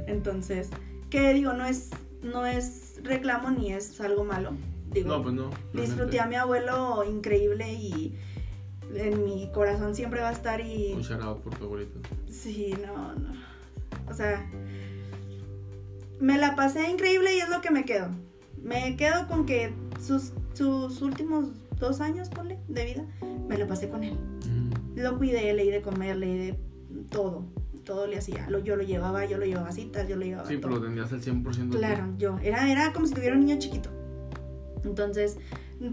Entonces, 0.08 0.70
¿qué 1.10 1.34
digo? 1.34 1.52
No 1.54 1.66
es, 1.66 1.90
no 2.24 2.46
es 2.46 2.96
reclamo 3.04 3.52
ni 3.52 3.74
es 3.74 4.00
algo 4.02 4.24
malo. 4.24 4.52
Digo, 4.92 5.10
No, 5.10 5.24
pues 5.24 5.34
no. 5.36 5.50
disfruté 5.74 6.20
a 6.20 6.26
mi 6.28 6.36
abuelo 6.36 7.04
increíble 7.04 7.74
y 7.74 8.18
en 8.96 9.24
mi 9.24 9.50
corazón 9.52 9.96
siempre 9.96 10.22
va 10.22 10.30
a 10.30 10.34
estar 10.34 10.62
y... 10.62 10.94
Un 10.94 11.22
out 11.22 11.42
por 11.42 11.56
tu 11.56 11.66
abuelito. 11.66 12.00
Sí, 12.30 12.74
no, 12.86 13.16
no. 13.16 13.30
O 14.10 14.14
sea, 14.14 14.50
me 16.20 16.38
la 16.38 16.56
pasé 16.56 16.90
increíble 16.90 17.36
y 17.36 17.40
es 17.40 17.50
lo 17.50 17.62
que 17.62 17.72
me 17.72 17.86
quedo. 17.86 18.10
Me 18.62 18.96
quedo 18.96 19.28
con 19.28 19.46
que 19.46 19.74
sus, 20.00 20.34
sus 20.54 21.02
últimos 21.02 21.48
dos 21.80 22.00
años, 22.02 22.30
ponle, 22.30 22.60
de 22.68 22.86
vida, 22.86 23.06
me 23.48 23.58
la 23.58 23.68
pasé 23.68 23.90
con 23.90 24.04
él. 24.04 24.14
Ujú. 24.14 25.02
Lo 25.02 25.18
cuidé, 25.18 25.54
le 25.54 25.64
di 25.64 25.70
de 25.72 25.82
comer, 25.82 26.16
le 26.18 26.26
di 26.28 26.38
de 26.38 26.60
todo. 27.10 27.46
Todo 27.84 28.08
le 28.08 28.18
hacía. 28.18 28.50
Lo, 28.50 28.60
yo 28.60 28.76
lo 28.76 28.84
llevaba, 28.84 29.26
yo 29.26 29.38
lo 29.38 29.46
llevaba 29.46 29.72
citas, 29.72 30.08
yo 30.08 30.16
lo 30.16 30.24
llevaba 30.24 30.48
Sí, 30.48 30.56
a 30.56 30.58
pero 30.58 30.70
todo. 30.70 30.80
lo 30.80 30.86
tendrías 30.86 31.12
al 31.12 31.22
100%. 31.22 31.70
tú. 31.72 31.78
Claro, 31.78 32.14
yo. 32.18 32.40
Era, 32.42 32.72
era 32.72 32.94
como 32.94 33.06
si 33.08 33.14
tuviera 33.14 33.36
un 33.36 33.46
niño 33.46 33.60
chiquito. 33.60 33.90
Entonces, 34.84 35.38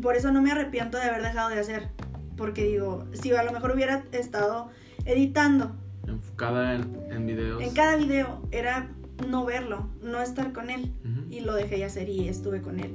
por 0.03 0.17
eso 0.17 0.33
no 0.33 0.43
me 0.43 0.51
arrepiento 0.53 0.99
de 0.99 1.05
haber 1.05 1.23
dejado 1.23 1.51
de 1.51 1.59
hacer. 1.61 1.89
Porque 2.37 2.65
digo, 2.65 3.05
si 3.13 3.33
a 3.33 3.43
lo 3.43 3.53
mejor 3.53 3.73
hubiera 3.73 4.05
estado 4.13 4.71
editando 5.05 5.73
Enfocada 6.07 6.75
en, 6.75 6.97
en 7.11 7.27
videos. 7.27 7.63
en 7.63 7.73
cada 7.75 7.97
video, 7.97 8.43
era 8.51 8.89
no 9.29 9.45
verlo, 9.45 9.89
no 10.03 10.21
estar 10.23 10.53
con 10.53 10.71
él. 10.71 10.93
Y 11.29 11.41
lo 11.41 11.55
dejé 11.55 11.77
de 11.77 11.85
hacer 11.85 12.09
y 12.09 12.29
estuve 12.29 12.63
con 12.63 12.81
él. 12.81 12.95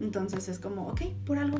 Entonces 0.00 0.48
es 0.48 0.58
como, 0.58 0.88
ok, 0.88 1.02
por 1.24 1.38
algo. 1.38 1.58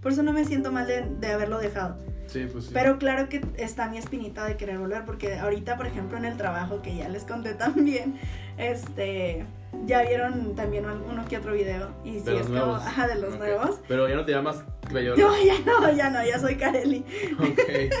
Por 0.00 0.12
eso 0.12 0.22
no 0.22 0.32
me 0.32 0.44
siento 0.44 0.70
mal 0.70 0.86
de, 0.86 1.02
de 1.20 1.26
haberlo 1.28 1.58
dejado. 1.58 1.96
Sí, 2.26 2.48
pues 2.50 2.66
sí. 2.66 2.70
Pero 2.72 2.98
claro 2.98 3.28
que 3.28 3.40
está 3.56 3.88
mi 3.88 3.98
espinita 3.98 4.44
de 4.44 4.56
querer 4.56 4.78
volver, 4.78 5.04
porque 5.04 5.36
ahorita, 5.36 5.76
por 5.76 5.86
ejemplo, 5.86 6.18
en 6.18 6.24
el 6.24 6.36
trabajo 6.36 6.82
que 6.82 6.96
ya 6.96 7.08
les 7.08 7.24
conté 7.24 7.54
también, 7.54 8.18
este, 8.56 9.46
ya 9.86 10.02
vieron 10.02 10.54
también 10.54 10.84
uno 10.86 11.24
que 11.28 11.36
otro 11.36 11.52
video. 11.52 11.90
Y 12.04 12.18
sí, 12.18 12.24
de 12.24 12.40
es 12.40 12.46
como, 12.46 12.76
ajá, 12.76 13.06
de 13.08 13.16
los 13.16 13.38
nuevos. 13.38 13.80
Pero 13.88 14.08
ya 14.08 14.16
no 14.16 14.24
te 14.24 14.32
llamas 14.32 14.64
Crayola. 14.88 15.16
Yo 15.16 15.32
ya 15.44 15.58
no, 15.64 15.92
ya 15.92 16.10
no, 16.10 16.24
ya 16.24 16.38
soy 16.38 16.56
Kareli. 16.56 17.04
Ok. 17.38 17.60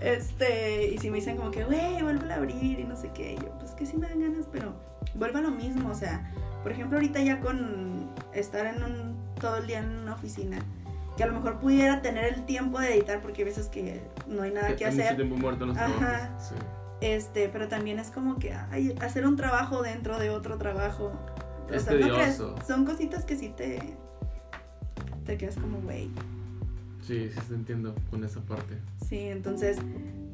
Este, 0.00 0.86
y 0.94 0.98
si 0.98 1.10
me 1.10 1.16
dicen 1.16 1.36
como 1.36 1.50
que, 1.50 1.64
güey, 1.64 2.02
vuelve 2.02 2.32
a 2.32 2.36
abrir 2.36 2.78
y 2.78 2.84
no 2.84 2.96
sé 2.96 3.10
qué, 3.14 3.32
y 3.32 3.36
yo, 3.36 3.50
pues 3.58 3.72
que 3.72 3.84
sí 3.84 3.96
me 3.96 4.08
dan 4.08 4.20
ganas, 4.20 4.46
pero 4.50 4.74
vuelve 5.14 5.40
a 5.40 5.42
lo 5.42 5.50
mismo, 5.50 5.90
o 5.90 5.94
sea, 5.94 6.32
por 6.62 6.72
ejemplo, 6.72 6.98
ahorita 6.98 7.20
ya 7.20 7.40
con 7.40 8.08
estar 8.32 8.66
en 8.66 8.82
un, 8.82 9.16
todo 9.40 9.56
el 9.56 9.66
día 9.66 9.80
en 9.80 9.90
una 9.90 10.14
oficina, 10.14 10.58
que 11.18 11.24
a 11.24 11.26
lo 11.26 11.34
mejor 11.34 11.58
pudiera 11.58 12.00
tener 12.00 12.32
el 12.32 12.46
tiempo 12.46 12.78
de 12.78 12.94
editar, 12.94 13.20
porque 13.20 13.42
hay 13.42 13.48
veces 13.48 13.66
que 13.66 14.00
no 14.28 14.42
hay 14.42 14.52
nada 14.52 14.76
que 14.76 14.84
Hay 14.84 14.92
mucho 14.92 15.02
hacer, 15.02 15.16
tiempo 15.16 15.36
muerto 15.36 15.64
en 15.64 15.70
los 15.70 15.76
Ajá. 15.76 16.38
Sí. 16.38 16.54
este, 17.00 17.48
pero 17.48 17.66
también 17.66 17.98
es 17.98 18.12
como 18.12 18.38
que 18.38 18.54
ay, 18.54 18.94
hacer 19.00 19.26
un 19.26 19.34
trabajo 19.34 19.82
dentro 19.82 20.16
de 20.16 20.30
otro 20.30 20.58
trabajo. 20.58 21.12
Es 21.72 21.90
¿no 21.90 22.14
crees? 22.14 22.40
Son 22.64 22.86
cositas 22.86 23.24
que 23.24 23.36
sí 23.36 23.48
te, 23.48 23.80
te 25.26 25.36
quedas 25.36 25.56
como, 25.56 25.80
güey. 25.80 26.08
Sí, 27.02 27.28
sí 27.34 27.40
te 27.48 27.54
entiendo 27.54 27.96
con 28.10 28.22
esa 28.22 28.40
parte. 28.42 28.78
Sí, 29.08 29.18
entonces, 29.18 29.78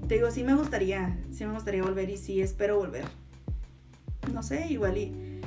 te 0.07 0.16
digo, 0.16 0.30
sí 0.30 0.45
me 0.45 0.55
gustaría, 0.55 1.18
sí 1.32 1.47
me 1.47 1.55
gustaría 1.55 1.82
volver 1.82 2.11
y 2.11 2.18
sí 2.18 2.43
espero 2.43 2.76
volver. 2.76 3.07
No 4.35 4.43
sé, 4.43 4.66
igual 4.68 4.99
y 4.99 5.41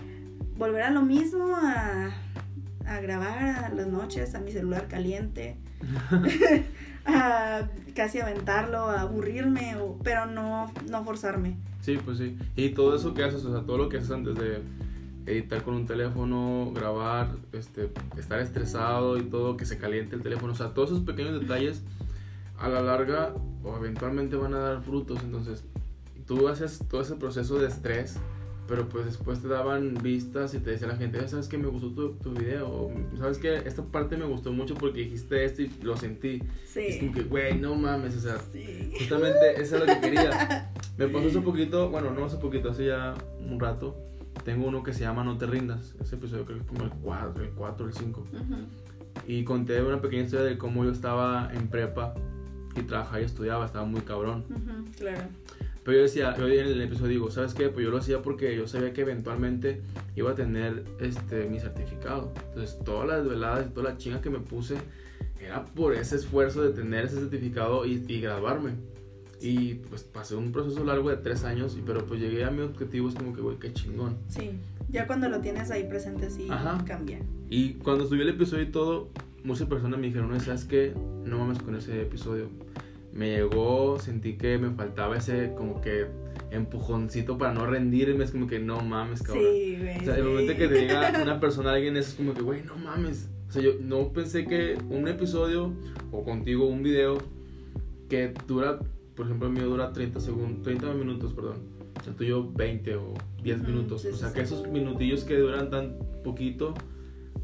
volver 0.58 0.82
a 0.82 0.90
lo 0.90 1.04
mismo, 1.04 1.56
a, 1.56 2.10
a 2.88 3.00
grabar 3.02 3.66
a 3.66 3.70
las 3.70 3.88
noches, 3.88 4.34
a 4.36 4.40
mi 4.40 4.52
celular 4.52 4.88
caliente, 4.88 5.58
a 7.06 7.68
casi 7.96 8.20
aventarlo, 8.20 8.86
a 8.90 9.02
aburrirme, 9.02 9.76
o- 9.78 9.98
pero 10.04 10.26
no, 10.26 10.72
no 10.90 11.04
forzarme. 11.04 11.58
Sí, 11.82 11.98
pues 12.04 12.18
sí. 12.18 12.38
Y 12.56 12.70
todo 12.70 12.96
eso 12.96 13.14
que 13.14 13.24
haces, 13.24 13.44
o 13.46 13.52
sea, 13.52 13.62
todo 13.66 13.78
lo 13.78 13.90
que 13.90 13.98
haces 13.98 14.12
antes 14.12 14.36
de 14.36 14.62
editar 15.26 15.62
con 15.64 15.74
un 15.76 15.86
teléfono, 15.86 16.72
grabar, 16.74 17.30
este, 17.54 17.92
estar 18.18 18.40
estresado 18.40 19.18
y 19.18 19.24
todo, 19.24 19.58
que 19.58 19.66
se 19.66 19.78
caliente 19.78 20.16
el 20.16 20.22
teléfono, 20.22 20.54
o 20.54 20.56
sea, 20.56 20.74
todos 20.74 20.92
esos 20.92 21.04
pequeños 21.04 21.40
detalles 21.40 21.82
a 22.58 22.68
la 22.70 22.82
larga 22.82 23.34
o 23.64 23.76
eventualmente 23.78 24.36
van 24.36 24.54
a 24.54 24.60
dar 24.60 24.82
frutos. 24.82 25.20
Entonces, 25.24 25.64
tú 26.26 26.48
haces 26.48 26.80
todo 26.90 27.02
ese 27.02 27.16
proceso 27.16 27.58
de 27.60 27.68
estrés 27.68 28.18
pero 28.68 28.88
pues 28.89 29.05
después 29.05 29.41
te 29.41 29.47
daban 29.47 29.95
vistas 30.01 30.53
y 30.53 30.59
te 30.59 30.72
decía 30.72 30.88
la 30.88 30.97
gente, 30.97 31.26
¿sabes 31.28 31.47
qué? 31.47 31.57
Me 31.57 31.68
gustó 31.68 31.91
tu, 31.91 32.13
tu 32.15 32.32
video, 32.32 32.91
¿sabes 33.18 33.38
qué? 33.38 33.55
Esta 33.65 33.84
parte 33.84 34.18
me 34.18 34.26
gustó 34.26 34.51
mucho 34.51 34.76
porque 34.76 35.01
dijiste 35.01 35.45
esto 35.45 35.61
y 35.61 35.72
lo 35.82 35.95
sentí. 35.95 36.43
Sí. 36.65 36.82
Es 36.82 36.97
como 36.99 37.13
que, 37.13 37.24
güey, 37.24 37.57
no 37.57 37.76
mames, 37.76 38.15
o 38.18 38.20
sea, 38.20 38.38
justamente 38.97 39.61
eso 39.61 39.78
es 39.78 39.82
lo 39.82 39.86
que 39.86 39.99
quería. 40.01 40.72
Me 40.97 41.07
pasó 41.07 41.28
hace 41.28 41.41
poquito, 41.41 41.89
bueno, 41.89 42.11
no 42.11 42.26
hace 42.26 42.38
poquito, 42.38 42.72
hace 42.72 42.88
ya 42.88 43.13
un 43.39 43.59
rato, 43.59 43.95
tengo 44.43 44.68
uno 44.68 44.82
que 44.82 44.93
se 44.93 45.01
llama 45.01 45.24
No 45.24 45.38
te 45.38 45.45
rindas, 45.45 45.95
ese 46.01 46.15
episodio 46.15 46.45
creo 46.45 46.57
que 46.57 46.63
es 46.63 46.70
como 46.70 46.84
el 46.86 46.89
4, 46.89 47.43
el 47.43 47.51
4, 47.51 47.86
el 47.86 47.93
5. 47.93 48.28
Y 49.28 49.43
conté 49.43 49.82
una 49.82 50.01
pequeña 50.01 50.24
historia 50.24 50.45
de 50.45 50.57
cómo 50.57 50.84
yo 50.84 50.91
estaba 50.91 51.51
en 51.53 51.68
prepa 51.68 52.15
y 52.76 52.82
trabajaba 52.82 53.22
y 53.22 53.26
estudiaba, 53.26 53.65
estaba 53.65 53.86
muy 53.86 54.01
cabrón. 54.01 54.43
claro. 54.97 55.22
Pero 55.88 56.00
yo 56.00 56.04
decía, 56.04 56.36
yo 56.38 56.50
en 56.50 56.68
el 56.68 56.82
episodio 56.82 57.12
digo, 57.12 57.32
¿sabes 57.32 57.54
qué? 57.54 57.70
Pues 57.70 57.86
yo 57.86 57.92
lo 57.92 58.00
hacía 58.00 58.22
porque 58.22 58.54
yo 58.54 58.68
sabía 58.68 58.92
que 58.92 59.04
eventualmente 59.04 59.82
iba 60.18 60.32
a 60.32 60.36
tener 60.36 60.84
este, 61.00 61.48
mi 61.48 61.62
certificado. 61.62 62.34
Entonces, 62.50 62.78
todas 62.84 63.08
las 63.08 63.26
veladas 63.26 63.68
y 63.68 63.70
toda 63.70 63.92
la 63.92 63.98
chinga 63.98 64.20
que 64.20 64.30
me 64.30 64.40
puse 64.40 64.76
era 65.40 65.64
por 65.64 65.94
ese 65.94 66.18
esfuerzo 66.18 66.62
de 66.62 66.74
tener 66.74 67.06
ese 67.06 67.16
certificado 67.16 67.86
y, 67.86 68.04
y 68.06 68.20
graduarme. 68.20 68.72
Y 69.40 69.76
pues 69.76 70.04
pasé 70.04 70.36
un 70.36 70.52
proceso 70.52 70.84
largo 70.84 71.10
de 71.10 71.16
tres 71.16 71.46
años, 71.46 71.78
pero 71.86 72.06
pues 72.06 72.20
llegué 72.20 72.44
a 72.44 72.52
mi 72.52 72.64
objetivo, 72.64 73.08
es 73.08 73.16
como 73.16 73.34
que, 73.34 73.40
güey, 73.40 73.58
qué 73.58 73.72
chingón. 73.72 74.18
Sí, 74.28 74.60
ya 74.90 75.08
cuando 75.08 75.30
lo 75.30 75.40
tienes 75.40 75.72
ahí 75.72 75.86
presente, 75.86 76.30
sí 76.30 76.50
cambia. 76.86 77.22
Y 77.50 77.76
cuando 77.76 78.06
subí 78.06 78.24
el 78.24 78.30
episodio 78.30 78.64
y 78.64 78.72
todo, 78.72 79.08
muchas 79.46 79.70
personas 79.70 79.98
me 80.02 80.08
dijeron, 80.08 80.38
¿sabes 80.42 80.66
qué? 80.66 80.94
No 81.24 81.38
mames 81.38 81.60
con 81.60 81.78
ese 81.78 82.02
episodio 82.02 82.50
me 83.14 83.30
llegó, 83.30 83.99
sentí 83.99 84.38
que 84.38 84.58
me 84.58 84.72
faltaba 84.72 85.18
ese 85.18 85.53
como 85.55 85.82
que 85.82 86.08
empujoncito 86.51 87.38
para 87.38 87.53
no 87.53 87.66
rendirme, 87.66 88.24
es 88.24 88.32
como 88.32 88.47
que 88.47 88.60
no 88.60 88.82
mames, 88.82 89.22
cabrón. 89.22 89.43
Sí. 89.43 89.78
O 90.01 90.05
sea, 90.05 90.16
el 90.16 90.24
momento 90.24 90.55
que 90.55 90.68
te 90.68 90.76
diga 90.76 91.14
una 91.22 91.39
persona, 91.39 91.72
alguien, 91.74 91.97
eso 91.97 92.10
es 92.10 92.16
como 92.16 92.34
que, 92.34 92.41
güey, 92.41 92.64
no 92.64 92.76
mames. 92.78 93.30
O 93.49 93.51
sea, 93.51 93.62
yo 93.62 93.72
no 93.82 94.12
pensé 94.12 94.45
que 94.45 94.78
un 94.89 95.08
episodio 95.08 95.74
o 96.12 96.24
contigo 96.24 96.68
un 96.68 96.84
video 96.84 97.18
que 98.10 98.34
dura, 98.47 98.80
por 99.16 99.26
ejemplo, 99.26 99.47
el 99.47 99.53
mío 99.53 99.66
dura 99.66 99.91
30 99.91 100.20
segundos, 100.20 100.62
30 100.64 100.93
minutos, 100.93 101.34
perdón. 101.34 101.78
El 102.05 102.16
tuyo 102.16 102.49
20 102.53 102.95
o 102.95 103.14
10 103.43 103.64
minutos. 103.64 104.05
o 104.05 104.16
sea, 104.16 104.32
que 104.32 104.41
esos 104.41 104.68
minutillos 104.68 105.24
que 105.24 105.38
duran 105.38 105.70
tan 105.70 105.97
poquito, 106.24 106.74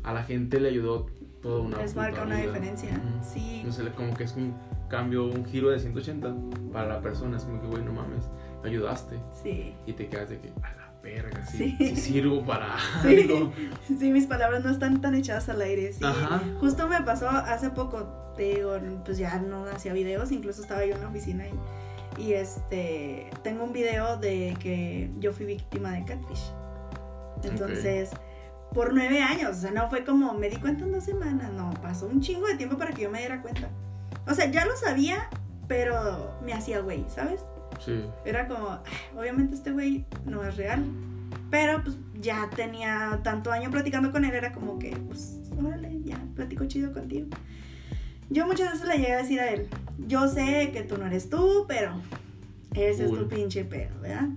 a 0.03 0.13
la 0.13 0.23
gente 0.23 0.59
le 0.59 0.69
ayudó 0.69 1.07
toda 1.41 1.61
una 1.61 1.77
Les 1.79 1.95
marca 1.95 2.23
una 2.23 2.37
diferencia, 2.37 3.01
sí. 3.21 3.63
O 3.67 3.71
sea, 3.71 3.91
como 3.91 4.15
que 4.15 4.23
es 4.23 4.35
un 4.35 4.53
cambio, 4.93 5.25
un 5.25 5.43
giro 5.43 5.71
de 5.71 5.79
180 5.79 6.35
para 6.71 6.87
la 6.87 7.01
persona. 7.01 7.37
Es 7.37 7.45
como 7.45 7.59
que, 7.59 7.67
güey, 7.67 7.83
no 7.83 7.93
mames, 7.93 8.25
me 8.61 8.69
ayudaste. 8.69 9.19
Sí. 9.41 9.73
Y 9.87 9.93
te 9.93 10.07
quedas 10.07 10.29
de 10.29 10.37
que, 10.37 10.49
a 10.61 10.71
la 10.75 10.93
verga, 11.01 11.43
sí, 11.47 11.75
sí. 11.79 11.95
sirvo 11.95 12.45
para 12.45 12.77
sí. 13.01 13.27
Sí, 13.99 14.11
mis 14.11 14.27
palabras 14.27 14.63
no 14.63 14.69
están 14.69 15.01
tan 15.01 15.15
echadas 15.15 15.49
al 15.49 15.61
aire. 15.63 15.93
Sí. 15.93 16.05
Ajá. 16.05 16.43
Justo 16.59 16.87
me 16.87 17.01
pasó 17.01 17.27
hace 17.27 17.71
poco, 17.71 18.03
te 18.37 18.53
digo, 18.53 18.77
pues 19.03 19.17
ya 19.17 19.39
no 19.39 19.65
hacía 19.65 19.93
videos, 19.93 20.31
incluso 20.31 20.61
estaba 20.61 20.85
yo 20.85 20.93
en 20.93 21.01
la 21.01 21.07
oficina 21.07 21.45
y, 21.47 22.21
y 22.21 22.33
este, 22.33 23.31
tengo 23.41 23.63
un 23.63 23.73
video 23.73 24.17
de 24.17 24.55
que 24.59 25.09
yo 25.17 25.33
fui 25.33 25.47
víctima 25.47 25.91
de 25.93 26.05
catfish. 26.05 26.51
Entonces... 27.43 28.11
por 28.73 28.93
nueve 28.93 29.21
años. 29.21 29.57
O 29.57 29.61
sea, 29.61 29.71
no 29.71 29.87
fue 29.89 30.03
como 30.03 30.33
me 30.33 30.49
di 30.49 30.57
cuenta 30.57 30.83
en 30.83 30.91
dos 30.91 31.03
semanas. 31.03 31.51
No, 31.51 31.71
pasó 31.81 32.07
un 32.07 32.21
chingo 32.21 32.47
de 32.47 32.55
tiempo 32.55 32.77
para 32.77 32.91
que 32.91 33.03
yo 33.03 33.11
me 33.11 33.19
diera 33.19 33.41
cuenta. 33.41 33.69
O 34.27 34.33
sea, 34.33 34.49
ya 34.51 34.65
lo 34.65 34.75
sabía, 34.75 35.29
pero 35.67 36.37
me 36.43 36.53
hacía 36.53 36.79
güey, 36.79 37.05
¿sabes? 37.07 37.41
Sí. 37.83 38.03
Era 38.25 38.47
como, 38.47 38.79
obviamente 39.17 39.55
este 39.55 39.71
güey 39.71 40.05
no 40.25 40.43
es 40.43 40.55
real. 40.55 40.83
Pero 41.49 41.83
pues 41.83 41.97
ya 42.19 42.49
tenía 42.55 43.19
tanto 43.23 43.51
año 43.51 43.69
platicando 43.69 44.11
con 44.11 44.25
él, 44.25 44.33
era 44.33 44.51
como 44.53 44.79
que, 44.79 44.91
pues, 45.07 45.39
órale, 45.57 46.01
ya 46.03 46.17
platico 46.35 46.65
chido 46.65 46.93
contigo. 46.93 47.27
Yo 48.29 48.47
muchas 48.47 48.71
veces 48.71 48.87
le 48.87 48.97
llegué 48.97 49.13
a 49.13 49.17
decir 49.17 49.39
a 49.39 49.51
él, 49.51 49.67
yo 50.07 50.27
sé 50.27 50.71
que 50.71 50.81
tú 50.81 50.97
no 50.97 51.05
eres 51.05 51.29
tú, 51.29 51.65
pero 51.67 51.93
ese 52.73 53.05
es 53.05 53.11
tu 53.11 53.27
pinche 53.27 53.65
pedo, 53.65 53.99
¿verdad? 54.01 54.29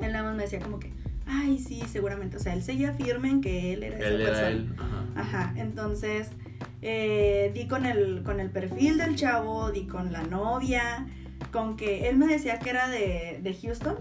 Él 0.00 0.12
nada 0.12 0.24
más 0.24 0.36
me 0.36 0.42
decía 0.42 0.58
como 0.58 0.80
que, 0.80 0.92
ay, 1.26 1.58
sí, 1.58 1.80
seguramente. 1.86 2.38
O 2.38 2.40
sea, 2.40 2.54
él 2.54 2.62
seguía 2.62 2.92
firme 2.92 3.30
en 3.30 3.40
que 3.40 3.74
él 3.74 3.84
era 3.84 3.98
esa 3.98 4.24
persona. 4.24 4.48
Él. 4.48 4.74
Ajá. 5.14 5.20
Ajá. 5.20 5.54
Entonces, 5.56 6.30
eh, 6.82 7.50
di 7.54 7.68
con 7.68 7.86
el, 7.86 8.22
con 8.24 8.40
el 8.40 8.50
perfil 8.50 8.98
del 8.98 9.16
chavo, 9.16 9.70
di 9.70 9.86
con 9.86 10.12
la 10.12 10.22
novia, 10.24 11.06
con 11.52 11.76
que 11.76 12.08
él 12.08 12.16
me 12.16 12.26
decía 12.26 12.58
que 12.58 12.70
era 12.70 12.88
de, 12.88 13.40
de 13.42 13.54
Houston 13.54 13.96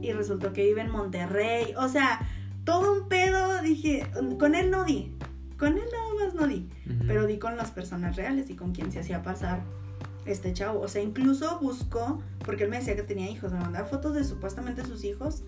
y 0.00 0.12
resultó 0.12 0.52
que 0.52 0.64
vive 0.64 0.82
en 0.82 0.90
Monterrey. 0.90 1.74
O 1.76 1.88
sea, 1.88 2.20
todo 2.64 2.92
un 2.92 3.08
pedo, 3.08 3.60
dije, 3.62 4.06
con 4.38 4.54
él 4.54 4.70
no 4.70 4.84
di, 4.84 5.12
con 5.58 5.78
él 5.78 5.84
nada 5.92 6.24
más 6.24 6.34
no 6.34 6.46
di, 6.46 6.68
pero 7.06 7.26
di 7.26 7.38
con 7.38 7.56
las 7.56 7.70
personas 7.70 8.16
reales 8.16 8.50
y 8.50 8.54
con 8.54 8.72
quien 8.72 8.92
se 8.92 9.00
hacía 9.00 9.22
pasar 9.22 9.62
este 10.24 10.52
chavo. 10.52 10.80
O 10.80 10.88
sea, 10.88 11.02
incluso 11.02 11.58
buscó, 11.60 12.22
porque 12.44 12.64
él 12.64 12.70
me 12.70 12.78
decía 12.78 12.96
que 12.96 13.02
tenía 13.02 13.30
hijos, 13.30 13.52
me 13.52 13.60
mandaba 13.60 13.86
fotos 13.86 14.14
de 14.14 14.24
supuestamente 14.24 14.84
sus 14.84 15.04
hijos 15.04 15.42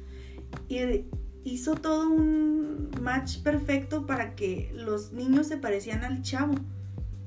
y 0.69 1.05
hizo 1.45 1.75
todo 1.75 2.09
un 2.09 2.91
match 3.01 3.39
perfecto 3.43 4.07
para 4.07 4.35
que 4.35 4.73
los 4.75 5.13
niños 5.13 5.47
se 5.47 5.57
parecían 5.57 6.05
al 6.05 6.23
chavo. 6.23 6.55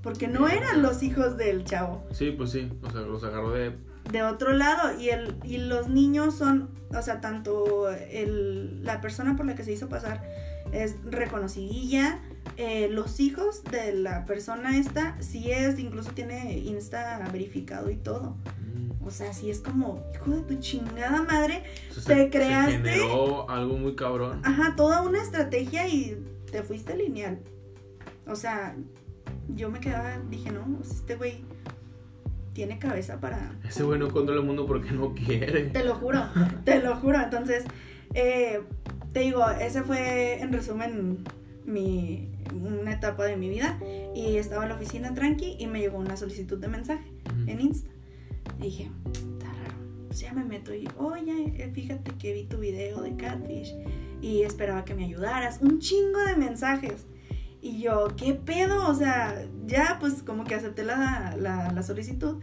Porque 0.02 0.28
no 0.28 0.48
eran 0.48 0.82
los 0.82 1.04
hijos 1.04 1.38
del 1.38 1.66
chavo. 1.66 2.06
Sí, 2.12 2.32
pues 2.32 2.52
sí, 2.52 2.72
o 2.82 2.90
sea, 2.90 3.02
los 3.02 3.24
agarró 3.24 3.52
de... 3.52 3.76
De 4.12 4.24
otro 4.24 4.54
lado, 4.54 4.98
y, 4.98 5.10
el, 5.10 5.36
y 5.44 5.58
los 5.58 5.90
niños 5.90 6.36
son, 6.36 6.70
o 6.96 7.02
sea, 7.02 7.20
tanto 7.20 7.90
el, 7.90 8.86
la 8.86 9.02
persona 9.02 9.36
por 9.36 9.46
la 9.46 9.56
que 9.56 9.66
se 9.66 9.74
hizo 9.74 9.90
pasar 9.90 10.24
es 10.72 10.96
reconocidilla, 11.04 12.22
eh, 12.56 12.88
los 12.90 13.20
hijos 13.20 13.64
de 13.66 13.94
la 13.94 14.26
persona 14.26 14.78
esta, 14.78 15.22
sí 15.22 15.52
es, 15.52 15.78
incluso 15.78 16.12
tiene 16.12 16.58
Insta 16.58 17.20
verificado 17.32 17.90
y 17.90 17.98
todo. 17.98 18.38
O 19.08 19.10
sea, 19.10 19.32
si 19.32 19.50
es 19.50 19.62
como, 19.62 20.04
hijo 20.14 20.32
de 20.32 20.42
tu 20.42 20.56
chingada 20.60 21.24
madre, 21.24 21.64
te 22.06 22.30
creaste. 22.30 22.72
Se 22.74 22.78
generó 22.80 23.50
algo 23.50 23.78
muy 23.78 23.96
cabrón. 23.96 24.42
Ajá, 24.44 24.76
toda 24.76 25.02
una 25.02 25.22
estrategia 25.22 25.88
y 25.88 26.22
te 26.52 26.62
fuiste 26.62 26.94
lineal. 26.98 27.40
O 28.28 28.36
sea, 28.36 28.76
yo 29.56 29.70
me 29.70 29.80
quedaba, 29.80 30.20
dije, 30.30 30.52
no, 30.52 30.80
este 30.82 31.16
güey 31.16 31.46
tiene 32.52 32.80
cabeza 32.80 33.22
para. 33.22 33.58
Ese 33.64 33.84
güey 33.84 33.98
no 33.98 34.12
controla 34.12 34.42
el 34.42 34.46
mundo 34.46 34.66
porque 34.66 34.92
no 34.92 35.14
quiere. 35.14 35.68
Te 35.70 35.86
lo 35.86 35.96
juro, 35.96 36.28
te 36.66 36.82
lo 36.84 36.98
juro. 36.98 37.22
Entonces, 37.22 37.64
eh, 38.14 38.62
te 39.14 39.22
digo, 39.22 39.50
ese 39.50 39.84
fue 39.84 40.42
en 40.42 40.52
resumen 40.52 41.24
mi, 41.66 42.30
una 42.52 42.92
etapa 42.92 43.24
de 43.24 43.38
mi 43.38 43.48
vida. 43.48 43.80
Y 44.14 44.36
estaba 44.36 44.64
en 44.64 44.70
la 44.70 44.76
oficina 44.76 45.14
tranqui 45.14 45.56
y 45.58 45.68
me 45.68 45.80
llegó 45.80 45.98
una 45.98 46.18
solicitud 46.18 46.58
de 46.58 46.68
mensaje 46.68 47.06
en 47.46 47.62
Insta. 47.62 47.90
Y 48.60 48.64
dije, 48.64 48.92
está 49.14 49.48
raro. 49.48 49.76
Pues 50.08 50.20
ya 50.20 50.34
me 50.34 50.44
meto 50.44 50.74
y, 50.74 50.88
oye, 50.98 51.54
eh, 51.58 51.72
fíjate 51.74 52.12
que 52.18 52.34
vi 52.34 52.46
tu 52.46 52.58
video 52.58 53.02
de 53.02 53.16
Catfish 53.16 53.76
y 54.22 54.44
esperaba 54.44 54.86
que 54.86 54.96
me 54.96 55.06
ayudaras. 55.06 55.60
Un 55.62 55.80
chingo 55.80 56.20
de 56.26 56.36
mensajes. 56.36 57.06
Y 57.62 57.82
yo, 57.82 58.16
¿qué 58.16 58.34
pedo? 58.34 58.88
O 58.88 58.94
sea, 58.94 59.46
ya 59.66 59.98
pues 60.00 60.24
como 60.24 60.44
que 60.44 60.56
acepté 60.56 60.84
la, 60.84 61.36
la, 61.38 61.84
solicitud 61.84 62.42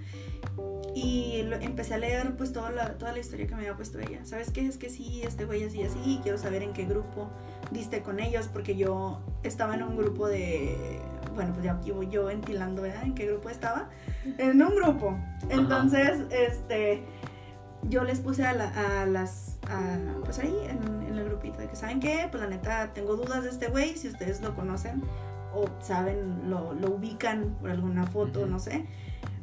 y 0.95 1.45
empecé 1.61 1.95
a 1.95 1.99
leer 1.99 2.37
pues 2.37 2.53
toda 2.53 2.71
la, 2.71 2.99
toda 2.99 3.13
la 3.13 3.19
historia 3.21 3.47
que 3.47 3.55
me 3.55 3.63
había 3.63 3.77
puesto 3.77 3.99
ella. 3.99 4.25
¿Sabes 4.25 4.51
qué? 4.51 4.67
Es 4.67 4.77
que 4.77 4.91
sí, 4.91 5.23
este 5.23 5.45
güey 5.45 5.65
así, 5.65 5.83
así, 5.83 6.21
quiero 6.23 6.37
saber 6.37 6.63
en 6.63 6.73
qué 6.73 6.85
grupo 6.85 7.31
diste 7.75 8.01
con 8.01 8.21
ellos 8.21 8.49
porque 8.49 8.75
yo 8.77 9.21
estaba 9.43 9.75
en 9.75 9.83
un 9.83 9.97
grupo 9.99 10.27
de 10.27 11.03
bueno, 11.35 11.53
pues 11.53 11.65
ya 11.65 11.75
voy 11.93 12.09
yo 12.09 12.27
ventilando, 12.27 12.83
¿verdad? 12.83 13.03
¿En 13.05 13.15
qué 13.15 13.27
grupo 13.27 13.51
estaba? 13.51 13.89
En 14.39 14.63
un 14.63 14.75
grupo. 14.77 15.19
Entonces, 15.51 16.21
este, 16.31 17.03
yo 17.89 18.05
les 18.05 18.21
puse 18.21 18.47
a, 18.47 18.55
las, 19.07 19.59
pues 20.25 20.39
ahí, 20.39 20.57
en, 20.69 21.19
el 21.19 21.25
grupito, 21.25 21.59
de 21.59 21.69
que, 21.69 21.77
¿saben 21.77 22.01
qué? 22.01 22.29
Pues 22.31 22.43
la 22.43 22.49
neta, 22.49 22.93
tengo 22.93 23.17
dudas 23.17 23.45
de 23.45 23.51
este 23.51 23.69
güey, 23.69 23.97
si 23.97 24.09
ustedes 24.09 24.41
lo 24.41 24.55
conocen 24.55 25.03
o 25.55 25.69
saben, 25.81 26.51
lo, 26.51 26.71
ubican 26.89 27.57
por 27.61 27.71
alguna 27.71 28.05
foto, 28.07 28.47
no 28.47 28.59
sé, 28.59 28.85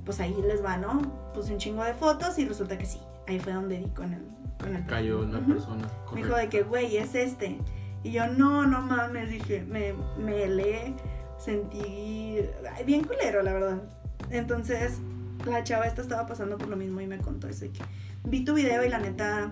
pues 0.06 0.20
ahí 0.20 0.36
les 0.48 0.64
va, 0.64 0.78
¿no? 0.78 1.02
Puse 1.34 1.54
un 1.54 1.60
chingo 1.60 1.84
de 1.84 1.94
fotos 1.94 2.38
y 2.40 2.46
resulta 2.46 2.78
que 2.78 2.86
sí, 2.86 3.00
ahí 3.28 3.40
fue 3.40 3.54
donde 3.54 3.80
di 3.80 3.90
con 3.90 4.14
el... 4.14 4.22
Con 4.60 4.76
el 4.76 4.86
Cayó 4.86 5.22
una 5.22 5.40
persona. 5.40 5.88
Me 6.14 6.22
dijo 6.22 6.36
de 6.36 6.50
que, 6.50 6.62
güey, 6.62 6.98
es 6.98 7.16
este. 7.16 7.58
Y 8.04 8.12
yo, 8.12 8.28
no, 8.28 8.66
no 8.66 8.82
mames, 8.82 9.30
dije, 9.30 9.64
me, 9.64 9.94
me 10.18 10.48
lee 10.48 10.96
sentí 11.42 12.38
bien 12.86 13.04
culero, 13.04 13.42
la 13.42 13.54
verdad. 13.54 13.82
Entonces, 14.30 15.00
la 15.46 15.64
chava 15.64 15.86
esta 15.88 16.02
estaba 16.02 16.28
pasando 16.28 16.58
por 16.58 16.68
lo 16.68 16.78
mismo 16.78 17.02
y 17.02 17.08
me 17.08 17.18
contó 17.18 17.48
eso. 17.48 17.66
que 17.66 17.82
vi 18.24 18.46
tu 18.46 18.54
video 18.54 18.86
y 18.86 18.90
la 18.90 19.00
neta 19.00 19.52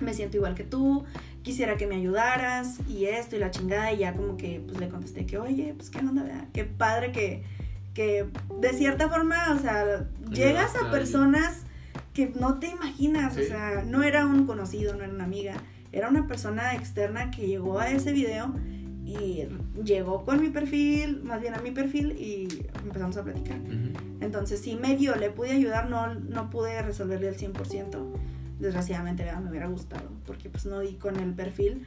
me 0.00 0.12
siento 0.12 0.36
igual 0.36 0.54
que 0.54 0.64
tú, 0.64 1.04
quisiera 1.42 1.76
que 1.76 1.86
me 1.86 1.96
ayudaras 1.96 2.80
y 2.88 3.06
esto 3.06 3.36
y 3.36 3.38
la 3.38 3.50
chingada. 3.50 3.92
Y 3.92 3.98
ya 3.98 4.14
como 4.14 4.36
que 4.36 4.62
pues 4.64 4.78
le 4.78 4.88
contesté 4.88 5.26
que, 5.26 5.38
oye, 5.38 5.74
pues 5.74 5.90
qué 5.90 5.98
onda, 5.98 6.22
¿verdad? 6.22 6.48
Qué 6.52 6.64
padre 6.64 7.12
que, 7.12 7.42
que 7.94 8.26
de 8.60 8.72
cierta 8.74 9.08
forma, 9.08 9.54
o 9.54 9.58
sea, 9.58 10.06
llegas 10.30 10.76
a 10.76 10.90
personas 10.90 11.62
que 12.12 12.32
no 12.38 12.58
te 12.58 12.68
imaginas, 12.68 13.36
o 13.36 13.42
sea, 13.42 13.84
no 13.86 14.02
era 14.02 14.26
un 14.26 14.46
conocido, 14.46 14.94
no 14.94 15.04
era 15.04 15.12
una 15.12 15.24
amiga, 15.24 15.54
era 15.92 16.08
una 16.08 16.26
persona 16.26 16.74
externa 16.74 17.30
que 17.30 17.46
llegó 17.46 17.78
a 17.78 17.90
ese 17.90 18.12
video 18.12 18.54
y 19.04 19.46
llegó 19.84 20.24
con 20.24 20.40
mi 20.40 20.48
perfil, 20.48 21.22
más 21.22 21.40
bien 21.40 21.54
a 21.54 21.58
mi 21.58 21.70
perfil 21.70 22.12
y 22.12 22.66
empezamos 22.82 23.16
a 23.16 23.22
platicar. 23.22 23.58
Entonces 24.20 24.60
sí 24.60 24.76
medio 24.76 25.14
le 25.14 25.30
pude 25.30 25.52
ayudar, 25.52 25.88
no, 25.88 26.14
no 26.14 26.50
pude 26.50 26.82
resolverle 26.82 27.28
al 27.28 27.36
100%. 27.36 27.96
Desgraciadamente 28.58 29.24
me 29.42 29.50
hubiera 29.50 29.66
gustado 29.66 30.08
porque 30.26 30.48
pues 30.50 30.66
no 30.66 30.80
di 30.80 30.94
con 30.94 31.16
el 31.20 31.34
perfil. 31.34 31.86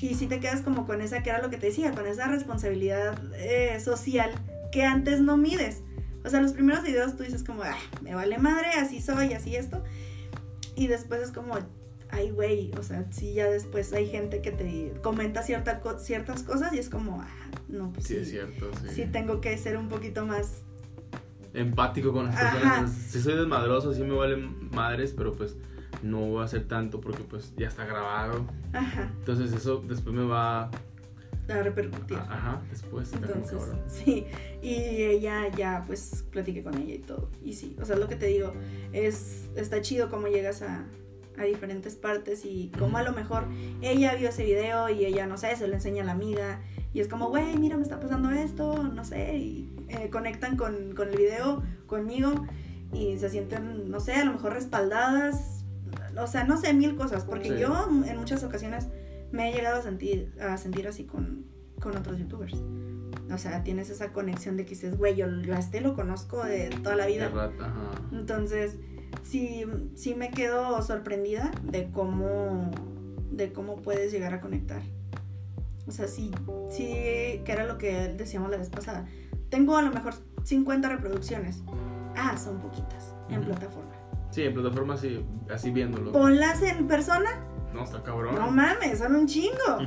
Y 0.00 0.14
si 0.14 0.26
te 0.26 0.40
quedas 0.40 0.60
como 0.60 0.86
con 0.86 1.00
esa, 1.00 1.22
que 1.22 1.30
era 1.30 1.40
lo 1.40 1.50
que 1.50 1.56
te 1.56 1.66
decía, 1.66 1.92
con 1.92 2.06
esa 2.06 2.28
responsabilidad 2.28 3.18
eh, 3.36 3.80
social 3.80 4.30
que 4.70 4.84
antes 4.84 5.20
no 5.20 5.36
mides. 5.36 5.82
O 6.24 6.30
sea, 6.30 6.40
los 6.40 6.52
primeros 6.52 6.82
videos 6.82 7.16
tú 7.16 7.22
dices 7.22 7.44
como, 7.44 7.62
ah, 7.62 7.76
me 8.02 8.14
vale 8.14 8.38
madre, 8.38 8.68
así 8.78 9.00
soy, 9.00 9.34
así 9.34 9.56
esto. 9.56 9.82
Y 10.74 10.88
después 10.88 11.20
es 11.22 11.30
como, 11.30 11.54
ay, 12.14 12.30
güey, 12.30 12.70
o 12.78 12.82
sea, 12.82 13.06
sí, 13.10 13.34
ya 13.34 13.50
después 13.50 13.92
hay 13.92 14.08
gente 14.08 14.40
que 14.40 14.52
te 14.52 14.94
comenta 15.02 15.42
cierta, 15.42 15.80
ciertas 15.98 16.42
cosas 16.44 16.72
y 16.72 16.78
es 16.78 16.88
como, 16.88 17.20
ah, 17.20 17.50
no, 17.68 17.92
pues 17.92 18.06
sí. 18.06 18.14
Sí, 18.14 18.20
es 18.20 18.30
cierto, 18.30 18.70
sí. 18.80 18.88
Sí, 18.94 19.06
tengo 19.06 19.40
que 19.40 19.56
ser 19.58 19.76
un 19.76 19.88
poquito 19.88 20.24
más... 20.24 20.62
Empático 21.52 22.12
con 22.12 22.26
las 22.26 22.40
personas. 22.40 22.90
Si 22.92 23.20
soy 23.20 23.36
desmadroso, 23.36 23.92
sí 23.94 24.02
me 24.02 24.14
valen 24.14 24.70
madres, 24.70 25.12
pero 25.16 25.32
pues 25.32 25.56
no 26.02 26.20
voy 26.20 26.42
a 26.42 26.44
hacer 26.44 26.66
tanto 26.66 27.00
porque 27.00 27.22
pues 27.22 27.52
ya 27.56 27.68
está 27.68 27.84
grabado. 27.84 28.46
Ajá. 28.72 29.12
Entonces 29.18 29.52
eso 29.52 29.82
después 29.86 30.14
me 30.14 30.24
va 30.24 30.70
a 31.48 31.62
repercutir. 31.62 32.16
Ajá, 32.16 32.60
después. 32.70 33.12
Entonces, 33.12 33.62
sí, 33.86 34.26
y 34.62 34.74
ella 35.02 35.48
ya 35.56 35.84
pues 35.86 36.24
platiqué 36.30 36.62
con 36.62 36.76
ella 36.76 36.94
y 36.94 36.98
todo. 36.98 37.30
Y 37.44 37.52
sí, 37.52 37.76
o 37.80 37.84
sea, 37.84 37.96
lo 37.96 38.08
que 38.08 38.16
te 38.16 38.26
digo, 38.26 38.52
es, 38.92 39.48
está 39.54 39.80
chido 39.80 40.10
cómo 40.10 40.26
llegas 40.26 40.62
a, 40.62 40.86
a 41.38 41.44
diferentes 41.44 41.96
partes 41.96 42.44
y 42.44 42.70
como 42.78 42.98
a 42.98 43.02
lo 43.02 43.12
mejor 43.12 43.46
ella 43.82 44.14
vio 44.14 44.28
ese 44.28 44.44
video 44.44 44.88
y 44.88 45.04
ella, 45.04 45.26
no 45.26 45.36
sé, 45.36 45.54
se 45.56 45.66
lo 45.66 45.74
enseña 45.74 46.02
a 46.02 46.06
la 46.06 46.12
amiga 46.12 46.60
y 46.92 47.00
es 47.00 47.08
como, 47.08 47.28
güey, 47.28 47.56
mira, 47.58 47.76
me 47.76 47.82
está 47.82 47.98
pasando 47.98 48.30
esto, 48.30 48.84
no 48.84 49.04
sé, 49.04 49.36
y 49.36 49.74
eh, 49.88 50.10
conectan 50.10 50.56
con, 50.56 50.94
con, 50.94 51.08
el 51.08 51.16
video 51.16 51.62
conmigo 51.86 52.46
y 52.92 53.18
se 53.18 53.28
sienten, 53.28 53.90
no 53.90 54.00
sé, 54.00 54.14
a 54.14 54.24
lo 54.24 54.32
mejor 54.32 54.52
respaldadas, 54.52 55.64
o 56.16 56.26
sea, 56.26 56.44
no 56.44 56.56
sé, 56.56 56.72
mil 56.72 56.94
cosas, 56.96 57.24
porque 57.24 57.58
yo 57.58 57.88
en 58.06 58.16
muchas 58.16 58.44
ocasiones 58.44 58.86
me 59.32 59.50
he 59.50 59.52
llegado 59.54 59.80
a 59.80 59.82
sentir, 59.82 60.32
a 60.40 60.56
sentir 60.56 60.86
así 60.86 61.04
con, 61.04 61.46
con 61.80 61.96
otros 61.96 62.18
youtubers. 62.18 62.62
O 63.32 63.38
sea, 63.38 63.64
tienes 63.64 63.90
esa 63.90 64.12
conexión 64.12 64.56
de 64.56 64.64
que 64.64 64.70
dices, 64.70 64.96
güey, 64.96 65.16
yo, 65.16 65.26
yo 65.42 65.54
a 65.54 65.58
este 65.58 65.80
lo 65.80 65.94
conozco 65.94 66.44
de 66.44 66.68
toda 66.82 66.94
la 66.94 67.06
vida. 67.06 67.30
Entonces, 68.12 68.76
sí, 69.24 69.64
sí 69.96 70.14
me 70.14 70.30
quedo 70.30 70.80
sorprendida 70.82 71.50
de 71.64 71.90
cómo, 71.90 72.70
de 73.32 73.52
cómo 73.52 73.76
puedes 73.76 74.12
llegar 74.12 74.34
a 74.34 74.40
conectar. 74.40 74.82
O 75.86 75.90
sea, 75.90 76.06
sí, 76.06 76.30
sí, 76.70 76.84
que 77.44 77.52
era 77.52 77.66
lo 77.66 77.76
que 77.76 78.08
decíamos 78.16 78.50
la 78.50 78.56
vez 78.56 78.70
pasada. 78.70 79.06
Tengo 79.50 79.76
a 79.76 79.82
lo 79.82 79.90
mejor 79.90 80.14
50 80.44 80.88
reproducciones. 80.88 81.62
Ah, 82.16 82.36
son 82.36 82.60
poquitas 82.60 83.14
en 83.28 83.42
plataforma. 83.42 83.92
Sí, 84.30 84.42
en 84.42 84.54
plataforma 84.54 84.96
sí, 84.96 85.24
así 85.50 85.70
viéndolo. 85.70 86.12
Ponlas 86.12 86.62
en 86.62 86.86
persona. 86.86 87.30
No, 87.74 87.84
está 87.84 88.02
cabrón. 88.02 88.34
No 88.34 88.50
mames, 88.50 88.98
son 88.98 89.14
un 89.16 89.26
chingo. 89.26 89.78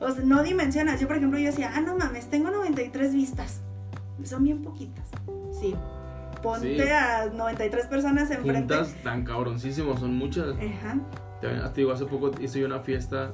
O 0.00 0.10
sea, 0.10 0.24
no 0.24 0.42
dimensionas. 0.42 1.00
Yo, 1.00 1.06
por 1.06 1.16
ejemplo, 1.16 1.38
yo 1.38 1.46
decía, 1.46 1.72
ah, 1.74 1.80
no 1.80 1.96
mames, 1.96 2.30
tengo 2.30 2.50
93 2.50 3.14
vistas. 3.14 3.60
Son 4.24 4.44
bien 4.44 4.62
poquitas. 4.62 5.08
Sí, 5.60 5.74
ponte 6.44 6.92
a 6.92 7.26
93 7.26 7.86
personas 7.86 8.30
enfrente. 8.30 8.74
Juntas 8.74 8.94
tan 9.02 9.24
cabroncísimos, 9.24 9.98
son 9.98 10.14
muchas. 10.14 10.54
Ajá. 10.56 11.00
Te 11.40 11.80
digo, 11.80 11.92
hace 11.92 12.06
poco 12.06 12.30
hice 12.40 12.60
yo 12.60 12.66
una 12.66 12.80
fiesta 12.80 13.32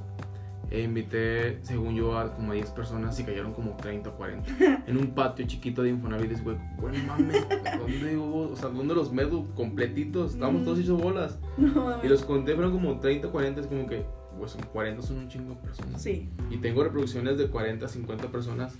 e 0.70 0.82
invité, 0.82 1.58
según 1.62 1.96
yo, 1.96 2.16
a 2.16 2.32
como 2.32 2.52
a 2.52 2.54
10 2.54 2.70
personas 2.70 3.18
y 3.18 3.24
cayeron 3.24 3.52
como 3.52 3.76
30 3.76 4.10
o 4.10 4.14
40. 4.14 4.84
en 4.86 4.96
un 4.96 5.08
patio 5.14 5.46
chiquito 5.46 5.82
de 5.82 5.90
Infonavit, 5.90 6.42
güey, 6.42 6.56
bueno 6.80 6.98
mames, 7.06 7.46
¿dónde 7.78 8.16
hubo? 8.16 8.52
O 8.52 8.56
sea, 8.56 8.68
¿dónde 8.68 8.94
los 8.94 9.12
medo 9.12 9.46
completitos? 9.54 10.34
Estábamos 10.34 10.64
todos 10.64 10.78
hechos 10.78 11.00
bolas. 11.00 11.38
No, 11.58 12.02
y 12.02 12.08
los 12.08 12.24
conté, 12.24 12.54
fueron 12.54 12.72
como 12.72 12.98
30 13.00 13.28
o 13.28 13.32
40, 13.32 13.60
es 13.60 13.66
como 13.66 13.86
que, 13.86 14.04
pues 14.38 14.56
40 14.72 15.02
son 15.02 15.18
un 15.18 15.28
chingo 15.28 15.54
de 15.54 15.60
personas. 15.60 16.00
Sí. 16.00 16.28
Y 16.50 16.56
tengo 16.56 16.82
reproducciones 16.82 17.36
de 17.36 17.48
40, 17.48 17.86
50 17.86 18.28
personas 18.28 18.74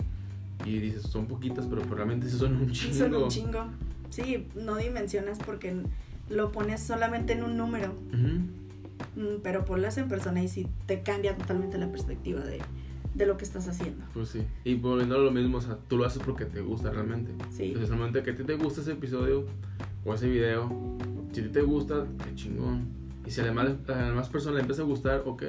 y 0.65 0.79
dices, 0.79 1.03
son 1.03 1.27
poquitas, 1.27 1.67
pero 1.67 1.83
realmente 1.83 2.27
son 2.29 2.55
un 2.55 2.71
chingo. 2.71 2.95
Son 2.95 3.13
un 3.13 3.27
chingo. 3.27 3.65
Sí, 4.11 4.47
no 4.55 4.75
dimensionas 4.75 5.39
porque 5.39 5.73
lo 6.29 6.51
pones 6.51 6.81
solamente 6.81 7.33
en 7.33 7.43
un 7.43 7.57
número. 7.57 7.93
Mm, 9.15 9.41
pero 9.41 9.65
ponlas 9.65 9.97
en 9.97 10.07
persona 10.07 10.43
y 10.43 10.47
sí 10.47 10.67
te 10.85 11.01
cambia 11.01 11.35
totalmente 11.35 11.77
la 11.77 11.91
perspectiva 11.91 12.41
de, 12.41 12.61
lo 13.25 13.37
que 13.37 13.43
estás 13.43 13.67
haciendo. 13.67 14.05
Pues 14.13 14.29
sí. 14.29 14.43
Y 14.63 14.75
volviendo 14.75 15.15
a 15.15 15.19
lo 15.19 15.31
mismo, 15.31 15.57
o 15.57 15.61
sea, 15.61 15.77
tú 15.87 15.97
lo 15.97 16.05
haces 16.05 16.21
porque 16.23 16.45
te 16.45 16.61
gusta 16.61 16.91
realmente. 16.91 17.31
Sí. 17.51 17.65
Entonces, 17.65 17.89
realmente 17.89 18.23
que 18.23 18.31
a 18.31 18.35
ti 18.35 18.43
te 18.43 18.55
gusta 18.55 18.81
ese 18.81 18.93
episodio 18.93 19.45
o 20.05 20.13
ese 20.13 20.27
video, 20.27 20.69
si 21.31 21.41
a 21.41 21.43
ti 21.43 21.49
te 21.49 21.61
gusta, 21.61 22.05
qué 22.23 22.35
chingón. 22.35 22.87
Y 23.25 23.31
si 23.31 23.41
además 23.41 23.65
a 23.87 23.91
las 23.91 24.07
demás 24.07 24.29
personas 24.29 24.55
le 24.55 24.61
empieza 24.61 24.81
a 24.81 24.85
gustar, 24.85 25.23
ok, 25.25 25.43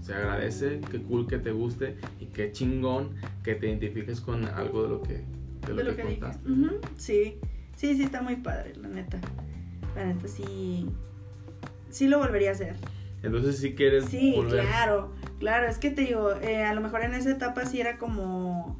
se 0.00 0.14
agradece, 0.14 0.80
qué 0.90 1.02
cool 1.02 1.26
que 1.26 1.38
te 1.38 1.50
guste 1.50 1.96
y 2.20 2.26
qué 2.26 2.52
chingón 2.52 3.10
que 3.42 3.54
te 3.54 3.68
identifiques 3.68 4.20
con 4.20 4.44
algo 4.44 4.82
de 4.82 4.88
lo 4.88 5.02
que, 5.02 5.24
de 5.66 5.84
lo, 5.84 5.96
que, 5.96 6.02
contaste. 6.02 6.48
Sí. 6.96 7.38
Sí, 7.76 7.96
sí, 7.96 8.04
está 8.04 8.22
muy 8.22 8.36
padre, 8.36 8.74
la 8.76 8.88
neta. 8.88 9.20
La 9.96 10.04
neta, 10.04 10.28
sí. 10.28 10.88
Sí 11.90 12.08
lo 12.08 12.18
volvería 12.18 12.50
a 12.50 12.52
hacer. 12.52 12.76
Entonces, 13.22 13.58
si 13.58 13.74
quieres. 13.74 14.06
Sí, 14.06 14.34
claro, 14.48 15.12
claro. 15.38 15.66
Es 15.66 15.78
que 15.78 15.90
te 15.90 16.02
digo, 16.02 16.32
eh, 16.40 16.64
a 16.64 16.74
lo 16.74 16.80
mejor 16.80 17.02
en 17.02 17.14
esa 17.14 17.30
etapa 17.30 17.64
sí 17.66 17.80
era 17.80 17.98
como. 17.98 18.78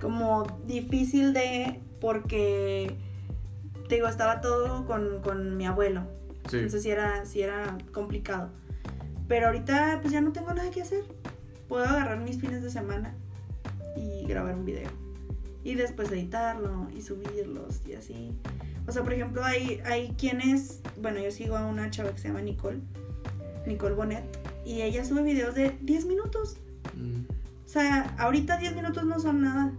Como 0.00 0.44
difícil 0.66 1.32
de. 1.32 1.80
Porque. 2.00 2.96
Te 3.88 3.96
digo, 3.96 4.08
estaba 4.08 4.40
todo 4.40 4.86
con, 4.86 5.20
con 5.22 5.56
mi 5.56 5.66
abuelo. 5.66 6.02
Sí. 6.48 6.56
Entonces, 6.56 6.82
sí 6.82 6.90
era, 6.90 7.24
sí 7.24 7.42
era 7.42 7.78
complicado. 7.92 8.50
Pero 9.28 9.46
ahorita, 9.46 10.00
pues 10.00 10.12
ya 10.12 10.20
no 10.20 10.32
tengo 10.32 10.52
nada 10.54 10.70
que 10.70 10.82
hacer. 10.82 11.04
Puedo 11.68 11.84
agarrar 11.84 12.18
mis 12.18 12.40
fines 12.40 12.62
de 12.62 12.70
semana 12.70 13.14
y 13.96 14.26
grabar 14.26 14.54
un 14.54 14.64
video 14.64 15.05
y 15.66 15.74
después 15.74 16.12
editarlo 16.12 16.86
y 16.96 17.02
subirlos 17.02 17.80
y 17.88 17.94
así. 17.94 18.32
O 18.86 18.92
sea, 18.92 19.02
por 19.02 19.12
ejemplo, 19.12 19.42
hay, 19.44 19.80
hay 19.84 20.14
quienes, 20.16 20.80
bueno, 21.02 21.18
yo 21.18 21.32
sigo 21.32 21.56
a 21.56 21.66
una 21.66 21.90
chava 21.90 22.12
que 22.12 22.18
se 22.18 22.28
llama 22.28 22.40
Nicole, 22.40 22.78
Nicole 23.66 23.96
Bonet, 23.96 24.24
y 24.64 24.82
ella 24.82 25.04
sube 25.04 25.24
videos 25.24 25.56
de 25.56 25.76
10 25.82 26.06
minutos. 26.06 26.58
Mm. 26.94 27.22
O 27.64 27.68
sea, 27.68 28.14
ahorita 28.16 28.58
10 28.58 28.76
minutos 28.76 29.04
no 29.06 29.18
son 29.18 29.42
nada, 29.42 29.72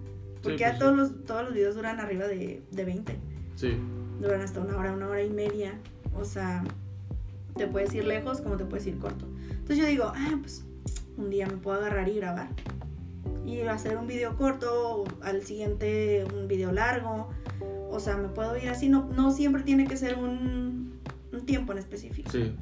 porque 0.44 0.58
ya 0.58 0.72
pues 0.72 0.80
todos, 0.80 0.98
los, 0.98 1.26
todos 1.26 1.46
los 1.46 1.54
videos 1.54 1.76
duran 1.76 2.02
arriba 2.02 2.28
de, 2.28 2.62
de 2.70 2.84
20. 2.84 3.18
Sí. 3.56 3.78
Duran 4.20 4.42
hasta 4.42 4.60
una 4.60 4.76
hora, 4.76 4.92
una 4.92 5.08
hora 5.08 5.24
y 5.24 5.30
media. 5.30 5.80
O 6.18 6.26
sea, 6.26 6.66
te 7.56 7.66
puedes 7.66 7.94
ir 7.94 8.04
lejos 8.04 8.42
como 8.42 8.58
te 8.58 8.66
puedes 8.66 8.86
ir 8.88 8.98
corto. 8.98 9.26
Entonces 9.52 9.78
yo 9.78 9.86
digo, 9.86 10.12
ah, 10.14 10.38
pues 10.42 10.66
un 11.16 11.30
día 11.30 11.48
me 11.48 11.56
puedo 11.56 11.78
agarrar 11.78 12.10
y 12.10 12.16
grabar 12.16 12.50
y 13.46 13.62
hacer 13.62 13.98
un 13.98 14.08
video 14.08 14.36
corto, 14.36 15.04
al 15.22 15.44
siguiente 15.44 16.26
un 16.34 16.48
video 16.48 16.72
largo. 16.72 17.30
O 17.90 18.00
sea, 18.00 18.18
me 18.18 18.28
puedo 18.30 18.58
ir 18.58 18.70
así, 18.70 18.90
no, 18.90 19.10
no 19.16 19.32
siempre 19.32 19.64
tiene 19.64 19.88
que 19.88 19.98
ser 19.98 20.18
un, 20.18 21.00
un 21.32 21.46
tiempo 21.46 21.72
en 21.72 21.80
específico. 21.80 22.30
Sí. 22.32 22.54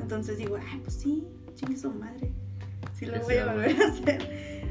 Entonces 0.00 0.38
digo, 0.38 0.56
ay, 0.56 0.80
pues 0.82 0.94
sí, 0.94 1.26
chingue 1.54 1.76
su 1.76 1.90
madre. 1.90 2.32
Sí 2.92 3.06
lo 3.06 3.20
voy 3.20 3.36
a 3.36 3.52
volver 3.52 3.82
a 3.82 3.88
hacer. 3.88 4.64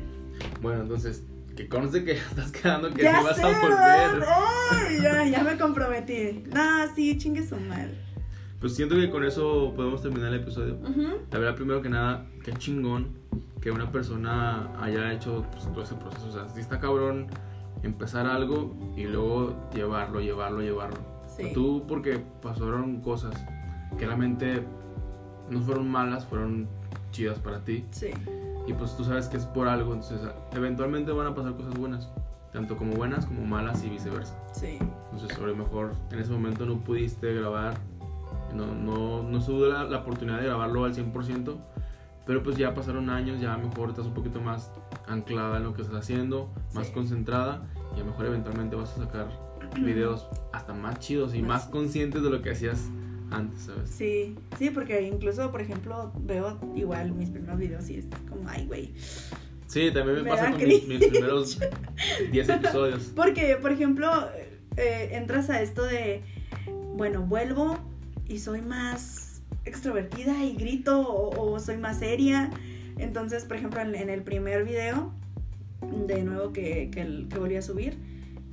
Bueno, 0.61 0.83
entonces, 0.83 1.23
que 1.55 1.67
conste 1.67 2.03
que 2.03 2.11
estás 2.29 2.51
quedando 2.51 2.91
que 2.91 3.03
ya 3.03 3.21
vas 3.21 3.39
a 3.39 3.47
volver. 3.47 4.25
Ay, 4.71 5.01
ya, 5.01 5.25
ya 5.25 5.43
me 5.43 5.57
comprometí. 5.57 6.43
No, 6.53 6.93
sí, 6.95 7.17
chingue 7.17 7.45
su 7.45 7.57
madre. 7.57 7.97
Pues 8.59 8.75
siento 8.75 8.95
que 8.95 9.09
con 9.09 9.25
eso 9.25 9.73
podemos 9.75 10.01
terminar 10.01 10.33
el 10.33 10.39
episodio. 10.39 10.79
La 11.31 11.37
verdad, 11.37 11.55
primero 11.55 11.81
que 11.81 11.89
nada, 11.89 12.25
qué 12.43 12.53
chingón 12.53 13.07
que 13.61 13.71
una 13.71 13.91
persona 13.91 14.69
haya 14.81 15.13
hecho 15.13 15.45
pues, 15.51 15.63
todo 15.71 15.83
ese 15.83 15.95
proceso. 15.95 16.27
O 16.27 16.31
sea, 16.31 16.49
si 16.49 16.59
está 16.59 16.79
cabrón 16.79 17.27
empezar 17.81 18.27
algo 18.27 18.75
y 18.95 19.05
luego 19.05 19.55
llevarlo, 19.73 20.19
llevarlo, 20.19 20.61
llevarlo. 20.61 21.13
Sí. 21.27 21.51
tú 21.51 21.83
porque 21.87 22.21
pasaron 22.43 23.01
cosas 23.01 23.33
que 23.97 24.05
realmente 24.05 24.63
no 25.49 25.61
fueron 25.61 25.89
malas, 25.89 26.25
fueron 26.25 26.67
chidas 27.11 27.39
para 27.39 27.59
ti. 27.59 27.85
Sí. 27.91 28.11
Y 28.67 28.73
pues 28.73 28.95
tú 28.95 29.03
sabes 29.03 29.27
que 29.27 29.37
es 29.37 29.45
por 29.45 29.67
algo, 29.67 29.93
entonces 29.93 30.21
eventualmente 30.51 31.11
van 31.11 31.27
a 31.27 31.35
pasar 31.35 31.55
cosas 31.55 31.73
buenas, 31.73 32.09
tanto 32.51 32.77
como 32.77 32.93
buenas 32.93 33.25
como 33.25 33.45
malas 33.45 33.83
y 33.83 33.89
viceversa. 33.89 34.37
Sí. 34.53 34.77
Entonces 35.11 35.37
a 35.37 35.41
lo 35.41 35.55
mejor 35.55 35.93
en 36.11 36.19
ese 36.19 36.31
momento 36.31 36.65
no 36.65 36.77
pudiste 36.79 37.33
grabar 37.33 37.77
no, 38.53 38.67
no, 38.67 39.23
no 39.23 39.41
se 39.41 39.51
la, 39.51 39.83
la, 39.85 39.99
oportunidad 39.99 40.39
de 40.39 40.45
grabarlo 40.45 40.85
al 40.85 40.93
100%, 40.93 41.55
pero 42.25 42.43
pues 42.43 42.57
ya 42.57 42.73
pasaron 42.73 43.09
años, 43.09 43.41
ya 43.41 43.57
mejor 43.57 43.89
estás 43.89 44.05
un 44.05 44.13
poquito 44.13 44.41
más 44.41 44.71
anclada 45.07 45.57
en 45.57 45.63
lo 45.63 45.73
que 45.73 45.81
estás 45.81 45.97
haciendo, 45.97 46.53
más 46.73 46.89
concentrada 46.89 47.67
y 47.95 47.97
a 47.97 47.99
lo 47.99 48.11
mejor 48.11 48.27
eventualmente 48.27 48.75
vas 48.75 48.93
a 48.97 49.05
sacar 49.05 49.27
videos 49.81 50.27
hasta 50.51 50.73
más 50.73 50.99
chidos 50.99 51.35
y 51.35 51.41
más 51.41 51.65
conscientes 51.65 52.23
de 52.23 52.29
lo 52.29 52.41
que 52.41 52.51
hacías 52.51 52.89
antes, 53.31 53.63
¿sabes? 53.63 53.89
Sí, 53.89 54.35
sí, 54.57 54.69
porque 54.69 55.01
incluso, 55.01 55.51
por 55.51 55.61
ejemplo, 55.61 56.11
veo 56.19 56.59
igual 56.75 57.11
mis 57.13 57.29
primeros 57.29 57.57
videos 57.57 57.89
y 57.89 57.97
es 57.97 58.05
como, 58.29 58.47
ay, 58.47 58.65
güey. 58.67 58.93
Sí, 59.67 59.89
también 59.91 60.17
me, 60.17 60.23
Me 60.23 60.29
pasa 60.29 60.51
con 60.51 60.63
mis, 60.63 60.87
mis 60.87 61.07
primeros 61.07 61.59
10 62.31 62.49
episodios. 62.49 63.11
Porque, 63.15 63.57
por 63.59 63.71
ejemplo, 63.71 64.29
eh, 64.77 65.09
entras 65.13 65.49
a 65.49 65.61
esto 65.61 65.83
de, 65.83 66.21
bueno, 66.95 67.23
vuelvo 67.23 67.79
y 68.27 68.39
soy 68.39 68.61
más 68.61 69.32
extrovertida 69.65 70.43
y 70.43 70.55
grito 70.55 71.01
o, 71.01 71.53
o 71.53 71.59
soy 71.59 71.77
más 71.77 71.99
seria. 71.99 72.49
Entonces, 72.97 73.45
por 73.45 73.57
ejemplo, 73.57 73.81
en, 73.81 73.95
en 73.95 74.09
el 74.09 74.23
primer 74.23 74.63
video, 74.63 75.13
de 75.81 76.23
nuevo 76.23 76.53
que, 76.53 76.89
que, 76.91 77.27
volví 77.37 77.55
a 77.55 77.61
subir, 77.61 77.97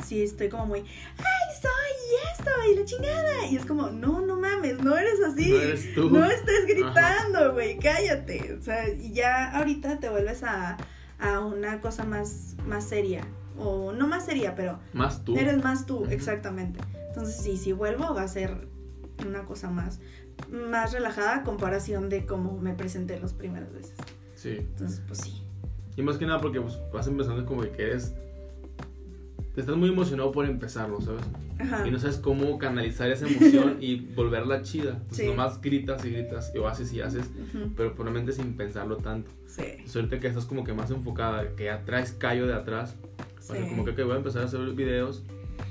sí 0.04 0.22
estoy 0.22 0.48
como 0.48 0.66
muy, 0.66 0.80
ay, 0.80 1.54
soy 1.60 2.30
esto 2.32 2.50
y 2.72 2.76
la 2.76 2.84
chingada. 2.84 3.46
Y 3.50 3.56
es 3.56 3.66
como, 3.66 3.90
no, 3.90 4.20
no 4.20 4.36
mames, 4.36 4.82
no 4.82 4.96
eres 4.96 5.20
así. 5.26 5.50
No 5.50 5.56
eres 5.60 5.94
tú. 5.94 6.10
No 6.10 6.24
estés 6.24 6.66
gritando, 6.66 7.52
güey, 7.52 7.78
cállate. 7.78 8.56
O 8.58 8.62
sea, 8.62 8.88
y 8.88 9.12
ya 9.12 9.50
ahorita 9.56 10.00
te 10.00 10.08
vuelves 10.08 10.42
a, 10.42 10.76
a 11.18 11.40
una 11.40 11.80
cosa 11.80 12.04
más, 12.04 12.56
más 12.66 12.84
seria. 12.88 13.26
O 13.58 13.92
no 13.92 14.08
más 14.08 14.24
seria, 14.24 14.54
pero 14.54 14.78
Más 14.94 15.22
tú. 15.22 15.36
eres 15.36 15.62
más 15.62 15.84
tú, 15.84 16.06
exactamente. 16.08 16.80
Entonces, 17.08 17.36
sí, 17.36 17.58
si 17.58 17.72
vuelvo 17.72 18.14
va 18.14 18.22
a 18.22 18.28
ser 18.28 18.68
una 19.26 19.44
cosa 19.44 19.68
más, 19.70 20.00
más 20.50 20.92
relajada 20.92 21.36
a 21.36 21.42
comparación 21.44 22.08
de 22.08 22.26
cómo 22.26 22.58
me 22.58 22.74
presenté 22.74 23.18
las 23.20 23.32
primeras 23.34 23.72
veces. 23.72 23.94
Sí. 24.34 24.56
Entonces, 24.58 25.02
pues 25.06 25.20
sí. 25.20 25.42
Y 25.96 26.02
más 26.02 26.16
que 26.16 26.26
nada 26.26 26.40
porque 26.40 26.60
pues, 26.60 26.78
vas 26.92 27.06
empezando 27.06 27.44
como 27.44 27.62
que 27.62 27.82
eres... 27.82 28.14
Te 29.54 29.60
estás 29.62 29.76
muy 29.76 29.88
emocionado 29.88 30.30
por 30.30 30.46
empezarlo, 30.46 31.00
¿sabes? 31.00 31.22
Ajá. 31.58 31.86
Y 31.86 31.90
no 31.90 31.98
sabes 31.98 32.16
cómo 32.18 32.56
canalizar 32.58 33.10
esa 33.10 33.26
emoción 33.26 33.78
y 33.80 33.96
volverla 34.14 34.62
chida. 34.62 34.92
Entonces 34.92 35.18
Sí. 35.18 35.26
nomás 35.26 35.60
gritas 35.60 36.04
y 36.04 36.10
gritas 36.12 36.52
y 36.54 36.64
haces 36.64 36.92
y 36.92 37.00
haces, 37.00 37.24
Ujú, 37.26 37.70
pero 37.76 37.92
probablemente 37.94 38.32
sin 38.32 38.54
pensarlo 38.56 38.96
tanto. 38.98 39.30
Sí. 39.46 39.62
Ahorita 39.94 40.20
que 40.20 40.28
estás 40.28 40.44
como 40.44 40.62
que 40.62 40.72
más 40.72 40.90
enfocada, 40.92 41.56
que 41.56 41.64
ya 41.64 41.84
traes 41.84 42.12
callo 42.12 42.46
de 42.46 42.54
atrás, 42.54 42.94
o 43.38 43.42
sea, 43.42 43.56
Sí. 43.60 43.68
como 43.68 43.84
que 43.84 44.02
voy 44.04 44.14
a 44.14 44.16
empezar 44.18 44.42
a 44.42 44.44
hacer 44.44 44.60
videos, 44.72 45.24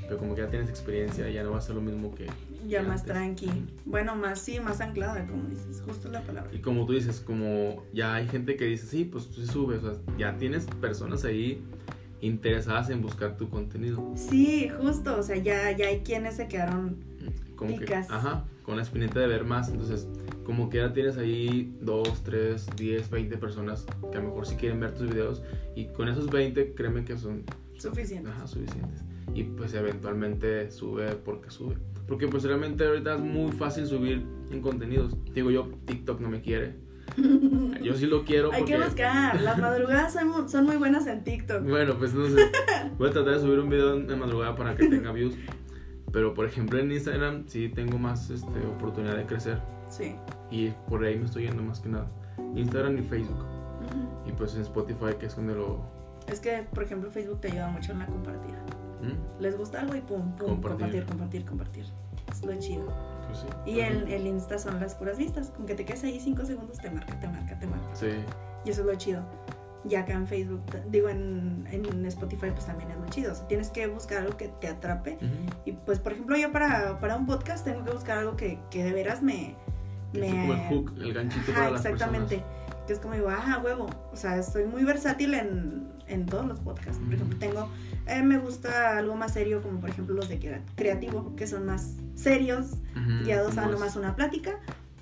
pero 0.04 0.18
como 0.18 0.36
que 0.36 0.42
ya 0.42 0.50
tienes 0.50 0.70
experiencia, 0.70 1.30
ya 1.30 1.42
no 1.44 1.52
va 1.52 1.60
a 1.60 1.62
ser 1.62 1.76
lo 1.76 1.82
mismo 1.82 2.14
que... 2.14 2.28
Ya 2.68 2.82
más 2.84 3.02
antes. 3.02 3.14
tranqui. 3.14 3.50
Bueno, 3.86 4.16
más 4.16 4.40
sí, 4.40 4.60
más 4.60 4.82
anclada, 4.82 5.26
como 5.28 5.44
dices, 5.50 5.82
justo 5.86 6.10
la 6.10 6.22
palabra. 6.22 6.50
Y 6.54 6.60
como 6.60 6.86
tú 6.86 6.94
dices, 6.94 7.20
como 7.22 7.84
ya 7.94 8.16
hay 8.16 8.28
gente 8.28 8.56
que 8.56 8.66
dice, 8.66 8.86
sí, 8.88 9.06
pues 9.06 9.28
tú 9.28 9.42
sí 9.42 9.48
subes, 9.48 9.84
o 9.84 9.94
sea, 9.94 10.02
ya 10.18 10.38
tienes 10.38 10.66
personas 10.66 11.24
ahí 11.26 11.64
interesadas 12.22 12.90
en 12.90 13.02
buscar 13.02 13.38
tu 13.38 13.50
contenido. 13.50 14.12
Sí, 14.16 14.70
justo, 14.82 15.18
o 15.18 15.24
sea, 15.24 15.38
ya, 15.38 15.72
ya 15.72 15.88
hay 15.88 16.00
quienes 16.02 16.36
se 16.36 16.48
quedaron 16.48 16.98
Como 17.56 17.78
Picas. 17.78 18.08
que, 18.08 18.14
ajá, 18.14 18.46
con 18.64 18.76
la 18.76 18.84
espinita 18.84 19.20
de 19.20 19.28
ver 19.28 19.46
más. 19.46 19.70
Entonces, 19.70 20.08
como 20.44 20.70
que 20.70 20.78
ya 20.78 20.92
tienes 20.94 21.18
ahí 21.18 21.76
2, 21.82 22.24
3, 22.24 22.68
10, 22.76 23.10
20 23.10 23.38
personas 23.38 23.86
que 24.12 24.18
a 24.18 24.22
lo 24.22 24.28
mejor 24.30 24.46
sí 24.46 24.56
quieren 24.56 24.80
ver 24.80 24.94
tus 24.94 25.10
videos. 25.10 25.42
Y 25.76 25.86
con 25.88 26.10
esos 26.10 26.30
20, 26.30 26.74
créeme 26.74 27.06
que 27.06 27.18
son 27.18 27.44
suficientes. 27.78 28.34
ajá, 28.34 28.48
suficientes. 28.48 29.02
Y 29.34 29.44
pues 29.44 29.74
eventualmente 29.74 30.72
sube 30.72 31.16
porque 31.16 31.50
sube. 31.52 31.76
Porque 32.10 32.28
pues 32.28 32.44
realmente 32.44 32.86
ahorita 32.86 33.16
es 33.16 33.22
muy 33.22 33.52
fácil 33.54 33.86
subir 33.86 34.26
en 34.52 34.62
contenidos. 34.62 35.16
Digo 35.34 35.52
yo, 35.52 35.70
TikTok 35.86 36.20
no 36.20 36.30
me 36.30 36.42
quiere. 36.42 36.76
Yo 37.82 37.96
sí 37.96 38.06
lo 38.06 38.24
quiero 38.24 38.52
Hay 38.52 38.60
porque... 38.62 38.76
que 38.78 38.84
buscar, 38.84 39.42
las 39.42 39.58
madrugadas 39.62 40.14
son, 40.14 40.28
mu- 40.28 40.48
son 40.48 40.66
muy 40.66 40.76
buenas 40.78 41.08
en 41.08 41.24
TikTok. 41.24 41.64
Bueno, 41.64 41.96
pues 41.98 42.14
no 42.14 42.28
sé. 42.28 42.52
Voy 43.00 43.10
a 43.10 43.12
tratar 43.12 43.34
de 43.36 43.40
subir 43.40 43.60
un 43.60 43.70
video 43.70 43.96
en 43.96 44.20
madrugada 44.20 44.56
para 44.56 44.76
que 44.76 44.88
tenga 44.88 45.12
views. 45.12 45.36
Pero 46.12 46.34
por 46.34 46.46
ejemplo 46.46 46.78
en 46.80 46.92
Instagram 46.92 47.46
sí 47.48 47.70
tengo 47.70 47.98
más 47.98 48.30
este, 48.30 48.60
oportunidad 48.76 49.16
de 49.18 49.26
crecer. 49.26 49.60
Sí. 49.90 50.16
Y 50.52 50.70
por 50.88 51.04
ahí 51.04 51.18
me 51.18 51.26
estoy 51.26 51.44
yendo 51.46 51.64
más 51.64 51.80
que 51.80 51.90
nada. 51.90 52.12
Instagram 52.56 52.98
y 53.00 53.02
Facebook. 53.02 53.40
Ujú. 53.40 54.30
Y 54.30 54.32
pues 54.34 54.54
en 54.56 54.62
Spotify 54.62 55.16
que 55.20 55.28
es 55.28 55.36
donde 55.36 55.56
lo... 55.56 55.82
Es 56.28 56.40
que, 56.40 56.64
por 56.74 56.84
ejemplo, 56.84 57.10
Facebook 57.10 57.42
te 57.42 57.48
ayuda 57.52 57.70
mucho 57.70 57.92
en 57.92 58.00
la 58.00 58.06
compartida. 58.06 58.64
¿Mm? 59.02 59.42
Les 59.42 59.58
gusta 59.58 59.80
algo 59.82 59.96
y 59.96 60.02
pum, 60.02 60.36
pum, 60.36 60.48
Compartir. 60.62 61.06
compartir, 61.06 61.06
compartir, 61.06 61.46
compartir. 61.46 61.86
Es 62.32 62.44
lo 62.46 62.56
chido. 62.60 62.86
Pues 63.28 63.40
sí. 63.40 63.48
Y 63.66 63.80
el, 63.82 64.08
el 64.12 64.28
Insta 64.28 64.58
son 64.60 64.80
las 64.80 64.96
puras 64.96 65.18
vistas. 65.18 65.52
Con 65.52 65.66
que 65.66 65.76
te 65.76 65.86
quedes 65.86 66.04
ahí 66.04 66.20
cinco 66.20 66.46
segundos, 66.46 66.78
te 66.78 66.90
marca, 66.90 67.20
te 67.20 67.28
marca, 67.28 67.60
te 67.60 67.68
marca. 67.68 67.96
Sí. 67.96 68.08
Y 68.66 68.70
eso 68.72 68.82
es 68.82 68.88
lo 68.88 68.96
chido. 68.96 69.24
Y 69.88 69.96
acá 69.96 70.12
en 70.14 70.28
Facebook, 70.28 70.62
digo, 70.90 71.08
en, 71.08 71.66
en 71.72 72.06
Spotify, 72.08 72.48
pues 72.52 72.66
también 72.66 72.92
es 72.92 72.98
lo 72.98 73.06
chido. 73.08 73.32
O 73.32 73.36
sea, 73.36 73.48
tienes 73.48 73.70
que 73.70 73.88
buscar 73.88 74.20
algo 74.24 74.36
que 74.36 74.50
te 74.50 74.68
atrape. 74.68 75.16
Ujú. 75.16 75.56
Y 75.66 75.72
pues, 75.72 76.00
por 76.00 76.12
ejemplo, 76.12 76.36
yo 76.38 76.52
para, 76.52 77.00
para 77.00 77.16
un 77.16 77.26
podcast 77.26 77.64
tengo 77.64 77.84
que 77.86 77.92
buscar 77.92 78.18
algo 78.18 78.36
que, 78.36 78.60
que 78.70 78.84
de 78.84 78.92
veras 78.94 79.22
me... 79.24 79.56
Me 80.12 80.28
es 80.28 80.34
como 80.34 80.54
el 80.54 80.60
hook, 80.70 80.94
el 81.00 81.14
ganchito 81.14 81.52
Ajá, 81.52 81.60
para 81.60 81.72
las 81.72 81.86
exactamente. 81.86 82.38
personas. 82.38 82.59
Que 82.90 82.94
es 82.94 83.00
como 83.00 83.14
digo, 83.14 83.30
ah, 83.30 83.62
huevo. 83.64 83.88
O 84.12 84.16
sea, 84.16 84.36
estoy 84.40 84.66
muy 84.66 84.84
versátil 84.84 85.36
en, 85.36 85.90
en 86.08 86.26
todos 86.26 86.48
los 86.48 86.60
podcasts. 86.60 87.00
Por 87.06 87.14
ejemplo, 87.14 87.38
tengo, 87.38 87.70
eh, 88.08 88.24
me 88.24 88.40
gusta 88.40 88.98
algo 88.98 89.16
más 89.16 89.34
serio, 89.34 89.62
como 89.62 89.80
por 89.80 89.92
ejemplo 89.92 90.16
los 90.16 90.28
de 90.28 90.40
crea- 90.40 90.64
creativo, 90.76 91.36
que 91.36 91.46
son 91.46 91.68
más 91.68 91.98
serios, 92.16 92.72
Ujú, 92.96 93.26
guiados 93.26 93.60
a 93.60 93.68
nomás 93.68 93.96
una 93.96 94.16
plática. 94.16 94.58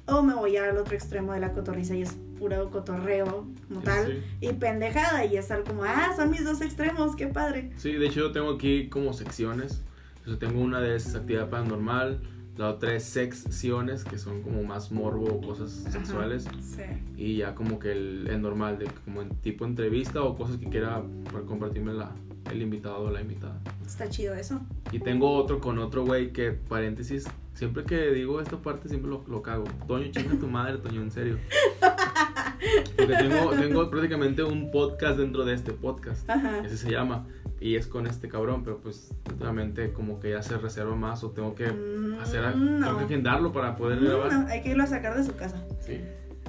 O 0.06 0.22
me 0.22 0.34
voy 0.36 0.58
al 0.58 0.76
otro 0.78 0.96
extremo 0.96 1.32
de 1.32 1.40
la 1.40 1.54
cotorriza 1.54 1.96
y 1.96 2.02
es 2.02 2.18
puro 2.38 2.70
cotorreo 2.72 3.48
como 3.70 3.80
sí, 3.80 3.86
tal. 3.86 4.06
sí. 4.08 4.48
Y 4.48 4.52
pendejada. 4.52 5.24
Y 5.24 5.38
es 5.38 5.50
algo 5.50 5.64
como, 5.64 5.86
ah, 5.86 6.12
son 6.18 6.30
mis 6.30 6.44
dos 6.44 6.60
extremos, 6.60 7.16
qué 7.16 7.28
padre. 7.28 7.72
Sí, 7.78 7.94
de 7.94 8.06
hecho 8.08 8.20
yo 8.20 8.32
tengo 8.34 8.52
aquí 8.56 8.90
como 8.90 9.14
secciones. 9.14 9.82
O 10.26 10.30
sea, 10.32 10.40
tengo 10.40 10.60
una 10.60 10.82
de 10.82 10.94
esas 10.98 11.16
actividad 11.16 11.50
paranormal, 11.50 12.20
la 12.58 12.70
otra 12.70 12.95
es 12.95 13.03
secciones, 13.03 14.03
que 14.03 14.18
son 14.18 14.41
como 14.41 14.64
más 14.64 14.91
morbo 14.91 15.26
o 15.26 15.41
cosas 15.41 15.86
Ajá, 15.86 15.91
sexuales. 15.91 16.47
Sí. 16.62 16.84
Y 17.16 17.38
ya 17.38 17.55
como 17.55 17.80
que 17.80 17.91
el, 17.91 18.28
el 18.30 18.41
normal, 18.41 18.80
de 18.80 18.86
como 19.05 19.22
en 19.22 19.30
tipo 19.30 19.66
entrevista 19.66 20.24
o 20.24 20.36
cosas 20.36 20.58
que 20.58 20.68
quiera 20.68 21.03
compartirme 21.47 21.93
la, 21.93 22.12
el 22.51 22.62
invitado 22.62 23.03
o 23.03 23.12
la 23.12 23.22
invitada. 23.22 23.60
Está 23.86 24.10
chido 24.10 24.34
eso. 24.34 24.60
Y 24.91 24.99
tengo 24.99 25.32
otro 25.34 25.60
con 25.60 25.78
otro 25.78 26.05
güey 26.05 26.34
que, 26.34 26.51
paréntesis, 26.51 27.28
siempre 27.53 27.84
que 27.84 28.12
digo 28.12 28.41
esta 28.41 28.58
parte 28.58 28.89
siempre 28.89 29.10
lo, 29.10 29.24
lo 29.28 29.41
cago. 29.41 29.66
Toño, 29.88 30.12
chinga 30.12 30.38
tu 30.39 30.47
madre, 30.47 30.78
Toño, 30.78 31.01
en 31.01 31.12
serio. 31.12 31.38
Porque 32.97 33.16
tengo, 33.16 33.51
tengo 33.51 33.89
prácticamente 33.89 34.43
un 34.43 34.72
podcast 34.72 35.20
dentro 35.20 35.45
de 35.45 35.53
este 35.53 35.74
podcast. 35.74 36.28
Ajá. 36.30 36.60
Ese 36.66 36.78
se 36.78 36.91
llama. 36.91 37.26
Y 37.60 37.76
es 37.76 37.88
con 37.88 38.05
este 38.05 38.30
cabrón, 38.30 38.64
pero 38.64 38.78
pues 38.80 39.10
últimamente 39.30 39.91
como 39.91 40.20
que 40.20 40.30
ya 40.32 40.43
se 40.43 40.58
reserva 40.58 40.95
más 40.95 41.24
o 41.24 41.32
tengo 41.32 41.55
que 41.55 41.68
Mm, 41.72 42.20
hacer, 42.20 42.45
a- 42.45 42.51
no. 42.51 42.86
tengo 42.86 42.97
que 42.99 43.05
agendarlo 43.05 43.51
para 43.51 43.76
poder 43.76 43.99
Mm, 43.99 44.05
grabar. 44.05 44.32
no, 44.34 44.47
hay 44.47 44.62
que 44.62 44.70
irlo 44.70 44.84
a 44.84 44.88
sacar 44.88 45.18
de 45.18 45.24
su 45.24 45.36
casa. 45.36 45.64
Sí. 45.82 45.99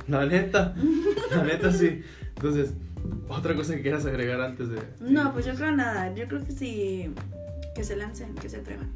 La 0.07 0.27
neta, 0.27 0.75
la 1.31 1.45
neta 1.45 1.73
sí. 1.73 2.03
Entonces, 2.37 2.75
otra 3.29 3.55
cosa 3.55 3.75
que 3.75 3.83
quieras 3.83 4.05
agregar 4.07 4.41
antes 4.43 4.69
de... 4.69 4.81
No, 5.01 5.33
pues 5.33 5.47
yo 5.47 5.55
creo 5.55 5.73
nada. 5.73 6.15
Yo 6.15 6.29
creo 6.29 6.45
que 6.45 6.53
sí. 6.53 7.13
Que 7.75 7.85
se 7.85 7.97
lancen, 7.97 8.35
que 8.35 8.49
se 8.49 8.59
atrevan. 8.59 8.91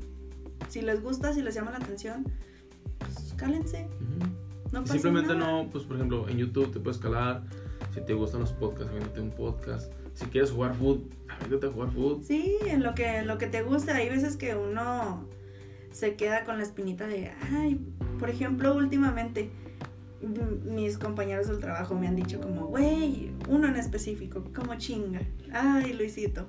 Si 0.68 0.80
les 0.82 1.02
gusta, 1.02 1.32
si 1.32 1.40
les 1.42 1.54
llama 1.54 1.70
la 1.70 1.78
atención, 1.78 2.24
pues 2.98 3.34
cálense. 3.36 3.88
Ujú. 4.00 4.30
No 4.72 4.78
Y 4.80 4.82
pasa 4.82 4.92
simplemente 4.94 5.34
nada. 5.34 5.50
no, 5.64 5.70
pues 5.70 5.84
por 5.84 5.96
ejemplo, 5.96 6.28
en 6.28 6.38
YouTube 6.38 6.72
te 6.72 6.80
puedes 6.80 6.98
calar. 6.98 7.42
Si 7.94 8.00
te 8.00 8.14
gustan 8.14 8.40
los 8.40 8.52
podcasts, 8.52 8.88
aviéntate 8.90 9.20
un 9.20 9.30
podcast. 9.30 9.92
Si 10.14 10.26
quieres 10.26 10.50
jugar 10.50 10.74
foot, 10.74 11.12
aviéntate 11.28 11.66
a 11.66 11.70
jugar 11.70 11.90
foot. 11.90 12.22
Sí, 12.22 12.56
en 12.66 12.82
lo 12.82 12.94
que, 12.94 13.18
en 13.18 13.26
lo 13.26 13.38
que 13.38 13.46
te 13.46 13.62
guste. 13.62 13.92
Hay 13.92 14.08
veces 14.08 14.36
que 14.36 14.54
uno 14.54 15.26
se 15.90 16.16
queda 16.16 16.44
con 16.44 16.58
la 16.58 16.62
espinita 16.62 17.06
de, 17.06 17.32
ay, 17.52 17.80
por 18.18 18.30
ejemplo, 18.30 18.74
últimamente 18.74 19.50
mis 20.64 20.98
compañeros 20.98 21.48
del 21.48 21.58
trabajo 21.58 21.94
me 21.94 22.06
han 22.06 22.14
dicho 22.14 22.40
como, 22.40 22.66
güey, 22.66 23.32
uno 23.48 23.68
en 23.68 23.76
específico, 23.76 24.44
como 24.54 24.76
chinga. 24.76 25.20
Ay, 25.52 25.92
Luisito. 25.94 26.46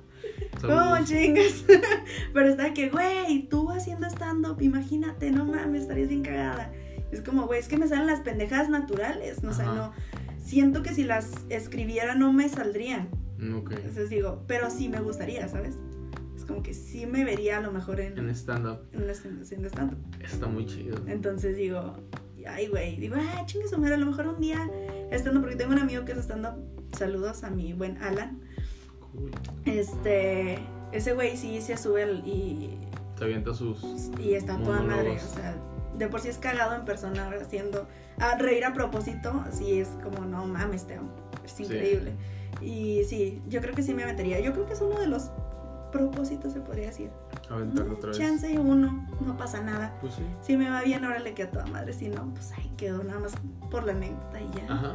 ¿Cómo 0.60 0.96
chingas? 1.04 1.64
Pero 2.32 2.48
está 2.48 2.72
que, 2.72 2.88
güey, 2.88 3.48
tú 3.48 3.70
haciendo 3.70 4.06
stand-up, 4.06 4.60
imagínate, 4.62 5.30
no 5.30 5.44
mames, 5.44 5.82
estarías 5.82 6.08
bien 6.08 6.22
cagada. 6.22 6.72
Es 7.10 7.20
como, 7.20 7.46
güey, 7.46 7.60
es 7.60 7.68
que 7.68 7.76
me 7.76 7.88
salen 7.88 8.06
las 8.06 8.20
pendejadas 8.20 8.68
naturales, 8.68 9.42
no, 9.42 9.50
o 9.50 9.54
sea, 9.54 9.66
no. 9.66 9.92
Siento 10.38 10.82
que 10.82 10.94
si 10.94 11.04
las 11.04 11.32
escribiera 11.48 12.14
no 12.14 12.32
me 12.32 12.48
saldrían. 12.48 13.08
Entonces 13.76 14.10
digo, 14.10 14.42
pero 14.46 14.70
sí 14.70 14.88
me 14.88 15.00
gustaría, 15.00 15.46
¿sabes? 15.48 15.76
Es 16.36 16.44
como 16.44 16.62
que 16.62 16.74
sí 16.74 17.06
me 17.06 17.24
vería 17.24 17.58
a 17.58 17.60
lo 17.60 17.70
mejor 17.72 18.00
en, 18.00 18.18
En 18.18 18.28
stand-up, 18.30 18.80
en 18.92 19.08
stand-up. 19.64 19.96
está 20.20 20.46
muy 20.46 20.66
chido. 20.66 20.96
Entonces 21.06 21.56
digo, 21.56 21.94
ay, 22.46 22.66
güey, 22.68 22.96
digo, 22.96 23.16
ah, 23.18 23.42
chingue 23.46 23.68
su 23.68 23.78
madre, 23.78 23.94
a 23.94 23.98
lo 23.98 24.06
mejor 24.06 24.26
un 24.28 24.40
día 24.40 24.70
estando, 25.10 25.40
porque 25.40 25.56
tengo 25.56 25.72
un 25.72 25.78
amigo 25.78 26.04
que 26.04 26.12
es 26.12 26.18
stand-up. 26.18 26.54
Saludos 26.98 27.44
a 27.44 27.50
mi 27.50 27.72
buen 27.72 27.96
Alan. 28.02 28.40
Cool. 29.12 29.30
Este, 29.64 30.58
ese 30.92 31.14
güey 31.14 31.36
sí 31.36 31.60
se 31.60 31.76
sube 31.76 32.02
el- 32.02 32.22
y 32.26 32.78
Te 33.18 33.24
avienta 33.24 33.54
sus. 33.54 33.82
y 34.20 34.34
está 34.34 34.56
toda 34.58 34.82
madre, 34.82 35.16
o 35.16 35.18
sea, 35.18 35.56
de 35.98 36.08
por 36.08 36.20
sí 36.20 36.28
es 36.28 36.38
cagado 36.38 36.74
en 36.74 36.84
persona 36.84 37.30
haciendo 37.40 37.86
a 38.18 38.36
reír 38.38 38.64
a 38.64 38.72
propósito, 38.74 39.44
así 39.46 39.78
es 39.80 39.88
como 40.02 40.24
no 40.26 40.46
mames, 40.46 40.86
te 40.86 40.94
amo. 40.94 41.12
Es 41.44 41.52
Sí. 41.52 41.64
Y 42.60 43.04
sí, 43.04 43.42
yo 43.48 43.60
creo 43.60 43.74
que 43.74 43.82
sí 43.82 43.94
me 43.94 44.04
metería. 44.06 44.40
Yo 44.40 44.52
creo 44.52 44.66
que 44.66 44.72
es 44.74 44.80
uno 44.80 44.98
de 44.98 45.06
los 45.06 45.30
propósitos 45.92 46.52
se 46.52 46.60
podría 46.60 46.86
decir. 46.88 47.10
Aventarlo 47.50 47.94
otra 47.94 48.08
vez. 48.08 48.18
Chance 48.18 48.58
uno, 48.58 49.06
no 49.20 49.36
pasa 49.36 49.62
nada. 49.62 49.96
Pues 50.00 50.14
sí. 50.14 50.22
Si 50.42 50.56
me 50.56 50.68
va 50.68 50.82
bien, 50.82 51.04
ahora 51.04 51.20
le 51.20 51.34
queda 51.34 51.48
a 51.48 51.50
toda 51.52 51.66
madre. 51.66 51.92
Si 51.92 52.08
no, 52.08 52.24
pues 52.34 52.52
ahí 52.52 52.70
quedó 52.76 53.02
nada 53.04 53.20
más 53.20 53.32
por 53.70 53.84
la 53.84 53.92
anécdota 53.92 54.40
y 54.40 54.50
ya. 54.58 54.72
Ajá. 54.72 54.94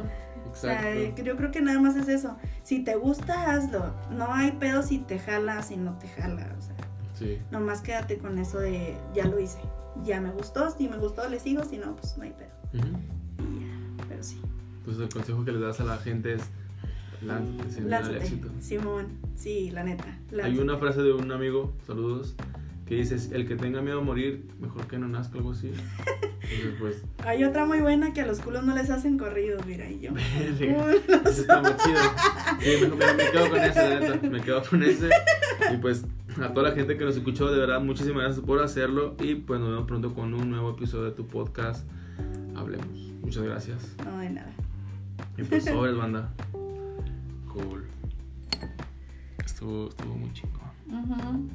O 0.50 0.54
sea, 0.54 0.92
Exacto. 0.98 1.22
yo 1.22 1.36
creo 1.36 1.50
que 1.52 1.60
nada 1.62 1.80
más 1.80 1.96
es 1.96 2.08
eso. 2.08 2.36
Si 2.64 2.82
te 2.84 2.96
gusta, 2.96 3.52
hazlo. 3.52 3.94
No 4.10 4.32
hay 4.34 4.52
pedo 4.52 4.82
si 4.82 4.98
te 4.98 5.18
jala, 5.18 5.62
si 5.62 5.76
no 5.76 5.96
te 5.98 6.08
jala. 6.08 6.54
O 6.58 6.62
sea, 6.62 6.74
Sí. 7.14 7.38
nomás 7.50 7.82
quédate 7.82 8.18
con 8.18 8.38
eso 8.38 8.58
de 8.58 8.96
ya 9.14 9.26
lo 9.26 9.38
hice. 9.38 9.60
Ya 10.04 10.20
me 10.20 10.30
gustó, 10.32 10.70
si 10.70 10.88
me 10.88 10.96
gustó 10.98 11.28
le 11.28 11.38
sigo, 11.40 11.64
si 11.64 11.78
no, 11.78 11.94
pues 11.96 12.16
no 12.18 12.24
hay 12.24 12.32
pedo. 12.32 12.50
Y 12.72 12.78
ya, 12.78 14.04
pero 14.08 14.22
sí. 14.22 14.40
Entonces 14.78 15.02
el 15.02 15.08
consejo 15.12 15.44
que 15.44 15.52
le 15.52 15.60
das 15.60 15.80
a 15.80 15.84
la 15.84 15.98
gente 15.98 16.34
es 16.34 16.42
lánzate 17.22 17.70
sin 17.70 17.84
miedo 17.84 17.96
al 17.96 18.02
Lánzate, 18.04 18.16
éxito. 18.24 18.48
Simón. 18.60 19.06
Sí, 19.36 19.70
la 19.70 19.84
neta. 19.84 20.18
Hay 20.42 20.58
una 20.58 20.76
frase 20.78 21.02
de 21.02 21.12
un 21.12 21.30
amigo, 21.32 21.72
saludos, 21.86 22.36
que 22.86 22.96
dice, 22.96 23.16
el 23.34 23.46
que 23.46 23.56
tenga 23.56 23.80
miedo 23.82 24.00
a 24.00 24.02
morir, 24.02 24.48
mejor 24.60 24.86
que 24.86 24.98
no 24.98 25.06
nazca, 25.08 25.38
algo 25.38 25.52
así. 25.52 25.68
Entonces, 26.42 26.74
pues, 26.80 27.04
Hay 27.24 27.44
otra 27.44 27.64
muy 27.64 27.78
buena 27.80 28.12
que 28.12 28.20
a 28.22 28.26
los 28.26 28.40
culos 28.40 28.64
no 28.64 28.74
les 28.74 28.90
hacen 28.90 29.16
corridos, 29.18 29.64
mira, 29.66 29.88
y 29.88 30.00
yo. 30.00 30.10
eso 30.16 31.28
está 31.42 31.60
muy 31.62 31.70
chido. 31.76 32.00
Sí, 32.60 32.70
me, 32.82 32.88
me- 32.88 33.14
me 33.14 33.30
quedo 33.30 33.48
con 33.50 33.60
ese, 33.60 33.88
la 33.88 34.00
neta, 34.00 34.28
me 34.28 34.40
quedo 34.40 34.62
con 34.68 34.82
ese. 34.82 35.08
Y 35.72 35.76
pues, 35.76 36.04
a 36.42 36.52
toda 36.52 36.70
la 36.70 36.74
gente 36.74 36.96
que 36.98 37.04
nos 37.04 37.16
escuchó, 37.16 37.50
de 37.52 37.60
verdad, 37.60 37.80
muchísimas 37.80 38.24
gracias 38.24 38.44
por 38.44 38.60
hacerlo. 38.62 39.14
Y 39.22 39.36
pues 39.36 39.60
nos 39.60 39.70
vemos 39.70 39.86
pronto 39.86 40.12
con 40.12 40.34
un 40.34 40.50
nuevo 40.50 40.70
episodio 40.72 41.04
de 41.04 41.12
tu 41.12 41.26
podcast. 41.26 41.86
Hablemos. 42.56 42.88
Muchas 43.22 43.44
gracias. 43.44 43.94
No, 44.04 44.18
de 44.18 44.30
nada. 44.30 44.52
Y 45.38 45.44
pues, 45.44 45.64
sobres, 45.64 45.94
banda. 45.96 46.34
Cool. 47.52 47.84
Estuvo, 49.44 49.88
estuvo 49.88 50.14
muy 50.14 50.32
chingón. 50.32 50.70
Ujú. 50.86 51.50